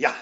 Ja, 0.00 0.16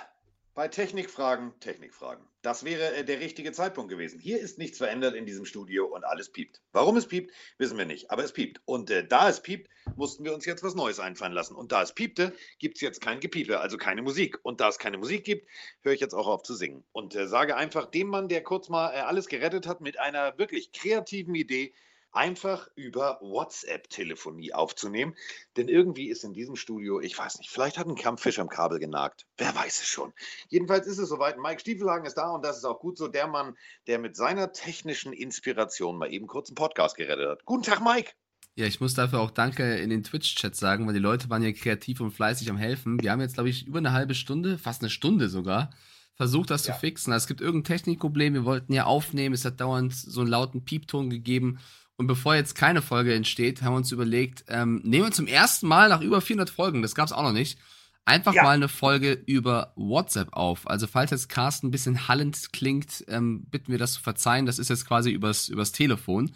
bei 0.54 0.66
Technikfragen, 0.66 1.52
Technikfragen. 1.60 2.26
Das 2.42 2.64
wäre 2.64 2.96
äh, 2.96 3.04
der 3.04 3.20
richtige 3.20 3.52
Zeitpunkt 3.52 3.90
gewesen. 3.90 4.18
Hier 4.18 4.40
ist 4.40 4.58
nichts 4.58 4.78
verändert 4.78 5.14
in 5.14 5.24
diesem 5.24 5.44
Studio 5.44 5.86
und 5.86 6.02
alles 6.04 6.32
piept. 6.32 6.60
Warum 6.72 6.96
es 6.96 7.06
piept, 7.06 7.32
wissen 7.58 7.78
wir 7.78 7.86
nicht, 7.86 8.10
aber 8.10 8.24
es 8.24 8.32
piept. 8.32 8.60
Und 8.64 8.90
äh, 8.90 9.06
da 9.06 9.28
es 9.28 9.40
piept, 9.40 9.70
mussten 9.94 10.24
wir 10.24 10.34
uns 10.34 10.46
jetzt 10.46 10.64
was 10.64 10.74
Neues 10.74 10.98
einfallen 10.98 11.32
lassen. 11.32 11.54
Und 11.54 11.70
da 11.70 11.80
es 11.80 11.92
piepte, 11.92 12.34
gibt 12.58 12.74
es 12.74 12.80
jetzt 12.80 13.00
kein 13.00 13.20
Gepiepe, 13.20 13.60
also 13.60 13.76
keine 13.76 14.02
Musik. 14.02 14.40
Und 14.42 14.60
da 14.60 14.68
es 14.68 14.80
keine 14.80 14.98
Musik 14.98 15.22
gibt, 15.22 15.48
höre 15.82 15.92
ich 15.92 16.00
jetzt 16.00 16.14
auch 16.14 16.26
auf 16.26 16.42
zu 16.42 16.56
singen. 16.56 16.82
Und 16.90 17.14
äh, 17.14 17.28
sage 17.28 17.54
einfach 17.54 17.86
dem 17.86 18.08
Mann, 18.08 18.26
der 18.26 18.42
kurz 18.42 18.68
mal 18.68 18.90
äh, 18.90 18.98
alles 18.98 19.28
gerettet 19.28 19.68
hat, 19.68 19.80
mit 19.80 20.00
einer 20.00 20.36
wirklich 20.38 20.72
kreativen 20.72 21.36
Idee, 21.36 21.72
einfach 22.12 22.68
über 22.74 23.18
WhatsApp-Telefonie 23.20 24.52
aufzunehmen. 24.52 25.14
Denn 25.56 25.68
irgendwie 25.68 26.08
ist 26.08 26.24
in 26.24 26.32
diesem 26.32 26.56
Studio, 26.56 27.00
ich 27.00 27.18
weiß 27.18 27.38
nicht, 27.38 27.50
vielleicht 27.50 27.78
hat 27.78 27.86
ein 27.86 27.96
Kampffisch 27.96 28.38
am 28.38 28.48
Kabel 28.48 28.78
genagt. 28.78 29.26
Wer 29.36 29.54
weiß 29.54 29.80
es 29.80 29.86
schon. 29.86 30.12
Jedenfalls 30.48 30.86
ist 30.86 30.98
es 30.98 31.08
soweit. 31.08 31.38
Mike 31.38 31.60
Stiefelhagen 31.60 32.06
ist 32.06 32.14
da 32.14 32.30
und 32.30 32.44
das 32.44 32.58
ist 32.58 32.64
auch 32.64 32.80
gut 32.80 32.98
so. 32.98 33.08
Der 33.08 33.26
Mann, 33.26 33.56
der 33.86 33.98
mit 33.98 34.16
seiner 34.16 34.52
technischen 34.52 35.12
Inspiration 35.12 35.98
mal 35.98 36.12
eben 36.12 36.26
kurz 36.26 36.48
einen 36.48 36.56
Podcast 36.56 36.96
gerettet 36.96 37.28
hat. 37.28 37.44
Guten 37.44 37.62
Tag, 37.62 37.82
Mike. 37.82 38.12
Ja, 38.58 38.66
ich 38.66 38.80
muss 38.80 38.94
dafür 38.94 39.20
auch 39.20 39.30
Danke 39.30 39.76
in 39.76 39.90
den 39.90 40.02
Twitch-Chat 40.02 40.56
sagen, 40.56 40.86
weil 40.86 40.94
die 40.94 40.98
Leute 40.98 41.30
waren 41.30 41.44
ja 41.44 41.52
kreativ 41.52 42.00
und 42.00 42.10
fleißig 42.10 42.50
am 42.50 42.56
Helfen. 42.56 43.00
Wir 43.00 43.12
haben 43.12 43.20
jetzt, 43.20 43.34
glaube 43.34 43.50
ich, 43.50 43.68
über 43.68 43.78
eine 43.78 43.92
halbe 43.92 44.16
Stunde, 44.16 44.58
fast 44.58 44.82
eine 44.82 44.90
Stunde 44.90 45.28
sogar, 45.28 45.70
versucht, 46.16 46.50
das 46.50 46.66
ja. 46.66 46.74
zu 46.74 46.80
fixen. 46.80 47.12
Also 47.12 47.22
es 47.22 47.28
gibt 47.28 47.40
irgendein 47.40 47.76
Technikproblem, 47.76 48.34
wir 48.34 48.44
wollten 48.44 48.72
ja 48.72 48.84
aufnehmen, 48.84 49.32
es 49.32 49.44
hat 49.44 49.60
dauernd 49.60 49.94
so 49.94 50.22
einen 50.22 50.30
lauten 50.30 50.64
Piepton 50.64 51.08
gegeben 51.08 51.60
und 51.98 52.06
bevor 52.06 52.36
jetzt 52.36 52.54
keine 52.54 52.80
Folge 52.80 53.12
entsteht, 53.12 53.62
haben 53.62 53.74
wir 53.74 53.78
uns 53.78 53.92
überlegt, 53.92 54.44
ähm, 54.48 54.80
nehmen 54.84 55.06
wir 55.06 55.12
zum 55.12 55.26
ersten 55.26 55.66
Mal 55.66 55.88
nach 55.88 56.00
über 56.00 56.20
400 56.20 56.48
Folgen, 56.48 56.80
das 56.80 56.94
gab 56.94 57.06
es 57.06 57.12
auch 57.12 57.22
noch 57.22 57.32
nicht, 57.32 57.58
einfach 58.04 58.32
ja. 58.32 58.44
mal 58.44 58.54
eine 58.54 58.68
Folge 58.68 59.12
über 59.26 59.72
WhatsApp 59.76 60.32
auf. 60.32 60.68
Also 60.68 60.86
falls 60.86 61.10
jetzt 61.10 61.28
Carsten 61.28 61.66
ein 61.66 61.70
bisschen 61.72 62.08
hallend 62.08 62.52
klingt, 62.52 63.04
ähm, 63.08 63.44
bitten 63.50 63.72
wir 63.72 63.78
das 63.78 63.94
zu 63.94 64.00
verzeihen. 64.00 64.46
Das 64.46 64.58
ist 64.58 64.70
jetzt 64.70 64.86
quasi 64.86 65.10
übers, 65.10 65.48
übers 65.48 65.72
Telefon. 65.72 66.34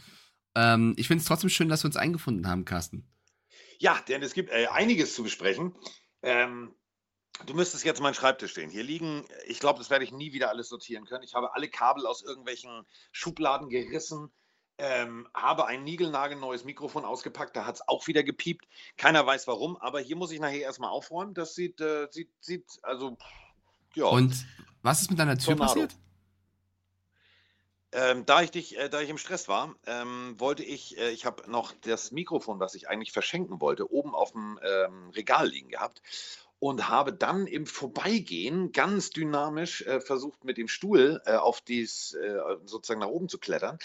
Ähm, 0.54 0.94
ich 0.98 1.06
finde 1.06 1.22
es 1.22 1.28
trotzdem 1.28 1.48
schön, 1.48 1.68
dass 1.68 1.84
wir 1.84 1.88
uns 1.88 1.96
eingefunden 1.96 2.46
haben, 2.46 2.64
Carsten. 2.64 3.08
Ja, 3.78 3.98
denn 4.08 4.22
es 4.22 4.34
gibt 4.34 4.50
äh, 4.50 4.66
einiges 4.66 5.14
zu 5.14 5.22
besprechen. 5.22 5.74
Ähm, 6.22 6.74
du 7.46 7.54
müsstest 7.54 7.84
jetzt 7.84 8.02
meinen 8.02 8.14
Schreibtisch 8.14 8.50
stehen. 8.50 8.68
Hier 8.68 8.84
liegen, 8.84 9.24
ich 9.46 9.58
glaube, 9.60 9.78
das 9.78 9.90
werde 9.90 10.04
ich 10.04 10.12
nie 10.12 10.32
wieder 10.32 10.50
alles 10.50 10.68
sortieren 10.68 11.04
können. 11.06 11.24
Ich 11.24 11.34
habe 11.34 11.54
alle 11.54 11.68
Kabel 11.68 12.06
aus 12.06 12.22
irgendwelchen 12.22 12.84
Schubladen 13.12 13.70
gerissen 13.70 14.30
ähm, 14.78 15.28
habe 15.34 15.66
ein 15.66 15.84
niegelnagelneues 15.84 16.64
Mikrofon 16.64 17.04
ausgepackt, 17.04 17.56
da 17.56 17.66
hat 17.66 17.76
es 17.76 17.88
auch 17.88 18.06
wieder 18.06 18.22
gepiept. 18.22 18.66
Keiner 18.96 19.24
weiß 19.26 19.46
warum, 19.46 19.76
aber 19.76 20.00
hier 20.00 20.16
muss 20.16 20.32
ich 20.32 20.40
nachher 20.40 20.60
erstmal 20.60 20.90
aufräumen. 20.90 21.34
Das 21.34 21.54
sieht, 21.54 21.80
äh, 21.80 22.08
sieht, 22.10 22.30
sieht, 22.40 22.64
also, 22.82 23.16
ja. 23.94 24.06
Und 24.06 24.46
was 24.82 25.02
ist 25.02 25.10
mit 25.10 25.18
deiner 25.18 25.36
Tür 25.38 25.56
Tornado. 25.56 25.72
passiert? 25.72 25.96
Ähm, 27.94 28.24
da 28.24 28.40
ich 28.40 28.50
dich, 28.50 28.78
äh, 28.78 28.88
da 28.88 29.02
ich 29.02 29.10
im 29.10 29.18
Stress 29.18 29.48
war, 29.48 29.74
ähm, 29.86 30.34
wollte 30.38 30.64
ich, 30.64 30.96
äh, 30.96 31.10
ich 31.10 31.26
habe 31.26 31.50
noch 31.50 31.74
das 31.82 32.10
Mikrofon, 32.10 32.58
was 32.58 32.74
ich 32.74 32.88
eigentlich 32.88 33.12
verschenken 33.12 33.60
wollte, 33.60 33.92
oben 33.92 34.14
auf 34.14 34.32
dem 34.32 34.58
ähm, 34.62 35.10
Regal 35.10 35.48
liegen 35.48 35.68
gehabt 35.68 36.00
und 36.58 36.88
habe 36.88 37.12
dann 37.12 37.46
im 37.46 37.66
Vorbeigehen 37.66 38.72
ganz 38.72 39.10
dynamisch 39.10 39.82
äh, 39.82 40.00
versucht, 40.00 40.42
mit 40.44 40.56
dem 40.56 40.68
Stuhl 40.68 41.20
äh, 41.26 41.34
auf 41.34 41.60
dies 41.60 42.14
äh, 42.14 42.38
sozusagen 42.64 43.00
nach 43.00 43.08
oben 43.08 43.28
zu 43.28 43.38
klettern 43.38 43.78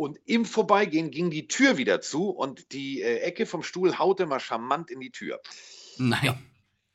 und 0.00 0.18
im 0.24 0.46
Vorbeigehen 0.46 1.10
ging 1.10 1.30
die 1.30 1.46
Tür 1.46 1.76
wieder 1.76 2.00
zu 2.00 2.30
und 2.30 2.72
die 2.72 3.02
äh, 3.02 3.18
Ecke 3.18 3.44
vom 3.44 3.62
Stuhl 3.62 3.98
haute 3.98 4.24
mal 4.24 4.40
charmant 4.40 4.90
in 4.90 4.98
die 4.98 5.10
Tür. 5.10 5.40
Nein. 5.98 6.24
Ja. 6.24 6.38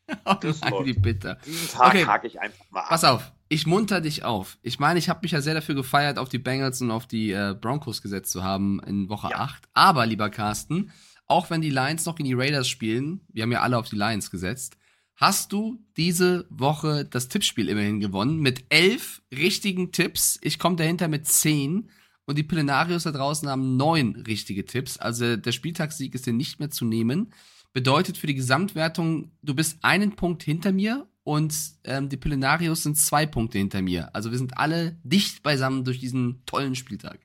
Oh 0.24 0.36
das 0.40 0.62
nein, 0.62 0.74
wie 0.84 0.94
bitter. 0.94 1.40
Diesen 1.48 1.68
Tag 1.68 1.96
okay. 1.96 2.06
hake 2.06 2.28
ich 2.28 2.40
einfach 2.40 2.64
mal 2.70 2.82
ab. 2.82 2.90
Pass 2.90 3.04
auf, 3.04 3.32
ich 3.50 3.66
munter 3.66 4.02
dich 4.02 4.24
auf. 4.24 4.60
Ich 4.62 4.78
meine, 4.78 5.00
ich 5.00 5.10
habe 5.10 5.22
mich 5.24 5.32
ja 5.32 5.42
sehr 5.42 5.56
dafür 5.56 5.74
gefeiert, 5.74 6.20
auf 6.20 6.30
die 6.30 6.38
Bengals 6.38 6.80
und 6.80 6.92
auf 6.92 7.08
die 7.08 7.32
äh, 7.32 7.56
Broncos 7.60 8.04
gesetzt 8.04 8.32
zu 8.32 8.44
haben 8.44 8.80
in 8.86 9.10
Woche 9.10 9.30
ja. 9.32 9.38
8. 9.38 9.64
Aber, 9.74 10.06
lieber 10.06 10.30
Carsten, 10.30 10.92
auch 11.26 11.50
wenn 11.50 11.62
die 11.62 11.72
Lions 11.72 12.06
noch 12.06 12.20
in 12.20 12.26
die 12.26 12.36
Raiders 12.36 12.70
spielen, 12.70 13.22
wir 13.34 13.42
haben 13.42 13.52
ja 13.52 13.62
alle 13.62 13.80
auf 13.80 13.90
die 13.90 13.96
Lions 13.96 14.30
gesetzt, 14.30 14.78
hast 15.16 15.52
du 15.52 15.84
diese 15.98 16.46
Woche 16.52 17.04
das 17.06 17.28
Tippspiel 17.28 17.68
immerhin 17.68 18.00
gewonnen 18.00 18.42
mit 18.42 18.66
elf 18.70 19.24
richtigen 19.32 19.92
Tipps. 19.92 20.38
Ich 20.44 20.60
komme 20.60 20.76
dahinter 20.76 21.08
mit 21.08 21.26
zehn. 21.26 21.90
Und 22.26 22.38
die 22.38 22.44
Plenarios 22.44 23.04
da 23.04 23.12
draußen 23.12 23.48
haben 23.48 23.78
neun 23.78 24.16
richtige 24.28 24.66
Tipps. 24.66 24.98
Also 24.98 25.36
der 25.38 25.52
Spieltagssieg 25.52 26.16
ist 26.16 26.26
dir 26.26 26.34
nicht 26.34 26.60
mehr 26.60 26.72
zu 26.72 26.86
nehmen. 26.86 27.34
Bedeutet 27.74 28.18
für 28.18 28.28
die 28.28 28.36
Gesamtwertung, 28.36 29.32
du 29.42 29.54
bist 29.54 29.84
einen 29.84 30.16
Punkt 30.16 30.44
hinter 30.44 30.72
mir 30.72 31.08
und 31.24 31.54
ähm, 31.84 32.10
die 32.10 32.18
Plenarios 32.18 32.84
sind 32.84 32.98
zwei 32.98 33.26
Punkte 33.26 33.58
hinter 33.58 33.82
mir. 33.82 34.14
Also 34.16 34.32
wir 34.32 34.38
sind 34.38 34.58
alle 34.58 34.98
dicht 35.04 35.44
beisammen 35.44 35.84
durch 35.84 36.00
diesen 36.00 36.44
tollen 36.46 36.76
Spieltag. 36.76 37.20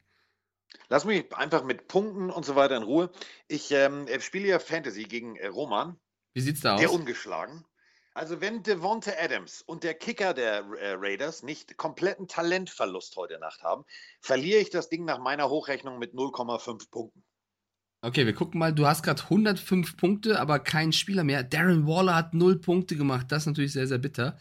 Lass 0.88 1.04
mich 1.04 1.32
einfach 1.34 1.62
mit 1.62 1.86
Punkten 1.86 2.30
und 2.30 2.44
so 2.44 2.56
weiter 2.56 2.76
in 2.76 2.82
Ruhe. 2.82 3.10
Ich 3.46 3.70
ähm, 3.70 4.06
spiele 4.18 4.48
ja 4.48 4.58
Fantasy 4.58 5.04
gegen 5.04 5.36
äh, 5.36 5.46
Roman. 5.46 5.96
Wie 6.32 6.40
sieht's 6.40 6.60
da 6.60 6.74
aus? 6.74 6.80
Der 6.80 6.92
ungeschlagen. 6.92 7.64
Also 8.12 8.40
wenn 8.40 8.62
Devonta 8.62 9.12
Adams 9.22 9.62
und 9.62 9.84
der 9.84 9.94
Kicker 9.94 10.34
der 10.34 10.64
äh, 10.80 10.94
Raiders 10.98 11.42
nicht 11.42 11.76
kompletten 11.76 12.26
Talentverlust 12.26 13.16
heute 13.16 13.38
Nacht 13.38 13.62
haben, 13.62 13.84
verliere 14.20 14.60
ich 14.60 14.70
das 14.70 14.88
Ding 14.88 15.04
nach 15.04 15.18
meiner 15.18 15.48
Hochrechnung 15.48 15.98
mit 15.98 16.14
0,5 16.14 16.90
Punkten. 16.90 17.22
Okay, 18.02 18.26
wir 18.26 18.34
gucken 18.34 18.58
mal. 18.58 18.72
Du 18.72 18.86
hast 18.86 19.02
gerade 19.02 19.22
105 19.22 19.96
Punkte, 19.96 20.40
aber 20.40 20.58
kein 20.58 20.92
Spieler 20.92 21.22
mehr. 21.22 21.44
Darren 21.44 21.86
Waller 21.86 22.16
hat 22.16 22.34
0 22.34 22.58
Punkte 22.58 22.96
gemacht. 22.96 23.26
Das 23.30 23.42
ist 23.42 23.46
natürlich 23.46 23.72
sehr, 23.72 23.86
sehr 23.86 23.98
bitter. 23.98 24.38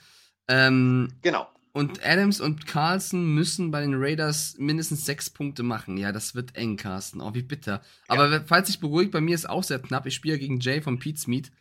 Ähm, 0.47 1.09
genau. 1.21 1.47
Und 1.73 2.03
Adams 2.03 2.41
und 2.41 2.65
Carlson 2.65 3.35
müssen 3.35 3.69
bei 3.69 3.81
den 3.81 3.93
Raiders 3.95 4.55
mindestens 4.57 5.05
6 5.05 5.29
Punkte 5.31 5.61
machen. 5.61 5.97
Ja, 5.97 6.11
das 6.11 6.33
wird 6.33 6.55
eng, 6.55 6.77
Carsten. 6.77 7.21
Oh, 7.21 7.33
wie 7.35 7.43
bitter. 7.43 7.81
Ja. 8.07 8.15
Aber 8.15 8.43
falls 8.45 8.67
sich 8.67 8.79
beruhigt, 8.79 9.11
bei 9.11 9.21
mir 9.21 9.35
ist 9.35 9.47
auch 9.47 9.63
sehr 9.63 9.79
knapp. 9.79 10.05
Ich 10.07 10.15
spiele 10.15 10.39
gegen 10.39 10.59
Jay 10.59 10.81
von 10.81 10.97
Pete's 10.97 11.27
Meat. 11.27 11.51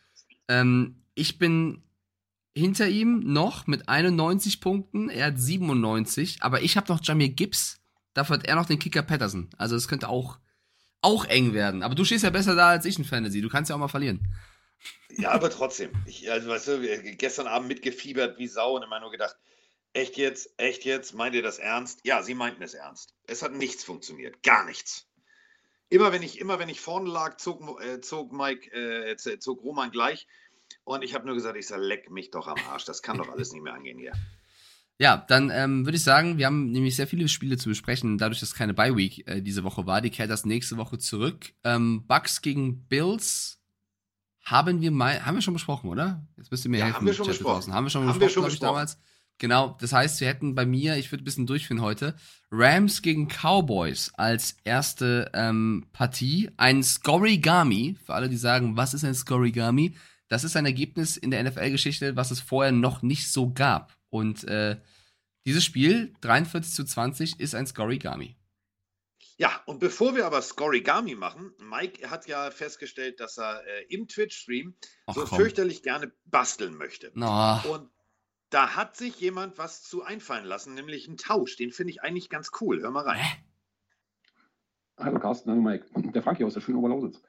Ähm, 0.46 1.02
ich 1.14 1.38
bin 1.38 1.82
hinter 2.58 2.88
ihm 2.88 3.20
noch 3.20 3.66
mit 3.66 3.88
91 3.88 4.60
Punkten. 4.60 5.08
Er 5.08 5.26
hat 5.26 5.40
97, 5.40 6.38
aber 6.40 6.62
ich 6.62 6.76
habe 6.76 6.92
noch 6.92 7.00
Jamir 7.02 7.30
Gibbs. 7.30 7.80
Dafür 8.14 8.36
hat 8.36 8.46
er 8.46 8.56
noch 8.56 8.66
den 8.66 8.78
Kicker 8.78 9.02
Patterson. 9.02 9.48
Also 9.56 9.76
es 9.76 9.88
könnte 9.88 10.08
auch, 10.08 10.38
auch 11.00 11.24
eng 11.24 11.54
werden. 11.54 11.82
Aber 11.82 11.94
du 11.94 12.04
stehst 12.04 12.24
ja 12.24 12.30
besser 12.30 12.54
da 12.54 12.70
als 12.70 12.84
ich 12.84 12.98
in 12.98 13.04
Fantasy. 13.04 13.40
Du 13.40 13.48
kannst 13.48 13.70
ja 13.70 13.76
auch 13.76 13.80
mal 13.80 13.88
verlieren. 13.88 14.34
Ja, 15.10 15.30
aber 15.30 15.50
trotzdem. 15.50 15.90
Ich, 16.06 16.30
also, 16.30 16.48
weißt 16.48 16.68
du, 16.68 17.16
gestern 17.16 17.46
Abend 17.46 17.68
mitgefiebert 17.68 18.38
wie 18.38 18.46
Sau 18.46 18.76
und 18.76 18.82
immer 18.82 19.00
nur 19.00 19.10
gedacht, 19.10 19.36
echt 19.92 20.16
jetzt, 20.16 20.50
echt 20.56 20.84
jetzt, 20.84 21.14
meint 21.14 21.34
ihr 21.34 21.42
das 21.42 21.58
ernst? 21.58 22.00
Ja, 22.04 22.22
sie 22.22 22.34
meinten 22.34 22.62
es 22.62 22.74
ernst. 22.74 23.14
Es 23.26 23.42
hat 23.42 23.52
nichts 23.52 23.84
funktioniert. 23.84 24.42
Gar 24.42 24.64
nichts. 24.66 25.06
Immer 25.90 26.12
wenn 26.12 26.22
ich, 26.22 26.38
immer 26.38 26.58
wenn 26.58 26.68
ich 26.68 26.80
vorne 26.80 27.08
lag, 27.08 27.38
zog, 27.38 27.82
äh, 27.82 28.00
zog 28.00 28.32
Mike, 28.32 28.70
äh, 28.72 29.16
zog 29.16 29.62
Roman 29.62 29.90
gleich 29.90 30.26
und 30.88 31.04
ich 31.04 31.14
habe 31.14 31.26
nur 31.26 31.34
gesagt, 31.34 31.56
ich 31.56 31.66
sage, 31.66 31.82
leck 31.82 32.10
mich 32.10 32.30
doch 32.30 32.48
am 32.48 32.56
Arsch. 32.70 32.86
Das 32.86 33.02
kann 33.02 33.18
doch 33.18 33.28
alles 33.28 33.52
nicht 33.52 33.62
mehr 33.62 33.74
angehen 33.74 33.98
hier. 33.98 34.12
Ja, 35.00 35.16
dann 35.28 35.52
ähm, 35.54 35.86
würde 35.86 35.94
ich 35.94 36.02
sagen, 36.02 36.38
wir 36.38 36.46
haben 36.46 36.72
nämlich 36.72 36.96
sehr 36.96 37.06
viele 37.06 37.28
Spiele 37.28 37.56
zu 37.56 37.68
besprechen, 37.68 38.18
dadurch, 38.18 38.40
dass 38.40 38.56
keine 38.56 38.74
Bye 38.74 38.96
Week 38.96 39.28
äh, 39.28 39.40
diese 39.40 39.62
Woche 39.62 39.86
war. 39.86 40.00
Die 40.00 40.10
kehrt 40.10 40.28
das 40.28 40.44
nächste 40.44 40.76
Woche 40.76 40.98
zurück. 40.98 41.52
Ähm, 41.62 42.04
Bucks 42.08 42.42
gegen 42.42 42.82
Bills 42.88 43.62
haben 44.44 44.80
wir 44.80 44.90
mal, 44.90 45.24
haben 45.24 45.36
wir 45.36 45.42
schon 45.42 45.54
besprochen, 45.54 45.88
oder? 45.88 46.26
Jetzt 46.36 46.50
müsst 46.50 46.64
ihr 46.64 46.72
mir 46.72 46.78
ja, 46.78 46.86
helfen. 46.86 46.96
Haben 46.96 47.06
wir 47.06 47.14
schon 47.14 47.28
besprochen. 47.28 47.54
Draußen. 47.54 47.72
Haben 47.72 47.84
wir 47.84 47.90
schon 47.90 48.08
haben 48.08 48.18
besprochen, 48.18 48.22
wir 48.22 48.30
schon 48.30 48.44
besprochen. 48.46 48.66
damals. 48.66 48.98
Genau, 49.38 49.76
das 49.80 49.92
heißt, 49.92 50.20
wir 50.20 50.26
hätten 50.26 50.56
bei 50.56 50.66
mir, 50.66 50.96
ich 50.96 51.12
würde 51.12 51.22
ein 51.22 51.24
bisschen 51.24 51.46
durchführen 51.46 51.80
heute, 51.80 52.16
Rams 52.50 53.02
gegen 53.02 53.28
Cowboys 53.28 54.10
als 54.16 54.56
erste 54.64 55.30
ähm, 55.32 55.86
Partie. 55.92 56.50
Ein 56.56 56.82
Scorigami, 56.82 57.96
für 58.04 58.14
alle, 58.14 58.28
die 58.28 58.36
sagen, 58.36 58.76
was 58.76 58.94
ist 58.94 59.04
ein 59.04 59.14
Scorigami? 59.14 59.94
Das 60.28 60.44
ist 60.44 60.56
ein 60.56 60.66
Ergebnis 60.66 61.16
in 61.16 61.30
der 61.30 61.42
NFL-Geschichte, 61.42 62.16
was 62.16 62.30
es 62.30 62.40
vorher 62.40 62.72
noch 62.72 63.02
nicht 63.02 63.30
so 63.30 63.52
gab. 63.52 63.96
Und 64.10 64.44
äh, 64.44 64.80
dieses 65.46 65.64
Spiel, 65.64 66.14
43 66.20 66.72
zu 66.72 66.84
20, 66.84 67.40
ist 67.40 67.54
ein 67.54 67.66
Scorigami. 67.66 68.36
Ja, 69.38 69.62
und 69.66 69.78
bevor 69.78 70.16
wir 70.16 70.26
aber 70.26 70.42
Scorigami 70.42 71.14
machen, 71.14 71.52
Mike 71.58 72.10
hat 72.10 72.26
ja 72.26 72.50
festgestellt, 72.50 73.20
dass 73.20 73.38
er 73.38 73.64
äh, 73.66 73.84
im 73.88 74.08
Twitch-Stream 74.08 74.74
so 75.06 75.24
komm. 75.24 75.38
fürchterlich 75.38 75.82
gerne 75.82 76.12
basteln 76.24 76.76
möchte. 76.76 77.12
No. 77.14 77.60
Und 77.72 77.88
da 78.50 78.74
hat 78.74 78.96
sich 78.96 79.20
jemand 79.20 79.56
was 79.56 79.82
zu 79.82 80.02
einfallen 80.02 80.44
lassen, 80.44 80.74
nämlich 80.74 81.06
einen 81.06 81.18
Tausch. 81.18 81.56
Den 81.56 81.70
finde 81.70 81.92
ich 81.92 82.02
eigentlich 82.02 82.30
ganz 82.30 82.50
cool. 82.60 82.80
Hör 82.82 82.90
mal 82.90 83.04
rein. 83.04 83.18
Hä? 83.20 83.44
Hallo 84.98 85.20
Carsten, 85.20 85.50
hallo 85.50 85.62
Mike. 85.62 85.86
Der 86.12 86.22
Frankie 86.22 86.44
aus 86.44 86.54
der 86.54 86.60
schönen 86.60 86.78
Oberlausitz. 86.78 87.22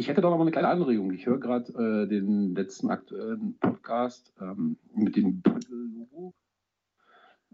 Ich 0.00 0.08
hätte 0.08 0.22
da 0.22 0.30
noch 0.30 0.38
mal 0.38 0.44
eine 0.44 0.50
kleine 0.50 0.68
Anregung. 0.68 1.12
Ich 1.12 1.26
höre 1.26 1.38
gerade 1.38 1.70
äh, 1.74 2.08
den 2.08 2.54
letzten 2.54 2.88
aktuellen 2.88 3.58
Podcast 3.58 4.32
ähm, 4.40 4.78
mit 4.94 5.14
dem 5.14 5.42
Bügel-Logo. 5.42 6.32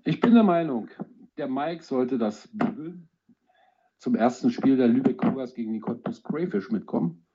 Ich 0.05 0.21
bin 0.21 0.33
der 0.33 0.45
Meinung, 0.45 0.89
der 1.39 1.49
Mike 1.49 1.83
sollte 1.83 2.19
das 2.19 2.49
Bügel 2.53 3.01
zum 3.99 4.15
ersten 4.15 4.53
Spiel 4.53 4.77
der 4.77 4.87
Lübeck 4.87 5.19
Cougars 5.19 5.55
gegen 5.55 5.73
die 5.73 5.81
Cottbus 5.81 6.23
Crayfish 6.23 6.71
mitkommen. 6.71 7.27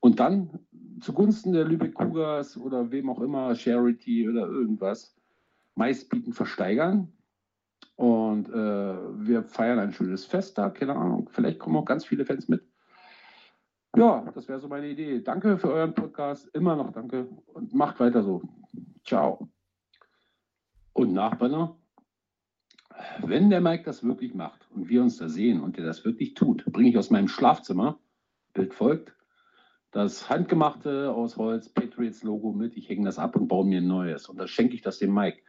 Und 0.00 0.18
dann 0.18 0.58
zugunsten 0.98 1.52
der 1.52 1.66
Lübeck 1.66 1.94
Cougars 1.94 2.56
oder 2.56 2.90
wem 2.90 3.08
auch 3.08 3.20
immer, 3.20 3.54
Charity 3.54 4.28
oder 4.28 4.48
irgendwas, 4.48 5.16
meistbieten 5.76 6.32
versteigern. 6.32 7.12
Und 7.94 8.48
äh, 8.48 8.52
wir 8.52 9.44
feiern 9.44 9.78
ein 9.78 9.92
schönes 9.92 10.24
Fest 10.24 10.58
da, 10.58 10.70
keine 10.70 10.96
Ahnung. 10.96 11.28
Vielleicht 11.30 11.60
kommen 11.60 11.76
auch 11.76 11.84
ganz 11.84 12.04
viele 12.04 12.26
Fans 12.26 12.48
mit. 12.48 12.69
Ja, 13.96 14.30
das 14.34 14.48
wäre 14.48 14.60
so 14.60 14.68
meine 14.68 14.88
Idee. 14.88 15.20
Danke 15.20 15.58
für 15.58 15.72
euren 15.72 15.94
Podcast. 15.94 16.48
Immer 16.54 16.76
noch 16.76 16.92
danke 16.92 17.28
und 17.46 17.74
macht 17.74 18.00
weiter 18.00 18.22
so. 18.22 18.42
Ciao. 19.04 19.48
Und 20.92 21.12
Nachbanner, 21.12 21.76
wenn 23.22 23.50
der 23.50 23.60
Mike 23.60 23.84
das 23.84 24.04
wirklich 24.04 24.34
macht 24.34 24.68
und 24.70 24.88
wir 24.88 25.02
uns 25.02 25.16
da 25.16 25.28
sehen 25.28 25.60
und 25.60 25.76
der 25.76 25.84
das 25.84 26.04
wirklich 26.04 26.34
tut, 26.34 26.64
bringe 26.66 26.90
ich 26.90 26.98
aus 26.98 27.10
meinem 27.10 27.28
Schlafzimmer, 27.28 27.98
Bild 28.52 28.74
folgt, 28.74 29.14
das 29.90 30.28
handgemachte 30.28 31.12
aus 31.12 31.36
Holz 31.36 31.68
Patriots 31.68 32.22
Logo 32.22 32.52
mit. 32.52 32.76
Ich 32.76 32.88
hänge 32.88 33.04
das 33.04 33.18
ab 33.18 33.34
und 33.36 33.48
baue 33.48 33.66
mir 33.66 33.80
ein 33.80 33.88
neues. 33.88 34.28
Und 34.28 34.38
dann 34.38 34.48
schenke 34.48 34.74
ich 34.74 34.82
das 34.82 34.98
dem 34.98 35.12
Mike 35.12 35.42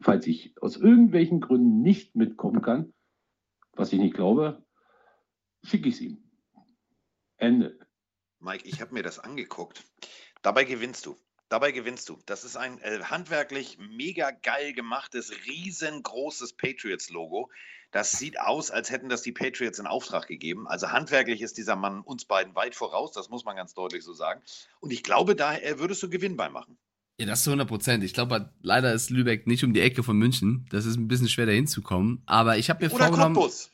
falls 0.00 0.26
ich 0.26 0.54
aus 0.60 0.76
irgendwelchen 0.76 1.40
Gründen 1.40 1.82
nicht 1.82 2.16
mitkommen 2.16 2.62
kann, 2.62 2.92
was 3.74 3.92
ich 3.92 4.00
nicht 4.00 4.14
glaube, 4.14 4.64
schicke 5.62 5.88
ich 5.88 5.96
es 5.96 6.00
ihm. 6.00 6.29
Ende. 7.40 7.78
Mike, 8.38 8.66
ich 8.66 8.80
habe 8.80 8.94
mir 8.94 9.02
das 9.02 9.18
angeguckt. 9.18 9.84
Dabei 10.42 10.64
gewinnst 10.64 11.06
du. 11.06 11.16
Dabei 11.48 11.72
gewinnst 11.72 12.08
du. 12.08 12.18
Das 12.26 12.44
ist 12.44 12.56
ein 12.56 12.78
äh, 12.80 13.00
handwerklich 13.02 13.76
mega 13.78 14.30
geil 14.30 14.72
gemachtes, 14.72 15.32
riesengroßes 15.46 16.52
Patriots-Logo. 16.54 17.50
Das 17.90 18.12
sieht 18.12 18.38
aus, 18.38 18.70
als 18.70 18.90
hätten 18.90 19.08
das 19.08 19.22
die 19.22 19.32
Patriots 19.32 19.80
in 19.80 19.86
Auftrag 19.86 20.28
gegeben. 20.28 20.68
Also 20.68 20.92
handwerklich 20.92 21.42
ist 21.42 21.58
dieser 21.58 21.74
Mann 21.74 22.02
uns 22.02 22.24
beiden 22.24 22.54
weit 22.54 22.76
voraus, 22.76 23.10
das 23.12 23.30
muss 23.30 23.44
man 23.44 23.56
ganz 23.56 23.74
deutlich 23.74 24.04
so 24.04 24.12
sagen. 24.12 24.40
Und 24.78 24.92
ich 24.92 25.02
glaube, 25.02 25.34
da 25.34 25.56
würdest 25.76 26.02
du 26.04 26.08
Gewinn 26.08 26.36
bei 26.36 26.48
machen. 26.48 26.78
Ja, 27.18 27.26
das 27.26 27.42
zu 27.42 27.50
100 27.50 27.68
Prozent. 27.68 28.04
Ich 28.04 28.14
glaube, 28.14 28.54
leider 28.62 28.94
ist 28.94 29.10
Lübeck 29.10 29.46
nicht 29.46 29.64
um 29.64 29.74
die 29.74 29.80
Ecke 29.80 30.02
von 30.02 30.16
München. 30.16 30.66
Das 30.70 30.86
ist 30.86 30.96
ein 30.96 31.08
bisschen 31.08 31.28
schwer, 31.28 31.46
da 31.46 31.52
hinzukommen. 31.52 32.22
Aber 32.26 32.56
ich 32.56 32.70
habe 32.70 32.82
mir 32.82 32.92
Oder 32.92 33.06
vorgenommen. 33.06 33.34
Cottbus. 33.34 33.70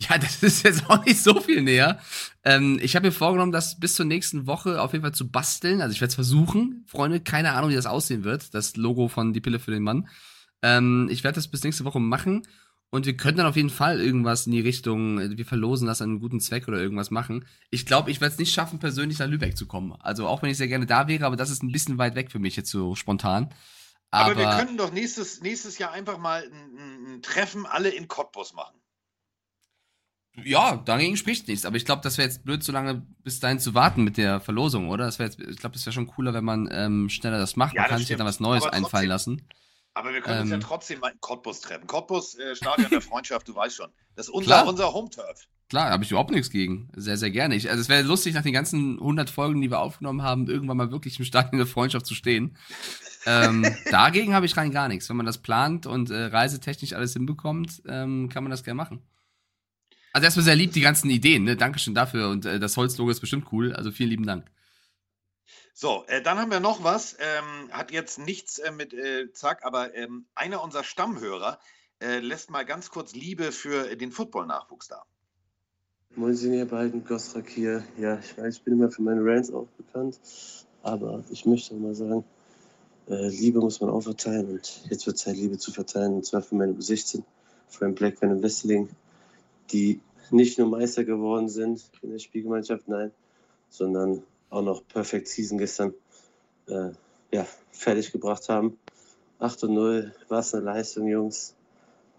Ja, 0.08 0.16
das 0.16 0.42
ist 0.42 0.64
jetzt 0.64 0.88
auch 0.88 1.04
nicht 1.04 1.22
so 1.22 1.40
viel 1.40 1.62
näher. 1.62 2.00
Ähm, 2.42 2.78
ich 2.80 2.96
habe 2.96 3.08
mir 3.08 3.12
vorgenommen, 3.12 3.52
das 3.52 3.78
bis 3.78 3.94
zur 3.94 4.06
nächsten 4.06 4.46
Woche 4.46 4.80
auf 4.80 4.92
jeden 4.92 5.02
Fall 5.02 5.12
zu 5.12 5.28
basteln. 5.28 5.82
Also 5.82 5.92
ich 5.92 6.00
werde 6.00 6.08
es 6.10 6.14
versuchen. 6.14 6.84
Freunde, 6.86 7.20
keine 7.20 7.52
Ahnung, 7.52 7.70
wie 7.70 7.74
das 7.74 7.86
aussehen 7.86 8.24
wird. 8.24 8.54
Das 8.54 8.76
Logo 8.76 9.08
von 9.08 9.34
Die 9.34 9.40
Pille 9.40 9.58
für 9.58 9.72
den 9.72 9.82
Mann. 9.82 10.08
Ähm, 10.62 11.08
ich 11.10 11.22
werde 11.22 11.36
das 11.36 11.48
bis 11.48 11.64
nächste 11.64 11.84
Woche 11.84 12.00
machen. 12.00 12.46
Und 12.92 13.06
wir 13.06 13.16
können 13.16 13.36
dann 13.36 13.46
auf 13.46 13.56
jeden 13.56 13.70
Fall 13.70 14.00
irgendwas 14.00 14.46
in 14.46 14.52
die 14.52 14.60
Richtung, 14.60 15.36
wir 15.36 15.46
verlosen 15.46 15.86
das 15.86 16.02
an 16.02 16.10
einen 16.10 16.20
guten 16.20 16.40
Zweck 16.40 16.66
oder 16.66 16.78
irgendwas 16.80 17.12
machen. 17.12 17.46
Ich 17.70 17.86
glaube, 17.86 18.10
ich 18.10 18.20
werde 18.20 18.32
es 18.32 18.38
nicht 18.38 18.52
schaffen, 18.52 18.80
persönlich 18.80 19.20
nach 19.20 19.28
Lübeck 19.28 19.56
zu 19.56 19.66
kommen. 19.66 19.92
Also 20.00 20.26
auch 20.26 20.42
wenn 20.42 20.50
ich 20.50 20.56
sehr 20.56 20.66
gerne 20.66 20.86
da 20.86 21.06
wäre, 21.06 21.24
aber 21.24 21.36
das 21.36 21.50
ist 21.50 21.62
ein 21.62 21.70
bisschen 21.70 21.98
weit 21.98 22.16
weg 22.16 22.32
für 22.32 22.40
mich 22.40 22.56
jetzt 22.56 22.70
so 22.70 22.96
spontan. 22.96 23.54
Aber, 24.10 24.32
aber 24.32 24.40
wir 24.40 24.56
könnten 24.56 24.76
doch 24.76 24.92
nächstes, 24.92 25.40
nächstes 25.40 25.78
Jahr 25.78 25.92
einfach 25.92 26.18
mal 26.18 26.42
ein, 26.42 27.14
ein 27.14 27.22
Treffen 27.22 27.64
alle 27.64 27.90
in 27.90 28.08
Cottbus 28.08 28.54
machen. 28.54 28.79
Ja, 30.36 30.76
dagegen 30.76 31.16
spricht 31.16 31.48
nichts. 31.48 31.64
Aber 31.64 31.76
ich 31.76 31.84
glaube, 31.84 32.02
das 32.02 32.16
wäre 32.18 32.28
jetzt 32.28 32.44
blöd, 32.44 32.62
so 32.62 32.72
lange 32.72 33.02
bis 33.24 33.40
dahin 33.40 33.58
zu 33.58 33.74
warten 33.74 34.04
mit 34.04 34.16
der 34.16 34.40
Verlosung, 34.40 34.88
oder? 34.88 35.04
Das 35.04 35.18
jetzt, 35.18 35.40
ich 35.40 35.58
glaube, 35.58 35.74
das 35.74 35.84
wäre 35.84 35.92
schon 35.92 36.06
cooler, 36.06 36.32
wenn 36.34 36.44
man 36.44 36.68
ähm, 36.70 37.08
schneller 37.08 37.38
das 37.38 37.56
macht. 37.56 37.74
Ja, 37.74 37.82
man 37.82 37.90
kann 37.90 37.98
sich 37.98 38.16
dann 38.16 38.26
was 38.26 38.40
Neues 38.40 38.64
einfallen 38.64 39.08
lassen. 39.08 39.42
Aber 39.92 40.12
wir 40.12 40.20
können 40.20 40.36
ähm, 40.36 40.42
uns 40.42 40.50
ja 40.50 40.56
ähm. 40.56 40.62
trotzdem 40.62 41.00
mal 41.00 41.10
in 41.10 41.20
Cottbus 41.20 41.60
treffen. 41.60 41.86
Cottbus, 41.86 42.38
äh, 42.38 42.54
Stadion 42.54 42.90
der 42.90 43.00
Freundschaft, 43.00 43.48
du 43.48 43.54
weißt 43.54 43.76
schon. 43.76 43.90
Das 44.14 44.26
ist 44.26 44.32
unser, 44.32 44.66
unser 44.66 44.92
Home-Turf. 44.92 45.48
Klar, 45.68 45.90
habe 45.90 46.02
ich 46.02 46.10
überhaupt 46.10 46.30
nichts 46.30 46.50
gegen. 46.50 46.90
Sehr, 46.96 47.16
sehr 47.16 47.30
gerne. 47.30 47.54
Ich, 47.54 47.70
also 47.70 47.80
es 47.80 47.88
wäre 47.88 48.02
lustig, 48.02 48.34
nach 48.34 48.42
den 48.42 48.52
ganzen 48.52 48.98
100 48.98 49.30
Folgen, 49.30 49.60
die 49.60 49.70
wir 49.70 49.80
aufgenommen 49.80 50.22
haben, 50.22 50.48
irgendwann 50.48 50.76
mal 50.76 50.90
wirklich 50.90 51.18
im 51.18 51.24
Stadion 51.24 51.58
der 51.58 51.66
Freundschaft 51.66 52.06
zu 52.06 52.14
stehen. 52.14 52.56
ähm, 53.26 53.66
dagegen 53.90 54.34
habe 54.34 54.46
ich 54.46 54.56
rein 54.56 54.72
gar 54.72 54.88
nichts. 54.88 55.08
Wenn 55.08 55.16
man 55.16 55.26
das 55.26 55.38
plant 55.38 55.86
und 55.86 56.10
äh, 56.10 56.24
reisetechnisch 56.24 56.92
alles 56.92 57.12
hinbekommt, 57.12 57.82
ähm, 57.86 58.28
kann 58.28 58.42
man 58.42 58.50
das 58.50 58.64
gerne 58.64 58.76
machen. 58.76 59.02
Also 60.12 60.24
erstmal 60.24 60.44
sehr 60.44 60.56
lieb 60.56 60.72
die 60.72 60.80
ganzen 60.80 61.10
Ideen. 61.10 61.44
Ne? 61.44 61.56
Dankeschön 61.56 61.94
dafür. 61.94 62.28
Und 62.30 62.44
äh, 62.44 62.58
das 62.58 62.76
Holzlogo 62.76 63.10
ist 63.10 63.20
bestimmt 63.20 63.46
cool. 63.52 63.72
Also 63.74 63.90
vielen 63.90 64.10
lieben 64.10 64.26
Dank. 64.26 64.46
So, 65.72 66.04
äh, 66.08 66.20
dann 66.20 66.38
haben 66.38 66.50
wir 66.50 66.60
noch 66.60 66.84
was. 66.84 67.16
Ähm, 67.20 67.72
hat 67.72 67.90
jetzt 67.92 68.18
nichts 68.18 68.58
äh, 68.58 68.72
mit 68.72 68.92
äh, 68.92 69.32
Zack, 69.32 69.64
aber 69.64 69.94
ähm, 69.94 70.26
einer 70.34 70.62
unserer 70.62 70.84
Stammhörer 70.84 71.58
äh, 72.00 72.18
lässt 72.18 72.50
mal 72.50 72.64
ganz 72.64 72.90
kurz 72.90 73.14
Liebe 73.14 73.52
für 73.52 73.96
den 73.96 74.10
Football-Nachwuchs 74.10 74.88
da. 74.88 75.04
Moin, 76.16 76.36
ihr 76.36 76.66
beiden, 76.66 77.04
Gostrak 77.04 77.48
hier. 77.48 77.84
Ja, 77.96 78.18
ich 78.18 78.36
weiß, 78.36 78.56
ich 78.56 78.62
bin 78.62 78.74
immer 78.74 78.90
für 78.90 79.02
meine 79.02 79.24
Rants 79.24 79.52
auch 79.52 79.68
bekannt, 79.76 80.18
aber 80.82 81.22
ich 81.30 81.46
möchte 81.46 81.74
mal 81.74 81.94
sagen, 81.94 82.24
äh, 83.08 83.28
Liebe 83.28 83.60
muss 83.60 83.80
man 83.80 83.90
auch 83.90 84.00
verteilen 84.00 84.50
und 84.50 84.82
jetzt 84.90 85.06
wird 85.06 85.18
Zeit, 85.18 85.36
Liebe 85.36 85.56
zu 85.58 85.70
verteilen, 85.72 86.14
und 86.14 86.26
zwar 86.26 86.42
für 86.42 86.56
meine 86.56 86.72
U16, 86.72 87.22
für 87.68 87.84
einen 87.84 87.94
Black 87.94 88.20
Van 88.20 88.42
Wesseling, 88.42 88.88
die 89.72 90.00
nicht 90.30 90.58
nur 90.58 90.68
Meister 90.68 91.04
geworden 91.04 91.48
sind 91.48 91.90
in 92.02 92.10
der 92.10 92.18
Spielgemeinschaft, 92.18 92.88
nein, 92.88 93.10
sondern 93.68 94.22
auch 94.48 94.62
noch 94.62 94.86
Perfect 94.86 95.28
Season 95.28 95.58
gestern 95.58 95.94
äh, 96.68 96.90
ja, 97.32 97.46
fertig 97.72 98.12
gebracht 98.12 98.48
haben. 98.48 98.78
8 99.38 99.64
und 99.64 99.74
0, 99.74 100.14
was 100.28 100.54
eine 100.54 100.64
Leistung, 100.64 101.08
Jungs. 101.08 101.54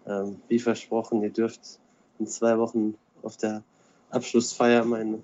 Ähm, 0.06 0.40
wie 0.48 0.58
versprochen, 0.58 1.22
ihr 1.22 1.30
dürft 1.30 1.78
in 2.18 2.26
zwei 2.26 2.58
Wochen 2.58 2.96
auf 3.22 3.36
der 3.36 3.62
Abschlussfeier 4.10 4.84
mein, 4.84 5.22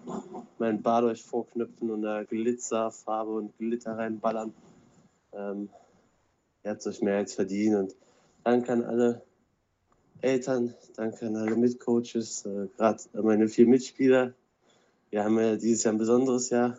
mein 0.58 0.80
Bad 0.80 1.04
euch 1.04 1.22
vorknüpfen 1.22 1.90
und 1.90 2.02
da 2.02 2.22
Glitzerfarbe 2.22 3.32
und 3.32 3.56
Glitter 3.58 3.98
reinballern. 3.98 4.54
Ähm, 5.32 5.68
ihr 6.64 6.70
habt 6.70 6.80
es 6.80 6.86
euch 6.86 7.02
mehr 7.02 7.18
als 7.18 7.34
verdient 7.34 7.76
und 7.76 7.96
danke 8.44 8.72
an 8.72 8.84
alle 8.84 9.22
Eltern, 10.20 10.74
danke 10.96 11.26
an 11.26 11.36
alle 11.36 11.54
Mitcoaches, 11.54 12.44
äh, 12.44 12.66
gerade 12.76 13.02
meine 13.22 13.48
vier 13.48 13.68
Mitspieler. 13.68 14.34
Wir 15.10 15.24
haben 15.24 15.38
ja 15.38 15.56
dieses 15.56 15.84
Jahr 15.84 15.94
ein 15.94 15.98
besonderes 15.98 16.50
Jahr. 16.50 16.76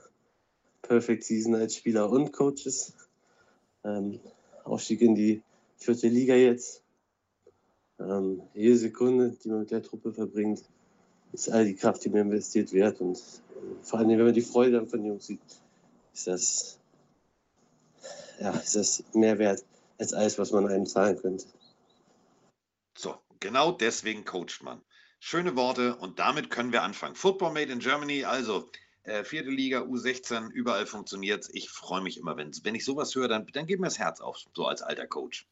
Perfect 0.82 1.24
Season 1.24 1.56
als 1.56 1.76
Spieler 1.76 2.10
und 2.10 2.34
Coaches. 2.34 2.94
Ähm, 3.84 4.20
Aufstieg 4.66 5.02
in 5.02 5.16
die 5.16 5.42
vierte 5.78 6.10
Liga 6.10 6.36
jetzt. 6.36 6.84
Ähm, 8.00 8.42
jede 8.54 8.78
Sekunde, 8.78 9.36
die 9.44 9.50
man 9.50 9.62
mit 9.62 9.72
der 9.72 9.84
Truppe 9.84 10.12
verbringt, 10.12 10.64
ist 11.32 11.50
all 11.50 11.66
die 11.66 11.76
Kraft, 11.76 12.04
die 12.04 12.10
man 12.10 12.22
investiert 12.22 12.74
wird. 12.74 13.00
Und 13.00 13.18
äh, 13.18 13.22
vor 13.84 14.00
allem, 14.00 14.10
wenn 14.10 14.26
man 14.26 14.34
die 14.34 14.42
Freude 14.42 14.74
dann 14.74 14.88
von 14.88 15.00
den 15.00 15.08
Jungs 15.08 15.28
sieht, 15.28 15.40
ist 16.14 16.28
das, 16.28 16.80
ja, 18.40 18.52
ist 18.52 18.76
das 18.76 19.04
mehr 19.14 19.38
wert 19.40 19.64
als 19.98 20.14
alles, 20.14 20.38
was 20.38 20.52
man 20.52 20.68
einem 20.68 20.86
zahlen 20.86 21.18
könnte. 21.18 21.46
So, 22.98 23.16
genau 23.40 23.72
deswegen 23.72 24.26
coacht 24.26 24.64
man. 24.64 24.82
Schöne 25.20 25.56
Worte 25.56 25.96
und 25.96 26.20
damit 26.20 26.50
können 26.50 26.72
wir 26.72 26.84
anfangen. 26.84 27.16
Football 27.16 27.54
Made 27.54 27.72
in 27.72 27.80
Germany, 27.80 28.24
also 28.24 28.70
äh, 29.04 29.24
vierte 29.24 29.50
Liga, 29.50 29.82
U16, 29.82 30.52
überall 30.52 30.86
funktioniert 30.86 31.48
Ich 31.52 31.70
freue 31.70 32.02
mich 32.02 32.18
immer, 32.18 32.38
wenn, 32.38 32.52
wenn 32.64 32.76
ich 32.76 32.86
sowas 32.86 33.14
höre, 33.16 33.28
dann, 33.28 33.48
dann 33.48 33.66
geht 33.66 33.80
mir 33.80 33.88
das 33.88 34.00
Herz 34.00 34.22
auf, 34.22 34.38
so 34.54 34.66
als 34.66 34.82
alter 34.82 35.08
Coach. 35.08 35.48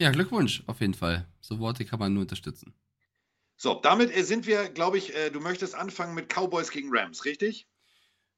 Ja, 0.00 0.10
Glückwunsch, 0.10 0.62
auf 0.66 0.80
jeden 0.80 0.94
Fall. 0.94 1.26
So 1.40 1.58
Worte 1.58 1.84
kann 1.84 1.98
man 1.98 2.14
nur 2.14 2.22
unterstützen. 2.22 2.74
So, 3.56 3.74
damit 3.74 4.16
äh, 4.16 4.22
sind 4.22 4.46
wir, 4.46 4.68
glaube 4.68 4.98
ich, 4.98 5.14
äh, 5.16 5.30
du 5.30 5.40
möchtest 5.40 5.74
anfangen 5.74 6.14
mit 6.14 6.32
Cowboys 6.32 6.70
gegen 6.70 6.90
Rams, 6.92 7.24
richtig? 7.24 7.66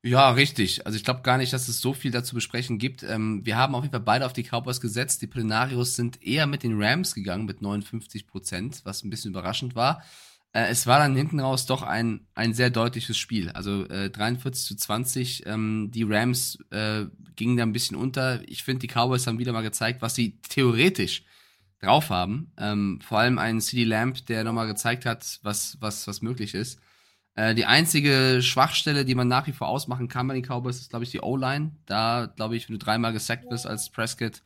Ja, 0.02 0.30
richtig. 0.30 0.86
Also 0.86 0.96
ich 0.96 1.04
glaube 1.04 1.20
gar 1.22 1.36
nicht, 1.36 1.52
dass 1.52 1.68
es 1.68 1.80
so 1.80 1.92
viel 1.92 2.10
dazu 2.10 2.34
besprechen 2.34 2.78
gibt. 2.78 3.02
Ähm, 3.02 3.44
wir 3.44 3.56
haben 3.58 3.74
auf 3.74 3.82
jeden 3.84 3.92
Fall 3.92 4.00
beide 4.00 4.24
auf 4.24 4.32
die 4.32 4.42
Cowboys 4.44 4.80
gesetzt. 4.80 5.20
Die 5.20 5.26
Plenarios 5.26 5.94
sind 5.94 6.22
eher 6.22 6.46
mit 6.46 6.62
den 6.62 6.80
Rams 6.82 7.14
gegangen 7.14 7.44
mit 7.44 7.60
59 7.60 8.26
Prozent, 8.26 8.80
was 8.84 9.04
ein 9.04 9.10
bisschen 9.10 9.32
überraschend 9.32 9.74
war. 9.74 10.02
Äh, 10.52 10.68
es 10.70 10.86
war 10.86 10.98
dann 10.98 11.14
hinten 11.14 11.38
raus 11.38 11.66
doch 11.66 11.82
ein, 11.82 12.26
ein 12.34 12.54
sehr 12.54 12.70
deutliches 12.70 13.18
Spiel. 13.18 13.50
Also 13.50 13.86
äh, 13.88 14.08
43 14.08 14.64
zu 14.64 14.74
20. 14.74 15.44
Ähm, 15.46 15.90
die 15.92 16.04
Rams 16.04 16.58
äh, 16.70 17.04
gingen 17.36 17.58
da 17.58 17.64
ein 17.64 17.72
bisschen 17.72 17.96
unter. 17.96 18.40
Ich 18.48 18.64
finde, 18.64 18.80
die 18.86 18.92
Cowboys 18.92 19.26
haben 19.26 19.38
wieder 19.38 19.52
mal 19.52 19.60
gezeigt, 19.62 20.00
was 20.00 20.14
sie 20.14 20.38
theoretisch 20.48 21.24
drauf 21.80 22.08
haben. 22.08 22.52
Ähm, 22.58 23.00
vor 23.02 23.18
allem 23.18 23.38
ein 23.38 23.60
CD 23.60 23.84
Lamp, 23.84 24.24
der 24.26 24.44
nochmal 24.44 24.66
gezeigt 24.66 25.04
hat, 25.04 25.40
was, 25.42 25.76
was, 25.80 26.06
was 26.06 26.22
möglich 26.22 26.54
ist. 26.54 26.80
Äh, 27.34 27.54
die 27.54 27.66
einzige 27.66 28.42
Schwachstelle, 28.42 29.04
die 29.04 29.14
man 29.14 29.28
nach 29.28 29.46
wie 29.46 29.52
vor 29.52 29.68
ausmachen 29.68 30.08
kann 30.08 30.26
bei 30.28 30.34
den 30.34 30.44
Cowboys, 30.44 30.80
ist, 30.80 30.90
glaube 30.90 31.04
ich, 31.04 31.10
die 31.10 31.20
O-Line. 31.20 31.72
Da, 31.86 32.32
glaube 32.36 32.56
ich, 32.56 32.68
wenn 32.68 32.78
du 32.78 32.84
dreimal 32.84 33.12
gesackt 33.12 33.50
wirst 33.50 33.66
als 33.66 33.90
Prescott, 33.90 34.42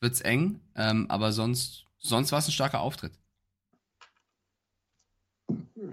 wird's 0.00 0.20
eng. 0.20 0.60
Ähm, 0.74 1.06
aber 1.08 1.32
sonst, 1.32 1.86
sonst 1.98 2.32
war 2.32 2.38
es 2.38 2.48
ein 2.48 2.52
starker 2.52 2.80
Auftritt. 2.80 3.12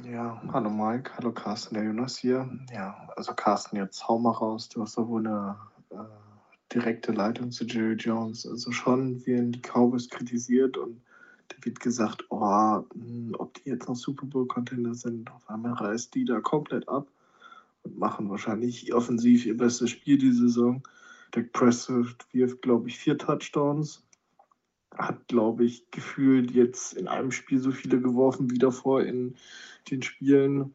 Ja, 0.04 0.42
hallo 0.52 0.70
Mike, 0.70 1.12
hallo 1.16 1.32
Carsten, 1.32 1.76
der 1.76 1.86
Jonas 1.86 2.18
hier. 2.18 2.50
Ja, 2.72 3.10
also 3.16 3.34
Carsten, 3.34 3.78
jetzt 3.78 4.08
hau 4.08 4.20
mal 4.20 4.32
raus. 4.32 4.68
Du 4.70 4.82
hast 4.82 4.98
doch 4.98 5.08
wohl 5.08 5.26
eine 5.26 5.58
äh, 5.92 6.74
direkte 6.74 7.14
Leitung 7.14 7.52
zu 7.52 7.66
Jerry 7.66 7.96
Jones. 7.96 8.46
Also 8.46 8.72
schon 8.72 9.26
werden 9.26 9.54
die 9.54 9.62
Cowboys 9.62 10.10
kritisiert 10.10 10.78
und 10.78 11.02
da 11.50 11.56
wird 11.62 11.80
gesagt, 11.80 12.26
oh, 12.30 12.84
hm, 12.94 13.36
ob 13.38 13.54
die 13.56 13.70
jetzt 13.70 13.88
noch 13.88 13.96
Super 13.96 14.26
Bowl-Contender 14.26 14.94
sind. 14.94 15.32
Auf 15.32 15.50
einmal 15.50 15.74
reißt 15.74 16.14
die 16.16 16.26
da 16.26 16.40
komplett 16.40 16.88
ab 16.90 17.08
und 17.84 17.98
machen 17.98 18.30
wahrscheinlich 18.30 18.94
offensiv 18.94 19.46
ihr 19.46 19.58
bestes 19.58 19.90
Spiel 19.90 20.18
die 20.18 20.32
Saison. 20.32 20.84
Dak 21.32 21.52
Prescott 21.52 22.26
wirft, 22.32 22.62
glaube 22.62 22.90
ich, 22.90 22.98
vier 22.98 23.18
Touchdowns. 23.18 24.04
hat, 24.96 25.28
glaube 25.28 25.66
ich, 25.66 25.92
gefühlt 25.92 26.52
jetzt 26.52 26.94
in 26.94 27.08
einem 27.08 27.32
Spiel 27.32 27.60
so 27.60 27.72
viele 27.72 28.02
geworfen 28.02 28.50
wie 28.50 28.58
davor 28.58 29.04
in 29.04 29.36
den 29.92 30.02
Spielen. 30.02 30.74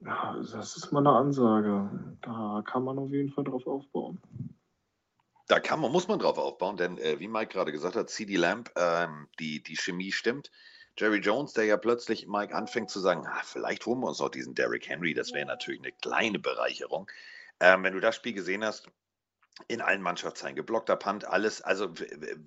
Ja, 0.00 0.36
das 0.36 0.76
ist 0.76 0.92
mal 0.92 1.00
eine 1.00 1.16
Ansage. 1.16 2.16
Da 2.20 2.62
kann 2.66 2.84
man 2.84 2.98
auf 2.98 3.10
jeden 3.10 3.30
Fall 3.30 3.44
drauf 3.44 3.66
aufbauen. 3.66 4.18
Da 5.46 5.60
kann 5.60 5.80
man, 5.80 5.92
muss 5.92 6.08
man 6.08 6.18
drauf 6.18 6.38
aufbauen, 6.38 6.76
denn 6.76 6.98
äh, 6.98 7.20
wie 7.20 7.28
Mike 7.28 7.52
gerade 7.52 7.72
gesagt 7.72 7.96
hat, 7.96 8.08
CD 8.08 8.36
Lamp, 8.36 8.70
ähm, 8.76 9.28
die, 9.38 9.62
die 9.62 9.76
Chemie 9.76 10.12
stimmt. 10.12 10.50
Jerry 10.96 11.18
Jones, 11.18 11.52
der 11.52 11.64
ja 11.64 11.76
plötzlich 11.76 12.26
Mike 12.26 12.54
anfängt 12.54 12.90
zu 12.90 13.00
sagen, 13.00 13.26
ah, 13.26 13.42
vielleicht 13.44 13.84
holen 13.84 14.00
wir 14.00 14.08
uns 14.08 14.20
auch 14.20 14.28
diesen 14.28 14.54
Derrick 14.54 14.88
Henry, 14.88 15.12
das 15.12 15.32
wäre 15.32 15.46
natürlich 15.46 15.80
eine 15.80 15.92
kleine 15.92 16.38
Bereicherung. 16.38 17.10
Ähm, 17.60 17.82
wenn 17.82 17.94
du 17.94 18.00
das 18.00 18.16
Spiel 18.16 18.32
gesehen 18.32 18.64
hast, 18.64 18.88
in 19.68 19.80
allen 19.80 20.02
Mannschaftsteilen, 20.02 20.56
geblockter 20.56 20.96
Punt, 20.96 21.24
alles. 21.26 21.62
Also 21.62 21.92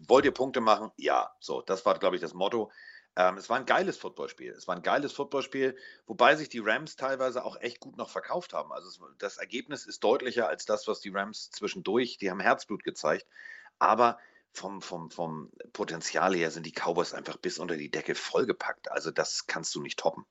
wollt 0.08 0.26
ihr 0.26 0.34
Punkte 0.34 0.62
machen? 0.62 0.92
Ja, 0.98 1.32
so, 1.40 1.62
das 1.62 1.86
war, 1.86 1.98
glaube 2.00 2.16
ich, 2.16 2.22
das 2.22 2.34
Motto. 2.34 2.72
Ähm, 3.18 3.36
es 3.38 3.50
war 3.50 3.58
ein 3.58 3.66
geiles 3.66 3.98
Footballspiel. 3.98 4.52
Es 4.52 4.68
war 4.68 4.76
ein 4.76 4.84
geiles 4.84 5.12
Footballspiel, 5.12 5.76
wobei 6.06 6.36
sich 6.36 6.50
die 6.50 6.60
Rams 6.60 6.96
teilweise 6.98 7.44
auch 7.44 7.60
echt 7.60 7.80
gut 7.80 7.98
noch 7.98 8.12
verkauft 8.12 8.54
haben. 8.54 8.72
Also 8.72 8.88
es, 8.88 9.00
das 9.18 9.38
Ergebnis 9.38 9.88
ist 9.88 10.04
deutlicher 10.04 10.48
als 10.48 10.66
das, 10.66 10.88
was 10.88 11.02
die 11.02 11.10
Rams 11.10 11.50
zwischendurch, 11.50 12.20
die 12.20 12.30
haben 12.30 12.40
Herzblut 12.40 12.84
gezeigt. 12.84 13.26
Aber 13.80 14.20
vom, 14.54 14.84
vom, 14.84 15.10
vom 15.10 15.50
Potenzial 15.74 16.36
her 16.36 16.52
sind 16.52 16.68
die 16.68 16.72
Cowboys 16.72 17.16
einfach 17.16 17.38
bis 17.38 17.58
unter 17.58 17.76
die 17.76 17.90
Decke 17.90 18.14
vollgepackt. 18.14 18.92
Also 18.92 19.10
das 19.10 19.48
kannst 19.48 19.74
du 19.74 19.82
nicht 19.82 19.98
toppen. 19.98 20.24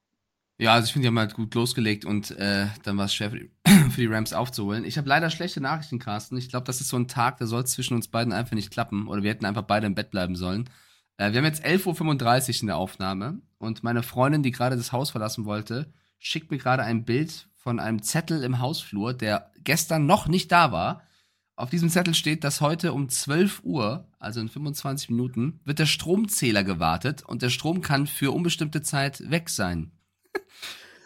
Ja, 0.58 0.74
also 0.74 0.86
ich 0.86 0.92
finde, 0.92 1.06
die 1.06 1.08
haben 1.08 1.18
halt 1.18 1.34
gut 1.34 1.54
losgelegt 1.56 2.04
und 2.04 2.30
äh, 2.30 2.68
dann 2.84 2.96
war 2.96 3.06
es 3.06 3.14
schwer 3.14 3.30
für 3.30 3.40
die, 3.40 3.50
für 3.90 4.00
die, 4.00 4.06
Rams 4.06 4.32
aufzuholen. 4.32 4.84
Ich 4.84 4.96
habe 4.96 5.08
leider 5.08 5.28
schlechte 5.30 5.60
Nachrichten, 5.60 5.98
Carsten. 5.98 6.36
Ich 6.36 6.48
glaube, 6.48 6.66
das 6.66 6.80
ist 6.80 6.88
so 6.88 6.96
ein 6.96 7.08
Tag, 7.08 7.38
der 7.38 7.48
soll 7.48 7.66
zwischen 7.66 7.94
uns 7.94 8.06
beiden 8.06 8.32
einfach 8.32 8.54
nicht 8.54 8.70
klappen. 8.70 9.08
Oder 9.08 9.24
wir 9.24 9.30
hätten 9.30 9.44
einfach 9.44 9.62
beide 9.62 9.88
im 9.88 9.96
Bett 9.96 10.12
bleiben 10.12 10.36
sollen. 10.36 10.70
Äh, 11.16 11.32
wir 11.32 11.38
haben 11.38 11.46
jetzt 11.46 11.64
11.35 11.64 12.56
Uhr 12.56 12.60
in 12.62 12.66
der 12.66 12.76
Aufnahme 12.76 13.40
und 13.58 13.82
meine 13.82 14.02
Freundin, 14.02 14.42
die 14.42 14.52
gerade 14.52 14.76
das 14.76 14.92
Haus 14.92 15.10
verlassen 15.10 15.44
wollte, 15.44 15.92
schickt 16.18 16.50
mir 16.50 16.58
gerade 16.58 16.82
ein 16.82 17.04
Bild 17.04 17.48
von 17.54 17.80
einem 17.80 18.02
Zettel 18.02 18.42
im 18.42 18.60
Hausflur, 18.60 19.14
der 19.14 19.50
gestern 19.64 20.06
noch 20.06 20.28
nicht 20.28 20.52
da 20.52 20.72
war. 20.72 21.02
Auf 21.56 21.70
diesem 21.70 21.88
Zettel 21.88 22.14
steht, 22.14 22.44
dass 22.44 22.60
heute 22.60 22.92
um 22.92 23.08
12 23.08 23.62
Uhr, 23.64 24.06
also 24.18 24.40
in 24.40 24.48
25 24.48 25.10
Minuten, 25.10 25.60
wird 25.64 25.78
der 25.78 25.86
Stromzähler 25.86 26.64
gewartet 26.64 27.22
und 27.22 27.42
der 27.42 27.50
Strom 27.50 27.80
kann 27.80 28.06
für 28.06 28.30
unbestimmte 28.32 28.82
Zeit 28.82 29.30
weg 29.30 29.48
sein. 29.48 29.92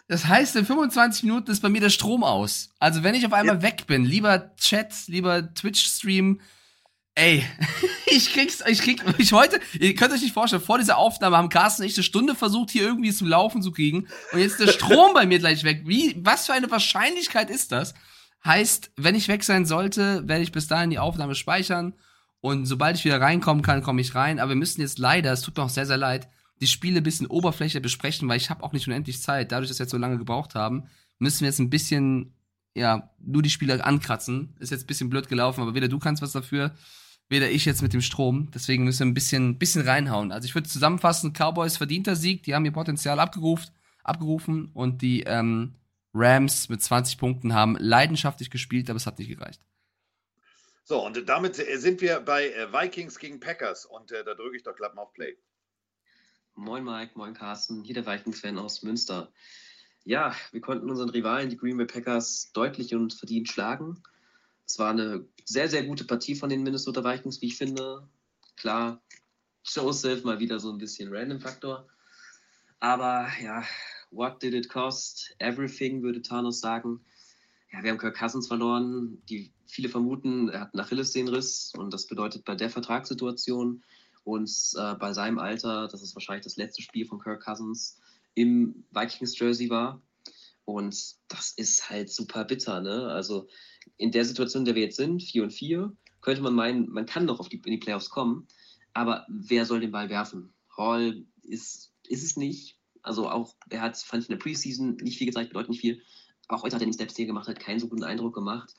Das 0.07 0.27
heißt, 0.27 0.57
in 0.57 0.65
25 0.65 1.23
Minuten 1.23 1.49
ist 1.51 1.61
bei 1.61 1.69
mir 1.69 1.79
der 1.79 1.89
Strom 1.89 2.25
aus. 2.25 2.73
Also 2.79 3.01
wenn 3.01 3.15
ich 3.15 3.25
auf 3.25 3.31
einmal 3.31 3.61
weg 3.61 3.87
bin, 3.87 4.03
lieber 4.03 4.53
Chat, 4.57 5.07
lieber 5.07 5.53
Twitch-Stream, 5.53 6.41
ey, 7.15 7.45
ich 8.07 8.33
krieg's, 8.33 8.63
ich 8.67 8.81
krieg, 8.81 9.03
ich 9.17 9.33
heute, 9.33 9.59
ihr 9.79 9.95
könnt 9.95 10.13
euch 10.13 10.21
nicht 10.21 10.33
vorstellen, 10.33 10.61
vor 10.61 10.77
dieser 10.77 10.97
Aufnahme 10.97 11.37
haben 11.37 11.49
Carsten 11.49 11.83
ich 11.83 11.95
eine 11.95 12.03
Stunde 12.03 12.35
versucht, 12.35 12.71
hier 12.71 12.83
irgendwie 12.83 13.11
zum 13.11 13.27
Laufen 13.27 13.61
zu 13.61 13.71
kriegen 13.71 14.07
und 14.31 14.39
jetzt 14.39 14.59
ist 14.59 14.59
der 14.59 14.73
Strom 14.73 15.13
bei 15.13 15.25
mir 15.25 15.39
gleich 15.39 15.63
weg. 15.63 15.83
Wie, 15.85 16.15
was 16.19 16.45
für 16.45 16.53
eine 16.53 16.71
Wahrscheinlichkeit 16.71 17.49
ist 17.49 17.71
das? 17.71 17.93
Heißt, 18.43 18.91
wenn 18.97 19.15
ich 19.15 19.27
weg 19.27 19.43
sein 19.43 19.65
sollte, 19.65 20.27
werde 20.27 20.43
ich 20.43 20.51
bis 20.51 20.67
dahin 20.67 20.89
die 20.89 20.99
Aufnahme 20.99 21.35
speichern 21.35 21.93
und 22.41 22.65
sobald 22.65 22.97
ich 22.97 23.05
wieder 23.05 23.21
reinkommen 23.21 23.63
kann, 23.63 23.83
komme 23.83 24.01
ich 24.01 24.15
rein. 24.15 24.39
Aber 24.39 24.49
wir 24.49 24.55
müssen 24.55 24.81
jetzt 24.81 24.97
leider, 24.97 25.31
es 25.31 25.41
tut 25.41 25.55
mir 25.55 25.63
auch 25.63 25.69
sehr, 25.69 25.85
sehr 25.85 25.97
leid, 25.97 26.27
die 26.59 26.67
Spiele 26.67 26.97
ein 26.97 27.03
bisschen 27.03 27.27
Oberfläche 27.27 27.81
besprechen, 27.81 28.27
weil 28.27 28.37
ich 28.37 28.49
habe 28.49 28.63
auch 28.63 28.73
nicht 28.73 28.87
unendlich 28.87 29.21
Zeit. 29.21 29.51
Dadurch, 29.51 29.69
dass 29.69 29.79
wir 29.79 29.85
jetzt 29.85 29.91
so 29.91 29.97
lange 29.97 30.17
gebraucht 30.17 30.55
haben, 30.55 30.89
müssen 31.19 31.41
wir 31.41 31.49
jetzt 31.49 31.59
ein 31.59 31.69
bisschen, 31.69 32.33
ja, 32.75 33.09
nur 33.19 33.41
die 33.41 33.49
Spiele 33.49 33.83
ankratzen. 33.83 34.55
Ist 34.59 34.71
jetzt 34.71 34.83
ein 34.83 34.87
bisschen 34.87 35.09
blöd 35.09 35.27
gelaufen, 35.27 35.61
aber 35.61 35.73
weder 35.73 35.87
du 35.87 35.99
kannst 35.99 36.21
was 36.21 36.31
dafür, 36.31 36.75
weder 37.29 37.49
ich 37.49 37.65
jetzt 37.65 37.81
mit 37.81 37.93
dem 37.93 38.01
Strom. 38.01 38.49
Deswegen 38.53 38.83
müssen 38.83 38.99
wir 38.99 39.05
ein 39.07 39.13
bisschen, 39.13 39.57
bisschen 39.57 39.87
reinhauen. 39.87 40.31
Also 40.31 40.45
ich 40.45 40.55
würde 40.55 40.69
zusammenfassen, 40.69 41.33
Cowboys 41.33 41.77
verdienter 41.77 42.15
Sieg, 42.15 42.43
die 42.43 42.55
haben 42.55 42.65
ihr 42.65 42.71
Potenzial 42.71 43.19
abgerufen, 43.19 43.71
abgerufen 44.03 44.71
und 44.73 45.01
die 45.01 45.23
ähm, 45.23 45.75
Rams 46.13 46.69
mit 46.69 46.81
20 46.81 47.17
Punkten 47.17 47.53
haben 47.53 47.77
leidenschaftlich 47.79 48.49
gespielt, 48.49 48.89
aber 48.89 48.97
es 48.97 49.05
hat 49.05 49.19
nicht 49.19 49.29
gereicht. 49.29 49.61
So, 50.83 51.05
und 51.05 51.29
damit 51.29 51.55
sind 51.55 52.01
wir 52.01 52.19
bei 52.19 52.49
äh, 52.49 52.73
Vikings 52.73 53.19
gegen 53.19 53.39
Packers 53.39 53.85
und 53.85 54.11
äh, 54.11 54.23
da 54.23 54.33
drücke 54.33 54.57
ich 54.57 54.63
doch 54.63 54.75
Klappen 54.75 54.99
auf 54.99 55.13
Play. 55.13 55.37
Moin 56.55 56.83
Mike, 56.83 57.13
moin 57.15 57.33
Carsten, 57.33 57.83
hier 57.83 57.95
der 57.95 58.05
Vikings-Fan 58.05 58.57
aus 58.57 58.83
Münster. 58.83 59.31
Ja, 60.03 60.35
wir 60.51 60.61
konnten 60.61 60.89
unseren 60.89 61.09
Rivalen, 61.09 61.49
die 61.49 61.57
Green 61.57 61.77
Bay 61.77 61.85
Packers, 61.85 62.51
deutlich 62.53 62.95
und 62.95 63.13
verdient 63.13 63.49
schlagen. 63.49 64.01
Es 64.65 64.79
war 64.79 64.91
eine 64.91 65.25
sehr, 65.45 65.69
sehr 65.69 65.83
gute 65.83 66.05
Partie 66.05 66.35
von 66.35 66.49
den 66.49 66.63
Minnesota 66.63 67.03
Vikings, 67.03 67.41
wie 67.41 67.47
ich 67.47 67.57
finde. 67.57 68.07
Klar, 68.55 69.01
Joseph 69.63 70.23
mal 70.23 70.39
wieder 70.39 70.59
so 70.59 70.71
ein 70.71 70.77
bisschen 70.77 71.13
Random-Faktor. 71.13 71.87
Aber 72.79 73.27
ja, 73.43 73.63
what 74.09 74.41
did 74.41 74.53
it 74.53 74.69
cost? 74.69 75.35
Everything, 75.39 76.01
würde 76.01 76.21
Thanos 76.21 76.59
sagen. 76.59 77.01
Ja, 77.71 77.83
wir 77.83 77.91
haben 77.91 77.99
Kirk 77.99 78.17
Cousins 78.17 78.47
verloren. 78.47 79.21
Die 79.29 79.53
viele 79.67 79.89
vermuten, 79.89 80.49
er 80.49 80.61
hat 80.61 80.73
einen 80.73 80.83
Achillessehnenriss 80.83 81.73
und 81.77 81.93
das 81.93 82.07
bedeutet 82.07 82.43
bei 82.43 82.55
der 82.55 82.69
Vertragssituation 82.69 83.83
und 84.23 84.51
äh, 84.75 84.95
bei 84.95 85.13
seinem 85.13 85.39
Alter, 85.39 85.87
dass 85.87 86.01
es 86.01 86.15
wahrscheinlich 86.15 86.43
das 86.43 86.57
letzte 86.57 86.81
Spiel 86.81 87.05
von 87.05 87.19
Kirk 87.19 87.43
Cousins 87.43 87.99
im 88.33 88.83
Vikings-Jersey 88.91 89.69
war. 89.69 90.01
Und 90.65 90.95
das 91.27 91.51
ist 91.57 91.89
halt 91.89 92.09
super 92.09 92.45
bitter, 92.45 92.81
ne? 92.81 93.07
Also 93.07 93.47
in 93.97 94.11
der 94.11 94.25
Situation, 94.25 94.61
in 94.61 94.65
der 94.65 94.75
wir 94.75 94.83
jetzt 94.83 94.97
sind, 94.97 95.23
4 95.23 95.43
und 95.43 95.51
4, 95.51 95.95
könnte 96.21 96.41
man 96.41 96.53
meinen, 96.53 96.89
man 96.89 97.05
kann 97.05 97.25
noch 97.25 97.39
auf 97.39 97.49
die, 97.49 97.57
in 97.57 97.71
die 97.71 97.77
Playoffs 97.77 98.09
kommen, 98.09 98.47
aber 98.93 99.25
wer 99.27 99.65
soll 99.65 99.79
den 99.79 99.91
Ball 99.91 100.09
werfen? 100.09 100.53
Hall 100.77 101.25
ist, 101.41 101.91
ist 102.07 102.23
es 102.23 102.37
nicht. 102.37 102.77
Also 103.01 103.27
auch, 103.29 103.55
er 103.69 103.81
hat, 103.81 103.97
fand 103.97 104.23
ich 104.23 104.29
in 104.29 104.37
der 104.37 104.43
Preseason 104.43 104.97
nicht 104.97 105.17
viel 105.17 105.27
gezeigt, 105.27 105.49
bedeutet 105.49 105.71
nicht 105.71 105.81
viel. 105.81 106.01
Auch 106.47 106.63
heute 106.63 106.75
hat 106.75 106.81
er 106.81 106.85
den 106.85 106.93
Steps 106.93 107.15
hier 107.15 107.25
gemacht, 107.25 107.47
hat 107.47 107.59
keinen 107.59 107.79
so 107.79 107.87
guten 107.87 108.03
Eindruck 108.03 108.35
gemacht 108.35 108.75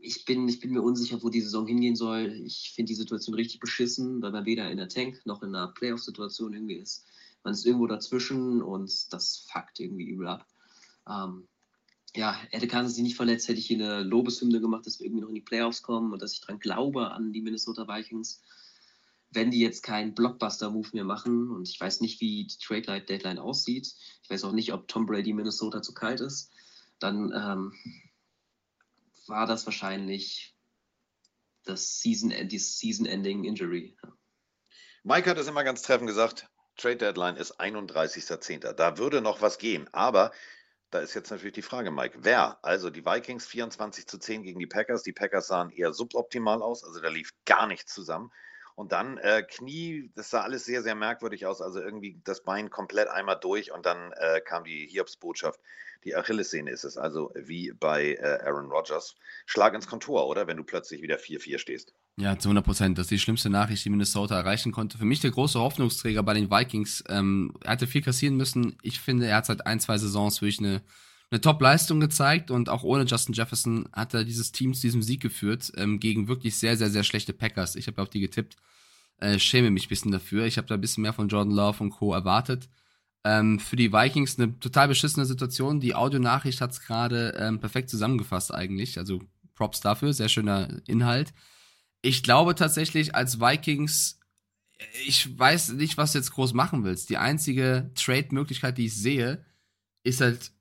ich 0.00 0.24
bin, 0.24 0.48
ich 0.48 0.60
bin 0.60 0.72
mir 0.72 0.82
unsicher, 0.82 1.22
wo 1.22 1.28
die 1.28 1.40
Saison 1.40 1.66
hingehen 1.66 1.96
soll. 1.96 2.32
Ich 2.44 2.72
finde 2.74 2.90
die 2.90 2.94
Situation 2.94 3.34
richtig 3.34 3.60
beschissen, 3.60 4.20
weil 4.22 4.32
man 4.32 4.44
weder 4.44 4.70
in 4.70 4.78
der 4.78 4.88
Tank 4.88 5.20
noch 5.24 5.42
in 5.42 5.54
einer 5.54 5.68
Playoff-Situation 5.68 6.52
irgendwie 6.54 6.76
ist. 6.76 7.06
Man 7.48 7.54
ist 7.54 7.64
irgendwo 7.64 7.86
dazwischen 7.86 8.60
und 8.60 9.10
das 9.10 9.38
fuckt 9.50 9.80
irgendwie 9.80 10.04
übel 10.04 10.28
ab. 10.28 10.46
Ähm, 11.08 11.48
ja, 12.14 12.34
hätte 12.50 12.68
Kansas 12.68 12.94
sich 12.94 13.02
nicht 13.02 13.16
verletzt, 13.16 13.48
hätte 13.48 13.58
ich 13.58 13.66
hier 13.66 13.82
eine 13.82 14.02
Lobeshymne 14.02 14.60
gemacht, 14.60 14.84
dass 14.84 15.00
wir 15.00 15.06
irgendwie 15.06 15.22
noch 15.22 15.30
in 15.30 15.34
die 15.34 15.40
Playoffs 15.40 15.82
kommen 15.82 16.12
und 16.12 16.20
dass 16.20 16.34
ich 16.34 16.42
dran 16.42 16.58
glaube 16.58 17.10
an 17.10 17.32
die 17.32 17.40
Minnesota 17.40 17.88
Vikings. 17.88 18.42
Wenn 19.30 19.50
die 19.50 19.60
jetzt 19.60 19.82
keinen 19.82 20.14
Blockbuster-Move 20.14 20.90
mehr 20.92 21.04
machen 21.04 21.50
und 21.50 21.70
ich 21.70 21.80
weiß 21.80 22.02
nicht, 22.02 22.20
wie 22.20 22.48
die 22.48 22.58
Trade-Deadline 22.58 23.38
aussieht, 23.38 23.94
ich 24.22 24.28
weiß 24.28 24.44
auch 24.44 24.52
nicht, 24.52 24.74
ob 24.74 24.86
Tom 24.86 25.06
Brady 25.06 25.32
Minnesota 25.32 25.80
zu 25.80 25.94
kalt 25.94 26.20
ist, 26.20 26.52
dann 26.98 27.32
ähm, 27.34 27.72
war 29.26 29.46
das 29.46 29.64
wahrscheinlich 29.64 30.54
das 31.64 31.98
Season, 32.00 32.30
die 32.46 32.58
Season-Ending 32.58 33.44
Injury. 33.44 33.96
Ja. 34.04 34.12
Mike 35.02 35.30
hat 35.30 35.38
es 35.38 35.46
immer 35.46 35.64
ganz 35.64 35.80
treffend 35.80 36.08
gesagt, 36.08 36.46
Trade 36.78 36.96
Deadline 36.96 37.36
ist 37.36 37.60
31.10. 37.60 38.72
Da 38.72 38.98
würde 38.98 39.20
noch 39.20 39.42
was 39.42 39.58
gehen, 39.58 39.88
aber 39.92 40.32
da 40.90 41.00
ist 41.00 41.14
jetzt 41.14 41.30
natürlich 41.30 41.52
die 41.52 41.62
Frage, 41.62 41.90
Mike, 41.90 42.18
wer? 42.22 42.58
Also 42.62 42.88
die 42.88 43.04
Vikings 43.04 43.46
24 43.46 44.06
zu 44.06 44.18
10 44.18 44.42
gegen 44.44 44.58
die 44.58 44.66
Packers. 44.66 45.02
Die 45.02 45.12
Packers 45.12 45.48
sahen 45.48 45.70
eher 45.70 45.92
suboptimal 45.92 46.62
aus, 46.62 46.84
also 46.84 47.00
da 47.00 47.08
lief 47.08 47.32
gar 47.44 47.66
nichts 47.66 47.92
zusammen. 47.92 48.32
Und 48.78 48.92
dann 48.92 49.18
äh, 49.18 49.42
Knie, 49.42 50.12
das 50.14 50.30
sah 50.30 50.42
alles 50.42 50.64
sehr, 50.64 50.84
sehr 50.84 50.94
merkwürdig 50.94 51.46
aus. 51.46 51.60
Also 51.60 51.80
irgendwie 51.80 52.20
das 52.22 52.44
Bein 52.44 52.70
komplett 52.70 53.08
einmal 53.08 53.36
durch 53.40 53.72
und 53.72 53.84
dann 53.84 54.12
äh, 54.12 54.40
kam 54.40 54.62
die 54.62 54.86
Hiobs-Botschaft. 54.86 55.58
Die 56.04 56.14
Achillessehne 56.14 56.70
ist 56.70 56.84
es, 56.84 56.96
also 56.96 57.32
wie 57.34 57.72
bei 57.72 58.14
äh, 58.14 58.38
Aaron 58.44 58.70
Rodgers. 58.70 59.16
Schlag 59.46 59.74
ins 59.74 59.88
Kontor, 59.88 60.28
oder? 60.28 60.46
Wenn 60.46 60.58
du 60.58 60.62
plötzlich 60.62 61.02
wieder 61.02 61.16
4-4 61.16 61.58
stehst. 61.58 61.92
Ja, 62.18 62.38
zu 62.38 62.50
100 62.50 62.64
Prozent. 62.64 62.98
Das 62.98 63.06
ist 63.06 63.10
die 63.10 63.18
schlimmste 63.18 63.50
Nachricht, 63.50 63.84
die 63.84 63.90
Minnesota 63.90 64.38
erreichen 64.38 64.70
konnte. 64.70 64.96
Für 64.96 65.04
mich 65.04 65.18
der 65.18 65.32
große 65.32 65.58
Hoffnungsträger 65.58 66.22
bei 66.22 66.34
den 66.34 66.48
Vikings. 66.48 67.02
Ähm, 67.08 67.54
er 67.64 67.72
hatte 67.72 67.88
viel 67.88 68.02
kassieren 68.02 68.36
müssen. 68.36 68.78
Ich 68.82 69.00
finde, 69.00 69.26
er 69.26 69.38
hat 69.38 69.46
seit 69.46 69.66
ein, 69.66 69.80
zwei 69.80 69.98
Saisons 69.98 70.40
wirklich 70.40 70.60
eine 70.60 70.82
eine 71.30 71.40
Top-Leistung 71.40 72.00
gezeigt 72.00 72.50
und 72.50 72.68
auch 72.68 72.84
ohne 72.84 73.04
Justin 73.04 73.34
Jefferson 73.34 73.88
hat 73.92 74.14
er 74.14 74.24
dieses 74.24 74.52
Team 74.52 74.72
zu 74.72 74.80
diesem 74.82 75.02
Sieg 75.02 75.20
geführt 75.20 75.72
ähm, 75.76 76.00
gegen 76.00 76.28
wirklich 76.28 76.56
sehr, 76.56 76.76
sehr, 76.76 76.90
sehr 76.90 77.04
schlechte 77.04 77.32
Packers. 77.32 77.76
Ich 77.76 77.86
habe 77.86 78.00
auf 78.00 78.08
die 78.08 78.20
getippt. 78.20 78.56
Äh, 79.18 79.38
schäme 79.38 79.70
mich 79.70 79.86
ein 79.86 79.88
bisschen 79.88 80.12
dafür. 80.12 80.46
Ich 80.46 80.56
habe 80.56 80.68
da 80.68 80.74
ein 80.74 80.80
bisschen 80.80 81.02
mehr 81.02 81.12
von 81.12 81.28
Jordan 81.28 81.54
Love 81.54 81.82
und 81.82 81.90
Co. 81.90 82.14
erwartet. 82.14 82.68
Ähm, 83.24 83.58
für 83.58 83.76
die 83.76 83.92
Vikings 83.92 84.38
eine 84.38 84.58
total 84.58 84.88
beschissene 84.88 85.26
Situation. 85.26 85.80
Die 85.80 85.94
Audionachricht 85.94 86.60
hat 86.60 86.70
es 86.70 86.80
gerade 86.80 87.34
ähm, 87.38 87.60
perfekt 87.60 87.90
zusammengefasst 87.90 88.54
eigentlich. 88.54 88.96
Also 88.96 89.20
Props 89.54 89.80
dafür, 89.80 90.12
sehr 90.14 90.28
schöner 90.28 90.80
Inhalt. 90.86 91.34
Ich 92.00 92.22
glaube 92.22 92.54
tatsächlich 92.54 93.14
als 93.14 93.40
Vikings, 93.40 94.20
ich 95.04 95.36
weiß 95.36 95.70
nicht, 95.70 95.98
was 95.98 96.12
du 96.12 96.18
jetzt 96.18 96.30
groß 96.30 96.54
machen 96.54 96.84
willst. 96.84 97.10
Die 97.10 97.18
einzige 97.18 97.90
Trade-Möglichkeit, 97.96 98.78
die 98.78 98.86
ich 98.86 98.94
sehe, 98.94 99.44
ist 100.04 100.20
halt 100.20 100.52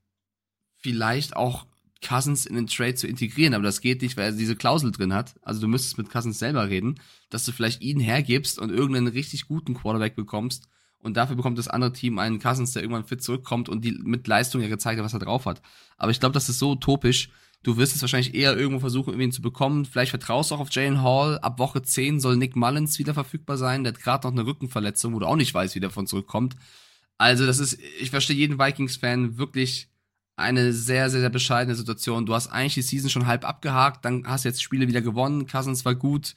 vielleicht 0.79 1.35
auch 1.35 1.65
Cousins 2.05 2.45
in 2.45 2.55
den 2.55 2.67
Trade 2.67 2.95
zu 2.95 3.07
integrieren, 3.07 3.53
aber 3.53 3.63
das 3.63 3.81
geht 3.81 4.01
nicht, 4.01 4.17
weil 4.17 4.25
er 4.25 4.31
diese 4.31 4.55
Klausel 4.55 4.91
drin 4.91 5.13
hat. 5.13 5.35
Also 5.41 5.61
du 5.61 5.67
müsstest 5.67 5.97
mit 5.97 6.09
Cousins 6.09 6.39
selber 6.39 6.69
reden, 6.69 6.99
dass 7.29 7.45
du 7.45 7.51
vielleicht 7.51 7.81
ihn 7.81 7.99
hergibst 7.99 8.59
und 8.59 8.69
irgendeinen 8.69 9.07
richtig 9.07 9.47
guten 9.47 9.73
Quarterback 9.73 10.15
bekommst 10.15 10.67
und 10.99 11.15
dafür 11.17 11.35
bekommt 11.35 11.57
das 11.57 11.67
andere 11.67 11.93
Team 11.93 12.19
einen 12.19 12.39
Cousins, 12.39 12.73
der 12.73 12.81
irgendwann 12.81 13.05
fit 13.05 13.23
zurückkommt 13.23 13.69
und 13.69 13.85
die 13.85 13.91
mit 13.91 14.27
Leistung 14.27 14.61
ja 14.61 14.67
gezeigt 14.67 14.99
hat, 14.99 15.05
was 15.05 15.13
er 15.13 15.19
drauf 15.19 15.45
hat. 15.45 15.61
Aber 15.97 16.11
ich 16.11 16.19
glaube, 16.19 16.33
das 16.33 16.49
ist 16.49 16.59
so 16.59 16.71
utopisch. 16.71 17.29
Du 17.63 17.77
wirst 17.77 17.95
es 17.95 18.01
wahrscheinlich 18.01 18.35
eher 18.35 18.55
irgendwo 18.55 18.79
versuchen, 18.79 19.13
irgendwie 19.13 19.29
zu 19.29 19.41
bekommen. 19.41 19.85
Vielleicht 19.85 20.11
vertraust 20.11 20.51
du 20.51 20.55
auch 20.55 20.59
auf 20.59 20.71
Jalen 20.71 21.01
Hall. 21.01 21.39
Ab 21.39 21.59
Woche 21.59 21.81
10 21.81 22.19
soll 22.19 22.37
Nick 22.37 22.55
Mullins 22.55 22.99
wieder 22.99 23.13
verfügbar 23.13 23.57
sein. 23.57 23.83
Der 23.83 23.93
hat 23.93 24.01
gerade 24.01 24.27
noch 24.27 24.33
eine 24.33 24.45
Rückenverletzung, 24.45 25.13
wo 25.13 25.19
du 25.19 25.25
auch 25.25 25.35
nicht 25.35 25.53
weißt, 25.53 25.75
wie 25.75 25.79
der 25.79 25.89
von 25.89 26.07
zurückkommt. 26.07 26.55
Also, 27.17 27.45
das 27.45 27.59
ist, 27.59 27.79
ich 27.99 28.11
verstehe 28.11 28.35
jeden 28.35 28.59
Vikings-Fan 28.59 29.37
wirklich 29.37 29.89
eine 30.37 30.71
sehr, 30.71 31.09
sehr, 31.09 31.21
sehr 31.21 31.29
bescheidene 31.29 31.75
Situation. 31.75 32.25
Du 32.25 32.33
hast 32.33 32.47
eigentlich 32.47 32.75
die 32.75 32.81
Season 32.83 33.09
schon 33.09 33.27
halb 33.27 33.43
abgehakt, 33.43 34.05
dann 34.05 34.25
hast 34.27 34.45
du 34.45 34.49
jetzt 34.49 34.61
Spiele 34.61 34.87
wieder 34.87 35.01
gewonnen, 35.01 35.47
Cousins 35.47 35.83
war 35.83 35.95
gut 35.95 36.35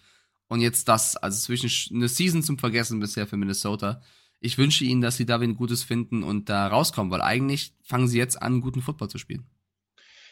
und 0.49 0.61
jetzt 0.61 0.88
das. 0.88 1.16
Also 1.16 1.38
zwischen 1.38 1.97
eine 1.97 2.09
Season 2.09 2.42
zum 2.42 2.59
Vergessen 2.59 2.99
bisher 2.99 3.26
für 3.26 3.37
Minnesota. 3.37 4.02
Ich 4.40 4.57
wünsche 4.57 4.85
ihnen, 4.85 5.02
dass 5.02 5.19
sie 5.19 5.26
da 5.26 5.38
ein 5.38 5.54
Gutes 5.54 5.85
finden 5.85 6.23
und 6.23 6.49
da 6.49 6.66
rauskommen, 6.69 7.12
weil 7.12 7.21
eigentlich 7.21 7.75
fangen 7.83 8.09
sie 8.09 8.19
jetzt 8.19 8.40
an, 8.40 8.62
guten 8.62 8.80
Football 8.80 9.11
zu 9.11 9.19
spielen. 9.19 9.45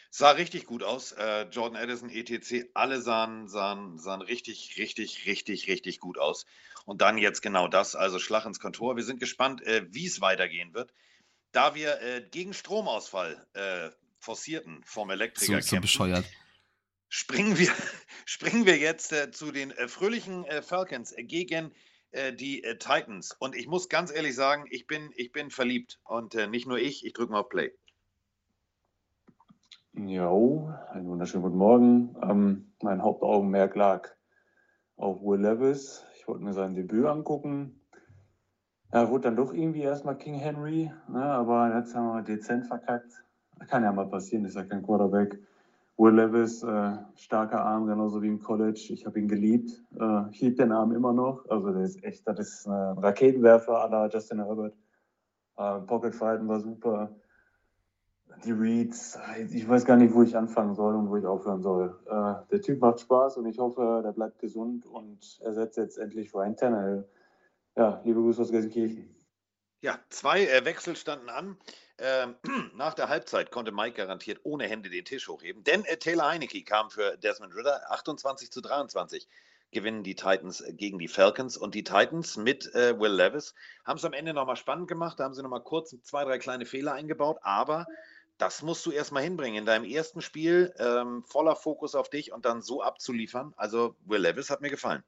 Sah 0.09 0.31
richtig 0.31 0.65
gut 0.65 0.81
aus. 0.81 1.11
Äh, 1.11 1.43
Jordan 1.51 1.77
Addison, 1.77 2.09
ETC, 2.09 2.71
alle 2.73 2.99
sahen, 2.99 3.47
sahen, 3.47 3.99
sahen 3.99 4.21
richtig, 4.21 4.75
richtig, 4.79 5.27
richtig, 5.27 5.67
richtig 5.67 5.99
gut 5.99 6.17
aus. 6.17 6.47
Und 6.85 7.01
dann 7.01 7.19
jetzt 7.19 7.41
genau 7.43 7.67
das, 7.67 7.95
also 7.95 8.17
Schlag 8.17 8.47
ins 8.47 8.59
Kontor. 8.59 8.95
Wir 8.95 9.03
sind 9.03 9.19
gespannt, 9.19 9.61
äh, 9.61 9.85
wie 9.91 10.07
es 10.07 10.21
weitergehen 10.21 10.73
wird. 10.73 10.91
Da 11.51 11.75
wir 11.75 12.01
äh, 12.01 12.21
gegen 12.21 12.53
Stromausfall 12.53 13.45
äh, 13.53 13.89
forcierten 14.19 14.81
vom 14.85 15.09
Elektriker 15.09 15.61
so, 15.61 15.75
so 15.75 15.81
bescheuert. 15.81 16.25
Springen 17.07 17.57
wir, 17.57 17.71
springen 18.25 18.65
wir 18.65 18.77
jetzt 18.77 19.11
äh, 19.11 19.31
zu 19.31 19.51
den 19.51 19.71
äh, 19.71 19.87
fröhlichen 19.87 20.45
Falcons 20.61 21.13
gegen 21.17 21.73
die 22.11 22.63
Titans. 22.79 23.35
Und 23.37 23.55
ich 23.55 23.67
muss 23.67 23.87
ganz 23.87 24.11
ehrlich 24.11 24.33
sagen, 24.33 24.65
ich 24.71 24.87
bin, 24.87 25.11
ich 25.15 25.31
bin 25.31 25.51
verliebt. 25.51 25.99
Und 26.05 26.33
nicht 26.49 26.65
nur 26.65 26.79
ich, 26.79 27.05
ich 27.05 27.13
drücke 27.13 27.31
mal 27.31 27.41
auf 27.41 27.49
Play. 27.49 27.71
Jo, 29.93 30.73
einen 30.91 31.07
wunderschönen 31.07 31.43
guten 31.43 31.57
Morgen. 31.57 32.15
Ähm, 32.23 32.73
mein 32.81 33.03
Hauptaugenmerk 33.03 33.75
lag 33.75 34.09
auf 34.95 35.21
Will 35.21 35.41
Levis. 35.41 36.05
Ich 36.15 36.27
wollte 36.27 36.43
mir 36.43 36.53
sein 36.53 36.73
Debüt 36.73 37.05
angucken. 37.05 37.78
Er 38.91 39.09
wurde 39.09 39.23
dann 39.23 39.35
doch 39.35 39.53
irgendwie 39.53 39.81
erstmal 39.81 40.17
King 40.17 40.35
Henry, 40.35 40.91
ne, 41.07 41.23
aber 41.23 41.75
jetzt 41.75 41.95
haben 41.95 42.07
wir 42.07 42.21
dezent 42.23 42.65
verkackt. 42.65 43.23
Kann 43.67 43.83
ja 43.83 43.91
mal 43.91 44.07
passieren, 44.07 44.45
ist 44.45 44.55
ja 44.55 44.63
kein 44.63 44.83
Quarterback. 44.83 45.39
Will 45.97 46.15
Levis, 46.15 46.63
äh, 46.63 46.97
starker 47.15 47.61
Arm, 47.61 47.85
genauso 47.85 48.21
wie 48.21 48.29
im 48.29 48.39
College. 48.39 48.87
Ich 48.89 49.05
habe 49.05 49.19
ihn 49.19 49.27
geliebt. 49.27 49.83
Äh, 49.99 50.29
ich 50.31 50.41
liebe 50.41 50.55
den 50.55 50.71
Arm 50.71 50.93
immer 50.93 51.11
noch. 51.11 51.45
Also, 51.49 51.71
der 51.73 51.83
ist 51.83 52.01
echt, 52.03 52.25
das 52.25 52.39
ist 52.39 52.67
ein 52.67 52.97
Raketenwerfer 52.97 53.83
à 53.83 53.89
la 53.89 54.07
Justin 54.07 54.39
Herbert. 54.43 54.73
Äh, 55.57 55.79
Pocket 55.81 56.15
Fighten 56.15 56.47
war 56.47 56.61
super 56.61 57.11
die 58.45 58.51
Reads, 58.51 59.19
ich 59.51 59.67
weiß 59.67 59.85
gar 59.85 59.97
nicht, 59.97 60.13
wo 60.13 60.23
ich 60.23 60.35
anfangen 60.37 60.73
soll 60.73 60.95
und 60.95 61.09
wo 61.09 61.17
ich 61.17 61.25
aufhören 61.25 61.61
soll. 61.61 61.99
Äh, 62.05 62.35
der 62.51 62.61
Typ 62.61 62.79
macht 62.79 63.01
Spaß 63.01 63.37
und 63.37 63.45
ich 63.45 63.59
hoffe, 63.59 64.01
der 64.03 64.11
bleibt 64.11 64.39
gesund 64.39 64.85
und 64.85 65.39
ersetzt 65.43 65.77
jetzt 65.77 65.97
endlich 65.97 66.33
Ryan 66.33 66.55
Tannehill. 66.55 67.07
Ja, 67.75 68.01
liebe 68.03 68.21
Grüße 68.21 68.41
aus 68.41 68.51
Gelsenkirchen. 68.51 69.15
Ja, 69.81 69.99
zwei 70.09 70.45
äh, 70.45 70.65
Wechsel 70.65 70.95
standen 70.95 71.29
an. 71.29 71.57
Ähm, 71.97 72.35
nach 72.75 72.93
der 72.93 73.09
Halbzeit 73.09 73.51
konnte 73.51 73.71
Mike 73.71 73.95
garantiert 73.95 74.41
ohne 74.43 74.67
Hände 74.67 74.89
den 74.89 75.05
Tisch 75.05 75.27
hochheben, 75.27 75.63
denn 75.63 75.85
äh, 75.85 75.97
Taylor 75.97 76.27
Heinecke 76.29 76.63
kam 76.63 76.89
für 76.89 77.17
Desmond 77.17 77.55
Ritter 77.55 77.91
28 77.91 78.51
zu 78.51 78.61
23 78.61 79.27
gewinnen 79.71 80.03
die 80.03 80.15
Titans 80.15 80.61
äh, 80.61 80.73
gegen 80.73 80.99
die 80.99 81.07
Falcons. 81.07 81.57
Und 81.57 81.75
die 81.75 81.83
Titans 81.83 82.37
mit 82.37 82.73
äh, 82.73 82.99
Will 82.99 83.13
Levis 83.13 83.53
haben 83.85 83.97
es 83.97 84.05
am 84.05 84.13
Ende 84.13 84.33
nochmal 84.33 84.55
spannend 84.55 84.87
gemacht. 84.87 85.19
Da 85.19 85.25
haben 85.25 85.33
sie 85.33 85.43
nochmal 85.43 85.63
kurz 85.63 85.95
zwei, 86.03 86.23
drei 86.23 86.39
kleine 86.39 86.65
Fehler 86.65 86.93
eingebaut. 86.93 87.37
Aber 87.41 87.85
das 88.37 88.61
musst 88.61 88.85
du 88.85 88.91
erstmal 88.91 89.23
hinbringen. 89.23 89.59
In 89.59 89.65
deinem 89.65 89.85
ersten 89.85 90.21
Spiel 90.21 90.73
ähm, 90.77 91.23
voller 91.25 91.55
Fokus 91.55 91.95
auf 91.95 92.09
dich 92.09 92.31
und 92.31 92.45
dann 92.45 92.61
so 92.61 92.81
abzuliefern. 92.81 93.53
Also 93.57 93.95
Will 94.05 94.21
Levis 94.21 94.49
hat 94.49 94.61
mir 94.61 94.69
gefallen. 94.69 95.03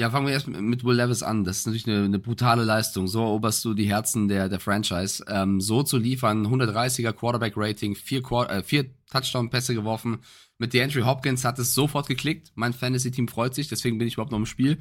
Ja, 0.00 0.08
fangen 0.08 0.26
wir 0.26 0.32
erst 0.32 0.48
mit 0.48 0.82
Will 0.82 0.96
Levis 0.96 1.22
an. 1.22 1.44
Das 1.44 1.58
ist 1.58 1.66
natürlich 1.66 1.86
eine, 1.86 2.06
eine 2.06 2.18
brutale 2.18 2.64
Leistung. 2.64 3.06
So 3.06 3.20
eroberst 3.20 3.62
du 3.66 3.74
die 3.74 3.84
Herzen 3.84 4.28
der, 4.28 4.48
der 4.48 4.58
Franchise. 4.58 5.22
Ähm, 5.28 5.60
so 5.60 5.82
zu 5.82 5.98
liefern, 5.98 6.46
130er 6.46 7.12
Quarterback-Rating, 7.12 7.94
vier, 7.94 8.22
äh, 8.48 8.62
vier 8.62 8.86
Touchdown-Pässe 9.10 9.74
geworfen. 9.74 10.20
Mit 10.56 10.72
DeAndre 10.72 11.04
Hopkins 11.04 11.44
hat 11.44 11.58
es 11.58 11.74
sofort 11.74 12.08
geklickt. 12.08 12.50
Mein 12.54 12.72
Fantasy-Team 12.72 13.28
freut 13.28 13.54
sich, 13.54 13.68
deswegen 13.68 13.98
bin 13.98 14.08
ich 14.08 14.14
überhaupt 14.14 14.32
noch 14.32 14.38
im 14.38 14.46
Spiel. 14.46 14.78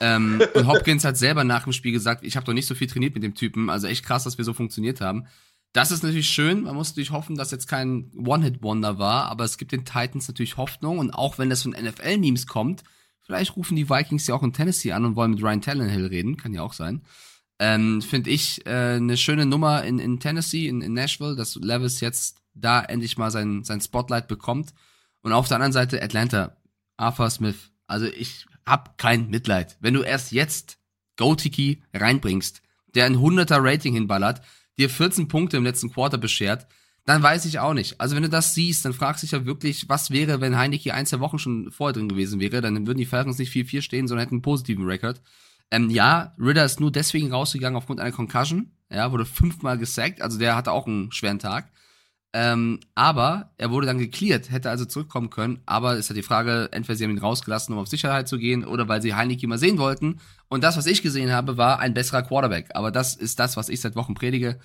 Ähm, 0.00 0.40
und 0.54 0.66
Hopkins 0.66 1.04
hat 1.04 1.18
selber 1.18 1.44
nach 1.44 1.64
dem 1.64 1.74
Spiel 1.74 1.92
gesagt, 1.92 2.24
ich 2.24 2.34
habe 2.34 2.46
doch 2.46 2.54
nicht 2.54 2.66
so 2.66 2.74
viel 2.74 2.86
trainiert 2.86 3.12
mit 3.12 3.22
dem 3.22 3.34
Typen. 3.34 3.68
Also 3.68 3.86
echt 3.86 4.06
krass, 4.06 4.24
dass 4.24 4.38
wir 4.38 4.46
so 4.46 4.54
funktioniert 4.54 5.02
haben. 5.02 5.26
Das 5.74 5.90
ist 5.90 6.02
natürlich 6.02 6.30
schön. 6.30 6.62
Man 6.62 6.74
muss 6.74 6.88
natürlich 6.88 7.10
hoffen, 7.10 7.36
dass 7.36 7.50
jetzt 7.50 7.68
kein 7.68 8.10
One-Hit-Wonder 8.16 8.98
war, 8.98 9.26
aber 9.26 9.44
es 9.44 9.58
gibt 9.58 9.72
den 9.72 9.84
Titans 9.84 10.26
natürlich 10.26 10.56
Hoffnung. 10.56 11.00
Und 11.00 11.10
auch 11.10 11.36
wenn 11.36 11.50
das 11.50 11.60
von 11.60 11.72
NFL-Memes 11.72 12.46
kommt, 12.46 12.82
vielleicht 13.24 13.56
rufen 13.56 13.76
die 13.76 13.90
Vikings 13.90 14.26
ja 14.26 14.34
auch 14.34 14.42
in 14.42 14.52
Tennessee 14.52 14.92
an 14.92 15.04
und 15.04 15.16
wollen 15.16 15.32
mit 15.32 15.42
Ryan 15.42 15.60
Tannehill 15.60 16.06
reden. 16.06 16.36
Kann 16.36 16.54
ja 16.54 16.62
auch 16.62 16.72
sein. 16.72 17.02
Ähm, 17.58 18.02
Finde 18.02 18.30
ich 18.30 18.66
äh, 18.66 18.96
eine 18.96 19.16
schöne 19.16 19.46
Nummer 19.46 19.84
in, 19.84 19.98
in 19.98 20.20
Tennessee, 20.20 20.68
in, 20.68 20.82
in 20.82 20.92
Nashville, 20.92 21.36
dass 21.36 21.54
Levis 21.56 22.00
jetzt 22.00 22.38
da 22.54 22.82
endlich 22.82 23.16
mal 23.16 23.30
sein, 23.30 23.64
sein 23.64 23.80
Spotlight 23.80 24.28
bekommt. 24.28 24.72
Und 25.22 25.32
auf 25.32 25.48
der 25.48 25.56
anderen 25.56 25.72
Seite 25.72 26.02
Atlanta, 26.02 26.56
Arthur 26.96 27.30
Smith. 27.30 27.70
Also 27.86 28.06
ich 28.06 28.46
hab 28.66 28.98
kein 28.98 29.30
Mitleid. 29.30 29.76
Wenn 29.80 29.94
du 29.94 30.02
erst 30.02 30.32
jetzt 30.32 30.78
Go-Tiki 31.16 31.82
reinbringst, 31.92 32.62
der 32.94 33.06
ein 33.06 33.16
100er 33.16 33.58
Rating 33.60 33.94
hinballert, 33.94 34.42
dir 34.78 34.90
14 34.90 35.28
Punkte 35.28 35.56
im 35.56 35.64
letzten 35.64 35.92
Quarter 35.92 36.18
beschert, 36.18 36.66
dann 37.06 37.22
weiß 37.22 37.44
ich 37.44 37.58
auch 37.58 37.74
nicht. 37.74 38.00
Also 38.00 38.16
wenn 38.16 38.22
du 38.22 38.28
das 38.30 38.54
siehst, 38.54 38.84
dann 38.84 38.94
fragst 38.94 39.22
du 39.22 39.26
dich 39.26 39.32
ja 39.32 39.44
wirklich, 39.44 39.88
was 39.88 40.10
wäre, 40.10 40.40
wenn 40.40 40.56
Heineke 40.56 40.94
ein, 40.94 41.06
zwei 41.06 41.20
Wochen 41.20 41.38
schon 41.38 41.70
vorher 41.70 41.92
drin 41.92 42.08
gewesen 42.08 42.40
wäre, 42.40 42.62
dann 42.62 42.86
würden 42.86 42.98
die 42.98 43.04
Falcons 43.04 43.38
nicht 43.38 43.52
4-4 43.52 43.82
stehen, 43.82 44.08
sondern 44.08 44.24
hätten 44.24 44.36
einen 44.36 44.42
positiven 44.42 44.86
Rekord. 44.86 45.20
Ähm, 45.70 45.90
ja, 45.90 46.34
Ritter 46.38 46.64
ist 46.64 46.80
nur 46.80 46.92
deswegen 46.92 47.32
rausgegangen 47.32 47.76
aufgrund 47.76 48.00
einer 48.00 48.12
Concussion. 48.12 48.72
Ja, 48.90 49.12
wurde 49.12 49.26
fünfmal 49.26 49.76
gesackt, 49.76 50.22
also 50.22 50.38
der 50.38 50.56
hatte 50.56 50.72
auch 50.72 50.86
einen 50.86 51.12
schweren 51.12 51.38
Tag. 51.38 51.70
Ähm, 52.36 52.80
aber 52.96 53.52
er 53.58 53.70
wurde 53.70 53.86
dann 53.86 53.98
geklärt, 53.98 54.50
hätte 54.50 54.68
also 54.68 54.84
zurückkommen 54.86 55.30
können. 55.30 55.60
Aber 55.66 55.96
ist 55.96 56.08
ja 56.08 56.16
die 56.16 56.22
Frage, 56.22 56.68
entweder 56.72 56.96
sie 56.96 57.04
haben 57.04 57.12
ihn 57.12 57.18
rausgelassen, 57.18 57.72
um 57.72 57.80
auf 57.80 57.86
Sicherheit 57.86 58.26
zu 58.28 58.38
gehen, 58.38 58.64
oder 58.64 58.88
weil 58.88 59.00
sie 59.02 59.14
Heineke 59.14 59.46
mal 59.46 59.58
sehen 59.58 59.78
wollten. 59.78 60.18
Und 60.48 60.64
das, 60.64 60.76
was 60.76 60.86
ich 60.86 61.00
gesehen 61.00 61.30
habe, 61.30 61.58
war 61.58 61.78
ein 61.78 61.94
besserer 61.94 62.22
Quarterback. 62.22 62.70
Aber 62.74 62.90
das 62.90 63.14
ist 63.14 63.38
das, 63.38 63.56
was 63.56 63.68
ich 63.68 63.80
seit 63.80 63.94
Wochen 63.94 64.14
predige. 64.14 64.58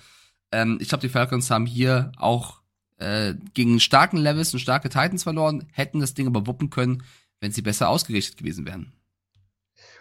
Ähm, 0.52 0.78
ich 0.80 0.88
glaube, 0.88 1.02
die 1.02 1.08
Falcons 1.08 1.50
haben 1.50 1.66
hier 1.66 2.12
auch 2.16 2.60
äh, 2.98 3.34
gegen 3.54 3.80
starken 3.80 4.16
Levels 4.16 4.52
und 4.52 4.60
starke 4.60 4.88
Titans 4.88 5.22
verloren, 5.22 5.66
hätten 5.72 6.00
das 6.00 6.14
Ding 6.14 6.26
aber 6.26 6.46
wuppen 6.46 6.70
können, 6.70 7.02
wenn 7.40 7.52
sie 7.52 7.62
besser 7.62 7.88
ausgerichtet 7.88 8.36
gewesen 8.36 8.66
wären. 8.66 8.92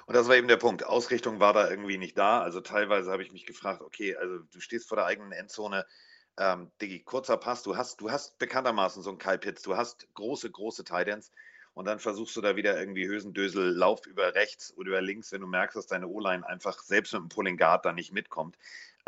Und 0.06 0.16
das 0.16 0.28
war 0.28 0.36
eben 0.36 0.48
der 0.48 0.58
Punkt. 0.58 0.86
Ausrichtung 0.86 1.40
war 1.40 1.54
da 1.54 1.70
irgendwie 1.70 2.00
nicht 2.00 2.18
da. 2.18 2.42
Also 2.42 2.62
teilweise 2.62 3.12
habe 3.12 3.22
ich 3.22 3.32
mich 3.32 3.46
gefragt, 3.46 3.82
okay, 3.82 4.16
also 4.16 4.40
du 4.40 4.60
stehst 4.60 4.88
vor 4.88 4.98
der 4.98 5.06
eigenen 5.06 5.32
Endzone 5.32 5.86
ähm, 6.40 6.72
Diggi, 6.82 7.02
kurzer 7.04 7.38
Pass, 7.38 7.64
du 7.64 7.78
hast, 7.78 8.02
du 8.02 8.10
hast 8.10 8.40
bekanntermaßen 8.40 9.04
so 9.04 9.10
einen 9.10 9.20
Kyle 9.20 9.38
Pitts, 9.38 9.62
du 9.62 9.78
hast 9.78 10.08
große, 10.14 10.50
große 10.50 10.84
Titans 10.84 11.32
und 11.74 11.86
dann 11.86 12.00
versuchst 12.00 12.36
du 12.36 12.42
da 12.42 12.56
wieder 12.56 12.80
irgendwie 12.80 13.08
Hösendösel, 13.08 13.72
Lauf 13.76 14.06
über 14.08 14.34
rechts 14.36 14.74
oder 14.76 14.90
über 14.90 15.02
links, 15.02 15.32
wenn 15.32 15.42
du 15.42 15.48
merkst, 15.48 15.76
dass 15.76 15.88
deine 15.88 16.08
O-Line 16.08 16.48
einfach 16.48 16.80
selbst 16.82 17.14
mit 17.14 17.22
dem 17.22 17.30
Pulling 17.30 17.58
Guard 17.58 17.86
da 17.86 17.92
nicht 17.92 18.14
mitkommt. 18.14 18.58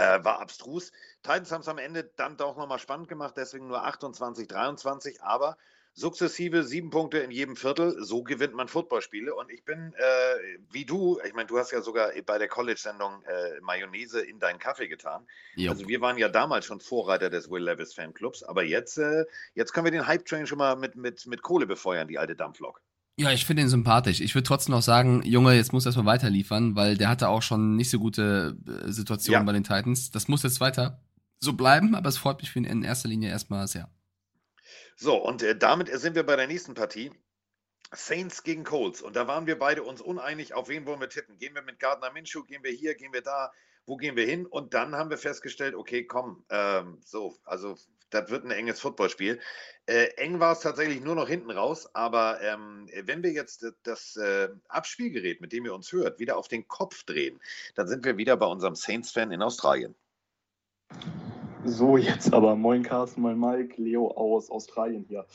Äh, 0.01 0.23
war 0.23 0.39
abstrus. 0.39 0.91
Titans 1.21 1.51
haben 1.51 1.61
es 1.61 1.67
am 1.67 1.77
Ende 1.77 2.03
dann 2.15 2.35
doch 2.35 2.57
nochmal 2.57 2.79
spannend 2.79 3.07
gemacht, 3.07 3.35
deswegen 3.37 3.67
nur 3.67 3.83
28, 3.85 4.47
23, 4.47 5.21
aber 5.21 5.57
sukzessive 5.93 6.63
sieben 6.63 6.89
Punkte 6.89 7.19
in 7.19 7.29
jedem 7.29 7.55
Viertel, 7.55 8.03
so 8.03 8.23
gewinnt 8.23 8.55
man 8.55 8.67
Footballspiele. 8.67 9.35
Und 9.35 9.51
ich 9.51 9.63
bin 9.63 9.93
äh, 9.93 10.57
wie 10.71 10.85
du, 10.85 11.19
ich 11.23 11.33
meine, 11.35 11.45
du 11.45 11.59
hast 11.59 11.69
ja 11.69 11.81
sogar 11.81 12.11
bei 12.25 12.39
der 12.39 12.47
College-Sendung 12.47 13.23
äh, 13.25 13.59
Mayonnaise 13.61 14.21
in 14.21 14.39
deinen 14.39 14.57
Kaffee 14.57 14.87
getan. 14.87 15.27
Yep. 15.55 15.69
Also 15.69 15.87
wir 15.87 16.01
waren 16.01 16.17
ja 16.17 16.29
damals 16.29 16.65
schon 16.65 16.79
Vorreiter 16.79 17.29
des 17.29 17.51
Will 17.51 17.63
Levis 17.63 17.93
Fanclubs, 17.93 18.41
aber 18.41 18.63
jetzt, 18.63 18.97
äh, 18.97 19.25
jetzt 19.53 19.71
können 19.73 19.85
wir 19.85 19.91
den 19.91 20.07
Hype-Train 20.07 20.47
schon 20.47 20.57
mal 20.57 20.75
mit, 20.75 20.95
mit, 20.95 21.27
mit 21.27 21.43
Kohle 21.43 21.67
befeuern, 21.67 22.07
die 22.07 22.17
alte 22.17 22.35
Dampflok. 22.35 22.81
Ja, 23.21 23.31
ich 23.31 23.45
finde 23.45 23.61
ihn 23.61 23.69
sympathisch. 23.69 24.19
Ich 24.19 24.33
würde 24.33 24.47
trotzdem 24.47 24.73
noch 24.73 24.81
sagen, 24.81 25.21
Junge, 25.23 25.53
jetzt 25.53 25.73
muss 25.73 25.85
erstmal 25.85 26.07
weiterliefern, 26.07 26.75
weil 26.75 26.97
der 26.97 27.07
hatte 27.07 27.29
auch 27.29 27.43
schon 27.43 27.75
nicht 27.75 27.91
so 27.91 27.99
gute 27.99 28.57
äh, 28.65 28.91
Situationen 28.91 29.41
ja. 29.41 29.45
bei 29.45 29.53
den 29.53 29.63
Titans. 29.63 30.09
Das 30.09 30.27
muss 30.27 30.41
jetzt 30.41 30.59
weiter 30.59 31.03
so 31.39 31.53
bleiben, 31.53 31.93
aber 31.93 32.09
es 32.09 32.17
freut 32.17 32.39
mich 32.39 32.49
für 32.49 32.57
ihn 32.57 32.65
in 32.65 32.83
erster 32.83 33.09
Linie 33.09 33.29
erstmal 33.29 33.67
sehr. 33.67 33.91
So, 34.95 35.15
und 35.17 35.43
äh, 35.43 35.55
damit 35.55 35.87
sind 35.99 36.15
wir 36.15 36.23
bei 36.23 36.35
der 36.35 36.47
nächsten 36.47 36.73
Partie. 36.73 37.11
Saints 37.93 38.41
gegen 38.41 38.63
Colts. 38.63 39.03
Und 39.03 39.15
da 39.15 39.27
waren 39.27 39.45
wir 39.45 39.59
beide 39.59 39.83
uns 39.83 40.01
uneinig, 40.01 40.55
auf 40.55 40.67
wen 40.67 40.87
wollen 40.87 40.99
wir 40.99 41.09
tippen. 41.09 41.37
Gehen 41.37 41.53
wir 41.53 41.61
mit 41.61 41.79
Gardner 41.79 42.11
Minshew, 42.11 42.43
gehen 42.43 42.63
wir 42.63 42.71
hier, 42.71 42.95
gehen 42.95 43.13
wir 43.13 43.21
da, 43.21 43.51
wo 43.85 43.97
gehen 43.97 44.15
wir 44.15 44.25
hin? 44.25 44.47
Und 44.47 44.73
dann 44.73 44.95
haben 44.95 45.11
wir 45.11 45.17
festgestellt, 45.17 45.75
okay, 45.75 46.05
komm, 46.05 46.43
ähm, 46.49 46.99
so, 47.05 47.37
also 47.43 47.75
das 48.11 48.29
wird 48.29 48.45
ein 48.45 48.51
enges 48.51 48.79
Footballspiel. 48.79 49.39
Äh, 49.87 50.07
eng 50.17 50.39
war 50.39 50.51
es 50.51 50.59
tatsächlich 50.59 51.01
nur 51.01 51.15
noch 51.15 51.27
hinten 51.27 51.51
raus, 51.51 51.89
aber 51.95 52.39
ähm, 52.41 52.87
wenn 53.03 53.23
wir 53.23 53.31
jetzt 53.31 53.65
das 53.83 54.15
äh, 54.17 54.49
Abspielgerät, 54.67 55.41
mit 55.41 55.51
dem 55.51 55.65
ihr 55.65 55.73
uns 55.73 55.91
hört, 55.91 56.19
wieder 56.19 56.37
auf 56.37 56.47
den 56.47 56.67
Kopf 56.67 57.03
drehen, 57.03 57.39
dann 57.75 57.87
sind 57.87 58.05
wir 58.05 58.17
wieder 58.17 58.37
bei 58.37 58.45
unserem 58.45 58.75
Saints-Fan 58.75 59.31
in 59.31 59.41
Australien. 59.41 59.95
So, 61.63 61.95
jetzt 61.95 62.33
aber. 62.33 62.55
Moin 62.55 62.81
Carsten, 62.81 63.21
moin 63.21 63.39
Mike, 63.39 63.79
Leo 63.79 64.07
aus 64.11 64.49
Australien 64.49 65.05
hier. 65.07 65.25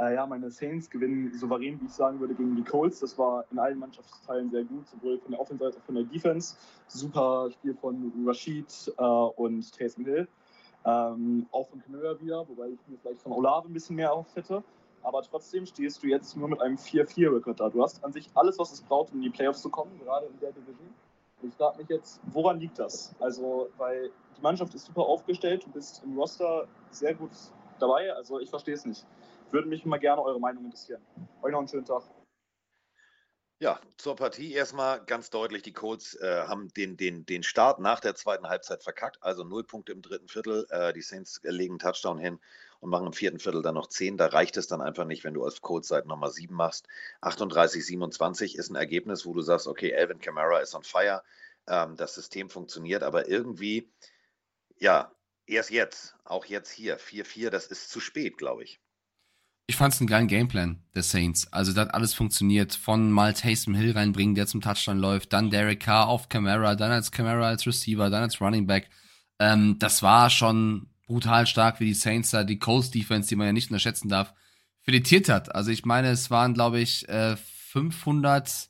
Äh, 0.00 0.14
ja, 0.14 0.26
meine 0.26 0.50
Saints 0.50 0.88
gewinnen 0.88 1.30
souverän, 1.38 1.78
wie 1.80 1.84
ich 1.86 1.92
sagen 1.92 2.18
würde, 2.20 2.34
gegen 2.34 2.56
die 2.56 2.64
Colts. 2.64 3.00
Das 3.00 3.18
war 3.18 3.44
in 3.52 3.58
allen 3.58 3.78
Mannschaftsteilen 3.78 4.50
sehr 4.50 4.64
gut, 4.64 4.88
sowohl 4.88 5.18
von 5.18 5.32
der 5.32 5.40
Offense 5.40 5.62
als 5.62 5.76
auch 5.76 5.82
von 5.82 5.96
der 5.96 6.04
Defense. 6.04 6.56
Super 6.88 7.50
Spiel 7.52 7.74
von 7.74 8.12
Rashid 8.26 8.92
äh, 8.96 9.02
und 9.02 9.70
Taysom 9.76 10.06
Hill. 10.06 10.26
Ähm, 10.86 11.46
auch 11.50 11.68
von 11.68 11.82
Kamara 11.82 12.20
wieder, 12.20 12.46
wobei 12.48 12.68
ich 12.68 12.78
mir 12.88 12.98
vielleicht 12.98 13.22
von 13.22 13.32
Olave 13.32 13.68
ein 13.68 13.72
bisschen 13.72 13.96
mehr 13.96 14.08
erhofft 14.08 14.36
hätte. 14.36 14.62
Aber 15.02 15.22
trotzdem 15.22 15.66
stehst 15.66 16.02
du 16.02 16.06
jetzt 16.08 16.36
nur 16.36 16.48
mit 16.48 16.60
einem 16.60 16.76
4-4-Rekord 16.76 17.60
da. 17.60 17.68
Du 17.68 17.82
hast 17.82 18.02
an 18.04 18.12
sich 18.12 18.28
alles, 18.34 18.58
was 18.58 18.72
es 18.72 18.80
braucht, 18.80 19.12
um 19.12 19.18
in 19.18 19.22
die 19.22 19.30
Playoffs 19.30 19.62
zu 19.62 19.68
kommen, 19.68 19.98
gerade 20.02 20.26
in 20.26 20.38
der 20.40 20.52
Division. 20.52 20.94
Ich 21.42 21.54
frage 21.54 21.78
mich 21.78 21.88
jetzt, 21.90 22.20
woran 22.32 22.58
liegt 22.58 22.78
das? 22.78 23.14
Also, 23.20 23.68
weil 23.76 24.10
die 24.36 24.40
Mannschaft 24.40 24.74
ist 24.74 24.86
super 24.86 25.02
aufgestellt, 25.02 25.64
du 25.66 25.70
bist 25.70 26.02
im 26.02 26.18
Roster 26.18 26.66
sehr 26.90 27.14
gut 27.14 27.32
dabei. 27.78 28.14
Also, 28.14 28.40
ich 28.40 28.48
verstehe 28.48 28.74
es 28.74 28.86
nicht. 28.86 29.06
Würde 29.50 29.68
mich 29.68 29.84
mal 29.84 29.98
gerne 29.98 30.22
eure 30.22 30.40
Meinung 30.40 30.64
interessieren. 30.64 31.02
Euch 31.42 31.52
noch 31.52 31.58
einen 31.58 31.68
schönen 31.68 31.84
Tag. 31.84 32.02
Ja, 33.60 33.80
zur 33.96 34.16
Partie 34.16 34.52
erstmal 34.52 35.04
ganz 35.04 35.30
deutlich, 35.30 35.62
die 35.62 35.72
Colts 35.72 36.14
äh, 36.16 36.44
haben 36.46 36.68
den, 36.74 36.96
den, 36.96 37.24
den 37.24 37.42
Start 37.44 37.78
nach 37.78 38.00
der 38.00 38.14
zweiten 38.16 38.48
Halbzeit 38.48 38.82
verkackt, 38.82 39.18
also 39.22 39.44
null 39.44 39.64
Punkte 39.64 39.92
im 39.92 40.02
dritten 40.02 40.28
Viertel. 40.28 40.66
Äh, 40.70 40.92
die 40.92 41.02
Saints 41.02 41.40
legen 41.44 41.78
Touchdown 41.78 42.18
hin 42.18 42.40
und 42.80 42.90
machen 42.90 43.06
im 43.06 43.12
vierten 43.12 43.38
Viertel 43.38 43.62
dann 43.62 43.76
noch 43.76 43.86
zehn. 43.88 44.16
Da 44.16 44.26
reicht 44.26 44.56
es 44.56 44.66
dann 44.66 44.82
einfach 44.82 45.04
nicht, 45.04 45.22
wenn 45.24 45.34
du 45.34 45.44
als 45.44 45.60
Colts-Seite 45.62 46.08
nochmal 46.08 46.32
sieben 46.32 46.54
machst. 46.56 46.88
38, 47.22 47.86
27 47.86 48.56
ist 48.56 48.70
ein 48.70 48.76
Ergebnis, 48.76 49.24
wo 49.24 49.32
du 49.32 49.40
sagst, 49.40 49.68
okay, 49.68 49.94
Alvin 49.96 50.20
Kamara 50.20 50.58
ist 50.58 50.74
on 50.74 50.82
fire, 50.82 51.22
ähm, 51.68 51.96
das 51.96 52.14
System 52.14 52.50
funktioniert, 52.50 53.02
aber 53.04 53.28
irgendwie, 53.28 53.90
ja, 54.78 55.12
erst 55.46 55.70
jetzt, 55.70 56.16
auch 56.24 56.44
jetzt 56.44 56.70
hier, 56.70 56.98
4-4, 56.98 57.50
das 57.50 57.66
ist 57.68 57.88
zu 57.90 58.00
spät, 58.00 58.36
glaube 58.36 58.64
ich. 58.64 58.80
Ich 59.66 59.76
fand 59.76 59.94
es 59.94 60.00
einen 60.00 60.08
geilen 60.08 60.28
Gameplan 60.28 60.82
der 60.94 61.02
Saints. 61.02 61.50
Also 61.50 61.72
da 61.72 61.82
hat 61.82 61.94
alles 61.94 62.12
funktioniert. 62.12 62.74
Von 62.74 63.10
mal 63.10 63.32
Taysom 63.32 63.74
Hill 63.74 63.92
reinbringen, 63.92 64.34
der 64.34 64.46
zum 64.46 64.60
Touchdown 64.60 64.98
läuft, 64.98 65.32
dann 65.32 65.50
Derek 65.50 65.80
Carr 65.80 66.08
auf 66.08 66.28
Camara, 66.28 66.74
dann 66.74 66.90
als 66.90 67.10
Camara 67.10 67.48
als 67.48 67.66
Receiver, 67.66 68.10
dann 68.10 68.22
als 68.22 68.40
Running 68.42 68.66
Back. 68.66 68.90
Ähm, 69.38 69.76
das 69.78 70.02
war 70.02 70.28
schon 70.28 70.90
brutal 71.06 71.46
stark, 71.46 71.80
wie 71.80 71.86
die 71.86 71.94
Saints 71.94 72.30
da 72.30 72.44
die 72.44 72.58
Colts 72.58 72.90
Defense, 72.90 73.28
die 73.28 73.36
man 73.36 73.46
ja 73.46 73.52
nicht 73.54 73.70
unterschätzen 73.70 74.10
darf, 74.10 74.34
filetiert 74.82 75.30
hat. 75.30 75.54
Also 75.54 75.70
ich 75.70 75.86
meine, 75.86 76.08
es 76.08 76.30
waren, 76.30 76.52
glaube 76.52 76.80
ich, 76.80 77.08
äh, 77.08 77.36
511 77.36 78.68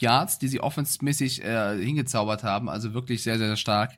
Yards, 0.00 0.40
die 0.40 0.48
sie 0.48 0.60
offensmäßig 0.60 1.44
äh, 1.44 1.78
hingezaubert 1.82 2.42
haben. 2.42 2.68
Also 2.68 2.94
wirklich 2.94 3.22
sehr, 3.22 3.38
sehr 3.38 3.56
stark. 3.56 3.96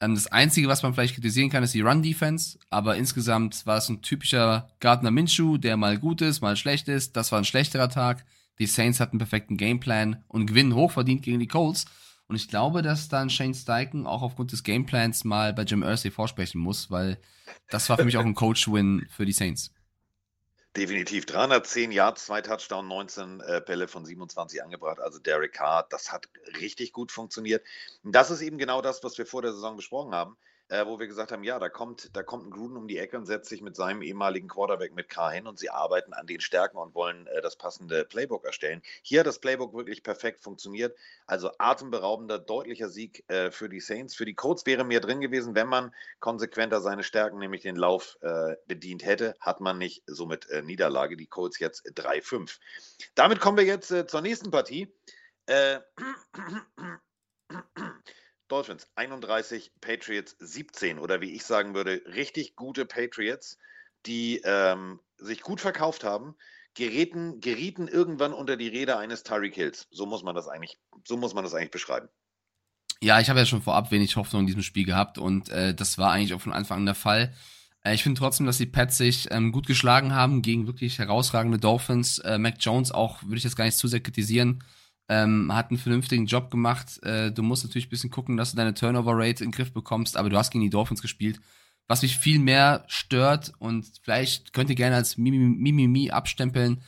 Ähm, 0.00 0.14
das 0.14 0.26
Einzige, 0.28 0.68
was 0.68 0.82
man 0.82 0.94
vielleicht 0.94 1.14
kritisieren 1.14 1.50
kann, 1.50 1.62
ist 1.62 1.74
die 1.74 1.82
Run-Defense. 1.82 2.58
Aber 2.70 2.96
insgesamt 2.96 3.66
war 3.66 3.78
es 3.78 3.88
ein 3.88 4.02
typischer 4.02 4.68
Gardner 4.80 5.10
Minshew, 5.10 5.58
der 5.58 5.76
mal 5.76 5.98
gut 5.98 6.22
ist, 6.22 6.40
mal 6.40 6.56
schlecht 6.56 6.88
ist. 6.88 7.16
Das 7.16 7.32
war 7.32 7.38
ein 7.38 7.44
schlechterer 7.44 7.88
Tag. 7.88 8.24
Die 8.58 8.66
Saints 8.66 9.00
hatten 9.00 9.12
einen 9.12 9.20
perfekten 9.20 9.56
Gameplan 9.56 10.22
und 10.28 10.46
gewinnen 10.46 10.74
hochverdient 10.74 11.22
gegen 11.22 11.40
die 11.40 11.46
Colts. 11.46 11.86
Und 12.28 12.36
ich 12.36 12.48
glaube, 12.48 12.82
dass 12.82 13.08
dann 13.08 13.28
Shane 13.28 13.54
Steichen 13.54 14.06
auch 14.06 14.22
aufgrund 14.22 14.52
des 14.52 14.62
Gameplans 14.62 15.24
mal 15.24 15.52
bei 15.52 15.62
Jim 15.62 15.82
Irsay 15.82 16.10
vorsprechen 16.10 16.60
muss, 16.60 16.90
weil 16.90 17.18
das 17.70 17.88
war 17.88 17.96
für 17.96 18.04
mich 18.04 18.16
auch 18.16 18.24
ein 18.24 18.34
Coach-Win 18.36 19.06
für 19.10 19.26
die 19.26 19.32
Saints. 19.32 19.72
Definitiv. 20.76 21.26
310 21.26 21.90
Yards, 21.90 22.26
zwei 22.26 22.42
Touchdown, 22.42 22.86
19 22.86 23.40
äh, 23.40 23.60
Bälle 23.64 23.88
von 23.88 24.04
27 24.04 24.62
angebracht. 24.62 25.00
Also 25.00 25.18
Derek 25.18 25.52
Carr, 25.52 25.86
das 25.90 26.12
hat 26.12 26.28
richtig 26.60 26.92
gut 26.92 27.10
funktioniert. 27.10 27.66
Das 28.04 28.30
ist 28.30 28.40
eben 28.40 28.56
genau 28.56 28.80
das, 28.80 29.02
was 29.02 29.18
wir 29.18 29.26
vor 29.26 29.42
der 29.42 29.52
Saison 29.52 29.76
besprochen 29.76 30.14
haben 30.14 30.36
äh, 30.70 30.86
wo 30.86 31.00
wir 31.00 31.08
gesagt 31.08 31.32
haben, 31.32 31.42
ja, 31.42 31.58
da 31.58 31.68
kommt, 31.68 32.14
da 32.16 32.22
kommt 32.22 32.46
ein 32.46 32.50
Gruden 32.50 32.76
um 32.76 32.86
die 32.86 32.98
Ecke 32.98 33.18
und 33.18 33.26
setzt 33.26 33.48
sich 33.48 33.60
mit 33.60 33.74
seinem 33.74 34.02
ehemaligen 34.02 34.48
Quarterback 34.48 34.94
mit 34.94 35.08
K 35.08 35.30
hin 35.30 35.48
und 35.48 35.58
sie 35.58 35.68
arbeiten 35.68 36.12
an 36.12 36.28
den 36.28 36.40
Stärken 36.40 36.78
und 36.78 36.94
wollen 36.94 37.26
äh, 37.26 37.42
das 37.42 37.56
passende 37.56 38.04
Playbook 38.04 38.44
erstellen. 38.44 38.80
Hier 39.02 39.20
hat 39.20 39.26
das 39.26 39.40
Playbook 39.40 39.74
wirklich 39.74 40.04
perfekt 40.04 40.42
funktioniert. 40.42 40.96
Also 41.26 41.50
atemberaubender, 41.58 42.38
deutlicher 42.38 42.88
Sieg 42.88 43.28
äh, 43.28 43.50
für 43.50 43.68
die 43.68 43.80
Saints. 43.80 44.14
Für 44.14 44.24
die 44.24 44.34
Colts 44.34 44.64
wäre 44.64 44.84
mehr 44.84 45.00
drin 45.00 45.20
gewesen, 45.20 45.56
wenn 45.56 45.66
man 45.66 45.92
konsequenter 46.20 46.80
seine 46.80 47.02
Stärken, 47.02 47.38
nämlich 47.38 47.62
den 47.62 47.76
Lauf, 47.76 48.16
äh, 48.20 48.54
bedient 48.66 49.04
hätte. 49.04 49.34
Hat 49.40 49.60
man 49.60 49.76
nicht, 49.76 50.04
somit 50.06 50.48
äh, 50.50 50.62
Niederlage. 50.62 51.16
Die 51.16 51.26
Colts 51.26 51.58
jetzt 51.58 51.84
3-5. 51.86 52.58
Damit 53.16 53.40
kommen 53.40 53.58
wir 53.58 53.64
jetzt 53.64 53.90
äh, 53.90 54.06
zur 54.06 54.20
nächsten 54.20 54.52
Partie. 54.52 54.94
Dolphins 58.50 58.88
31, 58.96 59.72
Patriots 59.80 60.36
17 60.40 60.98
oder 60.98 61.20
wie 61.20 61.32
ich 61.32 61.44
sagen 61.44 61.74
würde, 61.74 62.02
richtig 62.06 62.56
gute 62.56 62.84
Patriots, 62.84 63.58
die 64.06 64.40
ähm, 64.44 65.00
sich 65.18 65.42
gut 65.42 65.60
verkauft 65.60 66.04
haben, 66.04 66.34
gerieten, 66.74 67.40
gerieten 67.40 67.86
irgendwann 67.86 68.32
unter 68.32 68.56
die 68.56 68.68
Räder 68.68 68.98
eines 68.98 69.22
Tyreek 69.22 69.54
Hills. 69.54 69.86
So 69.90 70.06
muss 70.06 70.22
man 70.22 70.34
das 70.34 70.48
eigentlich, 70.48 70.78
so 71.04 71.16
muss 71.16 71.34
man 71.34 71.44
das 71.44 71.54
eigentlich 71.54 71.70
beschreiben. 71.70 72.08
Ja, 73.00 73.20
ich 73.20 73.30
habe 73.30 73.38
ja 73.38 73.46
schon 73.46 73.62
vorab 73.62 73.90
wenig 73.90 74.16
Hoffnung 74.16 74.42
in 74.42 74.46
diesem 74.46 74.62
Spiel 74.62 74.84
gehabt 74.84 75.16
und 75.16 75.48
äh, 75.48 75.74
das 75.74 75.96
war 75.96 76.12
eigentlich 76.12 76.34
auch 76.34 76.40
von 76.40 76.52
Anfang 76.52 76.78
an 76.78 76.86
der 76.86 76.94
Fall. 76.94 77.32
Äh, 77.82 77.94
ich 77.94 78.02
finde 78.02 78.18
trotzdem, 78.18 78.46
dass 78.46 78.58
die 78.58 78.66
Pets 78.66 78.98
sich 78.98 79.30
ähm, 79.30 79.52
gut 79.52 79.66
geschlagen 79.66 80.14
haben 80.14 80.42
gegen 80.42 80.66
wirklich 80.66 80.98
herausragende 80.98 81.58
Dolphins. 81.58 82.18
Äh, 82.18 82.38
Mac 82.38 82.56
Jones 82.58 82.90
auch, 82.90 83.22
würde 83.22 83.36
ich 83.36 83.44
jetzt 83.44 83.56
gar 83.56 83.64
nicht 83.64 83.78
zu 83.78 83.88
sehr 83.88 84.00
kritisieren 84.00 84.62
ähm, 85.10 85.52
hat 85.52 85.70
einen 85.70 85.78
vernünftigen 85.78 86.26
Job 86.26 86.52
gemacht. 86.52 87.02
Äh, 87.02 87.32
du 87.32 87.42
musst 87.42 87.64
natürlich 87.64 87.88
ein 87.88 87.90
bisschen 87.90 88.10
gucken, 88.10 88.36
dass 88.36 88.52
du 88.52 88.56
deine 88.56 88.74
Turnover-Rate 88.74 89.42
in 89.42 89.50
den 89.50 89.52
Griff 89.52 89.72
bekommst, 89.72 90.16
aber 90.16 90.30
du 90.30 90.38
hast 90.38 90.52
gegen 90.52 90.62
die 90.62 90.70
Dolphins 90.70 91.02
gespielt. 91.02 91.40
Was 91.88 92.02
mich 92.02 92.16
viel 92.16 92.38
mehr 92.38 92.84
stört 92.86 93.52
und 93.58 93.84
vielleicht 94.02 94.52
könnt 94.52 94.70
ihr 94.70 94.76
gerne 94.76 94.94
als 94.94 95.18
Mimimi 95.18 95.72
mi, 95.72 95.88
mi, 95.88 96.10
abstempeln, 96.12 96.80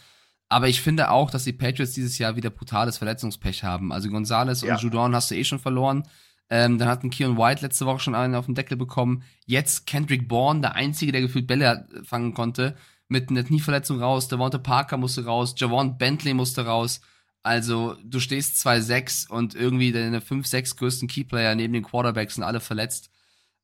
aber 0.48 0.68
ich 0.68 0.80
finde 0.80 1.10
auch, 1.10 1.30
dass 1.30 1.42
die 1.42 1.52
Patriots 1.52 1.94
dieses 1.94 2.18
Jahr 2.18 2.36
wieder 2.36 2.50
brutales 2.50 2.98
Verletzungspech 2.98 3.64
haben. 3.64 3.92
Also 3.92 4.08
Gonzales 4.08 4.60
ja. 4.60 4.74
und 4.74 4.82
Judon 4.82 5.16
hast 5.16 5.30
du 5.32 5.34
eh 5.34 5.42
schon 5.42 5.58
verloren. 5.58 6.04
Ähm, 6.48 6.78
dann 6.78 6.88
hatten 6.88 7.10
Keon 7.10 7.36
White 7.36 7.62
letzte 7.62 7.86
Woche 7.86 7.98
schon 7.98 8.14
einen 8.14 8.36
auf 8.36 8.46
den 8.46 8.54
Deckel 8.54 8.76
bekommen. 8.76 9.24
Jetzt 9.46 9.86
Kendrick 9.86 10.28
Bourne, 10.28 10.60
der 10.60 10.74
Einzige, 10.76 11.10
der 11.10 11.22
gefühlt 11.22 11.48
Bälle 11.48 11.88
fangen 12.04 12.34
konnte, 12.34 12.76
mit 13.08 13.30
einer 13.30 13.42
Knieverletzung 13.42 14.00
raus. 14.00 14.28
Devonta 14.28 14.58
Parker 14.58 14.98
musste 14.98 15.24
raus. 15.24 15.54
Javon 15.56 15.98
Bentley 15.98 16.34
musste 16.34 16.66
raus. 16.66 17.00
Also, 17.42 17.96
du 18.04 18.20
stehst 18.20 18.64
2-6 18.64 19.28
und 19.28 19.54
irgendwie 19.54 19.90
deine 19.92 20.20
5, 20.20 20.46
6 20.46 20.76
größten 20.76 21.08
Keyplayer 21.08 21.54
neben 21.54 21.72
den 21.72 21.82
Quarterbacks 21.82 22.36
sind 22.36 22.44
alle 22.44 22.60
verletzt. 22.60 23.10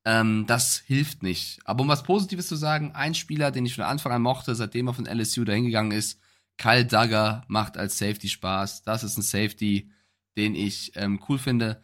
Ähm, 0.04 0.44
das 0.46 0.78
hilft 0.78 1.22
nicht. 1.22 1.60
Aber 1.64 1.82
um 1.82 1.88
was 1.88 2.02
Positives 2.02 2.48
zu 2.48 2.56
sagen, 2.56 2.92
ein 2.94 3.14
Spieler, 3.14 3.50
den 3.50 3.66
ich 3.66 3.74
von 3.74 3.84
Anfang 3.84 4.12
an 4.12 4.22
mochte, 4.22 4.54
seitdem 4.54 4.88
er 4.88 4.94
von 4.94 5.06
LSU 5.06 5.44
dahingegangen 5.44 5.92
ist, 5.92 6.20
Kyle 6.56 6.84
Duggar 6.84 7.44
macht 7.46 7.76
als 7.76 7.98
Safety 7.98 8.28
Spaß. 8.28 8.82
Das 8.82 9.04
ist 9.04 9.16
ein 9.16 9.22
Safety, 9.22 9.90
den 10.36 10.54
ich 10.54 10.92
ähm, 10.96 11.20
cool 11.28 11.38
finde. 11.38 11.82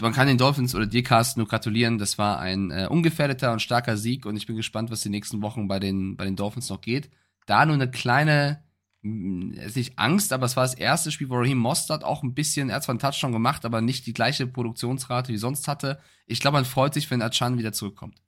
Man 0.00 0.14
kann 0.14 0.26
den 0.26 0.38
Dolphins 0.38 0.74
oder 0.74 0.86
dir, 0.86 1.02
Carsten, 1.02 1.40
nur 1.40 1.48
gratulieren. 1.48 1.98
Das 1.98 2.16
war 2.16 2.38
ein 2.38 2.70
äh, 2.70 2.86
ungefährdeter 2.88 3.52
und 3.52 3.60
starker 3.60 3.98
Sieg 3.98 4.24
und 4.24 4.36
ich 4.36 4.46
bin 4.46 4.56
gespannt, 4.56 4.90
was 4.90 5.02
die 5.02 5.10
nächsten 5.10 5.42
Wochen 5.42 5.68
bei 5.68 5.78
den, 5.78 6.16
bei 6.16 6.24
den 6.24 6.36
Dolphins 6.36 6.70
noch 6.70 6.80
geht. 6.80 7.10
Da 7.46 7.66
nur 7.66 7.74
eine 7.74 7.90
kleine 7.90 8.62
nicht 9.02 9.98
Angst, 9.98 10.32
aber 10.32 10.46
es 10.46 10.56
war 10.56 10.64
das 10.64 10.74
erste 10.74 11.10
Spiel, 11.10 11.30
wo 11.30 11.36
Raheem 11.36 11.58
Mostert 11.58 12.04
auch 12.04 12.22
ein 12.22 12.34
bisschen, 12.34 12.68
er 12.68 12.76
hat 12.76 12.84
zwar 12.84 12.92
einen 12.92 12.98
Touchdown 12.98 13.32
gemacht, 13.32 13.64
aber 13.64 13.80
nicht 13.80 14.06
die 14.06 14.12
gleiche 14.12 14.46
Produktionsrate 14.46 15.32
wie 15.32 15.38
sonst 15.38 15.68
hatte. 15.68 16.00
Ich 16.26 16.40
glaube, 16.40 16.56
man 16.56 16.64
freut 16.64 16.94
sich, 16.94 17.10
wenn 17.10 17.22
Achan 17.22 17.58
wieder 17.58 17.72
zurückkommt. 17.72 18.20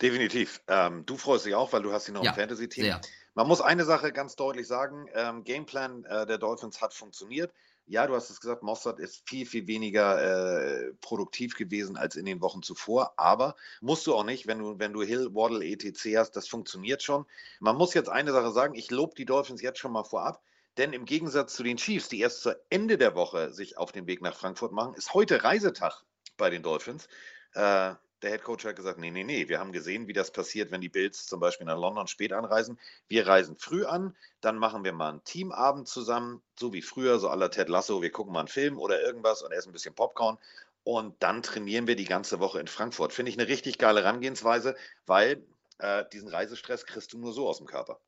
Definitiv. 0.00 0.60
Ähm, 0.68 1.06
du 1.06 1.16
freust 1.16 1.46
dich 1.46 1.54
auch, 1.54 1.72
weil 1.72 1.82
du 1.82 1.92
hast 1.92 2.08
ihn 2.08 2.14
noch 2.14 2.24
ja, 2.24 2.32
im 2.32 2.36
Fantasy-Team. 2.36 2.96
Man 3.34 3.48
muss 3.48 3.60
eine 3.60 3.84
Sache 3.84 4.12
ganz 4.12 4.36
deutlich 4.36 4.66
sagen, 4.66 5.06
ähm, 5.14 5.44
Gameplan 5.44 6.04
äh, 6.04 6.26
der 6.26 6.38
Dolphins 6.38 6.82
hat 6.82 6.92
funktioniert 6.92 7.52
ja, 7.92 8.06
du 8.06 8.14
hast 8.14 8.30
es 8.30 8.40
gesagt, 8.40 8.62
Mossad 8.62 8.98
ist 8.98 9.28
viel, 9.28 9.44
viel 9.44 9.66
weniger 9.66 10.18
äh, 10.22 10.94
produktiv 11.02 11.54
gewesen 11.56 11.98
als 11.98 12.16
in 12.16 12.24
den 12.24 12.40
Wochen 12.40 12.62
zuvor, 12.62 13.12
aber 13.18 13.54
musst 13.82 14.06
du 14.06 14.14
auch 14.14 14.24
nicht, 14.24 14.46
wenn 14.46 14.60
du, 14.60 14.78
wenn 14.78 14.94
du 14.94 15.02
Hill, 15.02 15.34
Waddle, 15.34 15.62
etc. 15.62 16.16
hast, 16.16 16.30
das 16.32 16.48
funktioniert 16.48 17.02
schon. 17.02 17.26
Man 17.60 17.76
muss 17.76 17.92
jetzt 17.92 18.08
eine 18.08 18.32
Sache 18.32 18.50
sagen, 18.50 18.74
ich 18.74 18.90
lobe 18.90 19.14
die 19.14 19.26
Dolphins 19.26 19.60
jetzt 19.60 19.78
schon 19.78 19.92
mal 19.92 20.04
vorab, 20.04 20.42
denn 20.78 20.94
im 20.94 21.04
Gegensatz 21.04 21.54
zu 21.54 21.62
den 21.62 21.76
Chiefs, 21.76 22.08
die 22.08 22.20
erst 22.20 22.40
zu 22.40 22.58
Ende 22.70 22.96
der 22.96 23.14
Woche 23.14 23.52
sich 23.52 23.76
auf 23.76 23.92
den 23.92 24.06
Weg 24.06 24.22
nach 24.22 24.36
Frankfurt 24.36 24.72
machen, 24.72 24.94
ist 24.94 25.12
heute 25.12 25.44
Reisetag 25.44 26.02
bei 26.38 26.48
den 26.48 26.62
Dolphins. 26.62 27.08
Äh, 27.52 27.92
der 28.22 28.30
Head 28.30 28.44
Coach 28.44 28.64
hat 28.64 28.76
gesagt, 28.76 28.98
nee, 28.98 29.10
nee, 29.10 29.24
nee, 29.24 29.48
wir 29.48 29.58
haben 29.58 29.72
gesehen, 29.72 30.06
wie 30.06 30.12
das 30.12 30.30
passiert, 30.30 30.70
wenn 30.70 30.80
die 30.80 30.88
Bills 30.88 31.26
zum 31.26 31.40
Beispiel 31.40 31.66
nach 31.66 31.78
London 31.78 32.06
spät 32.06 32.32
anreisen. 32.32 32.78
Wir 33.08 33.26
reisen 33.26 33.56
früh 33.56 33.84
an, 33.84 34.14
dann 34.40 34.56
machen 34.56 34.84
wir 34.84 34.92
mal 34.92 35.10
einen 35.10 35.24
Teamabend 35.24 35.88
zusammen, 35.88 36.40
so 36.58 36.72
wie 36.72 36.82
früher, 36.82 37.18
so 37.18 37.28
aller 37.28 37.50
Ted 37.50 37.68
Lasso, 37.68 38.02
wir 38.02 38.10
gucken 38.10 38.32
mal 38.32 38.40
einen 38.40 38.48
Film 38.48 38.78
oder 38.78 39.02
irgendwas 39.02 39.42
und 39.42 39.52
essen 39.52 39.70
ein 39.70 39.72
bisschen 39.72 39.94
Popcorn 39.94 40.38
Und 40.84 41.20
dann 41.22 41.42
trainieren 41.42 41.86
wir 41.86 41.96
die 41.96 42.04
ganze 42.04 42.40
Woche 42.40 42.60
in 42.60 42.68
Frankfurt. 42.68 43.12
Finde 43.12 43.30
ich 43.30 43.38
eine 43.38 43.48
richtig 43.48 43.78
geile 43.78 44.02
Herangehensweise, 44.02 44.76
weil 45.06 45.42
äh, 45.78 46.04
diesen 46.12 46.28
Reisestress 46.28 46.86
kriegst 46.86 47.12
du 47.12 47.18
nur 47.18 47.32
so 47.32 47.48
aus 47.48 47.58
dem 47.58 47.66
Körper. 47.66 47.98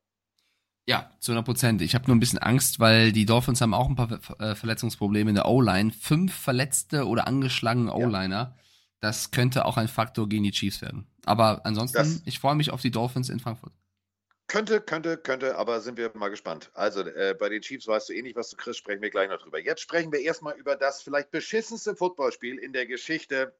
Ja, 0.87 1.09
zu 1.19 1.31
100 1.31 1.45
Prozent. 1.45 1.81
Ich 1.81 1.95
habe 1.95 2.05
nur 2.05 2.15
ein 2.15 2.19
bisschen 2.19 2.39
Angst, 2.39 2.79
weil 2.79 3.11
die 3.11 3.25
Dolphins 3.25 3.59
haben 3.59 3.73
auch 3.73 3.89
ein 3.89 3.95
paar 3.95 4.11
äh, 4.39 4.53
Verletzungsprobleme 4.53 5.31
in 5.31 5.35
der 5.35 5.47
O-Line. 5.47 5.91
Fünf 5.91 6.33
verletzte 6.33 7.07
oder 7.07 7.27
angeschlagene 7.27 7.91
O-Liner. 7.91 8.55
Ja. 8.55 8.64
Das 9.01 9.31
könnte 9.31 9.65
auch 9.65 9.77
ein 9.77 9.87
Faktor 9.87 10.27
gegen 10.27 10.43
die 10.43 10.51
Chiefs 10.51 10.81
werden. 10.81 11.07
Aber 11.25 11.65
ansonsten, 11.65 11.97
das 11.97 12.21
ich 12.25 12.39
freue 12.39 12.55
mich 12.55 12.71
auf 12.71 12.81
die 12.81 12.91
Dolphins 12.91 13.29
in 13.29 13.39
Frankfurt. 13.39 13.73
Könnte, 14.47 14.79
könnte, 14.79 15.17
könnte, 15.17 15.57
aber 15.57 15.81
sind 15.81 15.97
wir 15.97 16.11
mal 16.13 16.29
gespannt. 16.29 16.69
Also 16.75 17.01
äh, 17.01 17.35
bei 17.37 17.49
den 17.49 17.61
Chiefs 17.61 17.87
weißt 17.87 18.09
du 18.09 18.13
eh 18.13 18.21
nicht, 18.21 18.35
was 18.35 18.51
du 18.51 18.57
kriegst, 18.57 18.79
sprechen 18.79 19.01
wir 19.01 19.09
gleich 19.09 19.27
noch 19.27 19.39
drüber. 19.39 19.59
Jetzt 19.59 19.81
sprechen 19.81 20.11
wir 20.11 20.19
erstmal 20.19 20.55
über 20.55 20.75
das 20.75 21.01
vielleicht 21.01 21.31
beschissenste 21.31 21.95
Footballspiel 21.95 22.59
in 22.59 22.71
der 22.71 22.85
Geschichte 22.85 23.55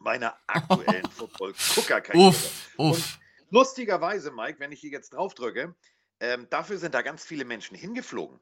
meiner 0.00 0.36
aktuellen 0.48 1.06
Football-Gucker-Karriere. 1.10 2.28
Uff, 2.28 2.74
uff. 2.76 3.18
lustigerweise, 3.50 4.32
Mike, 4.32 4.58
wenn 4.58 4.72
ich 4.72 4.80
hier 4.80 4.90
jetzt 4.90 5.14
drauf 5.14 5.34
drücke, 5.34 5.76
ähm, 6.18 6.48
dafür 6.50 6.78
sind 6.78 6.94
da 6.94 7.02
ganz 7.02 7.24
viele 7.24 7.44
Menschen 7.44 7.76
hingeflogen. 7.76 8.40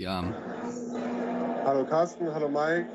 Die 0.00 0.08
Armen. 0.08 0.34
Hallo 1.64 1.86
Carsten, 1.86 2.32
hallo 2.32 2.48
Mike. 2.48 2.88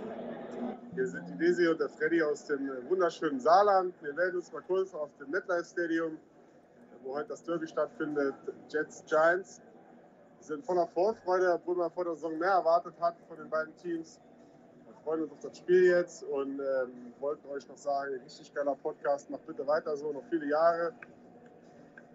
Hier 0.96 1.08
sind 1.10 1.28
die 1.28 1.38
Desi 1.38 1.68
und 1.68 1.78
der 1.78 1.90
Freddy 1.90 2.24
aus 2.24 2.46
dem 2.46 2.70
wunderschönen 2.88 3.38
Saarland. 3.42 3.94
Wir 4.02 4.14
melden 4.14 4.38
uns 4.38 4.50
mal 4.54 4.62
kurz 4.62 4.94
auf 4.94 5.10
dem 5.20 5.30
MetLife 5.30 5.66
Stadium, 5.66 6.18
wo 7.04 7.16
heute 7.16 7.28
das 7.28 7.44
Derby 7.44 7.68
stattfindet. 7.68 8.34
Jets 8.70 9.04
Giants. 9.06 9.62
Wir 10.38 10.46
sind 10.46 10.66
voller 10.66 10.88
Vorfreude, 10.88 11.52
obwohl 11.52 11.76
man 11.76 11.92
vor 11.92 12.06
der 12.06 12.16
Saison 12.16 12.38
mehr 12.38 12.52
erwartet 12.52 12.94
hat 13.02 13.18
von 13.28 13.36
den 13.36 13.50
beiden 13.50 13.76
Teams. 13.76 14.22
Wir 14.86 14.94
freuen 15.04 15.24
uns 15.24 15.34
auf 15.34 15.40
das 15.42 15.58
Spiel 15.58 15.84
jetzt 15.84 16.24
und 16.24 16.62
ähm, 16.62 17.14
wollten 17.20 17.46
euch 17.50 17.68
noch 17.68 17.78
sagen, 17.78 18.14
richtig 18.24 18.54
geiler 18.54 18.76
Podcast. 18.76 19.30
Macht 19.30 19.46
bitte 19.46 19.68
weiter 19.68 19.98
so, 19.98 20.14
noch 20.14 20.24
viele 20.30 20.46
Jahre 20.46 20.94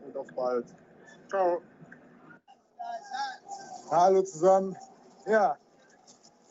und 0.06 0.16
auf 0.16 0.28
bald. 0.34 0.74
Ciao. 1.28 1.60
Hallo 3.90 4.22
zusammen. 4.22 4.74
Ja, 5.26 5.58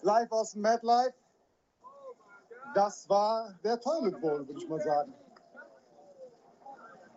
live 0.03 0.31
aus 0.31 0.51
dem 0.51 0.61
Mad 0.61 0.85
Life. 0.85 1.18
Das 2.73 3.10
war 3.10 3.53
der 3.63 3.79
Toilet 3.79 4.19
Bowl, 4.21 4.47
würde 4.47 4.60
ich 4.60 4.69
mal 4.69 4.79
sagen. 4.79 5.13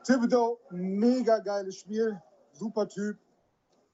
Thibodeau, 0.05 0.59
mega 0.71 1.39
geiles 1.39 1.77
Spiel, 1.77 2.21
super 2.53 2.89
Typ. 2.89 3.19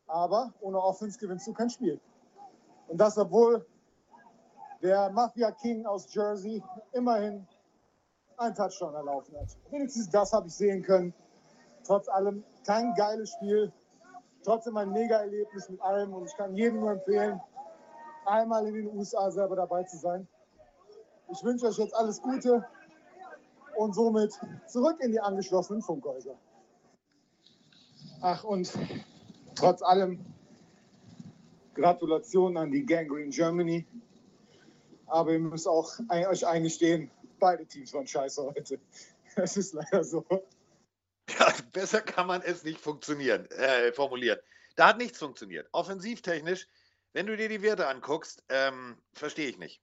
Aber 0.06 0.54
ohne 0.60 0.80
Offense 0.80 1.18
gewinnst 1.18 1.46
du 1.46 1.52
kein 1.52 1.68
Spiel. 1.68 2.00
Und 2.86 2.98
das, 2.98 3.18
obwohl 3.18 3.66
der 4.80 5.10
Mafia 5.10 5.50
King 5.50 5.84
aus 5.84 6.12
Jersey 6.14 6.62
immerhin 6.92 7.46
einen 8.38 8.54
Touchdown 8.54 8.94
erlaufen 8.94 9.36
hat. 9.38 9.56
Wenigstens 9.70 10.08
das 10.08 10.32
habe 10.32 10.46
ich 10.46 10.54
sehen 10.54 10.82
können. 10.82 11.12
Trotz 11.84 12.08
allem 12.08 12.44
kein 12.64 12.94
geiles 12.94 13.30
Spiel 13.30 13.72
trotzdem 14.48 14.76
ein 14.76 14.90
Mega-Erlebnis 14.92 15.68
mit 15.68 15.80
allem 15.82 16.14
und 16.14 16.26
ich 16.26 16.36
kann 16.36 16.54
jedem 16.56 16.80
nur 16.80 16.92
empfehlen, 16.92 17.40
einmal 18.24 18.66
in 18.66 18.74
den 18.74 18.96
USA 18.96 19.30
selber 19.30 19.56
dabei 19.56 19.82
zu 19.84 19.98
sein. 19.98 20.26
Ich 21.30 21.44
wünsche 21.44 21.66
euch 21.66 21.78
jetzt 21.78 21.94
alles 21.94 22.22
Gute 22.22 22.64
und 23.76 23.94
somit 23.94 24.32
zurück 24.66 24.98
in 25.00 25.12
die 25.12 25.20
angeschlossenen 25.20 25.82
Funkhäuser. 25.82 26.36
Ach, 28.20 28.44
und 28.44 28.72
trotz 29.54 29.82
allem 29.82 30.24
Gratulation 31.74 32.56
an 32.56 32.70
die 32.70 32.84
Gangrene 32.84 33.30
Germany. 33.30 33.86
Aber 35.06 35.32
ihr 35.32 35.38
müsst 35.38 35.68
auch 35.68 35.98
euch 36.10 36.46
eingestehen, 36.46 37.10
beide 37.38 37.64
Teams 37.66 37.92
waren 37.94 38.06
scheiße 38.06 38.42
heute. 38.44 38.78
Es 39.36 39.56
ist 39.56 39.72
leider 39.72 40.02
so. 40.02 40.24
Ja, 41.28 41.54
besser 41.72 42.00
kann 42.00 42.26
man 42.26 42.42
es 42.42 42.64
nicht 42.64 42.80
funktionieren, 42.80 43.46
äh, 43.52 43.92
formulieren. 43.92 44.40
Da 44.74 44.88
hat 44.88 44.98
nichts 44.98 45.18
funktioniert. 45.18 45.68
Offensivtechnisch, 45.70 46.66
wenn 47.12 47.26
du 47.26 47.36
dir 47.36 47.48
die 47.48 47.62
Werte 47.62 47.86
anguckst, 47.86 48.42
ähm, 48.48 48.96
verstehe 49.12 49.48
ich 49.48 49.58
nicht. 49.58 49.80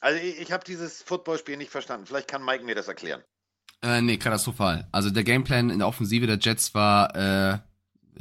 Also 0.00 0.20
ich, 0.20 0.38
ich 0.40 0.52
habe 0.52 0.64
dieses 0.64 1.02
Footballspiel 1.02 1.56
nicht 1.56 1.70
verstanden. 1.70 2.06
Vielleicht 2.06 2.28
kann 2.28 2.44
Mike 2.44 2.64
mir 2.64 2.74
das 2.74 2.88
erklären. 2.88 3.22
Äh, 3.82 4.02
nee, 4.02 4.16
katastrophal. 4.16 4.88
Also 4.92 5.10
der 5.10 5.24
Gameplan 5.24 5.70
in 5.70 5.78
der 5.78 5.88
Offensive 5.88 6.26
der 6.26 6.38
Jets 6.38 6.74
war, 6.74 7.14
äh, 7.14 7.58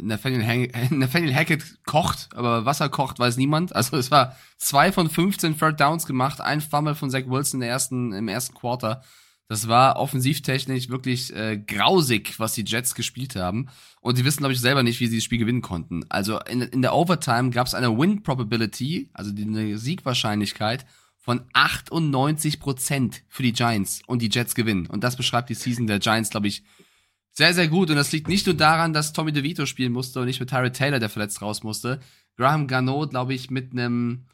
Nathaniel, 0.01 0.71
Nathaniel 0.89 1.33
Hackett 1.33 1.63
kocht, 1.85 2.29
aber 2.33 2.65
Wasser 2.65 2.89
kocht, 2.89 3.19
weiß 3.19 3.37
niemand. 3.37 3.75
Also 3.75 3.97
es 3.97 4.11
war 4.11 4.35
zwei 4.57 4.91
von 4.91 5.09
15 5.09 5.57
Third 5.57 5.79
Downs 5.79 6.05
gemacht, 6.05 6.41
ein 6.41 6.61
Fumble 6.61 6.95
von 6.95 7.09
Zach 7.09 7.27
Wilson 7.27 7.57
in 7.57 7.61
der 7.61 7.69
ersten, 7.69 8.13
im 8.13 8.27
ersten 8.27 8.55
Quarter. 8.55 9.01
Das 9.47 9.67
war 9.67 9.97
offensivtechnisch 9.97 10.89
wirklich 10.89 11.33
äh, 11.35 11.57
grausig, 11.57 12.39
was 12.39 12.53
die 12.53 12.63
Jets 12.65 12.95
gespielt 12.95 13.35
haben. 13.35 13.69
Und 14.01 14.15
sie 14.15 14.25
wissen, 14.25 14.39
glaube 14.39 14.53
ich, 14.53 14.59
selber 14.59 14.81
nicht, 14.81 14.99
wie 14.99 15.07
sie 15.07 15.17
das 15.17 15.23
Spiel 15.23 15.37
gewinnen 15.37 15.61
konnten. 15.61 16.03
Also 16.09 16.39
in, 16.39 16.61
in 16.61 16.81
der 16.81 16.95
Overtime 16.95 17.51
gab 17.51 17.67
es 17.67 17.75
eine 17.75 17.95
Win 17.95 18.23
Probability, 18.23 19.11
also 19.13 19.31
die, 19.31 19.43
eine 19.43 19.77
Siegwahrscheinlichkeit 19.77 20.85
von 21.25 21.41
98 21.53 22.59
Prozent 22.59 23.23
für 23.27 23.41
die 23.41 23.51
Giants 23.51 24.03
und 24.05 24.21
die 24.21 24.29
Jets 24.29 24.53
gewinnen. 24.53 24.85
Und 24.85 25.03
das 25.03 25.15
beschreibt 25.15 25.49
die 25.49 25.55
Season 25.55 25.87
der 25.87 25.97
Giants, 25.97 26.29
glaube 26.29 26.47
ich, 26.47 26.63
sehr, 27.31 27.55
sehr 27.55 27.67
gut. 27.67 27.89
Und 27.89 27.95
das 27.95 28.11
liegt 28.11 28.27
nicht 28.27 28.45
nur 28.45 28.55
daran, 28.55 28.93
dass 28.93 29.11
Tommy 29.11 29.31
DeVito 29.31 29.65
spielen 29.65 29.91
musste 29.91 30.19
und 30.19 30.27
nicht 30.27 30.39
mit 30.39 30.51
Tyrod 30.51 30.73
Taylor, 30.73 30.99
der 30.99 31.09
verletzt 31.09 31.41
raus 31.41 31.63
musste. 31.63 31.99
Graham 32.37 32.67
Garneau, 32.67 33.07
glaube 33.07 33.33
ich, 33.33 33.49
mit 33.49 33.71
einem 33.71 34.27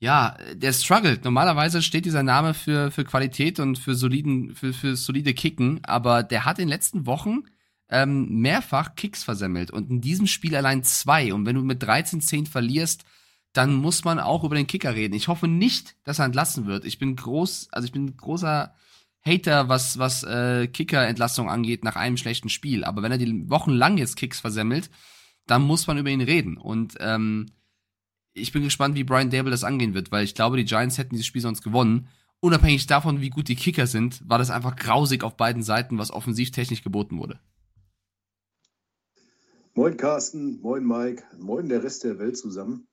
ja, 0.00 0.36
der 0.54 0.72
struggelt. 0.72 1.24
Normalerweise 1.24 1.82
steht 1.82 2.06
dieser 2.06 2.22
Name 2.22 2.54
für, 2.54 2.90
für 2.90 3.04
Qualität 3.04 3.60
und 3.60 3.78
für 3.78 3.94
soliden, 3.94 4.54
für, 4.54 4.72
für 4.72 4.96
solide 4.96 5.34
Kicken, 5.34 5.80
aber 5.84 6.22
der 6.22 6.46
hat 6.46 6.58
in 6.58 6.64
den 6.64 6.70
letzten 6.70 7.06
Wochen 7.06 7.44
ähm, 7.90 8.40
mehrfach 8.40 8.96
Kicks 8.96 9.24
versemmelt 9.24 9.70
und 9.70 9.90
in 9.90 10.00
diesem 10.00 10.26
Spiel 10.26 10.56
allein 10.56 10.84
zwei. 10.84 11.34
Und 11.34 11.44
wenn 11.44 11.54
du 11.54 11.62
mit 11.62 11.84
13-10 11.84 12.48
verlierst, 12.48 13.04
dann 13.54 13.74
muss 13.74 14.04
man 14.04 14.18
auch 14.18 14.44
über 14.44 14.56
den 14.56 14.66
Kicker 14.66 14.94
reden. 14.94 15.14
Ich 15.14 15.28
hoffe 15.28 15.46
nicht, 15.48 15.96
dass 16.04 16.18
er 16.18 16.26
entlassen 16.26 16.66
wird. 16.66 16.84
Ich 16.84 16.98
bin 16.98 17.14
groß, 17.14 17.68
also 17.70 17.86
ich 17.86 17.92
bin 17.92 18.16
großer 18.16 18.74
Hater, 19.24 19.68
was, 19.68 19.96
was 19.96 20.24
äh, 20.24 20.66
Kicker-Entlassung 20.66 21.48
angeht 21.48 21.84
nach 21.84 21.96
einem 21.96 22.16
schlechten 22.16 22.48
Spiel. 22.48 22.84
Aber 22.84 23.02
wenn 23.02 23.12
er 23.12 23.18
die 23.18 23.48
wochenlang 23.48 23.96
jetzt 23.96 24.16
Kicks 24.16 24.40
versemmelt, 24.40 24.90
dann 25.46 25.62
muss 25.62 25.86
man 25.86 25.96
über 25.96 26.10
ihn 26.10 26.20
reden. 26.20 26.56
Und 26.56 26.96
ähm, 26.98 27.46
ich 28.32 28.50
bin 28.50 28.64
gespannt, 28.64 28.96
wie 28.96 29.04
Brian 29.04 29.30
Dable 29.30 29.52
das 29.52 29.62
angehen 29.62 29.94
wird, 29.94 30.10
weil 30.10 30.24
ich 30.24 30.34
glaube, 30.34 30.56
die 30.56 30.64
Giants 30.64 30.98
hätten 30.98 31.14
dieses 31.14 31.26
Spiel 31.26 31.42
sonst 31.42 31.62
gewonnen. 31.62 32.08
Unabhängig 32.40 32.88
davon, 32.88 33.20
wie 33.20 33.30
gut 33.30 33.46
die 33.46 33.56
Kicker 33.56 33.86
sind, 33.86 34.28
war 34.28 34.38
das 34.38 34.50
einfach 34.50 34.74
grausig 34.74 35.22
auf 35.22 35.36
beiden 35.36 35.62
Seiten, 35.62 35.96
was 35.96 36.10
offensivtechnisch 36.10 36.82
geboten 36.82 37.18
wurde. 37.18 37.38
Moin 39.74 39.96
Carsten, 39.96 40.60
moin 40.60 40.84
Mike, 40.84 41.22
moin 41.38 41.68
der 41.68 41.84
Rest 41.84 42.02
der 42.02 42.18
Welt 42.18 42.36
zusammen. 42.36 42.88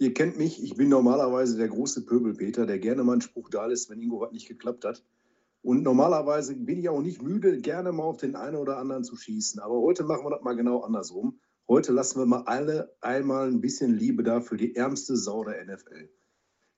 Ihr 0.00 0.14
kennt 0.14 0.38
mich, 0.38 0.64
ich 0.64 0.76
bin 0.76 0.88
normalerweise 0.88 1.58
der 1.58 1.68
große 1.68 2.06
Pöbelpeter, 2.06 2.64
der 2.64 2.78
gerne 2.78 3.04
mal 3.04 3.12
einen 3.12 3.20
Spruch 3.20 3.50
da 3.50 3.66
lässt, 3.66 3.90
wenn 3.90 3.98
irgendwo 3.98 4.22
was 4.22 4.32
nicht 4.32 4.48
geklappt 4.48 4.86
hat. 4.86 5.04
Und 5.60 5.82
normalerweise 5.82 6.56
bin 6.56 6.78
ich 6.78 6.88
auch 6.88 7.02
nicht 7.02 7.20
müde, 7.20 7.58
gerne 7.58 7.92
mal 7.92 8.04
auf 8.04 8.16
den 8.16 8.34
einen 8.34 8.56
oder 8.56 8.78
anderen 8.78 9.04
zu 9.04 9.14
schießen. 9.14 9.60
Aber 9.60 9.78
heute 9.82 10.04
machen 10.04 10.24
wir 10.24 10.30
das 10.30 10.40
mal 10.40 10.56
genau 10.56 10.80
andersrum. 10.80 11.38
Heute 11.68 11.92
lassen 11.92 12.18
wir 12.18 12.24
mal 12.24 12.44
alle 12.46 12.96
einmal 13.02 13.48
ein 13.48 13.60
bisschen 13.60 13.92
Liebe 13.92 14.22
da 14.22 14.40
für 14.40 14.56
die 14.56 14.74
ärmste 14.74 15.18
Sau 15.18 15.44
der 15.44 15.62
NFL. 15.66 16.08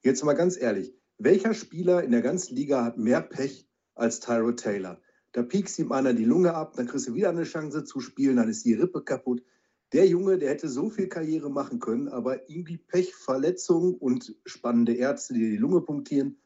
Jetzt 0.02 0.24
mal 0.24 0.32
ganz 0.32 0.60
ehrlich, 0.60 0.92
welcher 1.16 1.54
Spieler 1.54 2.02
in 2.02 2.10
der 2.10 2.22
ganzen 2.22 2.56
Liga 2.56 2.84
hat 2.84 2.98
mehr 2.98 3.20
Pech 3.20 3.68
als 3.94 4.18
Tyrod 4.18 4.58
Taylor? 4.58 5.00
Da 5.30 5.44
piekst 5.44 5.78
ihm 5.78 5.92
einer 5.92 6.12
die 6.12 6.24
Lunge 6.24 6.54
ab, 6.54 6.74
dann 6.76 6.88
kriegst 6.88 7.06
du 7.06 7.14
wieder 7.14 7.28
eine 7.28 7.44
Chance 7.44 7.84
zu 7.84 8.00
spielen, 8.00 8.34
dann 8.34 8.48
ist 8.48 8.64
die 8.64 8.74
Rippe 8.74 9.04
kaputt. 9.04 9.44
Der 9.92 10.06
Junge, 10.06 10.38
der 10.38 10.50
hätte 10.50 10.68
so 10.68 10.88
viel 10.88 11.08
Karriere 11.08 11.50
machen 11.50 11.78
können, 11.78 12.08
aber 12.08 12.48
irgendwie 12.48 12.78
Pech, 12.78 13.14
Verletzung 13.14 13.94
und 13.94 14.34
spannende 14.46 14.94
Ärzte, 14.94 15.34
die 15.34 15.50
die 15.50 15.56
Lunge 15.56 15.82
punktieren. 15.82 16.42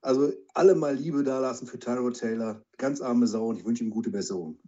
Also 0.00 0.32
alle 0.52 0.74
mal 0.74 0.94
Liebe 0.94 1.22
da 1.22 1.38
lassen 1.38 1.66
für 1.66 1.78
Tyrod 1.78 2.18
Taylor. 2.18 2.62
Ganz 2.76 3.00
arme 3.00 3.26
Sau 3.26 3.46
und 3.46 3.58
ich 3.58 3.64
wünsche 3.64 3.84
ihm 3.84 3.90
gute 3.90 4.10
Besserung. 4.10 4.60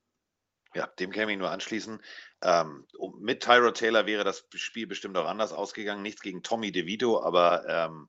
Ja, 0.74 0.86
dem 0.86 1.10
kann 1.10 1.28
ich 1.28 1.38
nur 1.38 1.50
anschließen. 1.50 2.00
Ähm, 2.42 2.86
mit 3.18 3.42
Tyro 3.42 3.70
Taylor 3.70 4.06
wäre 4.06 4.24
das 4.24 4.46
Spiel 4.54 4.86
bestimmt 4.86 5.16
auch 5.16 5.26
anders 5.26 5.52
ausgegangen. 5.52 6.02
Nichts 6.02 6.20
gegen 6.20 6.42
Tommy 6.42 6.70
DeVito, 6.70 7.22
aber 7.22 7.66
ähm, 7.66 8.08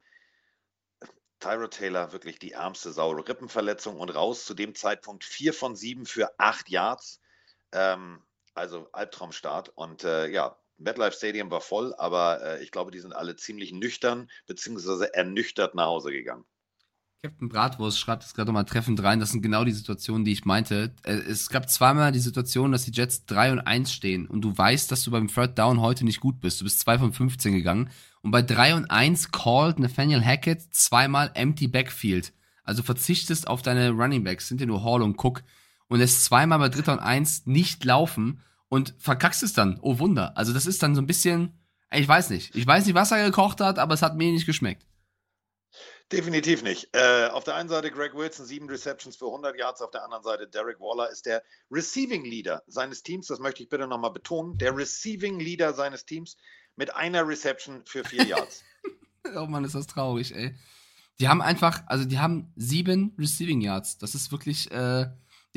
Tyro 1.39 1.67
Taylor 1.67 2.12
wirklich 2.12 2.39
die 2.39 2.51
ärmste 2.51 2.91
Sau. 2.91 3.12
Rippenverletzung 3.12 3.99
und 3.99 4.10
raus 4.10 4.45
zu 4.45 4.53
dem 4.53 4.75
Zeitpunkt 4.75 5.23
4 5.23 5.53
von 5.53 5.75
7 5.75 6.05
für 6.05 6.38
8 6.39 6.69
Yards. 6.69 7.21
Ähm, 7.71 8.21
also 8.58 8.88
Albtraumstart. 8.91 9.70
Und 9.70 10.04
äh, 10.04 10.28
ja, 10.28 10.58
MetLife 10.78 11.15
Stadium 11.15 11.50
war 11.52 11.62
voll, 11.62 11.93
aber 11.98 12.41
äh, 12.43 12.63
ich 12.63 12.72
glaube, 12.72 12.91
die 12.91 13.00
sind 13.00 13.13
alle 13.13 13.36
ziemlich 13.36 13.72
nüchtern 13.72 14.30
bzw. 14.48 15.08
ernüchtert 15.13 15.76
nach 15.76 15.86
Hause 15.86 16.12
gegangen. 16.12 16.46
Captain 17.24 17.50
Bratwurst 17.50 18.00
schreibt 18.00 18.24
es 18.24 18.36
gerade 18.36 18.48
nochmal 18.48 18.65
treffend 18.65 19.02
rein. 19.02 19.20
Das 19.20 19.32
sind 19.32 19.41
genau 19.41 19.63
die 19.63 19.72
Situationen, 19.72 20.24
die 20.24 20.32
ich 20.34 20.46
meinte. 20.46 20.93
Äh, 21.04 21.13
es 21.13 21.50
gab 21.50 21.70
zweimal 21.70 22.12
die 22.12 22.20
Situation, 22.20 22.72
dass 22.72 22.86
die 22.86 22.91
Jets 22.91 23.26
3 23.26 23.54
und 23.54 23.60
1 23.62 23.91
stehen 23.91 24.28
und 24.28 24.41
du 24.41 24.56
weißt, 24.56 24.91
dass 24.91 25.04
du 25.04 25.12
beim 25.12 25.28
Third 25.28 25.58
Down 25.58 25.82
heute 25.82 26.06
nicht 26.06 26.20
gut 26.20 26.39
bist. 26.39 26.62
Du 26.62 26.63
bist 26.63 26.80
2 26.80 27.00
von 27.00 27.13
15 27.13 27.54
gegangen 27.54 27.89
und 28.22 28.32
bei 28.32 28.43
3 28.43 28.76
und 28.76 28.91
1 28.91 29.32
called 29.32 29.80
Nathaniel 29.80 30.24
Hackett 30.24 30.74
zweimal 30.74 31.32
Empty 31.34 31.67
Backfield. 31.67 32.34
Also 32.63 32.84
verzichtest 32.84 33.48
auf 33.48 33.62
deine 33.62 33.91
Running 33.91 34.24
Backs, 34.24 34.48
sind 34.48 34.62
ja 34.62 34.67
nur 34.67 34.84
Hall 34.84 35.02
und 35.02 35.17
Cook 35.24 35.41
und 35.88 36.00
lässt 36.00 36.23
zweimal 36.26 36.60
bei 36.60 36.69
Dritter 36.69 36.93
und 36.93 37.00
Eins 37.00 37.45
nicht 37.45 37.84
laufen 37.86 38.43
und 38.69 38.95
verkackst 38.97 39.43
es 39.43 39.54
dann. 39.54 39.80
Oh 39.82 40.00
Wunder. 40.00 40.38
Also 40.38 40.54
das 40.54 40.65
ist 40.65 40.84
dann 40.84 40.95
so 40.95 41.02
ein 41.02 41.08
bisschen, 41.08 41.60
ich 41.91 42.08
weiß 42.08 42.30
nicht. 42.30 42.56
Ich 42.56 42.67
weiß 42.67 42.86
nicht, 42.86 42.95
was 42.95 43.12
er 43.12 43.26
gekocht 43.26 43.62
hat, 43.62 43.80
aber 43.80 43.93
es 43.93 44.02
hat 44.02 44.15
mir 44.15 44.32
nicht 44.32 44.45
geschmeckt. 44.45 44.86
Definitiv 46.12 46.63
nicht. 46.63 46.88
Äh, 46.93 47.28
auf 47.28 47.43
der 47.43 47.56
einen 47.56 47.67
Seite 47.67 47.91
Greg 47.91 48.13
Wilson, 48.15 48.45
sieben 48.45 48.69
Receptions 48.69 49.17
für 49.17 49.26
100 49.26 49.58
Yards. 49.58 49.82
Auf 49.82 49.91
der 49.91 50.06
anderen 50.06 50.23
Seite 50.23 50.47
Derek 50.47 50.80
Waller 50.80 51.10
ist 51.10 51.26
der 51.26 51.43
Receiving 51.69 52.23
Leader 52.23 52.63
seines 52.67 53.04
Teams. 53.04 53.28
Das 53.28 53.39
möchte 53.39 53.62
ich 53.63 53.69
bitte 53.69 53.88
nochmal 53.88 54.12
betonen. 54.12 54.58
Der 54.58 54.76
Receiving 54.76 55.39
Leader 55.39 55.73
seines 55.73 56.06
Teams 56.06 56.38
mit 56.78 56.95
einer 56.95 57.28
Reception 57.28 57.84
für 57.86 58.06
vier 58.06 58.23
Yards. 58.26 58.63
oh 59.36 59.47
Mann, 59.47 59.65
ist 59.65 59.76
das 59.76 59.88
traurig, 59.88 60.34
ey. 60.34 60.56
Die 61.19 61.28
haben 61.28 61.41
einfach, 61.41 61.84
also 61.88 62.06
die 62.06 62.19
haben 62.19 62.54
sieben 62.56 63.13
Receiving 63.17 63.60
Yards. 63.60 63.97
Das 63.97 64.15
ist 64.15 64.32
wirklich, 64.32 64.71
äh, 64.71 65.08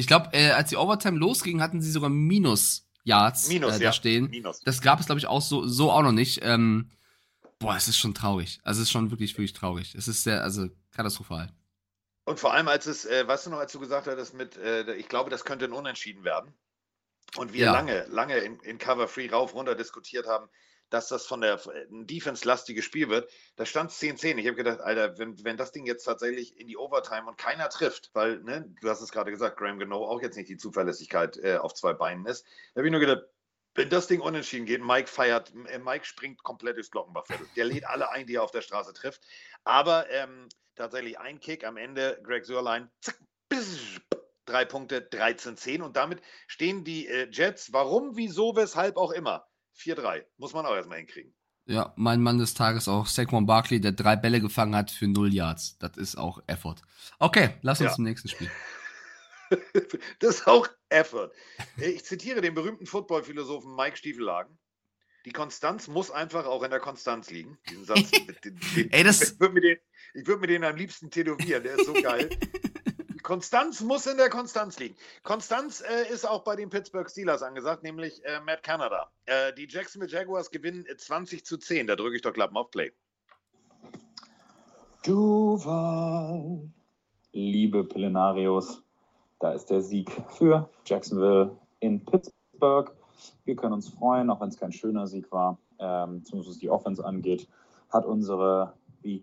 ich 0.01 0.07
glaube, 0.07 0.31
äh, 0.33 0.51
als 0.51 0.71
die 0.71 0.77
Overtime 0.77 1.19
losging, 1.19 1.61
hatten 1.61 1.81
sie 1.81 1.91
sogar 1.91 2.11
Minus 2.11 2.87
Yards 3.05 3.49
Minus, 3.49 3.77
äh, 3.77 3.79
da 3.79 3.85
ja. 3.85 3.93
stehen. 3.93 4.29
Minus. 4.31 4.61
Das 4.61 4.81
gab 4.81 5.01
es, 5.01 5.07
glaube 5.07 5.19
ich, 5.19 5.27
auch 5.27 5.43
so, 5.43 5.67
so 5.67 5.91
auch 5.91 6.03
noch 6.03 6.13
nicht. 6.13 6.41
Ähm, 6.43 6.91
boah, 7.59 7.77
es 7.77 7.89
ist 7.89 7.99
schon 7.99 8.15
traurig. 8.15 8.61
Also 8.63 8.81
es 8.81 8.89
ist 8.89 8.93
schon 8.93 9.11
wirklich, 9.11 9.33
wirklich 9.35 9.53
traurig. 9.53 9.95
Es 9.95 10.09
ist 10.09 10.23
sehr, 10.25 10.43
also 10.43 10.69
katastrophal. 10.91 11.51
Und 12.25 12.39
vor 12.39 12.53
allem, 12.53 12.69
als 12.69 12.87
es, 12.87 13.07
äh, 13.07 13.27
weißt 13.27 13.47
du 13.47 13.51
noch, 13.51 13.59
als 13.59 13.73
du 13.73 13.81
gesagt 13.81 14.07
hattest, 14.07 14.35
mit, 14.35 14.57
äh, 14.57 14.95
ich 14.95 15.09
glaube, 15.09 15.31
das 15.31 15.45
könnte 15.45 15.65
ein 15.65 15.73
Unentschieden 15.73 16.25
werden. 16.25 16.53
Und 17.37 17.53
wir 17.53 17.67
Ja. 17.67 17.73
lange, 17.73 18.07
lange 18.09 18.37
in, 18.39 18.59
in 18.61 18.79
Cover 18.79 19.09
Free 19.09 19.29
rauf 19.31 19.55
runter 19.55 19.75
diskutiert 19.75 20.27
haben, 20.27 20.49
dass 20.90 21.09
das 21.09 21.26
von 21.26 21.40
der 21.40 21.61
Defense-lastige 21.88 22.83
Spiel 22.83 23.09
wird. 23.09 23.31
Da 23.57 23.64
stand 23.64 23.90
es 23.90 24.00
10-10. 24.00 24.37
Ich 24.37 24.46
habe 24.46 24.57
gedacht, 24.57 24.81
Alter, 24.81 25.18
wenn, 25.18 25.42
wenn 25.44 25.57
das 25.57 25.72
Ding 25.72 25.87
jetzt 25.87 26.05
tatsächlich 26.05 26.59
in 26.59 26.66
die 26.66 26.76
Overtime 26.76 27.26
und 27.26 27.38
keiner 27.38 27.68
trifft, 27.68 28.11
weil, 28.12 28.40
ne, 28.40 28.72
du 28.81 28.90
hast 28.90 29.00
es 29.00 29.12
gerade 29.12 29.31
gesagt, 29.31 29.57
Graham 29.57 29.79
Gano 29.79 30.05
auch 30.05 30.20
jetzt 30.20 30.37
nicht 30.37 30.48
die 30.48 30.57
Zuverlässigkeit 30.57 31.38
äh, 31.38 31.57
auf 31.57 31.74
zwei 31.74 31.94
Beinen 31.94 32.26
ist, 32.26 32.44
da 32.74 32.81
habe 32.81 32.88
ich 32.88 32.92
nur 32.92 33.00
gedacht, 33.00 33.24
wenn 33.74 33.88
das 33.88 34.09
Ding 34.09 34.20
unentschieden 34.20 34.66
geht, 34.66 34.83
Mike 34.85 35.09
feiert, 35.09 35.53
äh, 35.68 35.79
Mike 35.79 36.05
springt 36.05 36.42
komplett 36.42 36.76
durchs 36.76 36.90
Glockenbachviertel. 36.90 37.46
Der 37.57 37.64
lädt 37.64 37.87
alle 37.87 38.11
ein, 38.11 38.26
die 38.26 38.35
er 38.35 38.42
auf 38.42 38.50
der 38.50 38.62
Straße 38.62 38.92
trifft. 38.92 39.22
Aber 39.64 40.11
ähm, 40.11 40.48
tatsächlich 40.74 41.18
ein 41.18 41.40
Kick 41.40 41.64
am 41.64 41.76
Ende, 41.76 42.20
Greg 42.24 42.44
Sörlein, 42.44 42.90
zack, 43.00 43.18
bzz, 43.48 44.00
drei 44.44 44.64
Punkte, 44.64 45.00
13-10 45.00 45.83
und 45.83 45.96
damit 45.96 46.20
stehen 46.48 46.85
die 46.85 47.07
äh, 47.07 47.29
Jets, 47.31 47.72
warum, 47.72 48.16
wieso, 48.16 48.57
weshalb 48.57 48.96
auch 48.96 49.12
immer, 49.12 49.46
4-3. 49.81 50.25
Muss 50.37 50.53
man 50.53 50.66
auch 50.66 50.75
erstmal 50.75 50.99
hinkriegen. 50.99 51.35
Ja, 51.66 51.93
mein 51.97 52.21
Mann 52.21 52.38
des 52.38 52.55
Tages 52.55 52.88
auch 52.88 53.07
Saquon 53.07 53.47
Barkley, 53.47 53.81
der 53.81 53.93
drei 53.93 54.16
Bälle 54.16 54.40
gefangen 54.40 54.75
hat 54.75 54.90
für 54.90 55.07
null 55.07 55.33
Yards. 55.33 55.79
Das 55.79 55.97
ist 55.97 56.16
auch 56.16 56.43
Effort. 56.47 56.77
Okay, 57.19 57.51
lass 57.62 57.81
uns 57.81 57.90
Ja. 57.90 57.95
zum 57.95 58.05
nächsten 58.05 58.29
Spiel. 58.29 58.51
Das 60.21 60.37
ist 60.37 60.47
auch 60.47 60.69
Effort. 60.90 61.33
Ich 61.77 62.05
zitiere 62.05 62.40
den 62.40 62.55
berühmten 62.55 62.87
Football-Philosophen 62.87 63.75
Mike 63.75 63.97
Stiefelhagen. 63.97 64.57
Die 65.27 65.33
Konstanz 65.33 65.88
muss 65.88 66.12
einfach 66.12 66.47
auch 66.47 66.62
in 66.62 66.71
der 66.71 66.79
Konstanz 66.79 67.31
liegen. 67.31 67.59
Diesen 67.69 67.85
Satz. 67.85 68.11
den, 68.45 68.61
den, 68.77 68.93
Ey, 68.93 69.03
das- 69.03 69.21
ich 69.33 69.40
würde 69.40 69.55
mir, 69.55 69.61
den- 69.61 69.79
ich 70.14 70.27
würd 70.27 70.40
mir 70.40 70.47
den 70.47 70.62
am 70.62 70.77
liebsten 70.77 71.11
tätowieren. 71.11 71.64
Der 71.64 71.75
ist 71.75 71.87
so 71.87 71.93
geil. 71.95 72.31
Konstanz 73.31 73.81
muss 73.81 74.09
in 74.09 74.16
der 74.16 74.29
Konstanz 74.29 74.81
liegen. 74.81 74.97
Konstanz 75.23 75.83
äh, 75.83 76.12
ist 76.12 76.29
auch 76.29 76.43
bei 76.43 76.57
den 76.57 76.69
Pittsburgh 76.69 77.09
Steelers 77.09 77.45
angesagt, 77.45 77.85
nämlich 77.85 78.25
äh, 78.25 78.40
Matt 78.40 78.64
Canada. 78.64 79.09
Äh, 79.25 79.53
die 79.53 79.69
Jacksonville 79.69 80.11
Jaguars 80.11 80.51
gewinnen 80.51 80.85
äh, 80.87 80.97
20 80.97 81.45
zu 81.45 81.57
10. 81.57 81.87
Da 81.87 81.95
drücke 81.95 82.16
ich 82.16 82.23
doch 82.23 82.33
Klappen 82.33 82.57
auf 82.57 82.73
Play. 82.73 82.90
Duval. 85.05 86.69
Liebe 87.31 87.85
Plenarios, 87.85 88.83
da 89.38 89.53
ist 89.53 89.66
der 89.66 89.83
Sieg 89.83 90.11
für 90.31 90.69
Jacksonville 90.85 91.57
in 91.79 92.05
Pittsburgh. 92.05 92.90
Wir 93.45 93.55
können 93.55 93.75
uns 93.75 93.90
freuen, 93.90 94.29
auch 94.31 94.40
wenn 94.40 94.49
es 94.49 94.59
kein 94.59 94.73
schöner 94.73 95.07
Sieg 95.07 95.31
war, 95.31 95.57
ähm, 95.79 96.25
zumindest 96.25 96.51
was 96.51 96.59
die 96.59 96.69
Offense 96.69 97.05
angeht, 97.05 97.47
hat 97.90 98.07
unsere, 98.07 98.73
wie 99.03 99.23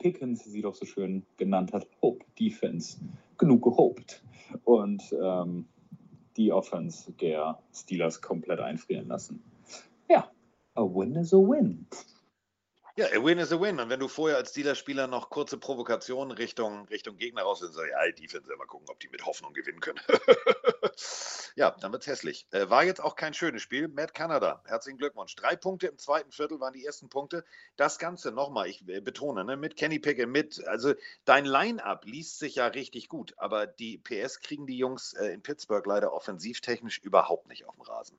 Pickens 0.00 0.42
sie 0.42 0.62
doch 0.62 0.74
so 0.74 0.84
schön 0.84 1.24
genannt 1.36 1.72
hat, 1.72 1.86
Hope 2.02 2.24
Defense 2.40 2.98
genug 3.38 3.62
gehoped 3.62 4.22
und 4.64 5.02
ähm, 5.12 5.66
die 6.36 6.52
Offense 6.52 7.12
der 7.12 7.58
Steelers 7.74 8.20
komplett 8.20 8.60
einfrieren 8.60 9.08
lassen. 9.08 9.42
Ja, 10.08 10.30
a 10.74 10.82
win 10.82 11.14
is 11.16 11.32
a 11.32 11.38
win. 11.38 11.86
Ja, 12.96 13.06
a 13.06 13.22
win 13.22 13.38
is 13.38 13.52
a 13.52 13.60
win. 13.60 13.78
Und 13.78 13.90
wenn 13.90 14.00
du 14.00 14.08
vorher 14.08 14.38
als 14.38 14.50
Steelers-Spieler 14.50 15.06
noch 15.06 15.28
kurze 15.28 15.58
Provokationen 15.58 16.34
Richtung, 16.34 16.86
Richtung 16.88 17.18
Gegner 17.18 17.42
raus 17.42 17.60
dann 17.60 17.72
sag 17.72 17.84
ich, 17.84 17.90
ja, 17.90 18.12
Defense, 18.12 18.48
mal 18.56 18.66
gucken, 18.66 18.86
ob 18.88 18.98
die 19.00 19.08
mit 19.08 19.26
Hoffnung 19.26 19.52
gewinnen 19.52 19.80
können. 19.80 20.00
ja, 21.56 21.70
dann 21.70 21.92
wird's 21.92 22.06
hässlich. 22.06 22.46
Äh, 22.50 22.68
war 22.70 22.84
jetzt 22.84 23.02
auch 23.02 23.16
kein 23.16 23.34
schönes 23.34 23.62
Spiel. 23.62 23.88
Matt 23.88 24.14
Canada, 24.14 24.62
herzlichen 24.66 24.98
Glückwunsch. 24.98 25.34
Drei 25.36 25.56
Punkte 25.56 25.86
im 25.86 25.98
zweiten 25.98 26.32
Viertel 26.32 26.60
waren 26.60 26.72
die 26.72 26.84
ersten 26.84 27.08
Punkte. 27.08 27.44
Das 27.76 27.98
Ganze 27.98 28.32
nochmal, 28.32 28.68
ich 28.68 28.86
äh, 28.88 29.00
betone, 29.00 29.44
ne, 29.44 29.56
mit 29.56 29.76
Kenny 29.76 29.98
Pickett, 29.98 30.28
mit, 30.28 30.66
also 30.66 30.94
dein 31.24 31.44
Line-Up 31.44 32.04
liest 32.04 32.38
sich 32.38 32.56
ja 32.56 32.66
richtig 32.66 33.08
gut, 33.08 33.34
aber 33.38 33.66
die 33.66 33.98
PS 33.98 34.40
kriegen 34.40 34.66
die 34.66 34.78
Jungs 34.78 35.14
äh, 35.14 35.28
in 35.28 35.42
Pittsburgh 35.42 35.86
leider 35.86 36.12
offensivtechnisch 36.12 36.98
überhaupt 36.98 37.48
nicht 37.48 37.66
auf 37.66 37.74
dem 37.74 37.82
Rasen. 37.82 38.18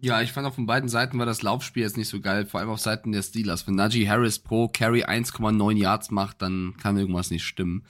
Ja, 0.00 0.22
ich 0.22 0.32
fand 0.32 0.46
auf 0.46 0.54
den 0.54 0.66
beiden 0.66 0.88
Seiten 0.88 1.18
war 1.18 1.26
das 1.26 1.42
Laufspiel 1.42 1.82
jetzt 1.82 1.96
nicht 1.96 2.08
so 2.08 2.20
geil, 2.20 2.46
vor 2.46 2.60
allem 2.60 2.70
auf 2.70 2.78
Seiten 2.78 3.10
der 3.10 3.22
Steelers. 3.22 3.66
Wenn 3.66 3.74
Najee 3.74 4.08
Harris 4.08 4.38
pro 4.38 4.68
Carry 4.68 5.04
1,9 5.04 5.76
Yards 5.76 6.10
macht, 6.10 6.40
dann 6.40 6.76
kann 6.80 6.96
irgendwas 6.96 7.30
nicht 7.30 7.44
stimmen. 7.44 7.84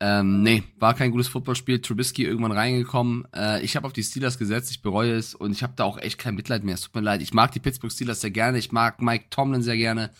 Ähm, 0.00 0.42
nee, 0.42 0.64
war 0.76 0.94
kein 0.94 1.12
gutes 1.12 1.28
Footballspiel. 1.28 1.80
Trubisky 1.80 2.24
irgendwann 2.24 2.52
reingekommen. 2.52 3.26
Äh, 3.34 3.62
ich 3.62 3.76
habe 3.76 3.86
auf 3.86 3.92
die 3.92 4.02
Steelers 4.02 4.38
gesetzt, 4.38 4.70
ich 4.70 4.82
bereue 4.82 5.14
es 5.14 5.34
und 5.34 5.52
ich 5.52 5.62
habe 5.62 5.74
da 5.76 5.84
auch 5.84 5.98
echt 5.98 6.18
kein 6.18 6.34
Mitleid 6.34 6.64
mehr. 6.64 6.74
Es 6.74 6.82
tut 6.82 6.94
mir 6.94 7.00
leid. 7.00 7.22
Ich 7.22 7.32
mag 7.32 7.52
die 7.52 7.60
Pittsburgh 7.60 7.92
Steelers 7.92 8.20
sehr 8.20 8.30
gerne, 8.30 8.58
ich 8.58 8.72
mag 8.72 9.00
Mike 9.00 9.26
Tomlin 9.30 9.62
sehr 9.62 9.76
gerne. 9.76 10.10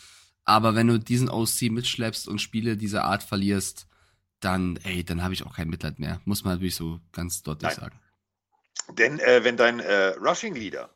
Aber 0.44 0.74
wenn 0.74 0.86
du 0.86 0.98
diesen 0.98 1.28
OC 1.28 1.70
mitschleppst 1.70 2.28
und 2.28 2.40
Spiele 2.40 2.76
dieser 2.76 3.04
Art 3.04 3.22
verlierst, 3.22 3.88
dann, 4.40 4.78
ey, 4.84 5.02
dann 5.02 5.22
habe 5.22 5.32
ich 5.34 5.44
auch 5.44 5.56
kein 5.56 5.68
Mitleid 5.68 5.98
mehr. 5.98 6.20
Muss 6.24 6.44
man 6.44 6.54
natürlich 6.54 6.76
so 6.76 7.00
ganz 7.12 7.42
deutlich 7.42 7.70
Nein. 7.70 7.80
sagen. 7.80 8.00
Denn 8.98 9.18
äh, 9.20 9.42
wenn 9.42 9.56
dein 9.56 9.80
äh, 9.80 10.08
Rushing 10.18 10.54
Leader 10.54 10.90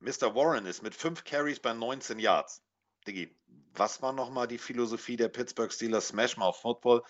Mr. 0.00 0.34
Warren 0.34 0.66
ist 0.66 0.82
mit 0.82 0.94
fünf 0.94 1.24
Carries 1.24 1.60
bei 1.60 1.72
19 1.72 2.18
Yards, 2.18 2.62
Diggi, 3.06 3.34
was 3.76 4.02
war 4.02 4.12
nochmal 4.12 4.46
die 4.46 4.58
Philosophie 4.58 5.16
der 5.16 5.28
Pittsburgh 5.28 5.72
Steelers 5.72 6.08
Smash 6.08 6.36
Mouth 6.36 6.56
Football? 6.56 7.02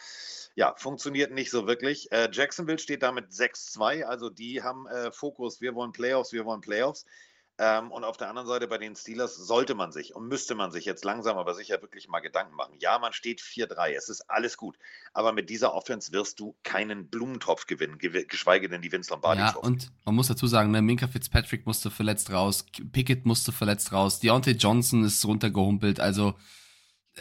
Ja, 0.55 0.75
funktioniert 0.77 1.33
nicht 1.33 1.51
so 1.51 1.67
wirklich. 1.67 2.11
Äh, 2.13 2.29
Jacksonville 2.33 2.79
steht 2.79 3.03
damit 3.03 3.31
6-2, 3.31 4.05
also 4.05 4.31
die 4.31 4.63
haben 4.63 4.87
äh, 4.87 5.11
Fokus, 5.11 5.61
wir 5.61 5.75
wollen 5.75 5.93
Playoffs, 5.93 6.33
wir 6.33 6.45
wollen 6.45 6.61
Playoffs. 6.61 7.05
Ähm, 7.57 7.93
und 7.93 8.03
auf 8.03 8.17
der 8.17 8.29
anderen 8.29 8.49
Seite 8.49 8.67
bei 8.67 8.79
den 8.79 8.97
Steelers 8.97 9.37
sollte 9.37 9.77
man 9.77 9.93
sich 9.93 10.13
und 10.17 10.27
müsste 10.27 10.57
man 10.57 10.73
sich 10.73 10.85
jetzt 10.87 11.05
langsam 11.05 11.37
aber 11.39 11.55
sicher 11.55 11.81
wirklich 11.81 12.09
mal 12.09 12.19
Gedanken 12.19 12.57
machen. 12.57 12.75
Ja, 12.81 12.99
man 12.99 13.13
steht 13.13 13.41
4-3, 13.41 13.93
es 13.93 14.09
ist 14.09 14.29
alles 14.29 14.57
gut. 14.57 14.77
Aber 15.13 15.33
mit 15.33 15.49
dieser 15.51 15.73
Offense 15.73 16.11
wirst 16.11 16.41
du 16.41 16.57
keinen 16.65 17.09
Blumentopf 17.11 17.67
gewinnen, 17.67 17.99
gew- 17.99 18.27
geschweige 18.27 18.69
denn 18.69 18.83
die 18.83 18.91
Vince 18.91 19.11
Lombardi 19.11 19.41
Ja, 19.41 19.55
und 19.55 19.93
man 20.05 20.17
muss 20.17 20.27
dazu 20.27 20.49
sagen, 20.49 20.73
ne, 20.73 20.83
Minka 20.83 21.07
Fitzpatrick 21.07 21.65
musste 21.65 21.93
verletzt 21.93 22.33
raus, 22.33 22.67
Pickett 22.91 23.25
musste 23.25 23.53
verletzt 23.53 23.93
raus, 23.93 24.19
Deontay 24.19 24.53
Johnson 24.53 25.05
ist 25.05 25.25
runtergehumpelt, 25.25 26.01
also 26.01 26.35
äh, 27.15 27.21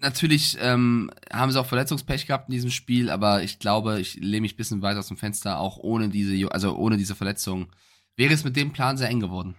natürlich 0.00 0.56
ähm, 0.60 1.10
haben 1.32 1.50
sie 1.50 1.60
auch 1.60 1.66
Verletzungspech 1.66 2.26
gehabt 2.28 2.48
in 2.48 2.52
diesem 2.54 2.70
Spiel, 2.70 3.10
aber 3.10 3.42
ich 3.42 3.58
glaube, 3.58 3.98
ich 3.98 4.14
lehne 4.14 4.42
mich 4.42 4.54
ein 4.54 4.58
bisschen 4.58 4.82
weiter 4.82 5.00
aus 5.00 5.08
dem 5.08 5.16
Fenster, 5.16 5.58
auch 5.58 5.78
ohne 5.78 6.08
diese, 6.08 6.52
also 6.52 6.76
ohne 6.76 6.96
diese 6.96 7.16
Verletzung, 7.16 7.72
wäre 8.14 8.32
es 8.32 8.44
mit 8.44 8.54
dem 8.54 8.72
Plan 8.72 8.96
sehr 8.96 9.08
eng 9.08 9.18
geworden. 9.18 9.56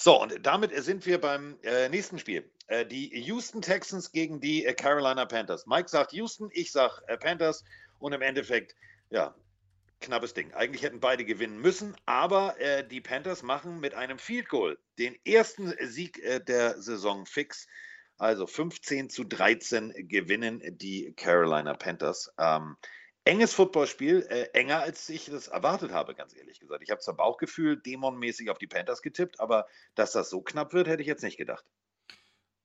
So, 0.00 0.22
und 0.22 0.46
damit 0.46 0.72
sind 0.84 1.06
wir 1.06 1.20
beim 1.20 1.58
äh, 1.64 1.88
nächsten 1.88 2.20
Spiel. 2.20 2.48
Äh, 2.68 2.86
die 2.86 3.08
Houston 3.22 3.60
Texans 3.60 4.12
gegen 4.12 4.40
die 4.40 4.64
äh, 4.64 4.72
Carolina 4.72 5.26
Panthers. 5.26 5.66
Mike 5.66 5.88
sagt 5.88 6.12
Houston, 6.12 6.50
ich 6.52 6.70
sag 6.70 7.02
äh, 7.08 7.18
Panthers 7.18 7.64
und 7.98 8.12
im 8.12 8.22
Endeffekt, 8.22 8.76
ja, 9.10 9.34
knappes 10.00 10.34
Ding. 10.34 10.54
Eigentlich 10.54 10.84
hätten 10.84 11.00
beide 11.00 11.24
gewinnen 11.24 11.60
müssen, 11.60 11.96
aber 12.06 12.60
äh, 12.60 12.86
die 12.86 13.00
Panthers 13.00 13.42
machen 13.42 13.80
mit 13.80 13.94
einem 13.94 14.20
Field 14.20 14.48
Goal 14.48 14.78
den 15.00 15.16
ersten 15.24 15.74
Sieg 15.88 16.22
äh, 16.22 16.38
der 16.38 16.80
Saison 16.80 17.26
fix. 17.26 17.66
Also 18.18 18.46
15 18.46 19.10
zu 19.10 19.24
13 19.24 20.08
gewinnen 20.08 20.62
die 20.64 21.12
Carolina 21.16 21.74
Panthers. 21.74 22.32
Ähm, 22.38 22.76
enges 23.28 23.52
Footballspiel, 23.52 24.26
äh, 24.30 24.44
enger 24.54 24.80
als 24.80 25.08
ich 25.08 25.26
das 25.26 25.48
erwartet 25.48 25.92
habe, 25.92 26.14
ganz 26.14 26.34
ehrlich 26.34 26.60
gesagt. 26.60 26.82
Ich 26.82 26.90
habe 26.90 27.00
zwar 27.00 27.14
Bauchgefühl 27.14 27.76
dämonmäßig 27.76 28.50
auf 28.50 28.58
die 28.58 28.66
Panthers 28.66 29.02
getippt, 29.02 29.38
aber 29.38 29.66
dass 29.94 30.12
das 30.12 30.30
so 30.30 30.40
knapp 30.40 30.72
wird, 30.72 30.88
hätte 30.88 31.02
ich 31.02 31.08
jetzt 31.08 31.22
nicht 31.22 31.36
gedacht. 31.36 31.64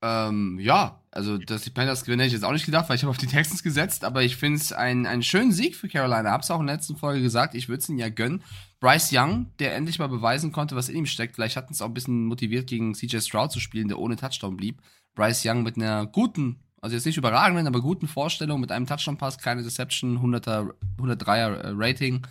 Ähm, 0.01 0.59
ja, 0.59 1.01
also 1.11 1.37
dass 1.37 1.61
die 1.63 1.69
Panthers 1.69 2.03
gewinnen, 2.03 2.21
hätte 2.21 2.27
ich 2.27 2.33
jetzt 2.33 2.43
auch 2.43 2.51
nicht 2.53 2.65
gedacht, 2.65 2.89
weil 2.89 2.95
ich 2.95 3.03
habe 3.03 3.11
auf 3.11 3.17
die 3.17 3.27
Texans 3.27 3.61
gesetzt, 3.61 4.03
aber 4.03 4.23
ich 4.23 4.37
finde 4.37 4.59
es 4.59 4.73
ein, 4.73 5.05
einen 5.05 5.23
schönen 5.23 5.51
Sieg 5.51 5.75
für 5.75 5.87
Carolina. 5.89 6.31
Hab's 6.31 6.49
auch 6.49 6.59
in 6.59 6.67
der 6.67 6.75
letzten 6.77 6.95
Folge 6.95 7.21
gesagt, 7.21 7.55
ich 7.55 7.69
würde 7.69 7.79
es 7.79 7.89
ihnen 7.89 7.99
ja 7.99 8.09
gönnen. 8.09 8.43
Bryce 8.79 9.11
Young, 9.13 9.51
der 9.59 9.75
endlich 9.75 9.99
mal 9.99 10.07
beweisen 10.07 10.51
konnte, 10.51 10.75
was 10.75 10.89
in 10.89 10.95
ihm 10.95 11.05
steckt, 11.05 11.35
vielleicht 11.35 11.55
hat 11.57 11.69
uns 11.69 11.81
auch 11.81 11.87
ein 11.87 11.93
bisschen 11.93 12.25
motiviert, 12.25 12.67
gegen 12.67 12.95
CJ 12.95 13.19
Stroud 13.19 13.51
zu 13.51 13.59
spielen, 13.59 13.87
der 13.87 13.99
ohne 13.99 14.15
Touchdown 14.15 14.57
blieb. 14.57 14.81
Bryce 15.15 15.45
Young 15.45 15.63
mit 15.63 15.77
einer 15.77 16.05
guten 16.05 16.59
Also 16.83 16.97
jetzt 16.97 17.05
nicht 17.05 17.15
überragenden, 17.15 17.65
aber 17.65 17.79
guten 17.79 18.09
Vorstellungen 18.09 18.59
mit 18.59 18.69
einem 18.69 18.85
Touchdown-Pass, 18.85 19.37
keine 19.37 19.63
Deception, 19.63 20.19
100er, 20.19 20.73
103er 20.97 21.55
äh, 21.55 21.71
Rating. 21.73 22.27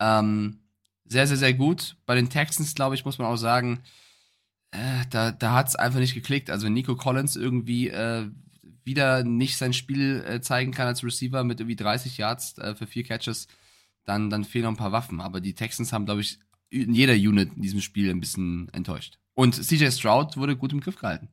Ähm, 0.00 0.58
sehr, 1.04 1.28
sehr, 1.28 1.36
sehr 1.36 1.54
gut. 1.54 1.94
Bei 2.04 2.16
den 2.16 2.28
Texans, 2.28 2.74
glaube 2.74 2.96
ich, 2.96 3.04
muss 3.04 3.18
man 3.18 3.28
auch 3.28 3.36
sagen, 3.36 3.84
äh, 4.72 5.04
da, 5.10 5.30
da 5.30 5.52
hat 5.52 5.68
es 5.68 5.76
einfach 5.76 6.00
nicht 6.00 6.14
geklickt. 6.14 6.50
Also 6.50 6.66
wenn 6.66 6.72
Nico 6.72 6.96
Collins 6.96 7.36
irgendwie 7.36 7.88
äh, 7.88 8.26
wieder 8.82 9.22
nicht 9.22 9.58
sein 9.58 9.72
Spiel 9.72 10.24
äh, 10.26 10.40
zeigen 10.40 10.72
kann 10.72 10.88
als 10.88 11.04
Receiver 11.04 11.44
mit 11.44 11.60
irgendwie 11.60 11.76
30 11.76 12.18
Yards 12.18 12.58
äh, 12.58 12.74
für 12.74 12.88
vier 12.88 13.04
Catches, 13.04 13.46
dann, 14.04 14.28
dann 14.28 14.42
fehlen 14.42 14.64
noch 14.64 14.72
ein 14.72 14.76
paar 14.76 14.90
Waffen. 14.90 15.20
Aber 15.20 15.40
die 15.40 15.54
Texans 15.54 15.92
haben, 15.92 16.06
glaube 16.06 16.22
ich, 16.22 16.40
in 16.68 16.94
jeder 16.94 17.14
Unit 17.14 17.52
in 17.54 17.62
diesem 17.62 17.80
Spiel 17.80 18.10
ein 18.10 18.18
bisschen 18.18 18.70
enttäuscht. 18.72 19.20
Und 19.34 19.54
CJ 19.54 19.92
Stroud 19.92 20.36
wurde 20.36 20.56
gut 20.56 20.72
im 20.72 20.80
Griff 20.80 20.96
gehalten. 20.96 21.28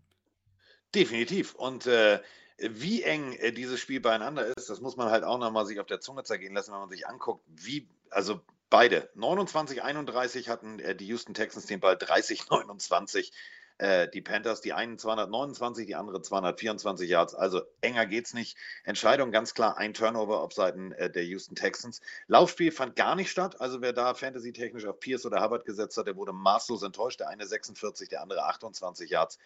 Definitiv. 0.94 1.56
Und 1.56 1.88
äh, 1.88 2.20
wie 2.62 3.04
eng 3.04 3.34
äh, 3.34 3.52
dieses 3.52 3.80
Spiel 3.80 4.00
beieinander 4.00 4.46
ist, 4.46 4.70
das 4.70 4.82
muss 4.82 4.98
man 4.98 5.10
halt 5.10 5.24
auch 5.24 5.38
nochmal 5.38 5.66
sich 5.66 5.80
auf 5.80 5.88
der 5.88 6.00
Zunge 6.00 6.24
zergehen 6.24 6.54
lassen, 6.54 6.72
wenn 6.72 6.80
man 6.80 6.90
sich 6.90 7.08
anguckt, 7.08 7.44
wie, 7.48 7.88
also 8.10 8.42
beide, 8.70 9.10
29, 9.16 9.84
31 9.84 10.50
hatten 10.50 10.80
äh, 10.80 10.96
die 10.96 11.08
Houston 11.08 11.34
Texans 11.34 11.66
den 11.66 11.80
Ball 11.80 11.98
30, 11.98 12.50
29 12.50 13.32
äh, 13.80 14.08
die 14.10 14.22
Panthers, 14.22 14.62
die 14.62 14.74
einen 14.74 15.00
229, 15.00 15.88
die 15.88 15.96
andere 15.96 16.22
224 16.22 17.10
Yards. 17.10 17.34
Also 17.34 17.62
enger 17.82 18.06
geht's 18.06 18.34
nicht. 18.34 18.58
Entscheidung 18.84 19.32
ganz 19.32 19.56
klar 19.56 19.78
ein 19.78 19.94
Turnover 19.96 20.42
auf 20.42 20.54
Seiten 20.54 20.92
der 20.92 21.26
Houston 21.26 21.56
Texans. 21.56 22.02
Laufspiel 22.28 22.72
fand 22.72 22.96
gar 22.96 23.16
nicht 23.16 23.32
statt. 23.32 23.60
Also 23.60 23.82
wer 23.82 23.94
da 23.94 24.14
fantasy-technisch 24.14 24.86
auf 24.86 25.00
Pierce 25.00 25.26
oder 25.26 25.42
Hubbard 25.42 25.66
gesetzt 25.66 25.98
hat, 25.98 26.06
der 26.06 26.16
wurde 26.16 26.32
maßlos 26.32 26.84
enttäuscht. 26.84 27.22
Der 27.22 27.30
eine 27.30 27.48
46, 27.48 28.10
der 28.10 28.22
andere 28.22 28.46
28 28.46 29.10
Yards. 29.10 29.40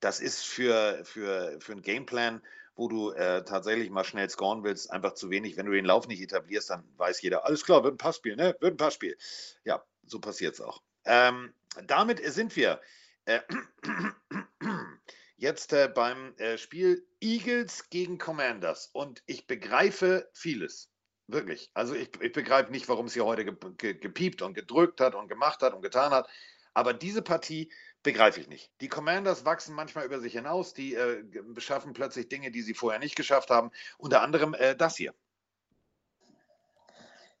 Das 0.00 0.20
ist 0.20 0.42
für, 0.42 1.04
für, 1.04 1.60
für 1.60 1.72
einen 1.72 1.82
Gameplan 1.82 2.40
wo 2.74 2.88
du 2.88 3.10
äh, 3.12 3.44
tatsächlich 3.44 3.90
mal 3.90 4.04
schnell 4.04 4.28
scoren 4.30 4.64
willst, 4.64 4.90
einfach 4.90 5.14
zu 5.14 5.30
wenig. 5.30 5.56
Wenn 5.56 5.66
du 5.66 5.72
den 5.72 5.84
Lauf 5.84 6.08
nicht 6.08 6.22
etablierst, 6.22 6.70
dann 6.70 6.84
weiß 6.96 7.20
jeder, 7.22 7.44
alles 7.44 7.64
klar, 7.64 7.84
wird 7.84 7.94
ein 7.94 7.98
Passspiel, 7.98 8.36
ne? 8.36 8.56
Wird 8.60 8.74
ein 8.74 8.78
Passspiel. 8.78 9.16
Ja, 9.64 9.84
so 10.06 10.20
passiert 10.20 10.54
es 10.54 10.60
auch. 10.60 10.82
Ähm, 11.04 11.52
damit 11.86 12.20
sind 12.32 12.56
wir 12.56 12.80
äh, 13.24 13.40
jetzt 15.36 15.72
äh, 15.72 15.90
beim 15.94 16.34
äh, 16.36 16.56
Spiel 16.58 17.06
Eagles 17.20 17.90
gegen 17.90 18.18
Commanders 18.18 18.88
und 18.92 19.22
ich 19.26 19.46
begreife 19.46 20.28
vieles. 20.32 20.88
Wirklich. 21.28 21.70
Also 21.72 21.94
ich, 21.94 22.10
ich 22.20 22.32
begreife 22.32 22.70
nicht, 22.72 22.88
warum 22.88 23.06
es 23.06 23.14
hier 23.14 23.24
heute 23.24 23.44
ge 23.44 23.54
ge 23.78 23.94
gepiept 23.94 24.42
und 24.42 24.54
gedrückt 24.54 25.00
hat 25.00 25.14
und 25.14 25.28
gemacht 25.28 25.62
hat 25.62 25.72
und 25.72 25.82
getan 25.82 26.12
hat. 26.12 26.28
Aber 26.74 26.94
diese 26.94 27.22
Partie 27.22 27.70
begreife 28.02 28.40
ich 28.40 28.48
nicht. 28.48 28.70
Die 28.80 28.88
Commanders 28.88 29.44
wachsen 29.44 29.74
manchmal 29.74 30.04
über 30.04 30.20
sich 30.20 30.32
hinaus, 30.32 30.74
die 30.74 30.94
äh, 30.94 31.22
beschaffen 31.54 31.92
plötzlich 31.92 32.28
Dinge, 32.28 32.50
die 32.50 32.62
sie 32.62 32.74
vorher 32.74 33.00
nicht 33.00 33.16
geschafft 33.16 33.50
haben. 33.50 33.70
Unter 33.98 34.22
anderem 34.22 34.54
äh, 34.54 34.74
das 34.74 34.96
hier. 34.96 35.14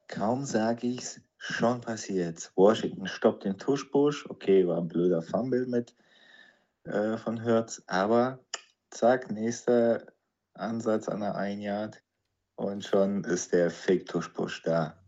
Kaum 0.08 0.44
sage 0.44 0.86
ich 0.86 1.00
es, 1.00 1.20
schon 1.38 1.80
passiert. 1.80 2.52
Washington 2.54 3.06
stoppt 3.06 3.44
den 3.44 3.58
Tuschbusch. 3.58 4.26
Okay, 4.28 4.66
war 4.66 4.78
ein 4.78 4.88
blöder 4.88 5.22
Fumble 5.22 5.66
mit 5.66 5.94
äh, 6.84 7.16
von 7.16 7.40
Hertz, 7.42 7.82
aber 7.86 8.38
zack, 8.90 9.30
nächster 9.30 10.06
Ansatz 10.54 11.08
an 11.08 11.20
der 11.20 11.34
Ein-Yard 11.34 12.02
und 12.56 12.84
schon 12.84 13.24
ist 13.24 13.52
der 13.52 13.70
Fake-Tuschbusch 13.70 14.62
da. 14.62 15.02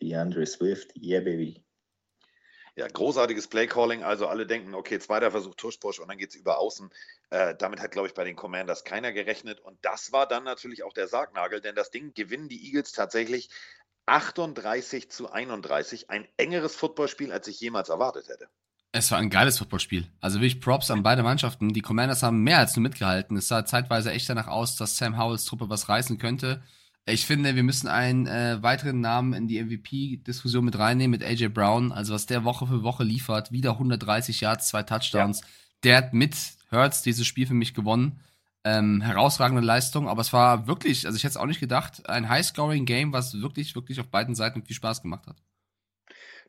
Die 0.00 0.14
Andre 0.14 0.46
Swift, 0.46 0.94
yeah, 0.96 1.20
baby. 1.20 1.64
Ja, 2.78 2.86
großartiges 2.86 3.48
Playcalling. 3.48 4.04
Also 4.04 4.28
alle 4.28 4.46
denken, 4.46 4.72
okay, 4.76 5.00
zweiter 5.00 5.32
Versuch 5.32 5.56
Tuschbusch 5.56 5.98
und 5.98 6.06
dann 6.06 6.16
geht 6.16 6.30
es 6.30 6.36
über 6.36 6.58
außen. 6.58 6.90
Äh, 7.30 7.56
damit 7.58 7.80
hat, 7.80 7.90
glaube 7.90 8.06
ich, 8.06 8.14
bei 8.14 8.22
den 8.22 8.36
Commanders 8.36 8.84
keiner 8.84 9.10
gerechnet. 9.10 9.58
Und 9.58 9.76
das 9.82 10.12
war 10.12 10.28
dann 10.28 10.44
natürlich 10.44 10.84
auch 10.84 10.92
der 10.92 11.08
Sargnagel, 11.08 11.60
denn 11.60 11.74
das 11.74 11.90
Ding 11.90 12.14
gewinnen 12.14 12.48
die 12.48 12.64
Eagles 12.66 12.92
tatsächlich 12.92 13.50
38 14.06 15.10
zu 15.10 15.28
31. 15.28 16.08
Ein 16.08 16.28
engeres 16.36 16.76
Footballspiel, 16.76 17.32
als 17.32 17.48
ich 17.48 17.58
jemals 17.58 17.88
erwartet 17.88 18.28
hätte. 18.28 18.46
Es 18.92 19.10
war 19.10 19.18
ein 19.18 19.28
geiles 19.28 19.58
Footballspiel. 19.58 20.06
Also 20.20 20.36
wirklich 20.38 20.60
Props 20.60 20.92
an 20.92 21.02
beide 21.02 21.24
Mannschaften. 21.24 21.70
Die 21.70 21.82
Commanders 21.82 22.22
haben 22.22 22.44
mehr 22.44 22.58
als 22.58 22.76
nur 22.76 22.84
mitgehalten. 22.84 23.36
Es 23.36 23.48
sah 23.48 23.64
zeitweise 23.64 24.12
echt 24.12 24.28
danach 24.28 24.46
aus, 24.46 24.76
dass 24.76 24.96
Sam 24.96 25.18
Howells 25.18 25.46
Truppe 25.46 25.68
was 25.68 25.88
reißen 25.88 26.18
könnte. 26.18 26.62
Ich 27.08 27.24
finde, 27.24 27.56
wir 27.56 27.62
müssen 27.62 27.88
einen 27.88 28.26
äh, 28.26 28.62
weiteren 28.62 29.00
Namen 29.00 29.32
in 29.32 29.48
die 29.48 29.62
MVP-Diskussion 29.62 30.62
mit 30.64 30.78
reinnehmen, 30.78 31.10
mit 31.10 31.24
AJ 31.24 31.48
Brown. 31.48 31.90
Also 31.90 32.12
was 32.12 32.26
der 32.26 32.44
Woche 32.44 32.66
für 32.66 32.82
Woche 32.82 33.02
liefert, 33.02 33.50
wieder 33.50 33.72
130 33.72 34.42
Yards, 34.42 34.68
zwei 34.68 34.82
Touchdowns. 34.82 35.40
Ja. 35.40 35.46
Der 35.84 35.96
hat 35.96 36.12
mit 36.12 36.36
Hurts 36.70 37.00
dieses 37.00 37.26
Spiel 37.26 37.46
für 37.46 37.54
mich 37.54 37.72
gewonnen. 37.72 38.20
Ähm, 38.62 39.00
herausragende 39.00 39.62
Leistung, 39.62 40.08
aber 40.08 40.20
es 40.20 40.32
war 40.34 40.66
wirklich, 40.66 41.06
also 41.06 41.16
ich 41.16 41.24
hätte 41.24 41.30
es 41.30 41.36
auch 41.38 41.46
nicht 41.46 41.60
gedacht, 41.60 42.06
ein 42.10 42.28
High-Scoring-Game, 42.28 43.12
was 43.12 43.40
wirklich, 43.40 43.74
wirklich 43.74 44.00
auf 44.00 44.08
beiden 44.08 44.34
Seiten 44.34 44.64
viel 44.64 44.76
Spaß 44.76 45.00
gemacht 45.00 45.26
hat. 45.26 45.36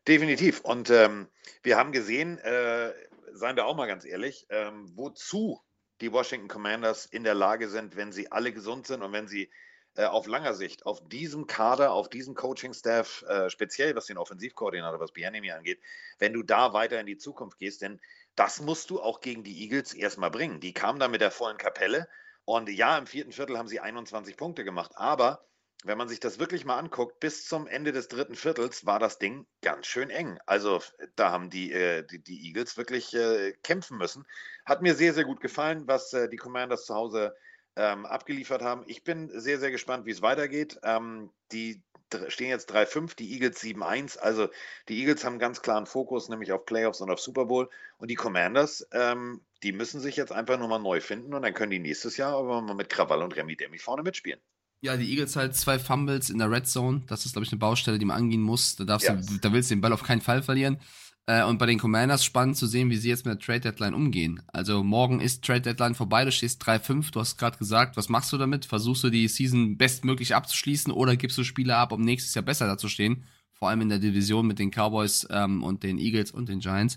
Definitiv. 0.06 0.60
Und 0.60 0.90
ähm, 0.90 1.28
wir 1.62 1.78
haben 1.78 1.92
gesehen, 1.92 2.36
äh, 2.38 2.92
seien 3.32 3.56
wir 3.56 3.64
auch 3.64 3.76
mal 3.76 3.86
ganz 3.86 4.04
ehrlich, 4.04 4.46
ähm, 4.50 4.90
wozu 4.94 5.60
die 6.02 6.12
Washington 6.12 6.48
Commanders 6.48 7.06
in 7.06 7.24
der 7.24 7.34
Lage 7.34 7.70
sind, 7.70 7.96
wenn 7.96 8.12
sie 8.12 8.30
alle 8.30 8.52
gesund 8.52 8.86
sind 8.86 9.02
und 9.02 9.12
wenn 9.12 9.28
sie 9.28 9.50
äh, 9.96 10.04
auf 10.04 10.26
langer 10.26 10.54
Sicht 10.54 10.86
auf 10.86 11.06
diesem 11.08 11.46
Kader, 11.46 11.92
auf 11.92 12.08
diesem 12.08 12.34
Coaching-Staff, 12.34 13.22
äh, 13.28 13.50
speziell 13.50 13.94
was 13.96 14.06
den 14.06 14.18
Offensivkoordinator, 14.18 15.00
was 15.00 15.12
Bianemi 15.12 15.50
angeht, 15.50 15.80
wenn 16.18 16.32
du 16.32 16.42
da 16.42 16.72
weiter 16.72 17.00
in 17.00 17.06
die 17.06 17.18
Zukunft 17.18 17.58
gehst, 17.58 17.82
denn 17.82 18.00
das 18.36 18.60
musst 18.60 18.90
du 18.90 19.00
auch 19.00 19.20
gegen 19.20 19.42
die 19.42 19.62
Eagles 19.62 19.92
erstmal 19.92 20.30
bringen. 20.30 20.60
Die 20.60 20.72
kamen 20.72 21.00
da 21.00 21.08
mit 21.08 21.20
der 21.20 21.30
vollen 21.30 21.58
Kapelle 21.58 22.08
und 22.44 22.68
ja, 22.68 22.96
im 22.98 23.06
vierten 23.06 23.32
Viertel 23.32 23.58
haben 23.58 23.68
sie 23.68 23.80
21 23.80 24.36
Punkte 24.36 24.64
gemacht, 24.64 24.92
aber 24.94 25.44
wenn 25.84 25.96
man 25.96 26.08
sich 26.08 26.20
das 26.20 26.38
wirklich 26.38 26.64
mal 26.64 26.78
anguckt, 26.78 27.20
bis 27.20 27.46
zum 27.46 27.66
Ende 27.66 27.92
des 27.92 28.08
dritten 28.08 28.34
Viertels 28.34 28.84
war 28.84 28.98
das 28.98 29.18
Ding 29.18 29.46
ganz 29.62 29.86
schön 29.86 30.10
eng. 30.10 30.38
Also 30.44 30.82
da 31.16 31.30
haben 31.30 31.48
die, 31.48 31.72
äh, 31.72 32.04
die, 32.06 32.22
die, 32.22 32.46
Eagles 32.46 32.76
wirklich 32.76 33.14
äh, 33.14 33.52
kämpfen 33.62 33.96
müssen. 33.96 34.26
Hat 34.66 34.82
mir 34.82 34.94
sehr, 34.94 35.14
sehr 35.14 35.24
gut 35.24 35.40
gefallen, 35.40 35.86
was 35.86 36.12
äh, 36.12 36.28
die 36.28 36.36
Commanders 36.36 36.84
zu 36.84 36.94
Hause 36.94 37.34
ähm, 37.76 38.06
abgeliefert 38.06 38.62
haben. 38.62 38.84
Ich 38.86 39.04
bin 39.04 39.30
sehr, 39.32 39.58
sehr 39.58 39.70
gespannt, 39.70 40.06
wie 40.06 40.10
es 40.10 40.22
weitergeht. 40.22 40.78
Ähm, 40.82 41.30
die 41.52 41.82
stehen 42.28 42.48
jetzt 42.48 42.72
3-5, 42.72 43.16
die 43.16 43.32
Eagles 43.32 43.62
7-1. 43.62 44.18
Also 44.18 44.48
die 44.88 44.98
Eagles 44.98 45.24
haben 45.24 45.38
ganz 45.38 45.62
klaren 45.62 45.86
Fokus, 45.86 46.28
nämlich 46.28 46.52
auf 46.52 46.66
Playoffs 46.66 47.00
und 47.00 47.10
auf 47.10 47.20
Super 47.20 47.46
Bowl. 47.46 47.68
Und 47.98 48.10
die 48.10 48.16
Commanders, 48.16 48.86
ähm, 48.92 49.40
die 49.62 49.72
müssen 49.72 50.00
sich 50.00 50.16
jetzt 50.16 50.32
einfach 50.32 50.58
nur 50.58 50.68
mal 50.68 50.78
neu 50.78 51.00
finden 51.00 51.34
und 51.34 51.42
dann 51.42 51.54
können 51.54 51.70
die 51.70 51.78
nächstes 51.78 52.16
Jahr 52.16 52.34
aber 52.36 52.60
mal 52.60 52.74
mit 52.74 52.88
Krawall 52.88 53.22
und 53.22 53.36
Remy 53.36 53.56
Demi 53.56 53.78
vorne 53.78 54.02
mitspielen. 54.02 54.40
Ja, 54.82 54.96
die 54.96 55.10
Eagles 55.10 55.36
halt 55.36 55.54
zwei 55.54 55.78
Fumbles 55.78 56.30
in 56.30 56.38
der 56.38 56.50
Red 56.50 56.66
Zone. 56.66 57.02
Das 57.06 57.26
ist, 57.26 57.32
glaube 57.32 57.44
ich, 57.44 57.52
eine 57.52 57.58
Baustelle, 57.58 57.98
die 57.98 58.06
man 58.06 58.16
angehen 58.16 58.40
muss. 58.40 58.76
Da, 58.76 58.84
darfst 58.84 59.08
yes. 59.08 59.26
du, 59.26 59.36
da 59.36 59.52
willst 59.52 59.70
du 59.70 59.74
den 59.74 59.82
Ball 59.82 59.92
auf 59.92 60.02
keinen 60.02 60.22
Fall 60.22 60.42
verlieren. 60.42 60.80
Äh, 61.26 61.44
und 61.44 61.58
bei 61.58 61.66
den 61.66 61.78
Commanders 61.78 62.24
spannend 62.24 62.56
zu 62.56 62.66
sehen, 62.66 62.90
wie 62.90 62.96
sie 62.96 63.08
jetzt 63.08 63.24
mit 63.24 63.34
der 63.34 63.44
Trade 63.44 63.60
Deadline 63.60 63.94
umgehen. 63.94 64.42
Also 64.48 64.82
morgen 64.82 65.20
ist 65.20 65.44
Trade 65.44 65.60
Deadline 65.60 65.94
vorbei, 65.94 66.24
du 66.24 66.32
stehst 66.32 66.62
3-5, 66.64 67.12
du 67.12 67.20
hast 67.20 67.36
gerade 67.36 67.58
gesagt, 67.58 67.96
was 67.96 68.08
machst 68.08 68.32
du 68.32 68.38
damit? 68.38 68.64
Versuchst 68.64 69.04
du 69.04 69.10
die 69.10 69.28
Season 69.28 69.76
bestmöglich 69.76 70.34
abzuschließen 70.34 70.92
oder 70.92 71.16
gibst 71.16 71.38
du 71.38 71.44
Spieler 71.44 71.78
ab, 71.78 71.92
um 71.92 72.02
nächstes 72.02 72.34
Jahr 72.34 72.44
besser 72.44 72.66
dazustehen? 72.66 73.24
Vor 73.52 73.68
allem 73.68 73.82
in 73.82 73.90
der 73.90 73.98
Division 73.98 74.46
mit 74.46 74.58
den 74.58 74.70
Cowboys 74.70 75.26
ähm, 75.30 75.62
und 75.62 75.82
den 75.82 75.98
Eagles 75.98 76.30
und 76.30 76.48
den 76.48 76.60
Giants. 76.60 76.96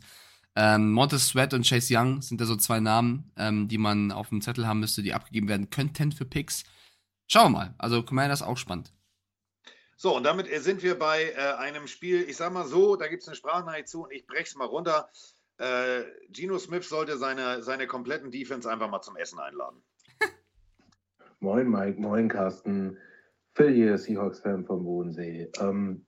Ähm, 0.56 0.92
Montez 0.92 1.28
Sweat 1.28 1.54
und 1.54 1.68
Chase 1.68 1.94
Young 1.98 2.22
sind 2.22 2.40
da 2.40 2.46
so 2.46 2.56
zwei 2.56 2.80
Namen, 2.80 3.32
ähm, 3.38 3.68
die 3.68 3.78
man 3.78 4.12
auf 4.12 4.30
dem 4.30 4.42
Zettel 4.42 4.68
haben 4.68 4.80
müsste, 4.80 5.02
die 5.02 5.14
abgegeben 5.14 5.48
werden 5.48 5.70
könnten 5.70 6.12
für 6.12 6.26
Picks. 6.26 6.64
Schauen 7.28 7.52
wir 7.52 7.58
mal. 7.60 7.76
Also 7.78 8.04
Commanders 8.04 8.42
auch 8.42 8.58
spannend. 8.58 8.94
So, 9.96 10.16
und 10.16 10.24
damit 10.24 10.48
sind 10.62 10.84
wir 10.84 10.98
bei 10.98 11.32
äh, 11.32 11.54
einem 11.58 11.88
Spiel, 11.88 12.22
ich 12.22 12.38
sag 12.38 12.52
mal 12.52 12.66
so, 12.66 12.96
da 12.96 13.08
gibt 13.08 13.22
es 13.22 13.28
eine 13.28 13.36
Sprachnachricht 13.36 13.88
zu 13.88 14.04
und 14.04 14.12
ich 14.12 14.26
breche 14.26 14.44
es 14.44 14.56
mal 14.56 14.66
runter. 14.66 15.10
Äh, 15.58 16.04
Gino 16.32 16.58
Smith 16.58 16.88
sollte 16.88 17.18
seine, 17.18 17.62
seine 17.62 17.88
kompletten 17.88 18.32
Defense 18.32 18.70
einfach 18.70 18.90
mal 18.90 19.02
zum 19.02 19.16
Essen 19.16 19.40
einladen. 19.40 19.82
moin 21.40 21.70
Mike, 21.70 22.00
moin 22.02 22.28
Carsten. 22.28 22.98
Phil 23.54 23.72
hier, 23.72 23.98
Seahawks-Fan 23.98 24.66
vom 24.66 24.84
Bodensee. 24.84 25.50
Ähm, 25.60 26.06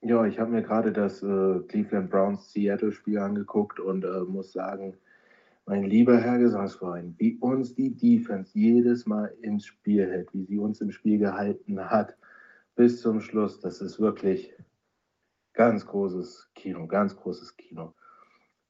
ja, 0.00 0.24
ich 0.26 0.38
habe 0.38 0.52
mir 0.52 0.62
gerade 0.62 0.92
das 0.92 1.22
äh, 1.24 1.58
Cleveland 1.66 2.08
Browns 2.08 2.52
Seattle-Spiel 2.52 3.18
angeguckt 3.18 3.80
und 3.80 4.04
äh, 4.04 4.20
muss 4.20 4.52
sagen, 4.52 4.96
mein 5.66 5.82
lieber 5.82 6.16
Herr 6.16 6.38
Gesangsverein, 6.38 7.16
wie 7.18 7.36
uns 7.40 7.74
die 7.74 7.94
Defense 7.94 8.56
jedes 8.56 9.06
Mal 9.06 9.34
ins 9.42 9.66
Spiel 9.66 10.06
hält, 10.06 10.32
wie 10.32 10.44
sie 10.44 10.58
uns 10.58 10.80
im 10.80 10.92
Spiel 10.92 11.18
gehalten 11.18 11.90
hat 11.90 12.16
bis 12.78 13.02
zum 13.02 13.20
Schluss. 13.20 13.58
Das 13.58 13.80
ist 13.80 13.98
wirklich 13.98 14.54
ganz 15.52 15.84
großes 15.84 16.50
Kino, 16.54 16.86
ganz 16.86 17.16
großes 17.16 17.56
Kino. 17.56 17.92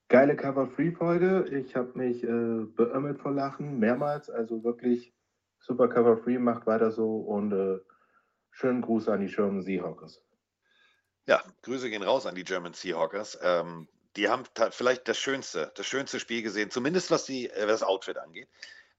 Geile 0.09 0.35
Cover-Free-Folge. 0.35 1.45
Ich 1.51 1.77
habe 1.77 1.93
mich 1.99 2.25
äh, 2.25 2.65
beömmelt 2.75 3.21
vor 3.21 3.33
Lachen, 3.33 3.79
mehrmals. 3.79 4.31
Also 4.31 4.65
wirklich 4.65 5.13
super 5.59 5.89
Cover-Free, 5.89 6.39
macht 6.39 6.67
weiter 6.67 6.91
so 6.91 7.19
und 7.19 7.53
äh, 7.53 7.81
schönen 8.51 8.81
Gruß 8.81 9.11
an 9.11 9.21
die 9.21 9.27
German 9.27 9.61
Seahawkers. 9.61 10.25
Ja, 11.27 11.43
Grüße 11.61 11.91
gehen 11.91 12.03
raus 12.03 12.25
an 12.25 12.35
die 12.35 12.45
German 12.45 12.73
Seahawkers. 12.73 13.39
Ähm, 13.43 13.89
die 14.17 14.31
haben 14.31 14.45
vielleicht 14.71 15.07
das 15.07 15.19
schönste, 15.19 15.71
das 15.75 15.85
schönste 15.85 16.19
Spiel 16.19 16.41
gesehen, 16.41 16.71
zumindest 16.71 17.11
was 17.11 17.27
die, 17.27 17.51
äh, 17.51 17.67
das 17.67 17.83
Outfit 17.83 18.17
angeht. 18.17 18.49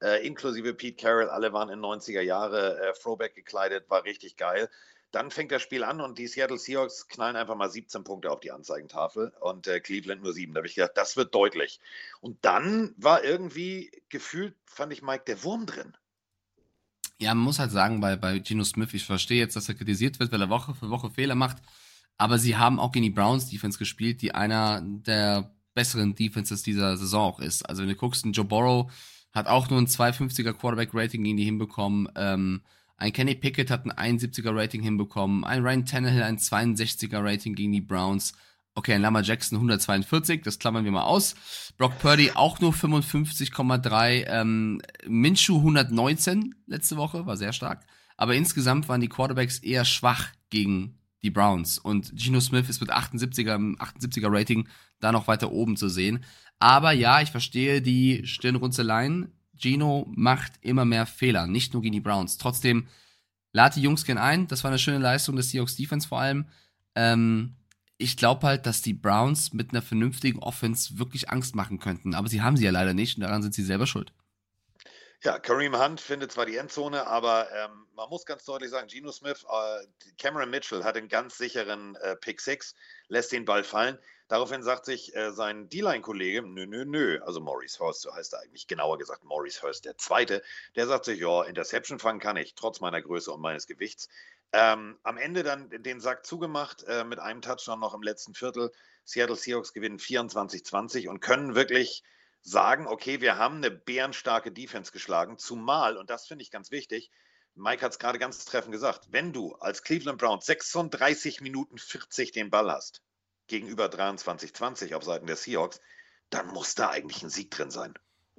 äh, 0.01 0.25
inklusive 0.25 0.75
Pete 0.75 1.01
Carroll, 1.01 1.29
alle 1.29 1.51
waren 1.51 1.69
in 1.69 1.79
90er 1.79 2.21
Jahre 2.21 2.79
äh, 2.79 2.93
Throwback 2.93 3.33
gekleidet, 3.33 3.89
war 3.89 4.03
richtig 4.03 4.37
geil. 4.37 4.69
Dann 5.11 5.31
fängt 5.31 5.51
das 5.51 5.61
Spiel 5.61 5.83
an 5.83 6.01
und 6.01 6.19
die 6.19 6.27
Seattle 6.27 6.57
Seahawks 6.57 7.07
knallen 7.07 7.35
einfach 7.35 7.55
mal 7.55 7.69
17 7.69 8.03
Punkte 8.03 8.29
auf 8.31 8.39
die 8.39 8.51
Anzeigentafel 8.51 9.33
und 9.39 9.67
äh, 9.67 9.79
Cleveland 9.79 10.21
nur 10.21 10.33
7. 10.33 10.53
Da 10.53 10.59
habe 10.59 10.67
ich 10.67 10.75
gedacht, 10.75 10.91
das 10.95 11.17
wird 11.17 11.33
deutlich. 11.33 11.79
Und 12.21 12.37
dann 12.45 12.93
war 12.97 13.23
irgendwie 13.23 13.91
gefühlt, 14.09 14.55
fand 14.65 14.93
ich 14.93 15.01
Mike, 15.01 15.23
der 15.25 15.43
Wurm 15.43 15.65
drin. 15.65 15.95
Ja, 17.17 17.33
man 17.33 17.43
muss 17.43 17.59
halt 17.59 17.71
sagen, 17.71 17.99
bei, 17.99 18.15
bei 18.15 18.39
Geno 18.39 18.63
Smith, 18.63 18.93
ich 18.93 19.05
verstehe 19.05 19.39
jetzt, 19.39 19.55
dass 19.55 19.67
er 19.67 19.75
kritisiert 19.75 20.19
wird, 20.19 20.31
weil 20.31 20.41
er 20.41 20.49
Woche 20.49 20.73
für 20.73 20.89
Woche 20.89 21.09
Fehler 21.09 21.35
macht. 21.35 21.57
Aber 22.17 22.37
sie 22.37 22.55
haben 22.57 22.79
auch 22.79 22.91
gegen 22.91 23.03
die 23.03 23.09
Browns 23.09 23.49
Defense 23.49 23.79
gespielt, 23.79 24.21
die 24.21 24.35
einer 24.35 24.81
der 24.81 25.55
besseren 25.73 26.15
Defenses 26.15 26.63
dieser 26.63 26.97
Saison 26.97 27.33
auch 27.33 27.39
ist. 27.39 27.63
Also 27.63 27.81
wenn 27.81 27.89
du 27.89 27.95
guckst, 27.95 28.25
ein 28.25 28.33
Joe 28.33 28.45
Burrow 28.45 28.91
hat 29.31 29.47
auch 29.47 29.69
nur 29.69 29.79
ein 29.79 29.87
250er 29.87 30.53
Quarterback 30.53 30.89
Rating 30.93 31.23
gegen 31.23 31.37
die 31.37 31.45
hinbekommen. 31.45 32.09
Ähm, 32.15 32.61
ein 32.99 33.13
Kenny 33.13 33.33
Pickett 33.33 33.71
hat 33.71 33.85
ein 33.85 34.19
71er 34.19 34.53
Rating 34.53 34.83
hinbekommen. 34.83 35.45
Ein 35.45 35.63
Ryan 35.63 35.85
Tannehill 35.85 36.21
ein 36.21 36.37
62er 36.37 37.23
Rating 37.23 37.55
gegen 37.55 37.71
die 37.71 37.79
Browns. 37.79 38.33
Okay, 38.75 38.93
ein 38.93 39.01
Lama 39.01 39.21
Jackson 39.21 39.57
142, 39.57 40.41
das 40.41 40.59
klammern 40.59 40.83
wir 40.83 40.91
mal 40.91 41.03
aus. 41.03 41.35
Brock 41.77 41.97
Purdy 41.99 42.31
auch 42.35 42.59
nur 42.59 42.73
55,3. 42.73 44.25
Ähm, 44.27 44.81
Minshew 45.07 45.57
119 45.57 46.55
letzte 46.67 46.97
Woche, 46.97 47.25
war 47.25 47.37
sehr 47.37 47.53
stark. 47.53 47.85
Aber 48.17 48.35
insgesamt 48.35 48.89
waren 48.89 48.99
die 48.99 49.07
Quarterbacks 49.07 49.59
eher 49.59 49.85
schwach 49.85 50.27
gegen 50.49 50.99
die 51.23 51.31
Browns. 51.31 51.79
Und 51.79 52.11
Geno 52.15 52.41
Smith 52.41 52.67
ist 52.67 52.81
mit 52.81 52.91
78er, 52.91 53.77
78er 53.77 54.27
Rating 54.29 54.67
da 54.99 55.13
noch 55.13 55.29
weiter 55.29 55.53
oben 55.53 55.77
zu 55.77 55.87
sehen. 55.87 56.25
Aber 56.59 56.91
ja, 56.91 57.21
ich 57.21 57.31
verstehe 57.31 57.81
die 57.81 58.25
Stirnrunzeleien. 58.25 59.31
Gino 59.59 60.07
macht 60.15 60.53
immer 60.61 60.85
mehr 60.85 61.05
Fehler, 61.05 61.47
nicht 61.47 61.73
nur 61.73 61.81
gegen 61.81 61.93
die 61.93 61.99
Browns. 61.99 62.37
Trotzdem, 62.37 62.87
lad 63.53 63.75
die 63.75 63.81
Jungs 63.81 64.05
gern 64.05 64.17
ein. 64.17 64.47
Das 64.47 64.63
war 64.63 64.71
eine 64.71 64.79
schöne 64.79 64.99
Leistung 64.99 65.35
des 65.35 65.49
Seahawks 65.49 65.75
Defense 65.75 66.07
vor 66.07 66.19
allem. 66.19 66.45
Ähm, 66.95 67.55
ich 67.97 68.15
glaube 68.15 68.47
halt, 68.47 68.65
dass 68.65 68.81
die 68.81 68.93
Browns 68.93 69.53
mit 69.53 69.71
einer 69.71 69.81
vernünftigen 69.81 70.39
Offense 70.39 70.97
wirklich 70.99 71.29
Angst 71.29 71.55
machen 71.55 71.79
könnten. 71.79 72.15
Aber 72.15 72.29
sie 72.29 72.41
haben 72.41 72.57
sie 72.57 72.65
ja 72.65 72.71
leider 72.71 72.93
nicht 72.93 73.17
und 73.17 73.21
daran 73.21 73.41
sind 73.41 73.53
sie 73.53 73.63
selber 73.63 73.87
schuld. 73.87 74.13
Ja, 75.21 75.37
Kareem 75.37 75.77
Hunt 75.77 75.99
findet 75.99 76.31
zwar 76.31 76.45
die 76.45 76.55
Endzone, 76.55 77.05
aber 77.05 77.51
ähm, 77.51 77.87
man 77.93 78.07
muss 78.09 78.25
ganz 78.25 78.45
deutlich 78.45 78.69
sagen, 78.69 78.87
Geno 78.87 79.11
Smith, 79.11 79.45
äh, 79.49 79.85
Cameron 80.17 80.49
Mitchell 80.49 80.85
hat 80.85 80.95
einen 80.95 81.09
ganz 81.09 81.37
sicheren 81.37 81.95
äh, 81.95 82.15
Pick 82.15 82.39
Six, 82.39 82.73
lässt 83.09 83.33
den 83.33 83.43
Ball 83.43 83.65
fallen. 83.65 83.99
Daraufhin 84.29 84.63
sagt 84.63 84.85
sich 84.85 85.13
äh, 85.17 85.33
sein 85.33 85.67
D-Line-Kollege, 85.67 86.43
nö, 86.43 86.65
nö, 86.65 86.85
nö, 86.85 87.19
also 87.25 87.41
Maurice 87.41 87.79
Hurst, 87.79 88.01
so 88.03 88.13
heißt 88.13 88.31
er 88.31 88.39
eigentlich, 88.39 88.67
genauer 88.67 88.97
gesagt 88.97 89.25
Maurice 89.25 89.61
Hurst, 89.61 89.83
der 89.83 89.97
Zweite, 89.97 90.41
der 90.77 90.87
sagt 90.87 91.03
sich, 91.03 91.19
ja, 91.19 91.43
Interception 91.43 91.99
fangen 91.99 92.21
kann 92.21 92.37
ich, 92.37 92.55
trotz 92.55 92.79
meiner 92.79 93.01
Größe 93.01 93.29
und 93.33 93.41
meines 93.41 93.67
Gewichts. 93.67 94.07
Ähm, 94.53 94.97
am 95.03 95.17
Ende 95.17 95.43
dann 95.43 95.69
den 95.69 95.99
Sack 95.99 96.25
zugemacht, 96.25 96.83
äh, 96.83 97.03
mit 97.03 97.19
einem 97.19 97.41
Touchdown 97.41 97.81
noch 97.81 97.93
im 97.93 98.03
letzten 98.03 98.35
Viertel. 98.35 98.71
Seattle 99.03 99.35
Seahawks 99.35 99.73
gewinnen 99.73 99.99
24-20 99.99 101.09
und 101.09 101.19
können 101.19 101.55
wirklich 101.55 102.03
sagen, 102.41 102.87
okay, 102.87 103.21
wir 103.21 103.37
haben 103.37 103.57
eine 103.57 103.71
bärenstarke 103.71 104.51
Defense 104.51 104.91
geschlagen, 104.91 105.37
zumal, 105.37 105.97
und 105.97 106.09
das 106.09 106.27
finde 106.27 106.43
ich 106.43 106.51
ganz 106.51 106.71
wichtig, 106.71 107.11
Mike 107.55 107.83
hat 107.83 107.91
es 107.91 107.99
gerade 107.99 108.19
ganz 108.19 108.45
treffend 108.45 108.71
gesagt, 108.71 109.07
wenn 109.11 109.33
du 109.33 109.53
als 109.55 109.83
Cleveland 109.83 110.17
Browns 110.17 110.45
36 110.45 111.41
Minuten 111.41 111.77
40 111.77 112.31
den 112.31 112.49
Ball 112.49 112.71
hast, 112.71 113.01
gegenüber 113.47 113.87
23-20 113.87 114.95
auf 114.95 115.03
Seiten 115.03 115.27
der 115.27 115.35
Seahawks, 115.35 115.81
dann 116.29 116.47
muss 116.47 116.75
da 116.75 116.89
eigentlich 116.89 117.23
ein 117.23 117.29
Sieg 117.29 117.51
drin 117.51 117.71
sein. 117.71 117.93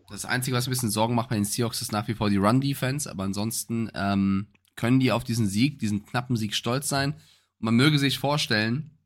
Das 0.09 0.25
Einzige, 0.25 0.57
was 0.57 0.67
ein 0.67 0.71
bisschen 0.71 0.91
Sorgen 0.91 1.15
macht 1.15 1.29
bei 1.29 1.35
den 1.35 1.45
Seahawks, 1.45 1.83
ist 1.83 1.93
nach 1.93 2.09
wie 2.09 2.15
vor 2.15 2.31
die 2.31 2.37
Run-Defense, 2.37 3.11
aber 3.11 3.25
ansonsten 3.25 3.91
ähm, 3.95 4.49
können 4.75 5.01
die 5.01 5.13
auf 5.13 5.25
diesen 5.25 5.47
Sieg, 5.47 5.79
diesen 5.79 6.07
knappen 6.07 6.37
Sieg 6.37 6.55
stolz 6.55 6.89
sein. 6.89 7.13
Und 7.13 7.65
man 7.65 7.75
möge 7.77 7.99
sich 7.99 8.19
vorstellen, 8.19 8.99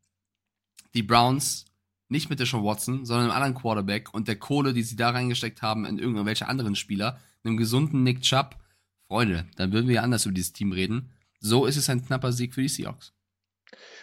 die 0.94 1.02
Browns 1.02 1.64
nicht 2.08 2.30
mit 2.30 2.40
Deshaun 2.40 2.64
Watson, 2.64 3.04
sondern 3.04 3.30
einem 3.30 3.36
anderen 3.36 3.54
Quarterback 3.54 4.12
und 4.12 4.28
der 4.28 4.36
Kohle, 4.36 4.72
die 4.72 4.82
sie 4.82 4.96
da 4.96 5.10
reingesteckt 5.10 5.62
haben 5.62 5.84
in 5.84 5.98
irgendwelche 5.98 6.48
anderen 6.48 6.76
Spieler, 6.76 7.20
einem 7.44 7.56
gesunden 7.56 8.02
Nick 8.02 8.22
Chubb, 8.22 8.56
Freunde, 9.08 9.46
dann 9.56 9.72
würden 9.72 9.88
wir 9.88 9.96
ja 9.96 10.02
anders 10.02 10.24
über 10.26 10.34
dieses 10.34 10.52
Team 10.52 10.72
reden. 10.72 11.12
So 11.40 11.66
ist 11.66 11.76
es 11.76 11.90
ein 11.90 12.04
knapper 12.04 12.32
Sieg 12.32 12.54
für 12.54 12.62
die 12.62 12.68
Seahawks. 12.68 13.12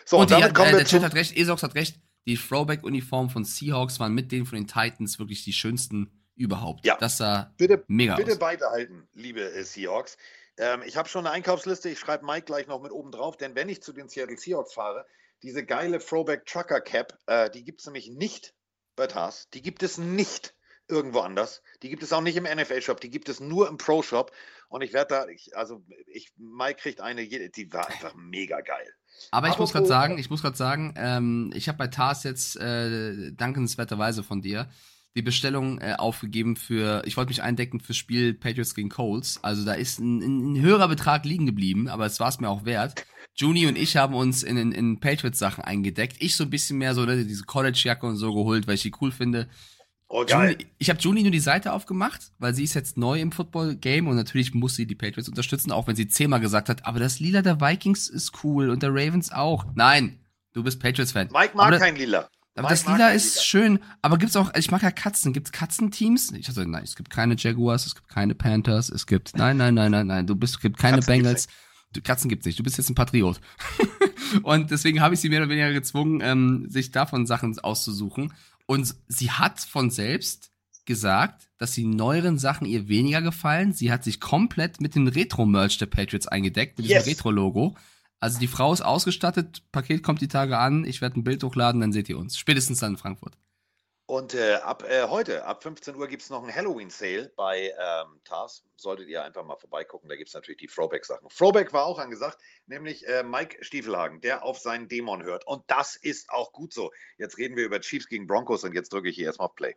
So, 0.05 0.17
und, 0.17 0.23
und 0.23 0.31
damit 0.31 0.49
die, 0.49 0.53
kommen 0.53 0.73
äh, 0.73 0.77
der 0.77 0.85
Chat 0.85 1.03
hat 1.03 1.15
recht, 1.15 1.35
Esox 1.35 1.63
hat 1.63 1.75
recht, 1.75 1.99
die 2.25 2.37
Throwback-Uniform 2.37 3.29
von 3.29 3.43
Seahawks 3.43 3.99
waren 3.99 4.13
mit 4.13 4.31
denen 4.31 4.45
von 4.45 4.57
den 4.57 4.67
Titans 4.67 5.17
wirklich 5.17 5.43
die 5.43 5.53
schönsten 5.53 6.11
überhaupt. 6.35 6.85
Ja. 6.85 6.97
Das 6.99 7.17
sah 7.17 7.53
bitte, 7.57 7.83
mega 7.87 8.15
bitte 8.15 8.31
aus. 8.31 8.39
Bitte 8.39 8.39
beibehalten, 8.39 9.07
liebe 9.13 9.41
äh, 9.41 9.63
Seahawks. 9.63 10.17
Ähm, 10.57 10.81
ich 10.85 10.97
habe 10.97 11.09
schon 11.09 11.25
eine 11.25 11.33
Einkaufsliste, 11.33 11.89
ich 11.89 11.99
schreibe 11.99 12.25
Mike 12.25 12.45
gleich 12.45 12.67
noch 12.67 12.81
mit 12.81 12.91
oben 12.91 13.11
drauf, 13.11 13.37
denn 13.37 13.55
wenn 13.55 13.69
ich 13.69 13.81
zu 13.81 13.93
den 13.93 14.09
Seattle 14.09 14.37
Seahawks 14.37 14.73
fahre, 14.73 15.05
diese 15.43 15.65
geile 15.65 15.99
Throwback 15.99 16.45
Trucker 16.45 16.81
Cap, 16.81 17.17
äh, 17.27 17.49
die 17.49 17.63
gibt 17.63 17.81
es 17.81 17.85
nämlich 17.85 18.09
nicht 18.09 18.53
bei 18.95 19.07
TAS. 19.07 19.49
Die 19.53 19.61
gibt 19.61 19.83
es 19.83 19.97
nicht 19.97 20.53
irgendwo 20.87 21.19
anders. 21.19 21.61
Die 21.81 21.89
gibt 21.89 22.03
es 22.03 22.11
auch 22.13 22.21
nicht 22.21 22.35
im 22.35 22.43
NFL-Shop, 22.43 22.99
die 22.99 23.09
gibt 23.09 23.29
es 23.29 23.39
nur 23.39 23.69
im 23.69 23.77
Pro-Shop. 23.77 24.31
Und 24.67 24.81
ich 24.81 24.93
werde 24.93 25.15
da, 25.15 25.27
ich, 25.27 25.55
also 25.55 25.83
ich, 26.07 26.31
Mike 26.37 26.81
kriegt 26.81 27.01
eine, 27.01 27.25
die 27.25 27.73
war 27.73 27.87
einfach 27.87 28.13
mega 28.15 28.59
geil. 28.61 28.93
Aber 29.31 29.47
ich 29.49 29.57
muss 29.57 29.71
gerade 29.71 29.87
sagen, 29.87 30.17
ich 30.17 30.29
muss 30.29 30.41
gerade 30.41 30.57
sagen, 30.57 30.93
ähm, 30.97 31.51
ich 31.53 31.67
habe 31.67 31.77
bei 31.77 31.87
TAS 31.87 32.23
jetzt 32.23 32.57
äh, 32.57 33.31
dankenswerterweise 33.33 34.23
von 34.23 34.41
dir 34.41 34.69
die 35.15 35.21
Bestellung 35.21 35.79
äh, 35.79 35.95
aufgegeben 35.97 36.55
für, 36.55 37.01
ich 37.05 37.17
wollte 37.17 37.29
mich 37.29 37.41
eindecken 37.41 37.79
fürs 37.79 37.97
Spiel 37.97 38.33
Patriots 38.33 38.75
gegen 38.75 38.89
Colts. 38.89 39.43
Also 39.43 39.65
da 39.65 39.73
ist 39.73 39.99
ein, 39.99 40.53
ein 40.53 40.61
höherer 40.61 40.87
Betrag 40.87 41.25
liegen 41.25 41.45
geblieben, 41.45 41.89
aber 41.89 42.05
es 42.05 42.19
war 42.19 42.29
es 42.29 42.39
mir 42.39 42.49
auch 42.49 42.65
wert. 42.65 43.05
Juni 43.35 43.67
und 43.67 43.77
ich 43.77 43.97
haben 43.97 44.13
uns 44.13 44.43
in, 44.43 44.57
in, 44.57 44.71
in 44.71 44.99
Patriots-Sachen 44.99 45.63
eingedeckt. 45.63 46.17
Ich 46.19 46.35
so 46.35 46.45
ein 46.45 46.49
bisschen 46.49 46.77
mehr 46.77 46.95
so 46.95 47.05
ne, 47.05 47.25
diese 47.25 47.43
College-Jacke 47.43 48.05
und 48.05 48.17
so 48.17 48.33
geholt, 48.33 48.67
weil 48.67 48.75
ich 48.75 48.83
die 48.83 48.93
cool 49.01 49.11
finde. 49.11 49.49
Oh, 50.07 50.25
geil. 50.25 50.51
Juni, 50.51 50.67
ich 50.77 50.89
habe 50.89 50.99
Juni 50.99 51.21
nur 51.23 51.31
die 51.31 51.39
Seite 51.39 51.71
aufgemacht, 51.71 52.31
weil 52.37 52.53
sie 52.53 52.65
ist 52.65 52.73
jetzt 52.73 52.97
neu 52.97 53.19
im 53.19 53.31
Football-Game 53.31 54.07
und 54.07 54.15
natürlich 54.15 54.53
muss 54.53 54.75
sie 54.75 54.85
die 54.85 54.95
Patriots 54.95 55.29
unterstützen, 55.29 55.71
auch 55.71 55.87
wenn 55.87 55.95
sie 55.95 56.07
zehnmal 56.07 56.41
gesagt 56.41 56.67
hat, 56.67 56.85
aber 56.85 56.99
das 56.99 57.19
Lila 57.19 57.41
der 57.41 57.61
Vikings 57.61 58.09
ist 58.09 58.43
cool 58.43 58.69
und 58.69 58.83
der 58.83 58.91
Ravens 58.91 59.31
auch. 59.31 59.65
Nein, 59.75 60.19
du 60.53 60.63
bist 60.63 60.81
Patriots-Fan. 60.81 61.29
Mike 61.31 61.55
mag 61.55 61.67
aber 61.67 61.79
kein 61.79 61.95
Lila. 61.95 62.29
Aber 62.55 62.69
das 62.69 62.85
Lila 62.85 63.11
ist 63.11 63.45
schön. 63.45 63.79
Aber 64.01 64.17
gibt's 64.17 64.35
auch, 64.35 64.53
ich 64.55 64.71
mag 64.71 64.83
ja 64.83 64.91
Katzen. 64.91 65.31
Gibt's 65.31 65.51
Katzenteams? 65.51 66.31
Ich 66.33 66.49
hatte, 66.49 66.65
nein, 66.67 66.83
es 66.83 66.95
gibt 66.95 67.09
keine 67.09 67.35
Jaguars, 67.37 67.85
es 67.85 67.95
gibt 67.95 68.09
keine 68.09 68.35
Panthers, 68.35 68.89
es 68.89 69.07
gibt, 69.07 69.37
nein, 69.37 69.57
nein, 69.57 69.73
nein, 69.73 69.91
nein, 69.91 70.07
nein, 70.07 70.27
du 70.27 70.35
bist, 70.35 70.55
es 70.55 70.59
gibt 70.59 70.77
keine 70.77 70.97
Katzen 70.97 71.13
Bengals. 71.13 71.47
Du, 71.93 72.01
Katzen 72.01 72.29
gibt's 72.29 72.45
nicht. 72.45 72.57
Du 72.57 72.63
bist 72.63 72.77
jetzt 72.77 72.89
ein 72.89 72.95
Patriot. 72.95 73.39
und 74.43 74.71
deswegen 74.71 75.01
habe 75.01 75.13
ich 75.13 75.19
sie 75.19 75.29
mehr 75.29 75.41
oder 75.41 75.49
weniger 75.49 75.73
gezwungen, 75.73 76.21
ähm, 76.21 76.65
sich 76.69 76.91
davon 76.91 77.25
Sachen 77.25 77.57
auszusuchen. 77.59 78.33
Und 78.65 78.95
sie 79.07 79.31
hat 79.31 79.59
von 79.59 79.89
selbst 79.89 80.51
gesagt, 80.85 81.49
dass 81.57 81.73
die 81.73 81.85
neueren 81.85 82.37
Sachen 82.37 82.65
ihr 82.65 82.87
weniger 82.87 83.21
gefallen. 83.21 83.73
Sie 83.73 83.91
hat 83.91 84.03
sich 84.03 84.19
komplett 84.19 84.81
mit 84.81 84.95
dem 84.95 85.07
Retro-Merch 85.07 85.77
der 85.77 85.85
Patriots 85.85 86.27
eingedeckt, 86.27 86.77
mit 86.77 86.87
yes. 86.87 87.03
diesem 87.03 87.17
Retro-Logo. 87.17 87.75
Also 88.21 88.39
die 88.39 88.47
Frau 88.47 88.71
ist 88.71 88.81
ausgestattet, 88.81 89.63
Paket 89.71 90.03
kommt 90.03 90.21
die 90.21 90.27
Tage 90.27 90.59
an, 90.59 90.85
ich 90.85 91.01
werde 91.01 91.19
ein 91.19 91.23
Bild 91.23 91.43
hochladen, 91.43 91.81
dann 91.81 91.91
seht 91.91 92.07
ihr 92.07 92.19
uns. 92.19 92.37
Spätestens 92.37 92.79
dann 92.79 92.91
in 92.91 92.97
Frankfurt. 92.97 93.35
Und 94.05 94.35
äh, 94.35 94.55
ab 94.55 94.83
äh, 94.87 95.07
heute, 95.07 95.45
ab 95.45 95.63
15 95.63 95.95
Uhr, 95.95 96.07
gibt 96.07 96.21
es 96.21 96.29
noch 96.29 96.43
einen 96.43 96.53
Halloween-Sale 96.53 97.31
bei 97.35 97.69
ähm, 97.79 98.19
TARS. 98.23 98.63
Solltet 98.75 99.07
ihr 99.07 99.23
einfach 99.23 99.43
mal 99.43 99.55
vorbeigucken. 99.55 100.07
Da 100.07 100.17
gibt 100.17 100.27
es 100.27 100.35
natürlich 100.35 100.59
die 100.59 100.67
Throwback-Sachen. 100.67 101.29
Throwback 101.29 101.73
war 101.73 101.85
auch 101.85 101.97
angesagt, 101.97 102.37
nämlich 102.67 103.07
äh, 103.07 103.23
Mike 103.23 103.63
Stiefelhagen, 103.63 104.21
der 104.21 104.43
auf 104.43 104.59
seinen 104.59 104.87
Dämon 104.87 105.23
hört. 105.23 105.47
Und 105.47 105.63
das 105.67 105.95
ist 105.95 106.29
auch 106.29 106.51
gut 106.51 106.73
so. 106.73 106.91
Jetzt 107.17 107.37
reden 107.37 107.55
wir 107.55 107.65
über 107.65 107.79
Chiefs 107.79 108.07
gegen 108.07 108.27
Broncos 108.27 108.63
und 108.63 108.75
jetzt 108.75 108.93
drücke 108.93 109.09
ich 109.09 109.15
hier 109.15 109.27
erstmal 109.27 109.47
auf 109.47 109.55
Play. 109.55 109.75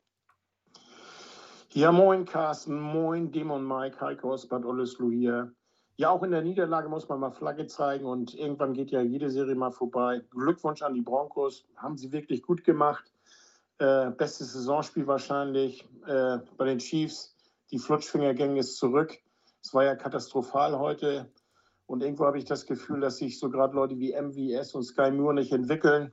Ja, 1.70 1.92
moin 1.92 2.24
Carsten, 2.26 2.78
moin 2.78 3.30
Dämon 3.32 3.66
Mike, 3.66 4.00
Heiko 4.00 4.36
Bad 4.50 4.64
Ollesloe 4.64 5.12
hier. 5.12 5.54
Ja, 5.96 6.10
auch 6.10 6.24
in 6.24 6.32
der 6.32 6.42
Niederlage 6.42 6.88
muss 6.88 7.08
man 7.08 7.20
mal 7.20 7.30
Flagge 7.30 7.68
zeigen 7.68 8.04
und 8.04 8.34
irgendwann 8.34 8.72
geht 8.74 8.90
ja 8.90 9.00
jede 9.00 9.30
Serie 9.30 9.54
mal 9.54 9.70
vorbei. 9.70 10.22
Glückwunsch 10.30 10.82
an 10.82 10.94
die 10.94 11.02
Broncos, 11.02 11.64
haben 11.76 11.96
sie 11.96 12.10
wirklich 12.10 12.42
gut 12.42 12.64
gemacht. 12.64 13.12
Äh, 13.78 14.10
bestes 14.10 14.54
Saisonspiel 14.54 15.06
wahrscheinlich 15.06 15.86
äh, 16.06 16.38
bei 16.56 16.64
den 16.64 16.78
Chiefs. 16.78 17.36
Die 17.70 17.78
Flutschfingergänge 17.78 18.58
ist 18.58 18.76
zurück. 18.76 19.16
Es 19.62 19.72
war 19.72 19.84
ja 19.84 19.94
katastrophal 19.94 20.76
heute. 20.80 21.30
Und 21.86 22.02
irgendwo 22.02 22.26
habe 22.26 22.38
ich 22.38 22.44
das 22.44 22.66
Gefühl, 22.66 23.00
dass 23.00 23.18
sich 23.18 23.38
so 23.38 23.48
gerade 23.48 23.76
Leute 23.76 23.96
wie 24.00 24.20
MVS 24.20 24.74
und 24.74 24.82
Sky 24.82 25.12
Moore 25.12 25.34
nicht 25.34 25.52
entwickeln. 25.52 26.12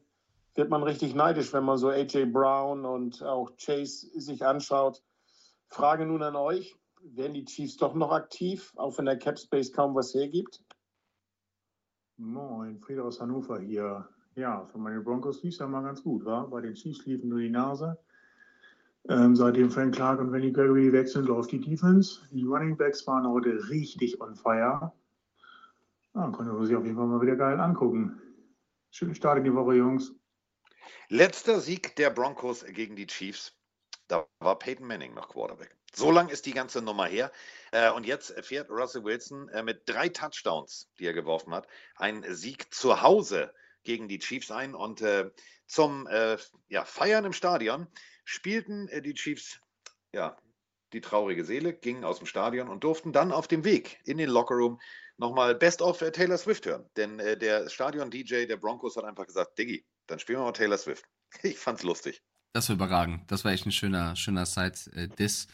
Wird 0.53 0.69
man 0.69 0.84
richtig 0.84 1.15
neidisch, 1.15 1.53
wenn 1.53 1.63
man 1.63 1.79
so 1.79 1.89
AJ 1.89 2.25
Brown 2.25 2.86
und 2.86 3.23
auch 3.23 3.49
Chase 3.57 4.07
sich 4.19 4.45
anschaut. 4.45 5.01
Frage 5.69 6.05
nun 6.05 6.21
an 6.21 6.36
euch 6.36 6.77
werden 7.04 7.34
die 7.34 7.45
Chiefs 7.45 7.78
doch 7.78 7.93
noch 7.93 8.12
aktiv, 8.12 8.72
auch 8.76 8.97
wenn 8.97 9.06
der 9.06 9.18
Cap 9.18 9.39
Space 9.39 9.72
kaum 9.72 9.95
was 9.95 10.14
hergibt? 10.14 10.64
Moin, 12.18 12.80
Frieder 12.80 13.06
aus 13.06 13.20
Hannover 13.20 13.60
hier. 13.60 14.08
Ja, 14.36 14.66
für 14.68 14.78
meine 14.78 15.02
Broncos 15.02 15.43
lief 15.43 15.54
es 15.54 15.60
ja 15.60 15.68
mal 15.68 15.82
ganz 15.82 16.04
gut, 16.04 16.24
war? 16.24 16.47
Bei 16.49 16.62
den 16.62 16.74
Chiefs 16.74 17.06
liefen 17.06 17.30
nur 17.30 17.39
die 17.39 17.49
Nase. 17.49 17.97
Ähm, 19.10 19.36
seitdem 19.36 19.72
Frank 19.72 19.95
Clark 19.95 20.20
und 20.20 20.32
Wendy 20.32 20.52
Gregory 20.52 20.93
wechseln, 20.93 21.26
läuft 21.26 21.52
die 21.52 21.60
Defense. 21.60 22.22
Die 22.32 22.43
Running 22.43 22.78
Backs 22.78 23.06
waren 23.08 23.28
heute 23.28 23.70
richtig 23.70 24.22
on 24.22 24.36
fire. 24.36 24.93
Ja, 26.14 26.30
konnte 26.30 26.54
man 26.54 26.66
sich 26.66 26.76
auf 26.76 26.84
jeden 26.84 26.97
Fall 26.97 27.08
mal 27.08 27.22
wieder 27.22 27.36
geil 27.36 27.60
angucken. 27.60 28.22
Schönen 28.91 29.16
Start 29.16 29.39
in 29.39 29.45
die 29.45 29.54
Woche, 29.54 29.76
Jungs. 29.76 30.14
Letzter 31.10 31.60
Sieg 31.60 31.95
der 31.95 32.10
Broncos 32.10 32.64
gegen 32.66 32.95
die 32.95 33.08
Chiefs. 33.08 33.58
Da 34.08 34.28
war 34.39 34.60
Peyton 34.60 34.86
Manning 34.86 35.14
noch 35.14 35.30
Quarterback. 35.30 35.76
So 35.94 36.12
lang 36.12 36.30
ist 36.30 36.46
die 36.46 36.54
ganze 36.54 36.82
Nummer 36.82 37.06
her. 37.06 37.32
Äh, 37.72 37.92
und 37.92 38.06
jetzt 38.06 38.34
fährt 38.46 38.70
Russell 38.70 39.04
Wilson 39.04 39.50
äh, 39.50 39.64
mit 39.64 39.84
drei 39.88 40.10
Touchdowns, 40.10 40.89
die 41.00 41.06
er 41.06 41.14
geworfen 41.14 41.54
hat, 41.54 41.68
einen 41.96 42.34
Sieg 42.34 42.74
zu 42.74 43.02
Hause 43.02 43.54
gegen 43.84 44.08
die 44.08 44.20
Chiefs 44.20 44.52
ein. 44.52 44.76
Und 44.76 45.02
äh, 45.02 45.30
zum 45.68 46.08
Feiern 46.84 47.24
im 47.24 47.32
Stadion 47.32 47.88
spielten 48.26 48.89
die 49.04 49.14
Chiefs 49.14 49.62
ja, 50.14 50.36
die 50.92 51.00
traurige 51.00 51.46
Seele, 51.46 51.74
gingen 51.74 52.04
aus 52.04 52.18
dem 52.18 52.28
Stadion 52.28 52.68
und 52.68 52.84
durften 52.84 53.14
dann 53.14 53.32
auf 53.32 53.48
dem 53.48 53.64
Weg 53.64 54.02
in 54.04 54.18
den 54.18 54.30
Lockerroom 54.30 54.82
nochmal 55.16 55.56
Best 55.56 55.82
of 55.82 56.00
Taylor 56.00 56.38
Swift 56.38 56.66
hören. 56.66 56.89
Denn 56.98 57.20
der 57.20 57.70
Stadion-DJ 57.70 58.48
der 58.48 58.58
Broncos 58.58 58.98
hat 58.98 59.06
einfach 59.06 59.26
gesagt, 59.26 59.58
Diggi, 59.58 59.86
dann 60.08 60.20
spielen 60.20 60.39
wir 60.39 60.44
mal 60.44 60.52
Taylor 60.52 60.78
Swift. 60.78 61.06
Ich 61.44 61.58
fand's 61.58 61.84
lustig. 61.84 62.22
Das 62.52 62.68
war 62.68 62.76
überragend. 62.76 63.32
Das 63.32 63.46
war 63.46 63.54
echt 63.54 63.66
ein 63.66 63.72
schöner, 63.72 64.18
schöner 64.18 64.46
Side-Diss. 64.46 65.48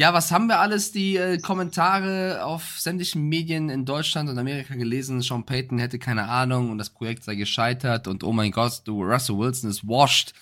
Ja, 0.00 0.14
was 0.14 0.32
haben 0.32 0.46
wir 0.46 0.60
alles? 0.60 0.92
Die 0.92 1.18
äh, 1.18 1.36
Kommentare 1.36 2.42
auf 2.42 2.80
sämtlichen 2.80 3.28
Medien 3.28 3.68
in 3.68 3.84
Deutschland 3.84 4.30
und 4.30 4.38
Amerika 4.38 4.74
gelesen. 4.74 5.20
Sean 5.20 5.44
Payton 5.44 5.78
hätte 5.78 5.98
keine 5.98 6.26
Ahnung 6.26 6.70
und 6.70 6.78
das 6.78 6.88
Projekt 6.88 7.22
sei 7.22 7.34
gescheitert 7.34 8.08
und 8.08 8.24
oh 8.24 8.32
mein 8.32 8.50
Gott, 8.50 8.80
du 8.86 9.02
Russell 9.02 9.36
Wilson 9.36 9.68
ist 9.68 9.86
washed. 9.86 10.32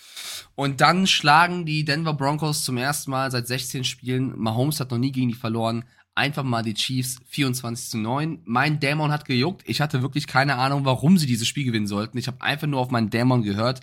Und 0.55 0.81
dann 0.81 1.09
schlagen 1.09 1.67
die 1.67 1.85
Denver 1.85 2.15
Broncos 2.15 2.63
zum 2.63 2.77
ersten 2.77 3.11
Mal 3.11 3.33
seit 3.33 3.49
16 3.49 3.83
Spielen. 3.83 4.39
Mahomes 4.39 4.79
hat 4.79 4.93
noch 4.93 4.99
nie 4.99 5.11
gegen 5.11 5.31
die 5.31 5.35
verloren. 5.35 5.85
Einfach 6.15 6.45
mal 6.45 6.63
die 6.63 6.75
Chiefs 6.75 7.19
24 7.27 7.91
zu 7.91 7.99
9. 7.99 8.43
Mein 8.45 8.79
Dämon 8.79 9.11
hat 9.11 9.25
gejuckt. 9.25 9.65
Ich 9.67 9.81
hatte 9.81 10.03
wirklich 10.03 10.29
keine 10.29 10.55
Ahnung, 10.55 10.85
warum 10.85 11.19
sie 11.19 11.27
dieses 11.27 11.49
Spiel 11.49 11.65
gewinnen 11.65 11.89
sollten. 11.89 12.17
Ich 12.17 12.29
habe 12.29 12.43
einfach 12.43 12.69
nur 12.69 12.79
auf 12.79 12.93
meinen 12.93 13.11
Dämon 13.11 13.43
gehört 13.43 13.81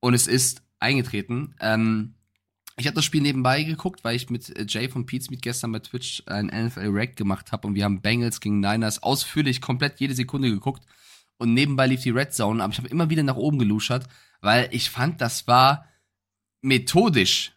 und 0.00 0.14
es 0.14 0.26
ist 0.26 0.62
eingetreten. 0.80 1.54
Ähm, 1.60 2.14
ich 2.78 2.86
habe 2.86 2.94
das 2.94 3.04
Spiel 3.04 3.22
nebenbei 3.22 3.64
geguckt, 3.64 4.04
weil 4.04 4.16
ich 4.16 4.30
mit 4.30 4.56
äh, 4.56 4.64
Jay 4.68 4.88
von 4.88 5.04
Pete's 5.04 5.30
Meet 5.30 5.42
gestern 5.42 5.72
bei 5.72 5.80
Twitch 5.80 6.22
ein 6.26 6.46
NFL 6.46 6.88
Rack 6.90 7.16
gemacht 7.16 7.52
habe 7.52 7.66
und 7.66 7.74
wir 7.74 7.84
haben 7.84 8.00
Bengals 8.00 8.40
gegen 8.40 8.60
Niners 8.60 9.02
ausführlich 9.02 9.60
komplett 9.60 10.00
jede 10.00 10.14
Sekunde 10.14 10.48
geguckt 10.48 10.84
und 11.38 11.54
nebenbei 11.54 11.86
lief 11.86 12.02
die 12.02 12.10
Red 12.10 12.32
Zone, 12.32 12.62
aber 12.62 12.72
ich 12.72 12.78
habe 12.78 12.88
immer 12.88 13.10
wieder 13.10 13.22
nach 13.22 13.36
oben 13.36 13.58
geluschert, 13.58 14.06
weil 14.40 14.68
ich 14.70 14.90
fand, 14.90 15.20
das 15.20 15.46
war 15.48 15.86
methodisch, 16.62 17.52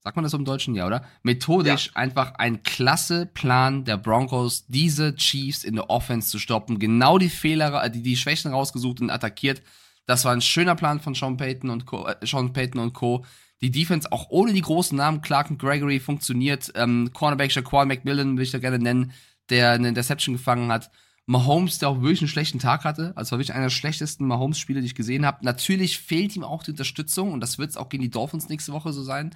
sagt 0.00 0.16
man 0.16 0.24
das 0.24 0.34
im 0.34 0.44
Deutschen, 0.44 0.74
ja, 0.74 0.86
oder? 0.86 1.04
Methodisch 1.22 1.86
ja. 1.86 1.92
einfach 1.94 2.34
ein 2.34 2.62
klasse 2.62 3.26
Plan 3.26 3.84
der 3.84 3.96
Broncos, 3.96 4.66
diese 4.66 5.14
Chiefs 5.14 5.64
in 5.64 5.76
der 5.76 5.88
Offense 5.88 6.30
zu 6.30 6.38
stoppen, 6.38 6.78
genau 6.78 7.18
die 7.18 7.30
Fehler, 7.30 7.82
äh, 7.82 7.90
die, 7.90 8.02
die 8.02 8.16
Schwächen 8.16 8.52
rausgesucht 8.52 9.00
und 9.00 9.10
attackiert 9.10 9.62
das 10.06 10.24
war 10.24 10.32
ein 10.32 10.42
schöner 10.42 10.74
Plan 10.74 11.00
von 11.00 11.14
Sean 11.14 11.36
Payton 11.36 11.70
und 11.70 11.86
Co. 11.86 12.06
Äh, 12.06 12.26
Sean 12.26 12.52
Payton 12.52 12.80
und 12.80 12.92
Co. 12.92 13.24
Die 13.64 13.70
Defense 13.70 14.12
auch 14.12 14.26
ohne 14.28 14.52
die 14.52 14.60
großen 14.60 14.94
Namen 14.94 15.22
Clark 15.22 15.48
und 15.48 15.58
Gregory 15.58 15.98
funktioniert. 15.98 16.70
Ähm, 16.74 17.08
Cornerback 17.14 17.50
Shaquan 17.50 17.88
McMillan 17.88 18.36
will 18.36 18.44
ich 18.44 18.50
da 18.50 18.58
gerne 18.58 18.78
nennen, 18.78 19.12
der 19.48 19.70
eine 19.70 19.88
Interception 19.88 20.34
gefangen 20.34 20.70
hat. 20.70 20.90
Mahomes, 21.24 21.78
der 21.78 21.88
auch 21.88 22.02
wirklich 22.02 22.20
einen 22.20 22.28
schlechten 22.28 22.58
Tag 22.58 22.84
hatte. 22.84 23.14
Also 23.16 23.30
war 23.30 23.38
wirklich 23.38 23.54
einer 23.54 23.64
der 23.64 23.70
schlechtesten 23.70 24.26
Mahomes-Spiele, 24.26 24.80
die 24.80 24.86
ich 24.88 24.94
gesehen 24.94 25.24
habe. 25.24 25.46
Natürlich 25.46 25.98
fehlt 25.98 26.36
ihm 26.36 26.44
auch 26.44 26.62
die 26.62 26.72
Unterstützung 26.72 27.32
und 27.32 27.40
das 27.40 27.56
wird 27.56 27.70
es 27.70 27.78
auch 27.78 27.88
gegen 27.88 28.02
die 28.02 28.10
Dolphins 28.10 28.50
nächste 28.50 28.74
Woche 28.74 28.92
so 28.92 29.02
sein. 29.02 29.34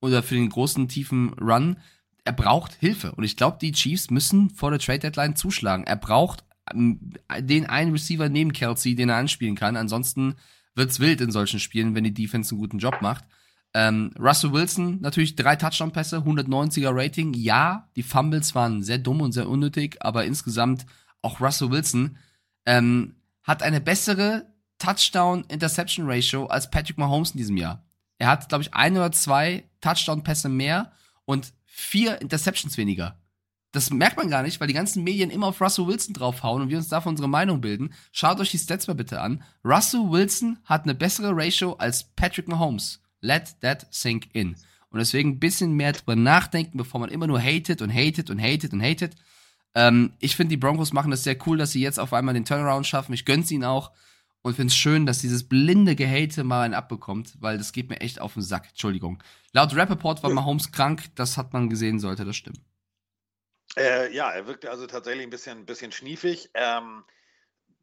Oder 0.00 0.24
für 0.24 0.34
den 0.34 0.48
großen, 0.48 0.88
tiefen 0.88 1.34
Run. 1.34 1.76
Er 2.24 2.32
braucht 2.32 2.74
Hilfe. 2.74 3.12
Und 3.12 3.22
ich 3.22 3.36
glaube, 3.36 3.58
die 3.60 3.70
Chiefs 3.70 4.10
müssen 4.10 4.50
vor 4.50 4.72
der 4.72 4.80
Trade 4.80 4.98
Deadline 4.98 5.36
zuschlagen. 5.36 5.84
Er 5.84 5.94
braucht 5.94 6.42
den 6.74 7.66
einen 7.66 7.92
Receiver 7.92 8.28
neben 8.28 8.52
Kelsey, 8.52 8.96
den 8.96 9.10
er 9.10 9.18
anspielen 9.18 9.54
kann. 9.54 9.76
Ansonsten 9.76 10.34
wird's 10.74 10.98
wild 10.98 11.20
in 11.20 11.30
solchen 11.30 11.60
Spielen, 11.60 11.94
wenn 11.94 12.02
die 12.02 12.12
Defense 12.12 12.50
einen 12.50 12.60
guten 12.60 12.78
Job 12.78 13.02
macht. 13.02 13.22
Ähm, 13.74 14.12
Russell 14.18 14.52
Wilson, 14.52 15.00
natürlich 15.00 15.36
drei 15.36 15.56
Touchdown-Pässe, 15.56 16.18
190er 16.18 16.90
Rating. 16.90 17.34
Ja, 17.34 17.88
die 17.96 18.02
Fumbles 18.02 18.54
waren 18.54 18.82
sehr 18.82 18.98
dumm 18.98 19.20
und 19.20 19.32
sehr 19.32 19.48
unnötig, 19.48 19.98
aber 20.00 20.24
insgesamt 20.24 20.86
auch 21.22 21.40
Russell 21.40 21.70
Wilson 21.70 22.16
ähm, 22.66 23.16
hat 23.42 23.62
eine 23.62 23.80
bessere 23.80 24.46
Touchdown-Interception-Ratio 24.78 26.46
als 26.46 26.70
Patrick 26.70 26.98
Mahomes 26.98 27.32
in 27.32 27.38
diesem 27.38 27.56
Jahr. 27.56 27.84
Er 28.18 28.28
hat, 28.28 28.48
glaube 28.48 28.62
ich, 28.62 28.74
ein 28.74 28.96
oder 28.96 29.12
zwei 29.12 29.64
Touchdown-Pässe 29.80 30.48
mehr 30.48 30.92
und 31.24 31.52
vier 31.64 32.20
Interceptions 32.20 32.76
weniger 32.78 33.18
das 33.72 33.90
merkt 33.90 34.16
man 34.16 34.30
gar 34.30 34.42
nicht, 34.42 34.60
weil 34.60 34.68
die 34.68 34.74
ganzen 34.74 35.04
Medien 35.04 35.30
immer 35.30 35.48
auf 35.48 35.60
Russell 35.60 35.86
Wilson 35.86 36.14
draufhauen 36.14 36.62
und 36.62 36.68
wir 36.70 36.78
uns 36.78 36.88
davon 36.88 37.10
unsere 37.10 37.28
Meinung 37.28 37.60
bilden. 37.60 37.92
Schaut 38.12 38.40
euch 38.40 38.50
die 38.50 38.58
Stats 38.58 38.88
mal 38.88 38.94
bitte 38.94 39.20
an. 39.20 39.42
Russell 39.64 40.10
Wilson 40.10 40.58
hat 40.64 40.84
eine 40.84 40.94
bessere 40.94 41.32
Ratio 41.34 41.74
als 41.74 42.04
Patrick 42.14 42.48
Mahomes. 42.48 43.00
Let 43.20 43.60
that 43.60 43.86
sink 43.90 44.28
in. 44.32 44.56
Und 44.90 44.98
deswegen 44.98 45.30
ein 45.30 45.40
bisschen 45.40 45.72
mehr 45.72 45.92
drüber 45.92 46.16
nachdenken, 46.16 46.78
bevor 46.78 47.00
man 47.00 47.10
immer 47.10 47.26
nur 47.26 47.40
hatet 47.40 47.82
und 47.82 47.92
hatet 47.92 48.30
und 48.30 48.40
hatet 48.40 48.72
und 48.72 48.82
hatet. 48.82 49.16
Ähm, 49.74 50.14
ich 50.18 50.34
finde, 50.34 50.50
die 50.50 50.56
Broncos 50.56 50.92
machen 50.92 51.10
das 51.10 51.24
sehr 51.24 51.36
cool, 51.46 51.58
dass 51.58 51.72
sie 51.72 51.82
jetzt 51.82 52.00
auf 52.00 52.12
einmal 52.12 52.34
den 52.34 52.44
Turnaround 52.44 52.86
schaffen. 52.86 53.12
Ich 53.12 53.24
gönn's 53.24 53.50
ihnen 53.50 53.64
auch. 53.64 53.92
Und 54.42 54.54
finde 54.54 54.70
es 54.70 54.76
schön, 54.76 55.04
dass 55.04 55.18
dieses 55.18 55.48
blinde 55.48 55.96
Gehate 55.96 56.44
mal 56.44 56.62
einen 56.62 56.74
abbekommt, 56.74 57.34
weil 57.40 57.58
das 57.58 57.72
geht 57.72 57.90
mir 57.90 58.00
echt 58.00 58.20
auf 58.20 58.34
den 58.34 58.42
Sack. 58.42 58.68
Entschuldigung. 58.68 59.22
Laut 59.52 59.74
Rappaport 59.74 60.22
war 60.22 60.30
Mahomes 60.30 60.70
krank, 60.70 61.04
das 61.16 61.36
hat 61.36 61.52
man 61.52 61.68
gesehen, 61.68 61.98
sollte 61.98 62.24
das 62.24 62.36
stimmen. 62.36 62.64
Äh, 63.76 64.14
ja, 64.14 64.30
er 64.30 64.46
wirkte 64.46 64.70
also 64.70 64.86
tatsächlich 64.86 65.24
ein 65.26 65.30
bisschen, 65.30 65.58
ein 65.58 65.66
bisschen 65.66 65.92
schniefig. 65.92 66.50
Ähm, 66.54 67.04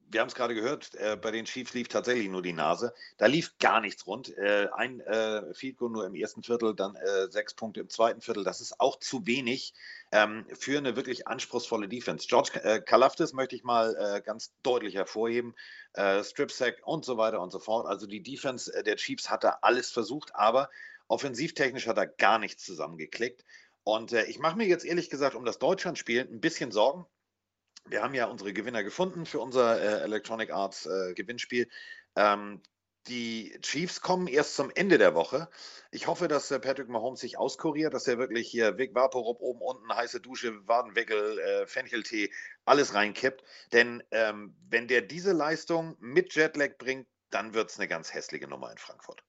wir 0.09 0.21
haben 0.21 0.27
es 0.27 0.35
gerade 0.35 0.53
gehört, 0.53 0.93
äh, 0.95 1.17
bei 1.19 1.31
den 1.31 1.45
Chiefs 1.45 1.73
lief 1.73 1.87
tatsächlich 1.87 2.29
nur 2.29 2.41
die 2.41 2.53
Nase. 2.53 2.93
Da 3.17 3.25
lief 3.25 3.57
gar 3.59 3.81
nichts 3.81 4.05
rund. 4.05 4.35
Äh, 4.37 4.67
ein 4.73 4.99
äh, 5.01 5.53
Field 5.53 5.81
nur 5.81 6.05
im 6.05 6.15
ersten 6.15 6.43
Viertel, 6.43 6.75
dann 6.75 6.95
äh, 6.95 7.27
sechs 7.29 7.53
Punkte 7.53 7.79
im 7.79 7.89
zweiten 7.89 8.21
Viertel. 8.21 8.43
Das 8.43 8.61
ist 8.61 8.79
auch 8.79 8.99
zu 8.99 9.25
wenig 9.25 9.73
ähm, 10.11 10.45
für 10.53 10.77
eine 10.77 10.95
wirklich 10.95 11.27
anspruchsvolle 11.27 11.87
Defense. 11.87 12.27
George 12.27 12.59
äh, 12.63 12.81
Kalafdis 12.81 13.33
möchte 13.33 13.55
ich 13.55 13.63
mal 13.63 13.95
äh, 13.95 14.21
ganz 14.21 14.53
deutlich 14.63 14.95
hervorheben. 14.95 15.55
Äh, 15.93 16.23
Strip 16.23 16.51
Sack 16.51 16.81
und 16.85 17.03
so 17.03 17.17
weiter 17.17 17.41
und 17.41 17.51
so 17.51 17.59
fort. 17.59 17.87
Also 17.87 18.05
die 18.07 18.21
Defense 18.21 18.73
äh, 18.73 18.83
der 18.83 18.97
Chiefs 18.97 19.29
hat 19.29 19.43
da 19.43 19.59
alles 19.61 19.91
versucht, 19.91 20.35
aber 20.35 20.69
offensivtechnisch 21.07 21.87
hat 21.87 21.97
er 21.97 22.07
gar 22.07 22.39
nichts 22.39 22.63
zusammengeklickt. 22.65 23.43
Und 23.83 24.13
ich 24.13 24.39
mache 24.39 24.57
mir 24.57 24.65
jetzt 24.65 24.83
ehrlich 24.83 25.11
gesagt 25.11 25.35
um 25.35 25.45
das 25.45 25.59
Deutschlandspiel 25.59 26.21
ein 26.21 26.41
bisschen 26.41 26.71
Sorgen. 26.71 27.05
Wir 27.87 28.01
haben 28.01 28.13
ja 28.13 28.25
unsere 28.25 28.53
Gewinner 28.53 28.83
gefunden 28.83 29.25
für 29.25 29.39
unser 29.39 29.79
äh, 29.79 30.03
Electronic 30.03 30.51
Arts 30.51 30.85
äh, 30.85 31.13
Gewinnspiel. 31.13 31.69
Ähm, 32.15 32.61
die 33.07 33.55
Chiefs 33.61 34.01
kommen 34.01 34.27
erst 34.27 34.55
zum 34.55 34.71
Ende 34.73 34.97
der 34.97 35.13
Woche. 35.13 35.47
Ich 35.91 36.07
hoffe, 36.07 36.27
dass 36.27 36.49
äh, 36.49 36.59
Patrick 36.59 36.89
Mahomes 36.89 37.19
sich 37.19 37.37
auskuriert, 37.37 37.93
dass 37.93 38.07
er 38.07 38.17
wirklich 38.17 38.49
hier 38.49 38.79
Vic 38.79 38.95
Vaporub 38.95 39.41
oben, 39.41 39.61
unten, 39.61 39.93
heiße 39.93 40.21
Dusche, 40.21 40.67
Wadenwickel, 40.67 41.37
äh, 41.37 41.67
Fencheltee, 41.67 42.31
alles 42.65 42.95
reinkippt. 42.95 43.43
Denn 43.71 44.01
ähm, 44.09 44.55
wenn 44.67 44.87
der 44.87 45.03
diese 45.03 45.33
Leistung 45.33 45.95
mit 45.99 46.33
Jetlag 46.33 46.77
bringt, 46.79 47.07
dann 47.29 47.53
wird 47.53 47.69
es 47.69 47.77
eine 47.77 47.87
ganz 47.87 48.13
hässliche 48.13 48.47
Nummer 48.47 48.71
in 48.71 48.77
Frankfurt. 48.77 49.23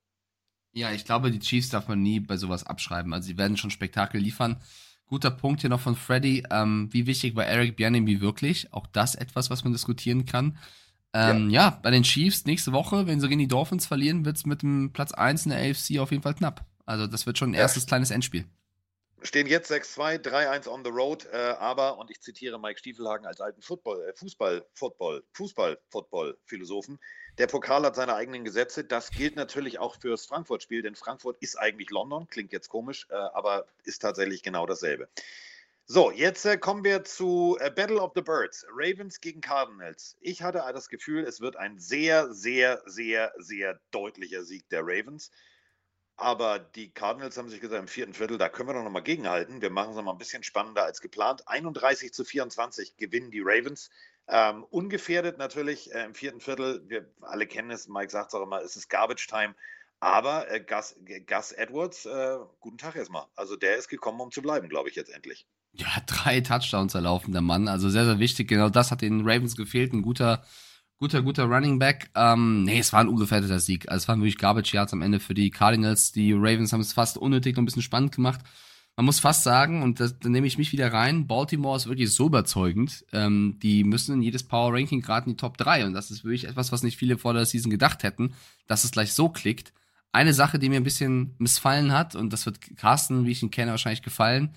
Ja, 0.72 0.92
ich 0.92 1.04
glaube, 1.04 1.30
die 1.30 1.40
Chiefs 1.40 1.70
darf 1.70 1.88
man 1.88 2.02
nie 2.02 2.20
bei 2.20 2.36
sowas 2.36 2.64
abschreiben. 2.64 3.12
Also 3.12 3.26
sie 3.26 3.38
werden 3.38 3.56
schon 3.56 3.70
Spektakel 3.70 4.20
liefern. 4.20 4.62
Guter 5.06 5.30
Punkt 5.30 5.60
hier 5.60 5.70
noch 5.70 5.80
von 5.80 5.96
Freddy. 5.96 6.44
Ähm, 6.50 6.88
wie 6.92 7.06
wichtig 7.06 7.36
war 7.36 7.44
Eric 7.44 7.76
Bianemi 7.76 8.20
wirklich? 8.20 8.72
Auch 8.72 8.86
das 8.86 9.14
etwas, 9.14 9.50
was 9.50 9.64
man 9.64 9.72
diskutieren 9.72 10.26
kann. 10.26 10.58
Ähm, 11.12 11.50
ja. 11.50 11.62
ja. 11.62 11.78
bei 11.82 11.90
den 11.90 12.02
Chiefs 12.02 12.44
nächste 12.44 12.72
Woche, 12.72 13.06
wenn 13.06 13.20
sie 13.20 13.28
gegen 13.28 13.38
die 13.38 13.48
Dolphins 13.48 13.86
verlieren, 13.86 14.24
wird 14.24 14.36
es 14.36 14.46
mit 14.46 14.62
dem 14.62 14.92
Platz 14.92 15.12
1 15.12 15.46
in 15.46 15.50
der 15.50 15.60
AFC 15.60 15.98
auf 15.98 16.10
jeden 16.10 16.22
Fall 16.22 16.34
knapp. 16.34 16.66
Also 16.84 17.06
das 17.06 17.26
wird 17.26 17.38
schon 17.38 17.50
ein 17.50 17.54
ja. 17.54 17.60
erstes 17.60 17.86
kleines 17.86 18.10
Endspiel. 18.10 18.44
Stehen 19.22 19.46
jetzt 19.46 19.70
6-2, 19.70 20.18
3-1 20.18 20.68
on 20.68 20.84
the 20.84 20.90
road, 20.90 21.26
äh, 21.32 21.36
aber, 21.36 21.98
und 21.98 22.10
ich 22.10 22.20
zitiere 22.20 22.60
Mike 22.60 22.78
Stiefelhagen 22.78 23.26
als 23.26 23.40
alten 23.40 23.62
Football, 23.62 24.06
äh, 24.08 24.12
Fußball, 24.14 24.66
Football, 24.74 25.24
Fußball, 25.32 25.78
Football-Philosophen, 25.88 26.98
der 27.38 27.46
Pokal 27.46 27.84
hat 27.84 27.96
seine 27.96 28.14
eigenen 28.14 28.44
Gesetze. 28.44 28.84
Das 28.84 29.10
gilt 29.10 29.36
natürlich 29.36 29.78
auch 29.78 29.96
fürs 30.00 30.26
Frankfurt-Spiel, 30.26 30.82
denn 30.82 30.94
Frankfurt 30.94 31.36
ist 31.40 31.56
eigentlich 31.56 31.90
London. 31.90 32.26
Klingt 32.28 32.52
jetzt 32.52 32.68
komisch, 32.68 33.06
äh, 33.10 33.14
aber 33.14 33.66
ist 33.84 34.00
tatsächlich 34.00 34.42
genau 34.42 34.66
dasselbe. 34.66 35.08
So, 35.84 36.10
jetzt 36.10 36.44
äh, 36.44 36.56
kommen 36.56 36.82
wir 36.82 37.04
zu 37.04 37.58
äh, 37.60 37.70
Battle 37.70 38.00
of 38.00 38.12
the 38.14 38.22
Birds. 38.22 38.66
Ravens 38.70 39.20
gegen 39.20 39.40
Cardinals. 39.40 40.16
Ich 40.20 40.42
hatte 40.42 40.64
das 40.72 40.88
Gefühl, 40.88 41.24
es 41.24 41.40
wird 41.40 41.56
ein 41.56 41.78
sehr, 41.78 42.32
sehr, 42.32 42.82
sehr, 42.86 43.32
sehr 43.38 43.80
deutlicher 43.90 44.42
Sieg 44.42 44.68
der 44.70 44.80
Ravens. 44.82 45.30
Aber 46.16 46.58
die 46.58 46.90
Cardinals 46.90 47.36
haben 47.36 47.50
sich 47.50 47.60
gesagt, 47.60 47.80
im 47.80 47.88
vierten 47.88 48.14
Viertel, 48.14 48.38
da 48.38 48.48
können 48.48 48.68
wir 48.70 48.74
doch 48.74 48.82
nochmal 48.82 49.02
gegenhalten. 49.02 49.60
Wir 49.60 49.70
machen 49.70 49.90
es 49.90 49.96
nochmal 49.96 50.14
ein 50.14 50.18
bisschen 50.18 50.42
spannender 50.42 50.84
als 50.84 51.02
geplant. 51.02 51.46
31 51.46 52.12
zu 52.12 52.24
24 52.24 52.96
gewinnen 52.96 53.30
die 53.30 53.42
Ravens. 53.44 53.90
Ähm, 54.28 54.64
ungefährdet 54.70 55.38
natürlich 55.38 55.92
äh, 55.94 56.04
im 56.04 56.14
vierten 56.14 56.40
Viertel. 56.40 56.82
Wir 56.88 57.06
alle 57.20 57.46
kennen 57.46 57.70
es, 57.70 57.86
Mike 57.86 58.10
sagt 58.10 58.28
es 58.28 58.34
auch 58.34 58.42
immer, 58.42 58.62
es 58.62 58.76
ist 58.76 58.88
Garbage 58.88 59.26
Time. 59.26 59.54
Aber 60.00 60.50
äh, 60.50 60.60
Gus, 60.60 60.96
Gus 61.26 61.52
Edwards, 61.52 62.06
äh, 62.06 62.38
guten 62.60 62.78
Tag 62.78 62.96
erstmal. 62.96 63.26
Also 63.34 63.56
der 63.56 63.76
ist 63.76 63.88
gekommen, 63.88 64.20
um 64.20 64.30
zu 64.30 64.42
bleiben, 64.42 64.68
glaube 64.68 64.88
ich, 64.88 64.96
jetzt 64.96 65.10
endlich. 65.10 65.46
Ja, 65.72 65.88
drei 66.06 66.40
Touchdowns 66.40 66.94
erlaufen, 66.94 67.32
der 67.32 67.42
Mann. 67.42 67.68
Also 67.68 67.90
sehr, 67.90 68.06
sehr 68.06 68.18
wichtig. 68.18 68.48
Genau 68.48 68.70
das 68.70 68.90
hat 68.90 69.02
den 69.02 69.20
Ravens 69.20 69.54
gefehlt. 69.54 69.92
Ein 69.92 70.02
guter, 70.02 70.44
guter, 70.98 71.22
guter 71.22 71.44
Running 71.44 71.78
Back. 71.78 72.10
Ähm, 72.14 72.64
nee, 72.64 72.78
es 72.78 72.92
war 72.92 73.00
ein 73.00 73.08
ungefährdeter 73.08 73.60
Sieg. 73.60 73.88
Also 73.88 74.04
es 74.04 74.08
waren 74.08 74.20
wirklich 74.20 74.38
Garbage 74.38 74.72
Yards 74.72 74.92
am 74.92 75.02
Ende 75.02 75.20
für 75.20 75.34
die 75.34 75.50
Cardinals. 75.50 76.12
Die 76.12 76.32
Ravens 76.32 76.72
haben 76.72 76.80
es 76.80 76.92
fast 76.92 77.18
unnötig 77.18 77.56
noch 77.56 77.62
ein 77.62 77.66
bisschen 77.66 77.82
spannend 77.82 78.14
gemacht. 78.14 78.40
Man 78.96 79.04
muss 79.04 79.20
fast 79.20 79.42
sagen, 79.42 79.82
und 79.82 80.00
das, 80.00 80.18
da 80.18 80.30
nehme 80.30 80.46
ich 80.46 80.56
mich 80.56 80.72
wieder 80.72 80.90
rein, 80.90 81.26
Baltimore 81.26 81.76
ist 81.76 81.86
wirklich 81.86 82.10
so 82.10 82.26
überzeugend. 82.26 83.04
Ähm, 83.12 83.58
die 83.62 83.84
müssen 83.84 84.14
in 84.14 84.22
jedes 84.22 84.42
Power 84.42 84.72
Ranking 84.72 85.02
gerade 85.02 85.26
in 85.26 85.32
die 85.32 85.36
Top 85.36 85.58
3. 85.58 85.84
Und 85.84 85.92
das 85.92 86.10
ist 86.10 86.24
wirklich 86.24 86.44
etwas, 86.44 86.72
was 86.72 86.82
nicht 86.82 86.96
viele 86.96 87.18
vor 87.18 87.34
der 87.34 87.44
Season 87.44 87.70
gedacht 87.70 88.02
hätten, 88.02 88.32
dass 88.66 88.84
es 88.84 88.92
gleich 88.92 89.12
so 89.12 89.28
klickt. 89.28 89.74
Eine 90.12 90.32
Sache, 90.32 90.58
die 90.58 90.70
mir 90.70 90.76
ein 90.76 90.84
bisschen 90.84 91.34
missfallen 91.36 91.92
hat, 91.92 92.14
und 92.14 92.32
das 92.32 92.46
wird 92.46 92.58
Carsten, 92.78 93.26
wie 93.26 93.32
ich 93.32 93.42
ihn 93.42 93.50
kenne, 93.50 93.72
wahrscheinlich 93.72 94.00
gefallen, 94.00 94.54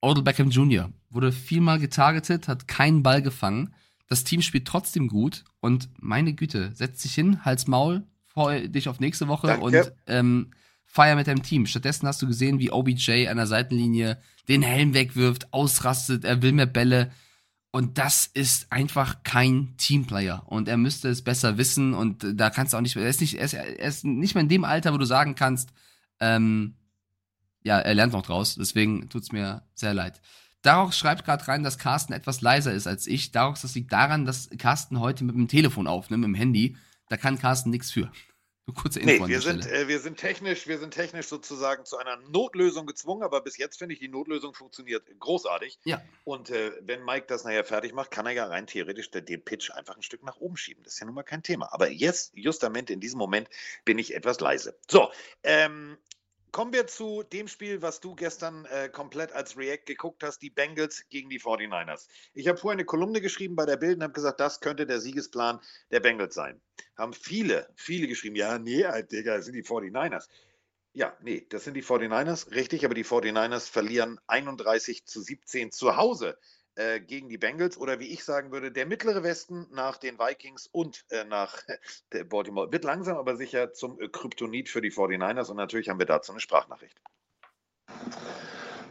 Odell 0.00 0.24
Beckham 0.24 0.50
Jr. 0.50 0.90
wurde 1.10 1.30
viermal 1.30 1.78
getargetet, 1.78 2.48
hat 2.48 2.66
keinen 2.66 3.04
Ball 3.04 3.22
gefangen. 3.22 3.74
Das 4.08 4.24
Team 4.24 4.42
spielt 4.42 4.66
trotzdem 4.66 5.08
gut 5.08 5.44
und 5.60 5.90
meine 5.98 6.32
Güte, 6.32 6.72
setz 6.74 7.02
dich 7.02 7.14
hin, 7.14 7.44
Hals 7.44 7.66
Maul, 7.66 8.04
freu 8.24 8.66
dich 8.68 8.88
auf 8.88 9.00
nächste 9.00 9.28
Woche 9.28 9.48
Danke. 9.48 9.64
und 9.64 9.92
ähm, 10.06 10.50
feier 10.86 11.16
mit 11.16 11.26
deinem 11.26 11.42
Team. 11.42 11.66
Stattdessen 11.66 12.08
hast 12.08 12.22
du 12.22 12.26
gesehen, 12.26 12.58
wie 12.58 12.72
OBJ 12.72 13.28
an 13.28 13.36
der 13.36 13.46
Seitenlinie 13.46 14.18
den 14.48 14.62
Helm 14.62 14.94
wegwirft, 14.94 15.52
ausrastet, 15.52 16.24
er 16.24 16.42
will 16.42 16.52
mehr 16.52 16.66
Bälle. 16.66 17.12
Und 17.70 17.98
das 17.98 18.26
ist 18.26 18.72
einfach 18.72 19.22
kein 19.22 19.74
Teamplayer. 19.76 20.42
Und 20.46 20.68
er 20.68 20.78
müsste 20.78 21.08
es 21.10 21.22
besser 21.22 21.58
wissen. 21.58 21.92
Und 21.92 22.24
da 22.34 22.48
kannst 22.48 22.72
du 22.72 22.78
auch 22.78 22.80
nicht, 22.80 22.96
er 22.96 23.08
ist 23.08 23.20
nicht, 23.20 23.34
er 23.34 23.44
ist, 23.44 23.52
er 23.52 23.78
ist 23.78 24.04
nicht 24.04 24.34
mehr 24.34 24.42
in 24.42 24.48
dem 24.48 24.64
Alter, 24.64 24.94
wo 24.94 24.98
du 24.98 25.04
sagen 25.04 25.34
kannst, 25.34 25.70
ähm, 26.18 26.76
ja, 27.62 27.78
er 27.78 27.94
lernt 27.94 28.14
noch 28.14 28.22
draus. 28.22 28.54
Deswegen 28.54 29.10
tut's 29.10 29.32
mir 29.32 29.62
sehr 29.74 29.92
leid. 29.92 30.22
Daraus 30.62 30.98
schreibt 30.98 31.24
gerade 31.24 31.46
rein, 31.46 31.62
dass 31.62 31.78
Carsten 31.78 32.12
etwas 32.12 32.40
leiser 32.40 32.72
ist 32.72 32.86
als 32.86 33.06
ich. 33.06 33.30
Daraus, 33.32 33.62
das 33.62 33.74
liegt 33.74 33.92
daran, 33.92 34.24
dass 34.24 34.50
Carsten 34.58 35.00
heute 35.00 35.24
mit 35.24 35.36
dem 35.36 35.48
Telefon 35.48 35.86
aufnimmt, 35.86 36.22
mit 36.22 36.28
dem 36.28 36.34
Handy. 36.34 36.76
Da 37.08 37.16
kann 37.16 37.38
Carsten 37.38 37.70
nichts 37.70 37.90
für. 37.90 38.10
Nur 38.68 38.74
kurze 38.74 39.00
Info 39.00 39.24
Nee, 39.24 39.28
wir 39.30 39.40
sind, 39.40 39.66
äh, 39.66 39.88
wir 39.88 39.98
sind 39.98 40.18
technisch, 40.18 40.66
wir 40.66 40.76
sind 40.78 40.92
technisch 40.92 41.26
sozusagen 41.26 41.86
zu 41.86 41.96
einer 41.96 42.18
Notlösung 42.28 42.84
gezwungen, 42.84 43.22
aber 43.22 43.40
bis 43.40 43.56
jetzt 43.56 43.78
finde 43.78 43.94
ich, 43.94 43.98
die 43.98 44.08
Notlösung 44.08 44.52
funktioniert 44.52 45.04
großartig. 45.18 45.78
Ja. 45.84 46.02
Und 46.24 46.50
äh, 46.50 46.72
wenn 46.82 47.02
Mike 47.02 47.24
das 47.28 47.44
nachher 47.44 47.64
fertig 47.64 47.94
macht, 47.94 48.10
kann 48.10 48.26
er 48.26 48.32
ja 48.32 48.44
rein 48.44 48.66
theoretisch 48.66 49.10
den 49.10 49.42
Pitch 49.42 49.70
einfach 49.70 49.96
ein 49.96 50.02
Stück 50.02 50.22
nach 50.22 50.36
oben 50.36 50.58
schieben. 50.58 50.82
Das 50.82 50.92
ist 50.92 51.00
ja 51.00 51.06
nun 51.06 51.14
mal 51.14 51.22
kein 51.22 51.42
Thema. 51.42 51.72
Aber 51.72 51.88
jetzt, 51.88 52.36
justament 52.36 52.90
in 52.90 53.00
diesem 53.00 53.18
Moment, 53.18 53.48
bin 53.86 53.98
ich 53.98 54.14
etwas 54.14 54.38
leise. 54.38 54.78
So, 54.86 55.10
ähm, 55.44 55.96
kommen 56.52 56.72
wir 56.72 56.86
zu 56.86 57.22
dem 57.22 57.48
Spiel, 57.48 57.82
was 57.82 58.00
du 58.00 58.14
gestern 58.14 58.64
äh, 58.66 58.88
komplett 58.88 59.32
als 59.32 59.56
React 59.56 59.84
geguckt 59.86 60.22
hast, 60.22 60.40
die 60.40 60.50
Bengals 60.50 61.04
gegen 61.08 61.28
die 61.30 61.40
49ers. 61.40 62.08
Ich 62.34 62.48
habe 62.48 62.58
vorher 62.58 62.76
eine 62.76 62.84
Kolumne 62.84 63.20
geschrieben 63.20 63.56
bei 63.56 63.66
der 63.66 63.76
Bild 63.76 63.96
und 63.96 64.02
habe 64.02 64.12
gesagt, 64.12 64.40
das 64.40 64.60
könnte 64.60 64.86
der 64.86 65.00
Siegesplan 65.00 65.60
der 65.90 66.00
Bengals 66.00 66.34
sein. 66.34 66.60
Haben 66.96 67.12
viele, 67.12 67.68
viele 67.76 68.08
geschrieben, 68.08 68.36
ja, 68.36 68.58
nee, 68.58 68.84
Alter, 68.84 69.08
Digga, 69.08 69.36
das 69.36 69.46
sind 69.46 69.54
die 69.54 69.64
49ers. 69.64 70.28
Ja, 70.92 71.16
nee, 71.22 71.46
das 71.48 71.64
sind 71.64 71.74
die 71.74 71.84
49ers, 71.84 72.50
richtig, 72.50 72.84
aber 72.84 72.94
die 72.94 73.04
49ers 73.04 73.70
verlieren 73.70 74.18
31 74.26 75.04
zu 75.06 75.20
17 75.20 75.70
zu 75.70 75.96
Hause 75.96 76.38
äh, 76.78 77.00
gegen 77.00 77.28
die 77.28 77.38
Bengals 77.38 77.76
oder 77.76 77.98
wie 77.98 78.06
ich 78.06 78.24
sagen 78.24 78.52
würde, 78.52 78.70
der 78.70 78.86
mittlere 78.86 79.24
Westen 79.24 79.66
nach 79.72 79.96
den 79.96 80.16
Vikings 80.18 80.68
und 80.68 81.04
äh, 81.10 81.24
nach 81.24 81.58
der 82.12 82.22
Baltimore 82.22 82.70
wird 82.70 82.84
langsam 82.84 83.16
aber 83.16 83.36
sicher 83.36 83.72
zum 83.72 84.00
äh, 84.00 84.08
Kryptonit 84.08 84.68
für 84.68 84.80
die 84.80 84.92
49ers 84.92 85.50
und 85.50 85.56
natürlich 85.56 85.88
haben 85.88 85.98
wir 85.98 86.06
dazu 86.06 86.30
eine 86.30 86.40
Sprachnachricht. 86.40 87.00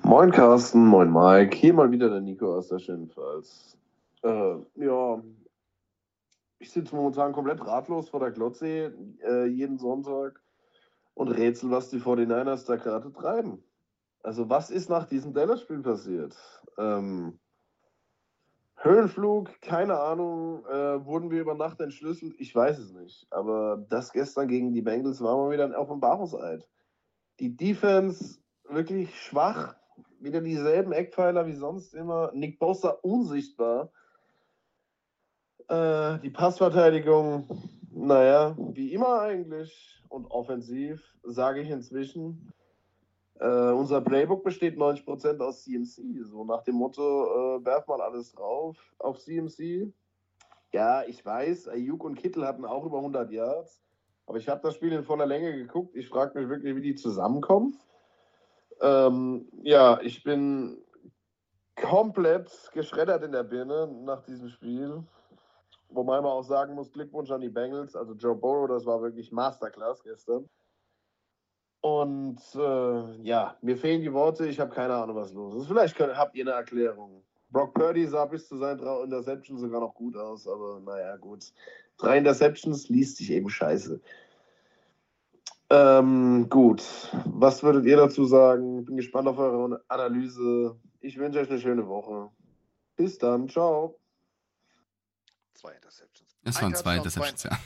Moin 0.04 0.32
Carsten, 0.32 0.86
moin 0.86 1.12
Mike. 1.12 1.56
Hier 1.56 1.74
mal 1.74 1.90
wieder 1.90 2.10
der 2.10 2.20
Nico 2.20 2.58
aus 2.58 2.68
der 2.68 2.80
Schönpfalz. 2.80 3.78
Äh, 4.24 4.56
ja, 4.76 5.24
ich 6.60 6.72
sitze 6.72 6.94
momentan 6.94 7.32
komplett 7.32 7.66
ratlos 7.66 8.10
vor 8.10 8.20
der 8.20 8.32
Glotze 8.32 8.94
äh, 9.24 9.46
jeden 9.46 9.78
Sonntag 9.78 10.42
und 11.14 11.30
rätsel, 11.30 11.72
was 11.72 11.90
die 11.90 12.02
49ers 12.02 12.66
da 12.66 12.76
gerade 12.76 13.14
treiben. 13.14 13.64
Also, 14.24 14.50
was 14.50 14.72
ist 14.72 14.90
nach 14.90 15.06
diesem 15.06 15.34
Dallas-Spiel 15.34 15.80
passiert? 15.80 16.36
Ähm, 16.78 17.40
Höhenflug, 18.78 19.60
keine 19.62 20.00
Ahnung. 20.00 20.66
Äh, 20.68 21.06
wurden 21.06 21.32
wir 21.32 21.42
über 21.42 21.56
Nacht 21.56 21.80
entschlüsselt? 21.82 22.36
Ich 22.38 22.54
weiß 22.54 22.78
es 22.78 22.94
nicht. 22.94 23.28
Aber 23.32 23.84
das 23.90 24.12
gestern 24.12 24.48
gegen 24.48 24.74
die 24.74 24.84
Bengals 24.84 25.22
war 25.22 25.36
mal 25.36 25.52
wieder 25.52 25.66
ein 25.66 25.76
Offenbarungseid. 25.76 26.68
Die 27.40 27.56
Defense 27.56 28.40
wirklich 28.70 29.20
schwach. 29.20 29.76
Wieder 30.20 30.42
dieselben 30.42 30.92
Eckpfeiler 30.92 31.48
wie 31.48 31.56
sonst 31.56 31.94
immer. 31.96 32.32
Nick 32.34 32.60
Bosa 32.60 32.90
unsichtbar. 33.02 33.92
Äh, 35.70 36.20
die 36.20 36.30
Passverteidigung, 36.30 37.48
naja, 37.92 38.56
wie 38.58 38.94
immer 38.94 39.22
eigentlich. 39.22 40.02
Und 40.10 40.28
offensiv, 40.28 41.04
sage 41.24 41.62
ich 41.62 41.70
inzwischen. 41.70 42.54
Äh, 43.40 43.72
unser 43.72 44.02
Playbook 44.02 44.44
besteht 44.44 44.78
90% 44.78 45.40
aus 45.42 45.64
CMC. 45.64 46.24
So 46.24 46.44
nach 46.44 46.64
dem 46.64 46.76
Motto, 46.76 47.58
äh, 47.58 47.66
werf 47.66 47.88
mal 47.88 48.02
alles 48.02 48.32
drauf 48.32 48.78
auf 48.98 49.20
CMC. 49.20 49.94
Ja, 50.74 51.04
ich 51.04 51.24
weiß, 51.26 51.68
Ayuk 51.70 52.04
und 52.04 52.16
Kittel 52.16 52.46
hatten 52.46 52.66
auch 52.66 52.86
über 52.86 52.98
100 52.98 53.32
Yards. 53.32 53.82
Aber 54.26 54.38
ich 54.38 54.50
habe 54.50 54.62
das 54.62 54.76
Spiel 54.76 54.92
in 54.92 55.04
voller 55.04 55.26
Länge 55.26 55.54
geguckt. 55.54 55.96
Ich 55.96 56.10
frage 56.10 56.38
mich 56.38 56.50
wirklich, 56.50 56.76
wie 56.76 56.82
die 56.82 56.96
zusammenkommen. 56.96 57.78
Ähm, 58.82 59.48
ja, 59.64 60.00
ich 60.02 60.24
bin 60.24 60.78
komplett 61.76 62.52
geschreddert 62.74 63.24
in 63.24 63.32
der 63.32 63.44
Birne 63.44 63.88
nach 64.04 64.24
diesem 64.24 64.50
Spiel. 64.50 65.04
Wobei 65.90 66.20
man 66.20 66.32
auch 66.32 66.44
sagen 66.44 66.76
muss, 66.76 66.92
Glückwunsch 66.92 67.32
an 67.32 67.42
die 67.42 67.50
Bengals. 67.50 67.96
Also 67.96 68.14
Joe 68.14 68.36
Burrow, 68.36 68.68
das 68.68 68.86
war 68.86 69.02
wirklich 69.02 69.32
Masterclass 69.32 70.04
gestern. 70.04 70.50
Und 71.82 72.40
äh, 72.56 73.22
ja, 73.22 73.58
mir 73.62 73.78
fehlen 73.78 74.02
die 74.02 74.12
Worte. 74.14 74.48
Ich 74.48 74.60
habe 74.60 74.74
keine 74.74 74.96
Ahnung, 74.96 75.16
was 75.16 75.34
los 75.34 75.56
ist. 75.56 75.68
Vielleicht 75.68 75.96
könnt, 75.96 76.18
habt 76.18 76.36
ihr 76.36 76.44
eine 76.44 76.52
Erklärung. 76.52 77.24
Brock 77.50 77.74
Purdy 77.74 78.06
sah 78.06 78.26
bis 78.26 78.48
zu 78.48 78.58
seinen 78.58 78.78
drei 78.80 79.04
Interceptions 79.04 79.62
sogar 79.62 79.80
noch 79.80 79.94
gut 79.94 80.18
aus, 80.18 80.48
aber 80.48 80.82
naja, 80.82 81.16
gut. 81.18 81.54
Drei 81.98 82.18
Interceptions 82.18 82.90
liest 82.90 83.18
sich 83.18 83.32
eben 83.32 83.50
scheiße. 83.50 84.02
Ähm, 85.70 86.48
gut, 86.50 86.84
was 87.26 87.62
würdet 87.62 87.86
ihr 87.86 87.98
dazu 87.98 88.26
sagen? 88.26 88.86
Bin 88.86 88.98
gespannt 88.98 89.28
auf 89.28 89.38
eure 89.38 89.84
Analyse. 89.88 90.78
Ich 91.02 91.18
wünsche 91.18 91.40
euch 91.40 91.50
eine 91.50 91.60
schöne 91.60 91.88
Woche. 91.88 92.30
Bis 92.96 93.18
dann, 93.18 93.50
ciao. 93.50 94.00
Zwei 95.54 95.74
Interceptions. 95.74 96.38
Es 96.44 96.62
waren 96.62 96.76
zwei 96.76 96.98
Interceptions, 96.98 97.44
ja. 97.44 97.60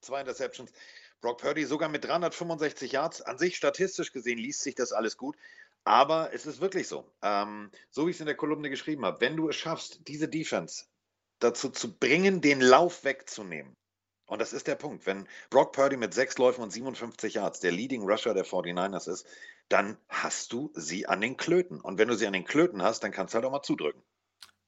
Zwei 0.00 0.20
Interceptions. 0.20 0.72
Brock 1.20 1.38
Purdy 1.38 1.64
sogar 1.64 1.88
mit 1.88 2.04
365 2.04 2.92
Yards. 2.92 3.22
An 3.22 3.38
sich 3.38 3.56
statistisch 3.56 4.12
gesehen 4.12 4.38
liest 4.38 4.62
sich 4.62 4.74
das 4.74 4.92
alles 4.92 5.16
gut. 5.16 5.36
Aber 5.84 6.32
es 6.32 6.46
ist 6.46 6.60
wirklich 6.60 6.86
so. 6.88 7.10
Ähm, 7.22 7.70
so 7.90 8.06
wie 8.06 8.10
ich 8.10 8.16
es 8.16 8.20
in 8.20 8.26
der 8.26 8.36
Kolumne 8.36 8.70
geschrieben 8.70 9.04
habe, 9.04 9.20
wenn 9.20 9.36
du 9.36 9.48
es 9.48 9.56
schaffst, 9.56 10.06
diese 10.06 10.28
Defense 10.28 10.84
dazu 11.38 11.70
zu 11.70 11.96
bringen, 11.98 12.40
den 12.40 12.60
Lauf 12.60 13.04
wegzunehmen. 13.04 13.76
Und 14.26 14.40
das 14.40 14.52
ist 14.52 14.66
der 14.66 14.74
Punkt. 14.74 15.06
Wenn 15.06 15.26
Brock 15.48 15.72
Purdy 15.72 15.96
mit 15.96 16.12
sechs 16.12 16.36
Läufen 16.36 16.62
und 16.62 16.70
57 16.70 17.34
Yards 17.34 17.60
der 17.60 17.72
Leading 17.72 18.02
Rusher 18.02 18.34
der 18.34 18.44
49ers 18.44 19.10
ist, 19.10 19.26
dann 19.68 19.96
hast 20.08 20.52
du 20.52 20.70
sie 20.74 21.06
an 21.06 21.20
den 21.20 21.36
Klöten. 21.36 21.80
Und 21.80 21.98
wenn 21.98 22.08
du 22.08 22.14
sie 22.14 22.26
an 22.26 22.34
den 22.34 22.44
Klöten 22.44 22.82
hast, 22.82 23.00
dann 23.00 23.10
kannst 23.10 23.32
du 23.32 23.36
halt 23.36 23.46
auch 23.46 23.50
mal 23.50 23.62
zudrücken. 23.62 24.02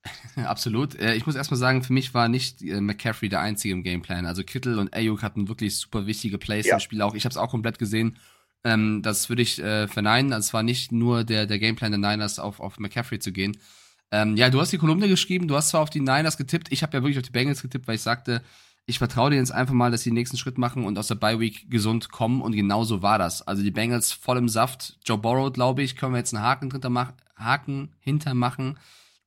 Absolut. 0.36 0.94
Äh, 0.98 1.14
Ich 1.14 1.26
muss 1.26 1.34
erstmal 1.34 1.58
sagen, 1.58 1.82
für 1.82 1.92
mich 1.92 2.14
war 2.14 2.28
nicht 2.28 2.62
äh, 2.62 2.80
McCaffrey 2.80 3.28
der 3.28 3.40
Einzige 3.40 3.74
im 3.74 3.82
Gameplan. 3.82 4.26
Also 4.26 4.42
Kittel 4.42 4.78
und 4.78 4.94
Ayuk 4.94 5.22
hatten 5.22 5.48
wirklich 5.48 5.76
super 5.76 6.06
wichtige 6.06 6.38
Plays 6.38 6.66
Ja. 6.66 6.74
im 6.74 6.80
Spiel 6.80 7.02
auch. 7.02 7.14
Ich 7.14 7.24
habe 7.24 7.30
es 7.32 7.36
auch 7.36 7.50
komplett 7.50 7.78
gesehen. 7.78 8.16
Ähm, 8.64 9.02
das 9.02 9.28
würde 9.28 9.42
ich 9.42 9.58
äh, 9.62 9.88
verneinen. 9.88 10.32
Also 10.32 10.46
es 10.48 10.54
war 10.54 10.62
nicht 10.62 10.92
nur 10.92 11.24
der, 11.24 11.46
der 11.46 11.58
Gameplan 11.58 11.92
der 11.92 12.10
Niners 12.10 12.38
auf, 12.38 12.60
auf 12.60 12.78
McCaffrey 12.78 13.18
zu 13.18 13.32
gehen. 13.32 13.56
Ähm, 14.12 14.36
ja, 14.36 14.50
du 14.50 14.60
hast 14.60 14.72
die 14.72 14.78
Kolumne 14.78 15.08
geschrieben, 15.08 15.46
du 15.48 15.54
hast 15.54 15.68
zwar 15.68 15.82
auf 15.82 15.90
die 15.90 16.00
Niners 16.00 16.36
getippt, 16.36 16.72
ich 16.72 16.82
habe 16.82 16.96
ja 16.96 17.02
wirklich 17.02 17.18
auf 17.18 17.22
die 17.22 17.30
Bengals 17.30 17.62
getippt, 17.62 17.86
weil 17.86 17.94
ich 17.94 18.02
sagte, 18.02 18.42
ich 18.86 18.98
vertraue 18.98 19.30
denen 19.30 19.40
jetzt 19.42 19.52
einfach 19.52 19.72
mal, 19.72 19.92
dass 19.92 20.02
sie 20.02 20.10
den 20.10 20.14
nächsten 20.14 20.36
Schritt 20.36 20.58
machen 20.58 20.84
und 20.84 20.98
aus 20.98 21.06
der 21.06 21.14
Bye 21.14 21.38
Week 21.38 21.70
gesund 21.70 22.10
kommen 22.10 22.42
und 22.42 22.50
genau 22.56 22.82
so 22.82 23.02
war 23.02 23.18
das. 23.18 23.46
Also 23.46 23.62
die 23.62 23.70
Bengals 23.70 24.10
voll 24.10 24.36
im 24.36 24.48
Saft. 24.48 24.98
Joe 25.06 25.16
Burrow, 25.16 25.52
glaube 25.52 25.82
ich, 25.84 25.94
können 25.94 26.12
wir 26.12 26.18
jetzt 26.18 26.34
einen 26.34 26.42
Haken, 26.42 26.72
Haken 27.36 27.92
hintermachen. 28.00 28.78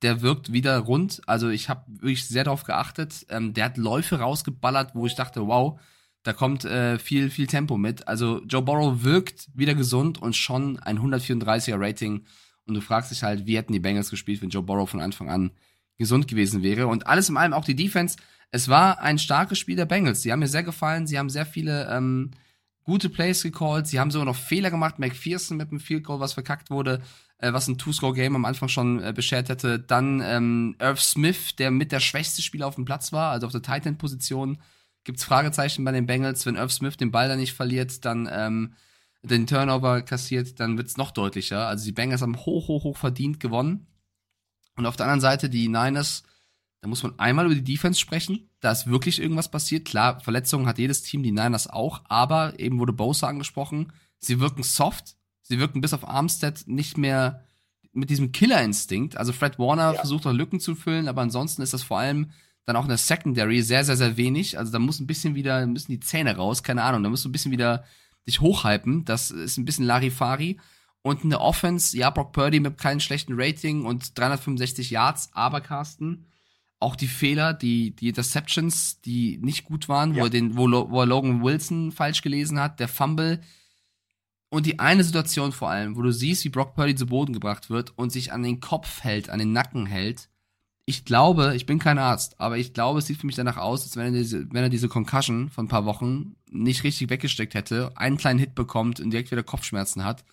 Der 0.04 0.22
wirkt 0.22 0.54
wieder 0.54 0.78
rund. 0.80 1.22
Also 1.26 1.50
ich 1.50 1.70
habe 1.70 1.84
wirklich 1.88 2.28
sehr 2.28 2.44
darauf 2.44 2.64
geachtet. 2.64 3.26
Ähm, 3.30 3.54
der 3.54 3.66
hat 3.66 3.78
Läufe 3.78 4.20
rausgeballert, 4.20 4.94
wo 4.94 5.06
ich 5.06 5.16
dachte, 5.16 5.48
wow, 5.48 5.80
da 6.24 6.34
kommt 6.34 6.66
äh, 6.66 7.00
viel, 7.00 7.30
viel 7.30 7.48
Tempo 7.48 7.78
mit. 7.78 8.08
Also 8.08 8.42
Joe 8.46 8.62
Burrow 8.62 9.04
wirkt 9.04 9.50
wieder 9.54 9.76
gesund 9.76 10.22
und 10.22 10.36
schon 10.36 10.80
ein 10.80 11.00
134er 11.00 11.80
Rating. 11.80 12.26
Und 12.66 12.76
du 12.76 12.82
fragst 12.82 13.12
dich 13.12 13.24
halt, 13.24 13.46
wie 13.46 13.58
hätten 13.58 13.74
die 13.74 13.80
Bengals 13.80 14.10
gespielt, 14.10 14.42
wenn 14.42 14.50
Joe 14.50 14.64
Burrow 14.64 14.90
von 14.90 15.02
Anfang 15.02 15.30
an 15.30 15.52
gesund 15.98 16.28
gewesen 16.28 16.64
wäre. 16.64 16.88
Und 16.88 17.08
alles 17.08 17.30
in 17.30 17.38
allem 17.38 17.54
auch 17.54 17.66
die 17.66 17.76
Defense. 17.76 18.18
Es 18.52 18.70
war 18.70 19.02
ein 19.02 19.20
starkes 19.20 19.60
Spiel 19.60 19.76
der 19.76 19.86
Bengals. 19.86 20.22
Die 20.22 20.32
haben 20.32 20.40
mir 20.40 20.48
sehr 20.48 20.64
gefallen. 20.64 21.08
Sie 21.08 21.20
haben 21.20 21.30
sehr 21.30 21.46
viele 21.46 21.90
ähm, 21.90 22.32
gute 22.84 23.10
Plays 23.10 23.44
gecallt. 23.44 23.88
Sie 23.88 24.00
haben 24.00 24.12
sogar 24.12 24.26
noch 24.26 24.36
Fehler 24.36 24.72
gemacht. 24.72 25.00
McPherson 25.00 25.58
mit 25.58 25.72
dem 25.72 25.80
Field 25.80 26.04
Goal, 26.04 26.20
was 26.20 26.34
verkackt 26.34 26.70
wurde, 26.70 27.02
äh, 27.38 27.54
was 27.54 27.68
ein 27.68 27.78
Two-Score-Game 27.78 28.36
am 28.36 28.46
Anfang 28.46 28.70
schon 28.70 29.02
äh, 29.02 29.14
beschert 29.14 29.50
hätte. 29.50 29.80
Dann 29.80 30.22
ähm, 30.24 30.76
Irv 30.80 31.02
Smith, 31.02 31.56
der 31.56 31.72
mit 31.72 31.92
der 31.92 32.00
schwächste 32.00 32.42
Spieler 32.42 32.68
auf 32.68 32.76
dem 32.76 32.86
Platz 32.86 33.12
war, 33.12 33.32
also 33.32 33.48
auf 33.48 33.52
der 33.52 33.62
Tight 33.62 33.86
End-Position. 33.86 34.60
Gibt's 35.04 35.24
Fragezeichen 35.24 35.84
bei 35.84 35.92
den 35.92 36.06
Bengals. 36.06 36.46
Wenn 36.46 36.56
Irv 36.56 36.72
Smith 36.72 36.98
den 36.98 37.12
Ball 37.12 37.28
da 37.28 37.36
nicht 37.36 37.54
verliert, 37.54 38.06
dann 38.06 38.30
ähm, 38.32 38.74
den 39.24 39.48
Turnover 39.48 40.02
kassiert, 40.02 40.60
dann 40.60 40.78
wird's 40.78 40.98
noch 40.98 41.12
deutlicher. 41.12 41.68
Also 41.68 41.86
die 41.86 41.92
Bengals 41.92 42.22
haben 42.22 42.38
hoch, 42.38 42.68
hoch, 42.68 42.84
hoch 42.84 42.98
verdient 42.98 43.40
gewonnen. 43.40 43.88
Und 44.76 44.86
auf 44.86 44.96
der 44.96 45.06
anderen 45.06 45.22
Seite 45.22 45.50
die 45.50 45.68
Niners, 45.68 46.24
da 46.82 46.88
muss 46.88 47.04
man 47.04 47.18
einmal 47.20 47.46
über 47.46 47.56
die 47.56 47.64
Defense 47.64 48.00
sprechen. 48.00 48.50
Da 48.60 48.72
ist 48.72 48.88
wirklich 48.88 49.22
irgendwas 49.22 49.50
passiert. 49.50 49.86
Klar, 49.86 50.20
Verletzungen 50.20 50.68
hat 50.68 50.78
jedes 50.78 51.04
Team, 51.04 51.24
die 51.24 51.32
Niners 51.32 51.68
auch, 51.68 52.02
aber 52.06 52.60
eben 52.60 52.80
wurde 52.80 52.94
Bosa 52.94 53.28
angesprochen. 53.28 53.94
Sie 54.20 54.40
wirken 54.40 54.64
soft. 54.64 55.16
Sie 55.44 55.60
wirken 55.60 55.82
bis 55.82 55.94
auf 55.94 56.08
Armstead 56.08 56.64
nicht 56.68 56.98
mehr 56.98 57.44
mit 57.92 58.10
diesem 58.10 58.32
Killerinstinkt. 58.32 59.18
Also 59.18 59.32
Fred 59.34 59.60
Warner 59.60 59.94
ja. 59.94 60.00
versucht 60.00 60.26
noch 60.26 60.34
Lücken 60.34 60.60
zu 60.60 60.76
füllen, 60.76 61.08
aber 61.08 61.22
ansonsten 61.22 61.62
ist 61.62 61.74
das 61.74 61.84
vor 61.84 62.00
allem 62.00 62.32
dann 62.66 62.76
auch 62.76 62.84
in 62.84 62.90
der 62.90 62.98
Secondary 62.98 63.62
sehr, 63.62 63.84
sehr, 63.84 63.98
sehr 63.98 64.18
wenig. 64.18 64.58
Also 64.58 64.72
da 64.72 64.80
muss 64.80 65.00
ein 65.00 65.08
bisschen 65.08 65.36
wieder, 65.36 65.66
müssen 65.68 65.92
die 65.92 66.00
Zähne 66.00 66.36
raus, 66.36 66.64
keine 66.64 66.84
Ahnung, 66.84 67.04
da 67.04 67.10
musst 67.10 67.26
du 67.26 67.30
ein 67.30 67.34
bisschen 67.34 67.52
wieder 67.52 67.84
dich 68.26 68.42
hochhypen. 68.42 69.06
Das 69.06 69.32
ist 69.32 69.58
ein 69.58 69.66
bisschen 69.66 69.86
Larifari. 69.86 70.60
Und 71.02 71.26
in 71.26 71.30
der 71.30 71.42
Offense, 71.42 71.98
ja, 71.98 72.10
Brock 72.10 72.32
Purdy 72.32 72.62
mit 72.62 72.78
keinem 72.78 73.02
schlechten 73.02 73.34
Rating 73.36 73.86
und 73.86 74.18
365 74.18 74.90
Yards, 74.90 75.30
aber 75.34 75.60
Carsten, 75.60 76.28
auch 76.80 76.96
die 76.96 77.08
Fehler, 77.08 77.54
die, 77.54 77.92
die 77.92 78.10
Interceptions, 78.10 79.02
die 79.02 79.38
nicht 79.42 79.66
gut 79.66 79.90
waren, 79.90 80.16
ja. 80.16 80.22
wo, 80.22 80.26
er 80.26 80.30
den, 80.30 80.56
wo, 80.56 80.70
wo 80.90 81.02
er 81.02 81.06
Logan 81.06 81.44
Wilson 81.44 81.92
falsch 81.92 82.22
gelesen 82.22 82.60
hat, 82.60 82.80
der 82.80 82.88
Fumble. 82.88 83.42
Und 84.54 84.66
die 84.66 84.80
eine 84.80 85.04
Situation 85.04 85.52
vor 85.52 85.70
allem, 85.70 85.96
wo 85.96 86.02
du 86.02 86.12
siehst, 86.12 86.46
wie 86.46 86.50
Brock 86.50 86.76
Purdy 86.76 86.96
zu 86.96 87.08
Boden 87.08 87.34
gebracht 87.34 87.70
wird 87.70 87.98
und 87.98 88.12
sich 88.12 88.32
an 88.32 88.44
den 88.44 88.60
Kopf 88.60 89.04
hält, 89.04 89.30
an 89.30 89.40
den 89.40 89.52
Nacken 89.52 89.88
hält. 89.88 90.30
Ich 90.86 91.06
glaube, 91.06 91.56
ich 91.56 91.66
bin 91.66 91.80
kein 91.80 91.98
Arzt, 91.98 92.40
aber 92.40 92.58
ich 92.58 92.74
glaube, 92.74 93.00
es 93.00 93.08
sieht 93.08 93.18
für 93.18 93.26
mich 93.26 93.36
danach 93.36 93.58
aus, 93.58 93.84
als 93.84 93.96
wenn 93.96 94.14
er 94.14 94.20
diese, 94.20 94.46
wenn 94.52 94.64
er 94.64 94.70
diese 94.70 94.90
Concussion 94.90 95.50
von 95.50 95.66
ein 95.66 95.70
paar 95.70 95.86
Wochen 95.86 96.36
nicht 96.52 96.84
richtig 96.84 97.10
weggesteckt 97.10 97.56
hätte, 97.56 97.94
einen 97.96 98.18
kleinen 98.18 98.38
Hit 98.40 98.54
bekommt 98.54 99.00
und 99.00 99.10
direkt 99.10 99.32
wieder 99.32 99.44
Kopfschmerzen 99.44 100.04
hat 100.04 100.24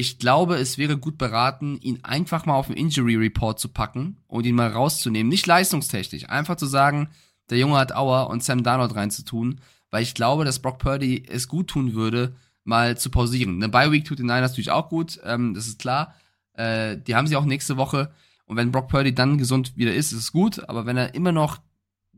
ich 0.00 0.18
glaube, 0.18 0.56
es 0.56 0.78
wäre 0.78 0.96
gut 0.96 1.18
beraten, 1.18 1.78
ihn 1.82 2.00
einfach 2.02 2.46
mal 2.46 2.54
auf 2.54 2.68
den 2.68 2.76
Injury 2.76 3.16
Report 3.16 3.60
zu 3.60 3.68
packen 3.68 4.16
und 4.28 4.46
ihn 4.46 4.54
mal 4.54 4.70
rauszunehmen. 4.70 5.28
Nicht 5.28 5.46
leistungstechnisch, 5.46 6.26
einfach 6.26 6.56
zu 6.56 6.64
sagen, 6.64 7.10
der 7.50 7.58
Junge 7.58 7.76
hat 7.76 7.94
Auer 7.94 8.30
und 8.30 8.42
Sam 8.42 8.62
Darnold 8.62 8.94
reinzutun, 8.94 9.60
weil 9.90 10.02
ich 10.02 10.14
glaube, 10.14 10.46
dass 10.46 10.60
Brock 10.60 10.78
Purdy 10.78 11.24
es 11.28 11.48
gut 11.48 11.68
tun 11.68 11.92
würde, 11.92 12.34
mal 12.70 12.96
zu 12.96 13.10
pausieren. 13.10 13.56
Eine 13.56 13.68
Bye 13.68 13.92
Week 13.92 14.06
tut 14.06 14.18
den 14.18 14.26
Niners 14.26 14.52
natürlich 14.52 14.70
auch 14.70 14.88
gut, 14.88 15.20
ähm, 15.24 15.52
das 15.52 15.66
ist 15.66 15.78
klar. 15.78 16.14
Äh, 16.54 16.96
die 16.96 17.14
haben 17.14 17.26
sie 17.26 17.36
auch 17.36 17.44
nächste 17.44 17.76
Woche. 17.76 18.14
Und 18.46 18.56
wenn 18.56 18.72
Brock 18.72 18.88
Purdy 18.88 19.14
dann 19.14 19.36
gesund 19.36 19.76
wieder 19.76 19.94
ist, 19.94 20.12
ist 20.12 20.18
es 20.18 20.32
gut. 20.32 20.68
Aber 20.68 20.86
wenn 20.86 20.96
er 20.96 21.14
immer 21.14 21.32
noch 21.32 21.58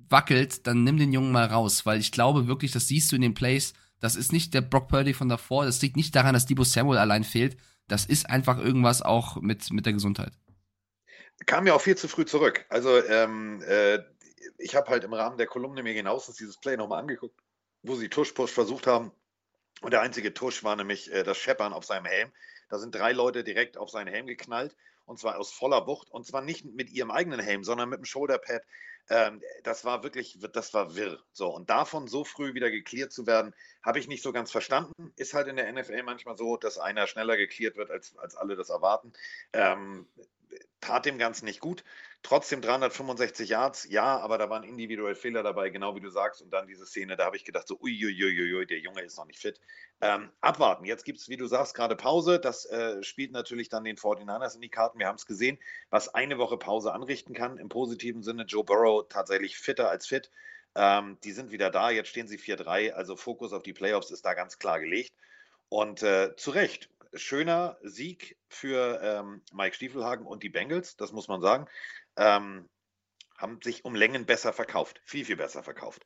wackelt, 0.09 0.67
dann 0.67 0.85
nimm 0.85 0.99
den 0.99 1.13
Jungen 1.13 1.33
mal 1.33 1.47
raus, 1.47 1.85
weil 1.85 1.99
ich 1.99 2.13
glaube 2.13 2.47
wirklich, 2.47 2.71
das 2.71 2.87
siehst 2.87 3.11
du 3.11 3.17
in 3.17 3.23
den 3.23 3.35
Plays. 3.35 3.75
Das 4.01 4.17
ist 4.17 4.33
nicht 4.33 4.55
der 4.55 4.61
Brock 4.61 4.89
Purdy 4.89 5.15
von 5.15 5.29
davor. 5.29 5.65
Das 5.65 5.83
liegt 5.83 5.97
nicht 5.97 6.15
daran, 6.15 6.35
dass 6.35 6.47
Debo 6.47 6.65
Samuel 6.65 6.99
allein 6.99 7.25
fehlt, 7.25 7.57
das 7.89 8.07
ist 8.07 8.29
einfach 8.31 8.59
irgendwas 8.59 9.03
auch 9.03 9.41
mit, 9.41 9.71
mit 9.73 9.87
der 9.87 9.93
Gesundheit. 9.93 10.33
Kam 11.47 11.67
ja 11.67 11.75
auch 11.75 11.81
viel 11.81 11.97
zu 11.97 12.09
früh 12.09 12.25
zurück. 12.25 12.65
Also 12.69 13.05
ähm, 13.05 13.63
äh, 13.67 13.99
ich 14.59 14.75
habe 14.75 14.89
halt 14.89 15.05
im 15.05 15.13
Rahmen 15.13 15.39
der 15.39 15.47
Kolumne 15.47 15.83
mir 15.83 15.95
genauestens 15.95 16.37
dieses 16.37 16.57
Play 16.59 16.77
nochmal 16.77 17.01
angeguckt, 17.01 17.39
wo 17.83 17.95
sie 17.97 18.09
Tush-Push 18.09 18.53
versucht 18.53 18.87
haben. 18.87 19.13
Und 19.83 19.93
der 19.93 20.01
einzige 20.01 20.33
Tush 20.33 20.65
war 20.65 20.77
nämlich 20.77 21.13
äh, 21.13 21.23
das 21.23 21.37
Scheppern 21.37 21.73
auf 21.73 21.85
seinem 21.85 22.07
Helm. 22.07 22.33
Da 22.69 22.79
sind 22.79 22.95
drei 22.95 23.13
Leute 23.13 23.45
direkt 23.45 23.77
auf 23.77 23.91
seinen 23.91 24.09
Helm 24.09 24.27
geknallt 24.27 24.75
und 25.05 25.19
zwar 25.19 25.39
aus 25.39 25.53
voller 25.53 25.87
Wucht 25.87 26.11
und 26.11 26.27
zwar 26.27 26.41
nicht 26.41 26.65
mit 26.65 26.91
ihrem 26.91 27.11
eigenen 27.11 27.41
Helm, 27.41 27.65
sondern 27.65 27.91
mit 27.91 27.99
dem 27.99 28.05
Shoulderpad 28.05 28.63
ähm, 29.09 29.43
das 29.65 29.85
war 29.85 30.03
wirklich, 30.03 30.39
das 30.53 30.75
war 30.75 30.95
wirr. 30.95 31.19
So, 31.33 31.49
und 31.49 31.71
davon 31.71 32.07
so 32.07 32.25
früh 32.25 32.55
wieder 32.55 32.71
geklärt 32.71 33.13
zu 33.13 33.27
werden, 33.27 33.55
habe 33.83 33.99
ich 33.99 34.09
nicht 34.09 34.23
so 34.23 34.33
ganz 34.33 34.51
verstanden. 34.51 35.13
Ist 35.17 35.35
halt 35.35 35.49
in 35.49 35.57
der 35.57 35.71
NFL 35.73 36.03
manchmal 36.03 36.37
so, 36.37 36.57
dass 36.57 36.79
einer 36.79 37.07
schneller 37.07 37.37
geklärt 37.37 37.77
wird, 37.77 37.91
als, 37.91 38.17
als 38.17 38.37
alle 38.37 38.57
das 38.57 38.71
erwarten. 38.71 39.13
Ähm, 39.53 40.07
tat 40.81 41.07
dem 41.07 41.19
Ganzen 41.19 41.47
nicht 41.47 41.61
gut. 41.61 41.85
Trotzdem 42.25 42.63
365 42.63 43.49
Yards, 43.49 43.89
ja, 43.91 44.19
aber 44.21 44.39
da 44.39 44.49
waren 44.49 44.63
individuelle 44.63 45.17
Fehler 45.17 45.43
dabei, 45.43 45.71
genau 45.71 45.97
wie 45.97 46.01
du 46.01 46.09
sagst. 46.09 46.41
Und 46.41 46.53
dann 46.53 46.69
diese 46.69 46.87
Szene, 46.87 47.17
da 47.17 47.25
habe 47.25 47.37
ich 47.37 47.45
gedacht, 47.45 47.67
so, 47.67 47.77
uiuiuiui, 47.81 48.65
der 48.65 48.79
Junge 48.79 49.03
ist 49.03 49.19
noch 49.19 49.27
nicht 49.27 49.41
fit. 49.41 49.61
Ähm, 50.01 50.31
abwarten. 50.41 50.85
Jetzt 50.85 51.05
gibt 51.05 51.19
es, 51.19 51.29
wie 51.29 51.37
du 51.37 51.47
sagst, 51.47 51.75
gerade 51.75 51.97
Pause. 51.97 52.39
Das 52.39 52.65
äh, 52.67 53.03
spielt 53.03 53.33
natürlich 53.33 53.71
dann 53.71 53.83
den 53.83 53.97
49ers 53.97 54.55
in 54.55 54.61
die 54.61 54.69
Karten. 54.69 55.01
Wir 55.01 55.09
haben 55.09 55.17
es 55.17 55.27
gesehen, 55.27 55.59
was 55.91 56.15
eine 56.15 56.39
Woche 56.39 56.59
Pause 56.59 56.93
anrichten 56.93 57.35
kann. 57.35 57.59
Im 57.59 57.69
positiven 57.69 58.23
Sinne, 58.23 58.45
Joe 58.45 58.63
Burrow 58.63 59.05
tatsächlich 59.09 59.59
fitter 59.59 59.91
als 59.91 60.07
fit. 60.07 60.31
Ähm, 60.77 61.19
die 61.25 61.33
sind 61.33 61.51
wieder 61.51 61.71
da. 61.71 61.91
Jetzt 61.91 62.11
stehen 62.11 62.29
sie 62.29 62.39
4-3. 62.39 62.93
Also 62.93 63.17
Fokus 63.17 63.53
auf 63.53 63.65
die 63.65 63.73
Playoffs 63.73 64.13
ist 64.13 64.25
da 64.25 64.35
ganz 64.35 64.59
klar 64.59 64.79
gelegt. 64.79 65.13
Und 65.69 66.05
äh, 66.05 66.37
zu 66.37 66.53
Recht, 66.53 66.89
schöner 67.15 67.79
Sieg 67.83 68.37
für 68.49 69.01
ähm, 69.03 69.43
Mike 69.53 69.75
Stiefelhagen 69.75 70.27
und 70.27 70.43
die 70.43 70.49
Bengals, 70.49 70.97
das 70.97 71.13
muss 71.13 71.29
man 71.29 71.41
sagen. 71.41 71.67
Ähm, 72.17 72.69
haben 73.37 73.61
sich 73.63 73.85
um 73.85 73.95
Längen 73.95 74.25
besser 74.25 74.53
verkauft, 74.53 75.01
viel, 75.05 75.25
viel 75.25 75.37
besser 75.37 75.63
verkauft. 75.63 76.05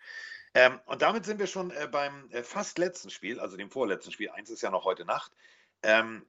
Ähm, 0.55 0.81
und 0.87 1.03
damit 1.03 1.27
sind 1.27 1.39
wir 1.39 1.47
schon 1.47 1.71
äh, 1.71 1.87
beim 1.91 2.31
äh, 2.31 2.43
fast 2.43 2.79
letzten 2.79 3.11
Spiel, 3.11 3.39
also 3.39 3.57
dem 3.59 3.71
vorletzten 3.71 4.11
Spiel. 4.11 4.31
Eins 4.31 4.49
ist 4.49 4.63
ja 4.63 4.71
noch 4.71 4.85
heute 4.85 5.05
Nacht. 5.05 5.33
Ähm, 5.83 6.25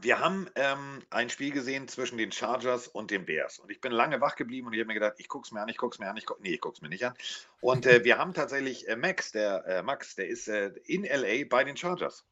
wir 0.00 0.20
haben 0.20 0.48
ähm, 0.54 1.02
ein 1.10 1.28
Spiel 1.28 1.52
gesehen 1.52 1.86
zwischen 1.86 2.16
den 2.16 2.32
Chargers 2.32 2.88
und 2.88 3.10
den 3.10 3.26
Bears. 3.26 3.58
Und 3.58 3.70
ich 3.70 3.82
bin 3.82 3.92
lange 3.92 4.22
wach 4.22 4.36
geblieben 4.36 4.68
und 4.68 4.72
ich 4.72 4.80
habe 4.80 4.86
mir 4.86 4.94
gedacht, 4.94 5.16
ich 5.18 5.28
gucke 5.28 5.44
es 5.44 5.52
mir 5.52 5.60
an, 5.60 5.68
ich 5.68 5.76
gucke 5.76 5.94
es 5.94 5.98
mir 5.98 6.08
an, 6.08 6.16
ich 6.16 6.24
guck, 6.24 6.40
nee, 6.40 6.54
ich 6.54 6.60
gucke 6.62 6.76
es 6.76 6.80
mir 6.80 6.88
nicht 6.88 7.04
an. 7.04 7.12
Und 7.60 7.84
äh, 7.84 8.02
wir 8.02 8.16
haben 8.16 8.32
tatsächlich 8.32 8.88
äh, 8.88 8.96
Max, 8.96 9.32
der 9.32 9.66
äh, 9.66 9.82
Max, 9.82 10.14
der 10.14 10.28
ist 10.28 10.48
äh, 10.48 10.68
in 10.86 11.04
LA 11.04 11.44
bei 11.50 11.62
den 11.64 11.76
Chargers. 11.76 12.24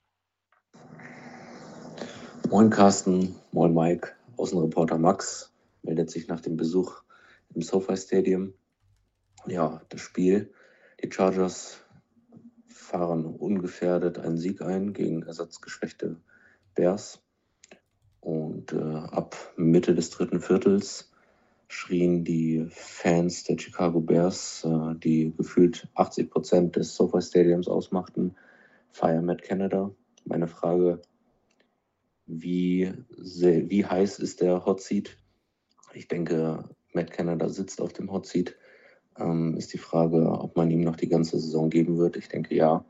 Moin 2.48 2.70
Carsten, 2.70 3.36
moin 3.52 3.74
Mike, 3.74 4.16
Außenreporter 4.38 4.96
Max 4.96 5.49
meldet 5.82 6.10
sich 6.10 6.28
nach 6.28 6.40
dem 6.40 6.56
Besuch 6.56 7.02
im 7.54 7.62
SoFi 7.62 7.96
Stadium. 7.96 8.54
Ja, 9.46 9.82
das 9.88 10.00
Spiel. 10.00 10.52
Die 11.02 11.10
Chargers 11.10 11.82
fahren 12.66 13.24
ungefährdet 13.24 14.18
einen 14.18 14.36
Sieg 14.36 14.62
ein 14.62 14.92
gegen 14.92 15.22
ersatzgeschwächte 15.22 16.16
Bears. 16.74 17.22
Und 18.20 18.72
äh, 18.72 18.76
ab 18.76 19.36
Mitte 19.56 19.94
des 19.94 20.10
dritten 20.10 20.40
Viertels 20.40 21.10
schrien 21.68 22.24
die 22.24 22.66
Fans 22.70 23.44
der 23.44 23.58
Chicago 23.58 24.00
Bears, 24.00 24.64
äh, 24.64 24.94
die 24.96 25.32
gefühlt 25.36 25.88
80 25.94 26.30
Prozent 26.30 26.76
des 26.76 26.94
SoFi 26.94 27.22
Stadiums 27.22 27.68
ausmachten, 27.68 28.36
Fire 28.90 29.22
Matt 29.22 29.42
Canada. 29.42 29.90
Meine 30.24 30.48
Frage, 30.48 31.00
wie, 32.26 32.92
sehr, 33.16 33.70
wie 33.70 33.86
heiß 33.86 34.18
ist 34.18 34.40
der 34.40 34.66
Hot 34.66 34.80
Seat? 34.82 35.16
Ich 35.92 36.08
denke, 36.08 36.64
Matt 36.92 37.12
Canada 37.12 37.48
sitzt 37.48 37.80
auf 37.80 37.92
dem 37.92 38.10
Hot 38.12 38.26
Seat. 38.26 38.56
Ähm, 39.18 39.56
ist 39.56 39.72
die 39.72 39.78
Frage, 39.78 40.30
ob 40.30 40.56
man 40.56 40.70
ihm 40.70 40.80
noch 40.80 40.96
die 40.96 41.08
ganze 41.08 41.38
Saison 41.38 41.70
geben 41.70 41.98
wird. 41.98 42.16
Ich 42.16 42.28
denke 42.28 42.54
ja. 42.54 42.84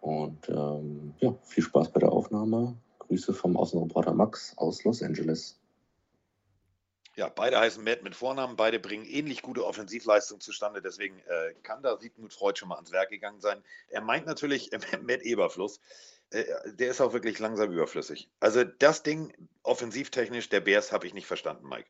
Und 0.00 0.48
ähm, 0.48 1.14
ja, 1.20 1.34
viel 1.44 1.62
Spaß 1.62 1.92
bei 1.92 2.00
der 2.00 2.12
Aufnahme. 2.12 2.76
Grüße 2.98 3.34
vom 3.34 3.56
Außenreporter 3.56 4.14
Max 4.14 4.56
aus 4.56 4.84
Los 4.84 5.02
Angeles. 5.02 5.58
Ja, 7.16 7.28
beide 7.28 7.60
heißen 7.60 7.84
Matt 7.84 8.02
mit 8.02 8.16
Vornamen, 8.16 8.56
beide 8.56 8.80
bringen 8.80 9.04
ähnlich 9.04 9.42
gute 9.42 9.64
Offensivleistung 9.64 10.40
zustande, 10.40 10.82
deswegen 10.82 11.20
äh, 11.20 11.54
kann 11.62 11.80
da 11.80 11.96
Sigmund 12.00 12.32
Freud 12.32 12.58
schon 12.58 12.68
mal 12.68 12.74
ans 12.74 12.90
Werk 12.90 13.10
gegangen 13.10 13.40
sein. 13.40 13.62
Er 13.88 14.00
meint 14.00 14.26
natürlich 14.26 14.72
äh, 14.72 14.80
Matt 15.02 15.22
Eberfluss. 15.22 15.80
Äh, 16.30 16.44
der 16.66 16.90
ist 16.90 17.00
auch 17.00 17.12
wirklich 17.12 17.38
langsam 17.38 17.70
überflüssig. 17.70 18.28
Also 18.40 18.64
das 18.64 19.04
Ding 19.04 19.32
offensivtechnisch 19.62 20.48
der 20.48 20.60
Bears 20.60 20.90
habe 20.90 21.06
ich 21.06 21.14
nicht 21.14 21.26
verstanden, 21.26 21.68
Mike. 21.68 21.88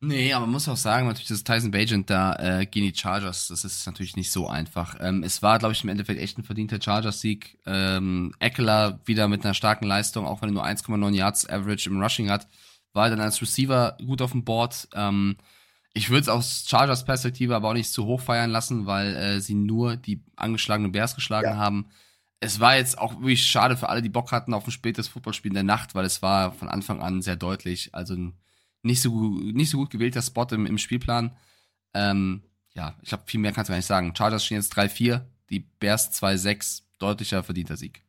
Nee, 0.00 0.32
aber 0.32 0.46
man 0.46 0.52
muss 0.52 0.68
auch 0.68 0.76
sagen, 0.76 1.08
natürlich, 1.08 1.28
das 1.28 1.42
Tyson 1.42 1.72
Bagent 1.72 2.08
da 2.08 2.34
äh, 2.36 2.66
gegen 2.66 2.86
die 2.86 2.96
Chargers, 2.96 3.48
das 3.48 3.64
ist 3.64 3.84
natürlich 3.84 4.14
nicht 4.14 4.30
so 4.30 4.48
einfach. 4.48 4.96
Ähm, 5.00 5.24
es 5.24 5.42
war, 5.42 5.58
glaube 5.58 5.72
ich, 5.72 5.82
im 5.82 5.88
Endeffekt 5.88 6.20
echt 6.20 6.38
ein 6.38 6.44
verdienter 6.44 6.80
Chargers-Sieg. 6.80 7.58
Ähm, 7.66 8.32
Eckler 8.38 9.00
wieder 9.06 9.26
mit 9.26 9.44
einer 9.44 9.54
starken 9.54 9.86
Leistung, 9.86 10.24
auch 10.24 10.40
wenn 10.40 10.50
er 10.50 10.52
nur 10.52 10.64
1,9 10.64 11.14
Yards 11.14 11.48
Average 11.48 11.90
im 11.90 12.00
Rushing 12.00 12.30
hat, 12.30 12.46
war 12.92 13.10
dann 13.10 13.20
als 13.20 13.42
Receiver 13.42 13.98
gut 14.06 14.22
auf 14.22 14.30
dem 14.30 14.44
Board. 14.44 14.88
Ähm, 14.94 15.36
ich 15.94 16.10
würde 16.10 16.20
es 16.22 16.28
aus 16.28 16.66
Chargers 16.68 17.04
Perspektive 17.04 17.56
aber 17.56 17.70
auch 17.70 17.74
nicht 17.74 17.92
zu 17.92 18.06
hoch 18.06 18.20
feiern 18.20 18.50
lassen, 18.50 18.86
weil 18.86 19.16
äh, 19.16 19.40
sie 19.40 19.54
nur 19.54 19.96
die 19.96 20.22
angeschlagenen 20.36 20.92
Bears 20.92 21.16
geschlagen 21.16 21.48
ja. 21.48 21.56
haben 21.56 21.88
es 22.40 22.60
war 22.60 22.76
jetzt 22.76 22.98
auch 22.98 23.14
wirklich 23.14 23.46
schade 23.46 23.76
für 23.76 23.88
alle, 23.88 24.02
die 24.02 24.08
Bock 24.08 24.32
hatten 24.32 24.54
auf 24.54 24.66
ein 24.66 24.70
spätes 24.70 25.08
Footballspiel 25.08 25.50
in 25.50 25.54
der 25.54 25.64
Nacht, 25.64 25.94
weil 25.94 26.04
es 26.04 26.22
war 26.22 26.52
von 26.52 26.68
Anfang 26.68 27.00
an 27.02 27.22
sehr 27.22 27.36
deutlich. 27.36 27.94
Also 27.94 28.16
nicht 28.88 29.02
so, 29.02 29.10
nicht 29.10 29.70
so 29.70 29.78
gut 29.78 29.90
gewählter 29.90 30.22
Spot 30.22 30.46
im, 30.50 30.66
im 30.66 30.78
Spielplan. 30.78 31.36
Ähm, 31.94 32.42
ja, 32.74 32.96
ich 33.02 33.10
glaube, 33.10 33.24
viel 33.26 33.38
mehr 33.38 33.52
kannst 33.52 33.68
du 33.68 33.72
gar 33.72 33.76
nicht 33.76 33.86
sagen. 33.86 34.14
Chargers 34.16 34.44
stehen 34.44 34.56
jetzt 34.56 34.74
3-4, 34.74 35.22
die 35.50 35.60
Bears 35.60 36.12
2-6. 36.20 36.82
deutlicher 36.98 37.44
verdienter 37.44 37.76
Sieg. 37.76 38.02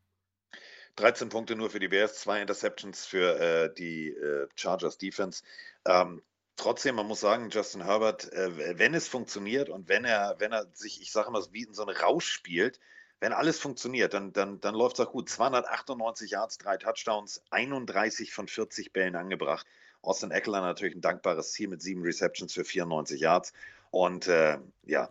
13 0.96 1.30
Punkte 1.30 1.56
nur 1.56 1.70
für 1.70 1.80
die 1.80 1.88
Bears, 1.88 2.16
zwei 2.20 2.42
Interceptions 2.42 3.06
für 3.06 3.40
äh, 3.40 3.74
die 3.74 4.10
äh, 4.10 4.48
Chargers 4.56 4.98
Defense. 4.98 5.44
Ähm, 5.86 6.22
trotzdem, 6.56 6.96
man 6.96 7.08
muss 7.08 7.22
sagen, 7.22 7.50
Justin 7.50 7.84
Herbert, 7.84 8.32
äh, 8.34 8.78
wenn 8.78 8.94
es 8.94 9.08
funktioniert 9.08 9.70
und 9.70 9.88
wenn 9.88 10.04
er, 10.04 10.36
wenn 10.40 10.52
er 10.52 10.68
sich, 10.74 11.02
ich 11.02 11.12
sage 11.12 11.32
mal, 11.32 11.44
wie 11.52 11.64
in 11.64 11.74
so 11.74 11.86
einen 11.86 11.96
Rausch 11.96 12.28
spielt, 12.28 12.80
wenn 13.22 13.34
alles 13.34 13.60
funktioniert, 13.60 14.14
dann, 14.14 14.34
dann, 14.34 14.60
dann 14.60 14.76
läuft 14.76 15.00
es 15.00 15.06
auch 15.06 15.12
gut. 15.12 15.30
298 15.30 16.32
Yards, 16.32 16.58
drei 16.58 16.78
Touchdowns, 16.78 17.44
31 17.50 18.34
von 18.34 18.48
40 18.48 18.94
Bällen 18.94 19.16
angebracht. 19.16 19.66
Austin 20.02 20.32
Eckler 20.32 20.62
natürlich 20.62 20.96
ein 20.96 21.02
dankbares 21.02 21.52
Ziel 21.52 21.68
mit 21.68 21.82
sieben 21.82 22.04
Receptions 22.04 22.54
für 22.54 22.64
94 22.64 23.20
Yards. 23.20 23.54
Und 23.92 24.28
äh, 24.28 24.60
ja, 24.86 25.10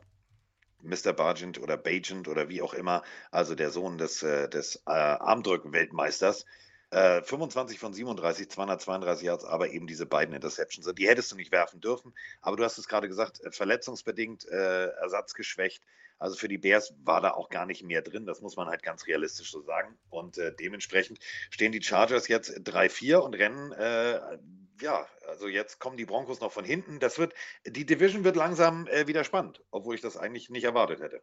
Mr. 0.83 1.13
Bargent 1.13 1.61
oder 1.61 1.77
Bagent 1.77 2.29
oder 2.29 2.49
wie 2.49 2.63
auch 2.63 2.75
immer, 2.75 3.03
also 3.31 3.55
der 3.55 3.71
Sohn 3.71 3.99
des, 3.99 4.23
äh, 4.23 4.49
des 4.49 4.77
äh, 4.87 4.91
Armdrücken-Weltmeisters. 4.91 6.45
Äh, 6.91 7.23
25 7.23 7.79
von 7.79 7.93
37, 7.93 8.49
232 8.49 9.27
Yards, 9.27 9.45
aber 9.45 9.71
eben 9.71 9.87
diese 9.87 10.07
beiden 10.07 10.35
Interceptions. 10.35 10.91
Die 10.95 11.09
hättest 11.09 11.31
du 11.31 11.37
nicht 11.37 11.53
werfen 11.53 11.81
dürfen. 11.81 12.15
Aber 12.41 12.57
du 12.57 12.65
hast 12.65 12.79
es 12.79 12.89
gerade 12.89 13.09
gesagt, 13.09 13.43
äh, 13.45 13.51
verletzungsbedingt, 13.51 14.49
äh, 14.49 14.87
ersatzgeschwächt. 14.87 15.83
Also 16.19 16.37
für 16.37 16.49
die 16.49 16.59
Bears 16.59 16.95
war 17.05 17.21
da 17.21 17.33
auch 17.33 17.51
gar 17.51 17.67
nicht 17.67 17.85
mehr 17.85 18.01
drin. 18.01 18.25
Das 18.25 18.41
muss 18.41 18.57
man 18.57 18.69
halt 18.69 18.83
ganz 18.83 19.07
realistisch 19.07 19.51
so 19.51 19.61
sagen. 19.61 19.99
Und 20.09 20.39
äh, 20.39 20.55
dementsprechend 20.55 21.19
stehen 21.51 21.73
die 21.73 21.83
Chargers 21.83 22.27
jetzt 22.27 22.51
3-4 22.51 23.17
und 23.17 23.35
rennen 23.35 23.73
äh, 23.73 24.39
ja, 24.81 25.07
also 25.29 25.49
jetzt 25.49 25.79
kommen 25.79 25.97
die 25.97 26.07
Broncos 26.07 26.41
noch 26.41 26.53
von 26.53 26.65
hinten. 26.65 27.01
Das 27.01 27.19
wird, 27.19 27.35
die 27.67 27.87
Division 27.87 28.25
wird 28.25 28.37
langsam 28.37 28.87
äh, 28.89 29.07
wieder 29.07 29.25
spannend, 29.25 29.63
obwohl 29.71 29.95
ich 29.95 30.01
das 30.01 30.17
eigentlich 30.17 30.51
nicht 30.51 30.65
erwartet 30.65 31.01
hätte. 31.01 31.23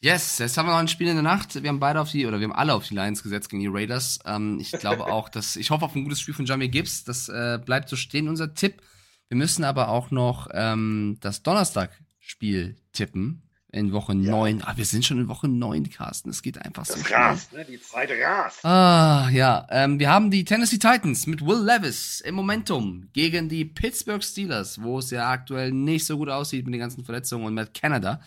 Yes, 0.00 0.38
jetzt 0.38 0.58
haben 0.58 0.66
wir 0.66 0.72
noch 0.72 0.80
ein 0.80 0.88
Spiel 0.88 1.06
in 1.06 1.14
der 1.14 1.22
Nacht. 1.22 1.62
Wir 1.62 1.68
haben 1.68 1.78
beide 1.78 2.00
auf 2.00 2.10
die, 2.10 2.26
oder 2.26 2.40
wir 2.40 2.48
haben 2.48 2.56
alle 2.56 2.74
auf 2.74 2.88
die 2.88 2.94
Lions 2.94 3.22
gesetzt 3.22 3.48
gegen 3.48 3.62
die 3.62 3.68
Raiders. 3.68 4.18
Ähm, 4.26 4.58
ich 4.60 4.72
glaube 4.72 5.06
auch, 5.06 5.28
dass, 5.28 5.54
ich 5.54 5.70
hoffe 5.70 5.84
auf 5.84 5.94
ein 5.94 6.02
gutes 6.02 6.20
Spiel 6.20 6.34
von 6.34 6.44
Jamie 6.44 6.68
Gibbs. 6.68 7.04
Das 7.04 7.28
äh, 7.28 7.60
bleibt 7.64 7.88
so 7.88 7.94
stehen, 7.94 8.28
unser 8.28 8.52
Tipp. 8.52 8.82
Wir 9.28 9.36
müssen 9.36 9.62
aber 9.62 9.88
auch 9.88 10.10
noch 10.10 10.48
ähm, 10.52 11.18
das 11.20 11.44
Donnerstag-Spiel 11.44 12.76
tippen 12.92 13.48
in 13.72 13.92
Woche 13.92 14.12
ja. 14.12 14.30
9. 14.30 14.62
Ah, 14.62 14.76
wir 14.76 14.84
sind 14.84 15.04
schon 15.04 15.18
in 15.18 15.28
Woche 15.28 15.48
9, 15.48 15.88
Carsten. 15.90 16.28
Es 16.28 16.42
geht 16.42 16.58
einfach 16.58 16.86
das 16.86 17.00
so. 17.00 17.14
Rast, 17.14 17.52
ne? 17.54 17.64
Die 17.64 17.80
Zeit 17.80 18.10
rast. 18.10 18.64
Ah, 18.64 19.28
ja. 19.32 19.66
Ähm, 19.70 19.98
wir 19.98 20.10
haben 20.10 20.30
die 20.30 20.44
Tennessee 20.44 20.78
Titans 20.78 21.26
mit 21.26 21.44
Will 21.44 21.64
Levis 21.64 22.20
im 22.20 22.34
Momentum 22.34 23.08
gegen 23.14 23.48
die 23.48 23.64
Pittsburgh 23.64 24.22
Steelers, 24.22 24.82
wo 24.82 24.98
es 24.98 25.10
ja 25.10 25.30
aktuell 25.30 25.72
nicht 25.72 26.04
so 26.04 26.18
gut 26.18 26.28
aussieht 26.28 26.66
mit 26.66 26.74
den 26.74 26.80
ganzen 26.80 27.02
Verletzungen 27.04 27.46
und 27.46 27.54
mit 27.54 27.72
Canada. 27.72 28.22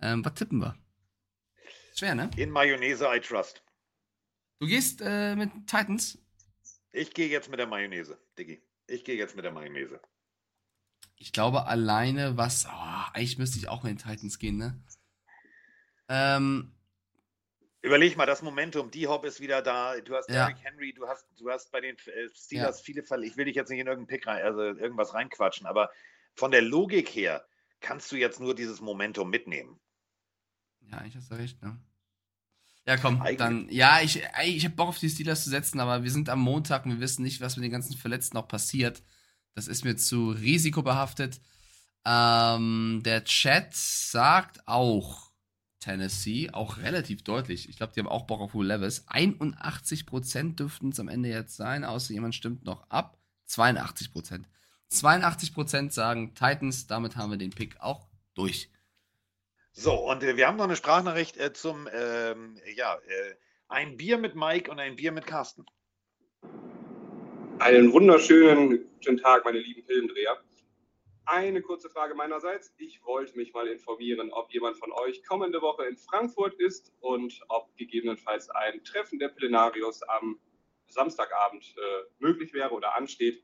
Ähm, 0.00 0.24
was 0.24 0.34
tippen 0.34 0.60
wir? 0.60 0.76
Schwer, 1.96 2.14
ne? 2.14 2.30
In 2.36 2.50
Mayonnaise 2.50 3.04
I 3.04 3.18
trust. 3.18 3.60
Du 4.60 4.68
gehst 4.68 5.02
äh, 5.04 5.34
mit 5.34 5.50
Titans? 5.66 6.18
Ich 6.92 7.12
gehe 7.12 7.28
jetzt 7.28 7.50
mit 7.50 7.58
der 7.58 7.66
Mayonnaise, 7.66 8.16
Diggi. 8.38 8.62
Ich 8.86 9.04
gehe 9.04 9.16
jetzt 9.16 9.34
mit 9.34 9.44
der 9.44 9.52
Mayonnaise. 9.52 10.00
Ich 11.18 11.32
glaube 11.32 11.66
alleine, 11.66 12.36
was. 12.36 12.66
Oh, 12.66 13.10
eigentlich 13.12 13.38
müsste 13.38 13.58
ich 13.58 13.68
auch 13.68 13.82
mit 13.82 13.90
den 13.90 13.98
Titans 13.98 14.38
gehen, 14.38 14.56
ne? 14.56 14.80
Ähm, 16.08 16.72
Überleg 17.80 18.16
mal, 18.16 18.26
das 18.26 18.42
Momentum, 18.42 18.90
die 18.90 19.06
Hop 19.06 19.24
ist 19.24 19.40
wieder 19.40 19.62
da. 19.62 20.00
Du 20.00 20.14
hast 20.14 20.28
ja. 20.28 20.46
Derrick 20.46 20.62
Henry, 20.64 20.92
du 20.92 21.06
hast, 21.06 21.26
du 21.38 21.48
hast 21.48 21.70
bei 21.70 21.80
den 21.80 21.96
äh, 21.96 22.28
Steelers 22.34 22.78
ja. 22.78 22.84
viele 22.84 23.02
Fälle. 23.02 23.24
Ich 23.24 23.36
will 23.36 23.44
dich 23.44 23.54
jetzt 23.54 23.68
nicht 23.68 23.78
in 23.78 23.86
irgendeinen 23.86 24.18
Pick 24.18 24.26
rein, 24.26 24.42
also 24.42 24.60
irgendwas 24.60 25.14
reinquatschen, 25.14 25.66
aber 25.66 25.90
von 26.34 26.50
der 26.50 26.62
Logik 26.62 27.08
her 27.08 27.46
kannst 27.80 28.10
du 28.10 28.16
jetzt 28.16 28.40
nur 28.40 28.54
dieses 28.54 28.80
Momentum 28.80 29.30
mitnehmen. 29.30 29.78
Ja, 30.90 31.04
ich 31.04 31.14
hast 31.14 31.30
du 31.30 31.36
recht, 31.36 31.62
ne? 31.62 31.78
Ja, 32.84 32.96
komm, 32.96 33.20
Eigentlich. 33.20 33.36
dann. 33.36 33.68
Ja, 33.68 34.00
ich, 34.00 34.22
ich 34.44 34.64
habe 34.64 34.74
Bock 34.74 34.88
auf 34.88 34.98
die 34.98 35.10
Steelers 35.10 35.44
zu 35.44 35.50
setzen, 35.50 35.78
aber 35.78 36.02
wir 36.02 36.10
sind 36.10 36.30
am 36.30 36.40
Montag 36.40 36.84
und 36.84 36.92
wir 36.92 37.00
wissen 37.00 37.22
nicht, 37.22 37.40
was 37.40 37.56
mit 37.56 37.64
den 37.64 37.72
ganzen 37.72 37.96
Verletzten 37.96 38.36
noch 38.36 38.48
passiert. 38.48 39.02
Das 39.58 39.66
ist 39.66 39.84
mir 39.84 39.96
zu 39.96 40.30
risikobehaftet. 40.30 41.40
Ähm, 42.04 43.02
der 43.04 43.24
Chat 43.24 43.74
sagt 43.74 44.60
auch 44.68 45.32
Tennessee, 45.80 46.50
auch 46.52 46.78
relativ 46.78 47.24
deutlich. 47.24 47.68
Ich 47.68 47.76
glaube, 47.76 47.92
die 47.92 47.98
haben 47.98 48.06
auch 48.06 48.28
Bock 48.28 48.40
auf 48.40 48.54
Will 48.54 48.68
Levis. 48.68 49.08
81% 49.08 50.54
dürften 50.54 50.90
es 50.90 51.00
am 51.00 51.08
Ende 51.08 51.28
jetzt 51.28 51.56
sein, 51.56 51.84
außer 51.84 52.14
jemand 52.14 52.36
stimmt 52.36 52.62
noch 52.66 52.88
ab. 52.88 53.18
82%. 53.48 54.44
82% 54.92 55.90
sagen 55.90 56.36
Titans, 56.36 56.86
damit 56.86 57.16
haben 57.16 57.32
wir 57.32 57.36
den 57.36 57.50
Pick 57.50 57.80
auch 57.80 58.06
durch. 58.34 58.70
So, 59.72 60.08
und 60.08 60.22
äh, 60.22 60.36
wir 60.36 60.46
haben 60.46 60.56
noch 60.56 60.66
eine 60.66 60.76
Sprachnachricht 60.76 61.36
äh, 61.36 61.52
zum, 61.52 61.88
ähm, 61.92 62.60
ja, 62.76 62.94
äh, 62.94 63.34
ein 63.66 63.96
Bier 63.96 64.18
mit 64.18 64.36
Mike 64.36 64.70
und 64.70 64.78
ein 64.78 64.94
Bier 64.94 65.10
mit 65.10 65.26
Carsten. 65.26 65.66
Einen 67.60 67.92
wunderschönen 67.92 68.88
guten 68.94 69.16
Tag, 69.16 69.44
meine 69.44 69.58
lieben 69.58 69.82
Filmdreher. 69.82 70.38
Eine 71.24 71.60
kurze 71.60 71.90
Frage 71.90 72.14
meinerseits. 72.14 72.72
Ich 72.78 73.04
wollte 73.04 73.36
mich 73.36 73.52
mal 73.52 73.66
informieren, 73.66 74.32
ob 74.32 74.52
jemand 74.52 74.76
von 74.76 74.92
euch 74.92 75.24
kommende 75.24 75.60
Woche 75.60 75.84
in 75.86 75.96
Frankfurt 75.96 76.54
ist 76.54 76.92
und 77.00 77.40
ob 77.48 77.76
gegebenenfalls 77.76 78.48
ein 78.50 78.84
Treffen 78.84 79.18
der 79.18 79.28
Plenarios 79.28 80.02
am 80.02 80.38
Samstagabend 80.86 81.74
äh, 81.76 82.04
möglich 82.20 82.52
wäre 82.52 82.70
oder 82.70 82.96
ansteht. 82.96 83.42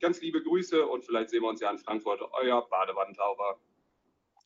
Ganz 0.00 0.20
liebe 0.20 0.42
Grüße 0.42 0.86
und 0.86 1.04
vielleicht 1.04 1.30
sehen 1.30 1.42
wir 1.42 1.48
uns 1.48 1.60
ja 1.60 1.70
in 1.70 1.78
Frankfurt. 1.78 2.22
Euer 2.32 2.68
Badewandtaucher. 2.68 3.58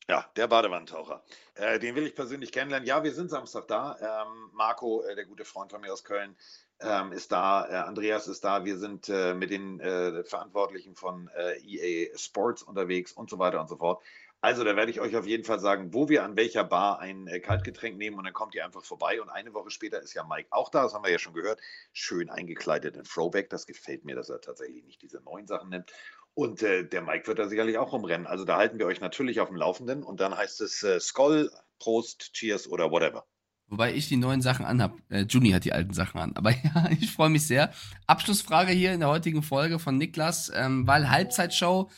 Ja, 0.09 0.29
der 0.35 0.47
Badewandtaucher. 0.47 1.23
Äh, 1.55 1.79
den 1.79 1.95
will 1.95 2.05
ich 2.05 2.15
persönlich 2.15 2.51
kennenlernen. 2.51 2.87
Ja, 2.87 3.03
wir 3.03 3.11
sind 3.11 3.29
Samstag 3.29 3.67
da. 3.67 3.97
Ähm, 4.01 4.51
Marco, 4.53 5.03
äh, 5.03 5.15
der 5.15 5.25
gute 5.25 5.45
Freund 5.45 5.71
von 5.71 5.81
mir 5.81 5.93
aus 5.93 6.03
Köln, 6.03 6.35
ähm, 6.81 7.11
ist 7.11 7.31
da, 7.31 7.67
äh, 7.67 7.75
Andreas 7.75 8.27
ist 8.27 8.43
da, 8.43 8.65
wir 8.65 8.77
sind 8.77 9.09
äh, 9.09 9.33
mit 9.33 9.49
den 9.49 9.79
äh, 9.79 10.23
Verantwortlichen 10.23 10.95
von 10.95 11.29
äh, 11.35 11.57
EA 11.59 12.17
Sports 12.17 12.63
unterwegs 12.63 13.11
und 13.13 13.29
so 13.29 13.39
weiter 13.39 13.61
und 13.61 13.69
so 13.69 13.77
fort. 13.77 14.03
Also 14.41 14.63
da 14.63 14.75
werde 14.75 14.91
ich 14.91 14.99
euch 14.99 15.15
auf 15.15 15.25
jeden 15.25 15.43
Fall 15.43 15.59
sagen, 15.59 15.93
wo 15.93 16.07
wir 16.07 16.23
an 16.23 16.35
welcher 16.35 16.63
Bar 16.63 16.99
ein 16.99 17.27
äh, 17.27 17.39
Kaltgetränk 17.39 17.97
nehmen 17.97 18.17
und 18.17 18.25
dann 18.25 18.33
kommt 18.33 18.53
ihr 18.53 18.63
einfach 18.63 18.83
vorbei 18.83 19.21
und 19.21 19.29
eine 19.29 19.53
Woche 19.53 19.71
später 19.71 20.01
ist 20.01 20.13
ja 20.13 20.23
Mike 20.23 20.49
auch 20.51 20.69
da, 20.69 20.83
das 20.83 20.93
haben 20.93 21.03
wir 21.03 21.11
ja 21.11 21.17
schon 21.17 21.33
gehört, 21.33 21.59
schön 21.93 22.29
eingekleidet 22.29 22.95
in 22.95 23.05
Throwback, 23.05 23.49
das 23.49 23.65
gefällt 23.65 24.05
mir, 24.05 24.15
dass 24.15 24.29
er 24.29 24.41
tatsächlich 24.41 24.83
nicht 24.83 25.01
diese 25.01 25.21
neuen 25.21 25.47
Sachen 25.47 25.69
nimmt. 25.69 25.91
Und 26.35 26.61
äh, 26.61 26.83
der 26.83 27.01
Mike 27.01 27.27
wird 27.27 27.39
da 27.39 27.47
sicherlich 27.47 27.77
auch 27.77 27.93
rumrennen. 27.93 28.27
Also 28.27 28.43
da 28.43 28.57
halten 28.57 28.77
wir 28.77 28.85
euch 28.85 28.99
natürlich 28.99 29.39
auf 29.39 29.47
dem 29.47 29.55
Laufenden 29.55 30.03
und 30.03 30.19
dann 30.19 30.35
heißt 30.35 30.59
es 30.61 30.85
Skoll, 30.99 31.49
Prost, 31.79 32.33
Cheers 32.33 32.67
oder 32.67 32.91
whatever. 32.91 33.25
Wobei 33.67 33.95
ich 33.95 34.07
die 34.07 34.17
neuen 34.17 34.41
Sachen 34.41 34.65
anhab. 34.65 34.97
Äh, 35.09 35.21
Juni 35.23 35.51
hat 35.51 35.65
die 35.65 35.73
alten 35.73 35.93
Sachen 35.93 36.19
an. 36.19 36.35
Aber 36.35 36.51
ja, 36.63 36.89
ich 36.91 37.11
freue 37.11 37.29
mich 37.29 37.47
sehr. 37.47 37.73
Abschlussfrage 38.07 38.71
hier 38.71 38.93
in 38.93 38.99
der 38.99 39.09
heutigen 39.09 39.43
Folge 39.43 39.79
von 39.79 39.97
Niklas, 39.97 40.51
ähm, 40.53 40.85
weil 40.85 41.09
Halbzeitshow 41.09 41.89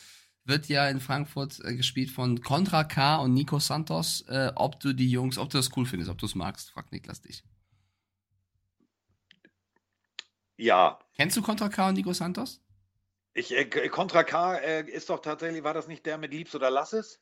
wird 0.44 0.66
ja 0.68 0.88
in 0.88 1.00
Frankfurt 1.00 1.60
äh, 1.62 1.74
gespielt 1.76 2.10
von 2.10 2.40
Contra 2.40 2.84
K 2.84 3.16
und 3.16 3.34
Nico 3.34 3.58
Santos. 3.58 4.22
Äh, 4.28 4.52
ob 4.54 4.80
du 4.80 4.94
die 4.94 5.10
Jungs, 5.10 5.36
ob 5.36 5.50
du 5.50 5.58
das 5.58 5.76
cool 5.76 5.84
findest, 5.84 6.10
ob 6.10 6.18
du 6.18 6.26
es 6.26 6.34
magst, 6.34 6.70
fragt 6.70 6.90
Niklas 6.90 7.20
dich. 7.20 7.44
Ja. 10.56 10.98
Kennst 11.14 11.36
du 11.36 11.42
Contra 11.42 11.68
K 11.68 11.88
und 11.88 11.94
Nico 11.94 12.12
Santos? 12.12 12.60
Ich, 13.34 13.54
äh, 13.54 13.66
Contra 13.88 14.24
K 14.24 14.56
äh, 14.56 14.88
ist 14.88 15.10
doch 15.10 15.20
tatsächlich, 15.20 15.62
war 15.62 15.74
das 15.74 15.86
nicht 15.86 16.06
der 16.06 16.18
mit 16.18 16.32
Liebs 16.32 16.54
oder 16.54 16.70
Lass 16.70 16.94
es? 16.94 17.20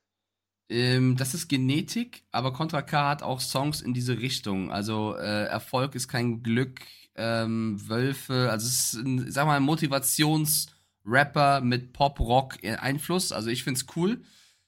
Ähm, 0.69 1.17
das 1.17 1.35
ist 1.35 1.49
Genetik, 1.49 2.25
aber 2.33 2.53
Contra 2.53 2.83
K 2.83 3.09
hat 3.09 3.23
auch 3.23 3.41
Songs 3.41 3.81
in 3.81 3.95
diese 3.95 4.19
Richtung. 4.19 4.73
Also 4.73 5.17
äh, 5.17 5.45
Erfolg 5.45 5.95
ist 5.95 6.09
kein 6.09 6.43
Glück, 6.43 6.81
ähm, 7.15 7.77
Wölfe, 7.89 8.51
also 8.51 8.67
es 8.67 8.95
ist 8.95 8.95
ein, 8.95 9.31
sag 9.31 9.47
mal, 9.47 9.57
ein 9.57 9.63
Motivationsrapper 9.63 11.61
mit 11.61 11.93
Pop-Rock-Einfluss. 11.93 13.33
Also 13.33 13.49
ich 13.51 13.63
find's 13.63 13.87
cool. 13.95 14.23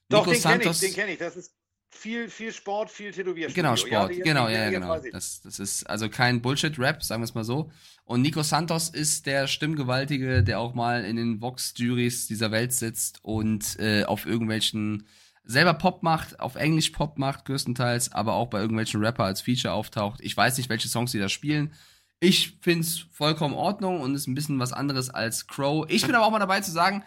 Doch, 0.08 0.26
Nico 0.26 0.38
den 0.38 0.42
kenne 0.42 0.70
ich, 0.70 0.80
den 0.80 0.94
kenne 0.94 1.12
ich. 1.12 1.18
Das 1.18 1.36
ist 1.36 1.52
viel, 1.90 2.28
viel 2.28 2.52
Sport, 2.52 2.90
viel 2.90 3.10
Tätowierstudio. 3.10 3.54
Genau, 3.54 3.76
Sport, 3.76 4.14
ja, 4.14 4.24
genau, 4.24 4.48
ja, 4.48 4.70
genau. 4.70 5.00
Das, 5.10 5.40
das 5.42 5.58
ist 5.58 5.84
also 5.84 6.08
kein 6.08 6.40
Bullshit-Rap, 6.40 7.02
sagen 7.02 7.22
wir 7.22 7.24
es 7.24 7.34
mal 7.34 7.44
so. 7.44 7.70
Und 8.04 8.22
Nico 8.22 8.42
Santos 8.42 8.88
ist 8.88 9.26
der 9.26 9.48
Stimmgewaltige, 9.48 10.42
der 10.44 10.60
auch 10.60 10.74
mal 10.74 11.04
in 11.04 11.16
den 11.16 11.42
Vox-Juries 11.42 12.28
dieser 12.28 12.50
Welt 12.52 12.72
sitzt 12.72 13.18
und 13.22 13.78
äh, 13.80 14.04
auf 14.04 14.26
irgendwelchen 14.26 15.06
selber 15.48 15.74
Pop 15.74 16.02
macht, 16.02 16.38
auf 16.38 16.54
Englisch 16.54 16.90
Pop 16.90 17.18
macht 17.18 17.46
größtenteils, 17.46 18.12
aber 18.12 18.34
auch 18.34 18.48
bei 18.48 18.60
irgendwelchen 18.60 19.02
Rapper 19.02 19.24
als 19.24 19.40
Feature 19.40 19.72
auftaucht. 19.72 20.20
Ich 20.20 20.36
weiß 20.36 20.58
nicht, 20.58 20.68
welche 20.68 20.88
Songs 20.88 21.10
die 21.10 21.18
da 21.18 21.28
spielen. 21.28 21.74
Ich 22.20 22.58
find's 22.60 23.06
vollkommen 23.10 23.54
in 23.54 23.60
Ordnung 23.60 24.00
und 24.00 24.14
ist 24.14 24.26
ein 24.26 24.34
bisschen 24.34 24.58
was 24.60 24.72
anderes 24.72 25.08
als 25.08 25.46
Crow. 25.46 25.86
Ich 25.88 26.06
bin 26.06 26.14
aber 26.14 26.26
auch 26.26 26.30
mal 26.30 26.38
dabei 26.38 26.60
zu 26.60 26.70
sagen, 26.70 27.02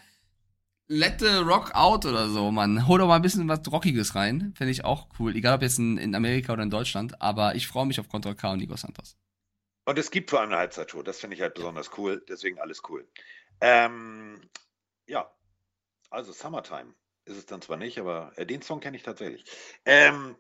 let 0.88 1.20
the 1.20 1.38
rock 1.38 1.76
out 1.76 2.06
oder 2.06 2.30
so, 2.30 2.52
man. 2.52 2.88
Hol 2.88 2.98
doch 2.98 3.08
mal 3.08 3.18
ein 3.18 3.22
bisschen 3.22 3.48
was 3.48 3.62
Rockiges 3.72 4.16
rein. 4.16 4.54
Finde 4.58 4.72
ich 4.72 4.86
auch 4.86 5.08
cool. 5.20 5.36
Egal 5.36 5.56
ob 5.56 5.62
jetzt 5.62 5.78
in, 5.78 5.98
in 5.98 6.16
Amerika 6.16 6.54
oder 6.54 6.64
in 6.64 6.72
Deutschland. 6.72 7.22
Aber 7.22 7.56
ich 7.56 7.68
freue 7.68 7.86
mich 7.86 8.00
auf 8.00 8.10
Contra 8.10 8.34
K 8.34 8.54
und 8.54 8.58
Nico 8.58 8.76
Santos. 8.76 9.18
Und 9.86 10.00
es 10.00 10.10
gibt 10.10 10.32
vor 10.32 10.40
allem 10.40 10.50
eine 10.50 10.60
Halbzeitshow. 10.60 11.04
Das 11.04 11.20
finde 11.20 11.36
ich 11.36 11.42
halt 11.42 11.54
besonders 11.54 11.92
cool. 11.98 12.24
Deswegen 12.28 12.60
alles 12.60 12.82
cool. 12.90 13.08
Ähm, 13.60 14.42
ja, 15.06 15.32
also 16.10 16.32
Summertime 16.32 16.96
ist 17.32 17.38
es 17.38 17.46
dann 17.48 17.62
zwar 17.62 17.78
nicht, 17.78 17.98
aber 18.00 18.32
äh, 18.36 18.46
den 18.46 18.62
Song 18.62 18.80
kenne 18.80 18.98
ich 18.98 19.04
tatsächlich. 19.04 19.46
Ähm, 19.86 20.36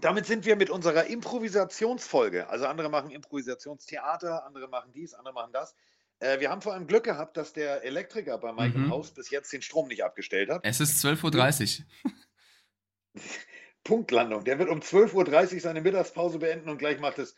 Damit 0.00 0.26
sind 0.26 0.44
wir 0.44 0.56
mit 0.56 0.68
unserer 0.68 1.06
Improvisationsfolge. 1.06 2.48
Also 2.48 2.66
andere 2.66 2.90
machen 2.90 3.10
Improvisationstheater, 3.10 4.44
andere 4.44 4.68
machen 4.68 4.92
dies, 4.92 5.14
andere 5.14 5.32
machen 5.32 5.52
das. 5.52 5.74
Äh, 6.18 6.40
wir 6.40 6.50
haben 6.50 6.60
vor 6.60 6.74
allem 6.74 6.86
Glück 6.86 7.04
gehabt, 7.04 7.36
dass 7.36 7.52
der 7.54 7.82
Elektriker 7.82 8.36
bei 8.38 8.52
Mike 8.52 8.78
Mhm. 8.78 8.90
Haus 8.90 9.12
bis 9.12 9.30
jetzt 9.30 9.52
den 9.52 9.62
Strom 9.62 9.88
nicht 9.88 10.04
abgestellt 10.04 10.50
hat. 10.50 10.60
Es 10.64 10.80
ist 10.80 11.02
12.30 11.04 11.80
Uhr. 11.80 12.12
Punktlandung. 13.84 14.44
Der 14.44 14.58
wird 14.58 14.68
um 14.68 14.80
12.30 14.80 15.54
Uhr 15.54 15.60
seine 15.60 15.80
Mittagspause 15.80 16.38
beenden 16.38 16.68
und 16.68 16.78
gleich 16.78 16.98
macht 16.98 17.18
es. 17.18 17.34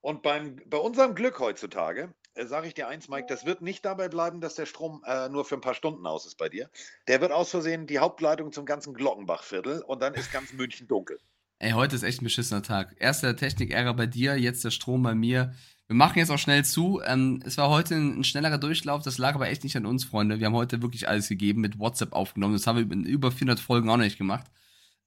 Und 0.00 0.22
beim, 0.22 0.56
bei 0.66 0.78
unserem 0.78 1.14
Glück 1.14 1.38
heutzutage, 1.38 2.14
sage 2.44 2.68
ich 2.68 2.74
dir 2.74 2.88
eins, 2.88 3.08
Mike, 3.08 3.26
das 3.28 3.46
wird 3.46 3.62
nicht 3.62 3.84
dabei 3.84 4.08
bleiben, 4.08 4.40
dass 4.40 4.54
der 4.54 4.66
Strom 4.66 5.02
äh, 5.06 5.28
nur 5.28 5.44
für 5.44 5.54
ein 5.54 5.60
paar 5.60 5.74
Stunden 5.74 6.06
aus 6.06 6.26
ist 6.26 6.36
bei 6.36 6.48
dir. 6.48 6.68
Der 7.08 7.20
wird 7.20 7.32
aus 7.32 7.50
Versehen 7.50 7.86
die 7.86 7.98
Hauptleitung 7.98 8.52
zum 8.52 8.66
ganzen 8.66 8.94
Glockenbachviertel 8.94 9.82
und 9.82 10.02
dann 10.02 10.14
ist 10.14 10.32
ganz 10.32 10.52
München 10.52 10.86
dunkel. 10.86 11.18
Ey, 11.58 11.70
heute 11.70 11.96
ist 11.96 12.02
echt 12.02 12.20
ein 12.20 12.24
beschissener 12.24 12.62
Tag. 12.62 12.94
Erst 12.98 13.22
der 13.22 13.34
Technik-Ärger 13.34 13.94
bei 13.94 14.06
dir, 14.06 14.38
jetzt 14.38 14.62
der 14.64 14.70
Strom 14.70 15.02
bei 15.02 15.14
mir. 15.14 15.54
Wir 15.86 15.96
machen 15.96 16.18
jetzt 16.18 16.30
auch 16.30 16.38
schnell 16.38 16.64
zu. 16.64 17.00
Ähm, 17.06 17.42
es 17.46 17.56
war 17.56 17.70
heute 17.70 17.94
ein, 17.94 18.20
ein 18.20 18.24
schnellerer 18.24 18.58
Durchlauf, 18.58 19.02
das 19.02 19.16
lag 19.18 19.34
aber 19.36 19.48
echt 19.48 19.64
nicht 19.64 19.76
an 19.76 19.86
uns, 19.86 20.04
Freunde. 20.04 20.38
Wir 20.38 20.46
haben 20.46 20.54
heute 20.54 20.82
wirklich 20.82 21.08
alles 21.08 21.28
gegeben, 21.28 21.62
mit 21.62 21.78
WhatsApp 21.78 22.12
aufgenommen. 22.12 22.54
Das 22.54 22.66
haben 22.66 22.76
wir 22.76 22.92
in 22.92 23.04
über 23.04 23.30
400 23.30 23.58
Folgen 23.58 23.88
auch 23.88 23.96
noch 23.96 24.04
nicht 24.04 24.18
gemacht. 24.18 24.46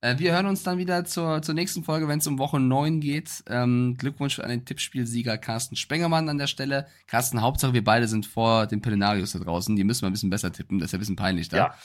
Äh, 0.01 0.17
wir 0.17 0.31
hören 0.31 0.45
uns 0.45 0.63
dann 0.63 0.77
wieder 0.77 1.03
zur, 1.03 1.41
zur 1.41 1.53
nächsten 1.55 1.83
Folge, 1.83 2.07
wenn 2.07 2.19
es 2.19 2.27
um 2.27 2.39
Woche 2.39 2.59
9 2.59 3.01
geht. 3.01 3.43
Ähm, 3.47 3.95
Glückwunsch 3.97 4.39
an 4.39 4.49
den 4.49 4.63
Tippspielsieger 4.63 5.37
Carsten 5.37 5.75
Spengermann 5.75 6.29
an 6.29 6.37
der 6.37 6.47
Stelle. 6.47 6.87
Carsten, 7.07 7.41
Hauptsache 7.41 7.73
wir 7.73 7.83
beide 7.83 8.07
sind 8.07 8.25
vor 8.25 8.65
den 8.67 8.81
Pelenarius 8.81 9.33
da 9.33 9.39
draußen. 9.39 9.75
Die 9.75 9.83
müssen 9.83 10.03
wir 10.03 10.09
ein 10.09 10.13
bisschen 10.13 10.29
besser 10.29 10.53
tippen, 10.53 10.79
das 10.79 10.87
ist 10.87 10.91
ja 10.93 10.97
ein 10.97 11.01
bisschen 11.01 11.15
peinlich 11.17 11.49
da. 11.49 11.75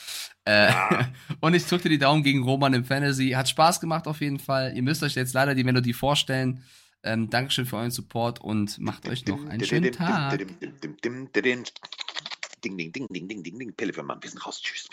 Ja. 0.46 0.68
Äh, 0.68 0.72
und 1.40 1.54
ich 1.54 1.66
drückte 1.66 1.88
die 1.88 1.98
Daumen 1.98 2.22
gegen 2.22 2.44
Roman 2.44 2.74
im 2.74 2.84
Fantasy. 2.84 3.30
Hat 3.30 3.48
Spaß 3.48 3.80
gemacht 3.80 4.06
auf 4.06 4.20
jeden 4.20 4.38
Fall. 4.38 4.76
Ihr 4.76 4.82
müsst 4.82 5.02
euch 5.02 5.16
jetzt 5.16 5.34
leider 5.34 5.56
die 5.56 5.64
Melodie 5.64 5.92
vorstellen. 5.92 6.62
Ähm, 7.02 7.28
Dankeschön 7.28 7.66
für 7.66 7.76
euren 7.76 7.90
Support 7.90 8.40
und 8.40 8.78
macht 8.78 9.08
euch 9.08 9.26
noch 9.26 9.44
einen 9.46 9.64
schönen 9.64 9.92
Tag. 9.92 10.38
Ding, 10.38 10.46
ding, 10.60 10.70
ding, 10.70 11.32
ding, 12.92 13.08
ding, 13.10 13.28
ding, 13.28 13.42
ding, 13.42 13.58
ding. 13.58 13.74
Pille 13.74 13.92
für 13.92 14.04
Mann. 14.04 14.22
Wir 14.22 14.30
sind 14.30 14.46
raus. 14.46 14.62
Tschüss. 14.62 14.88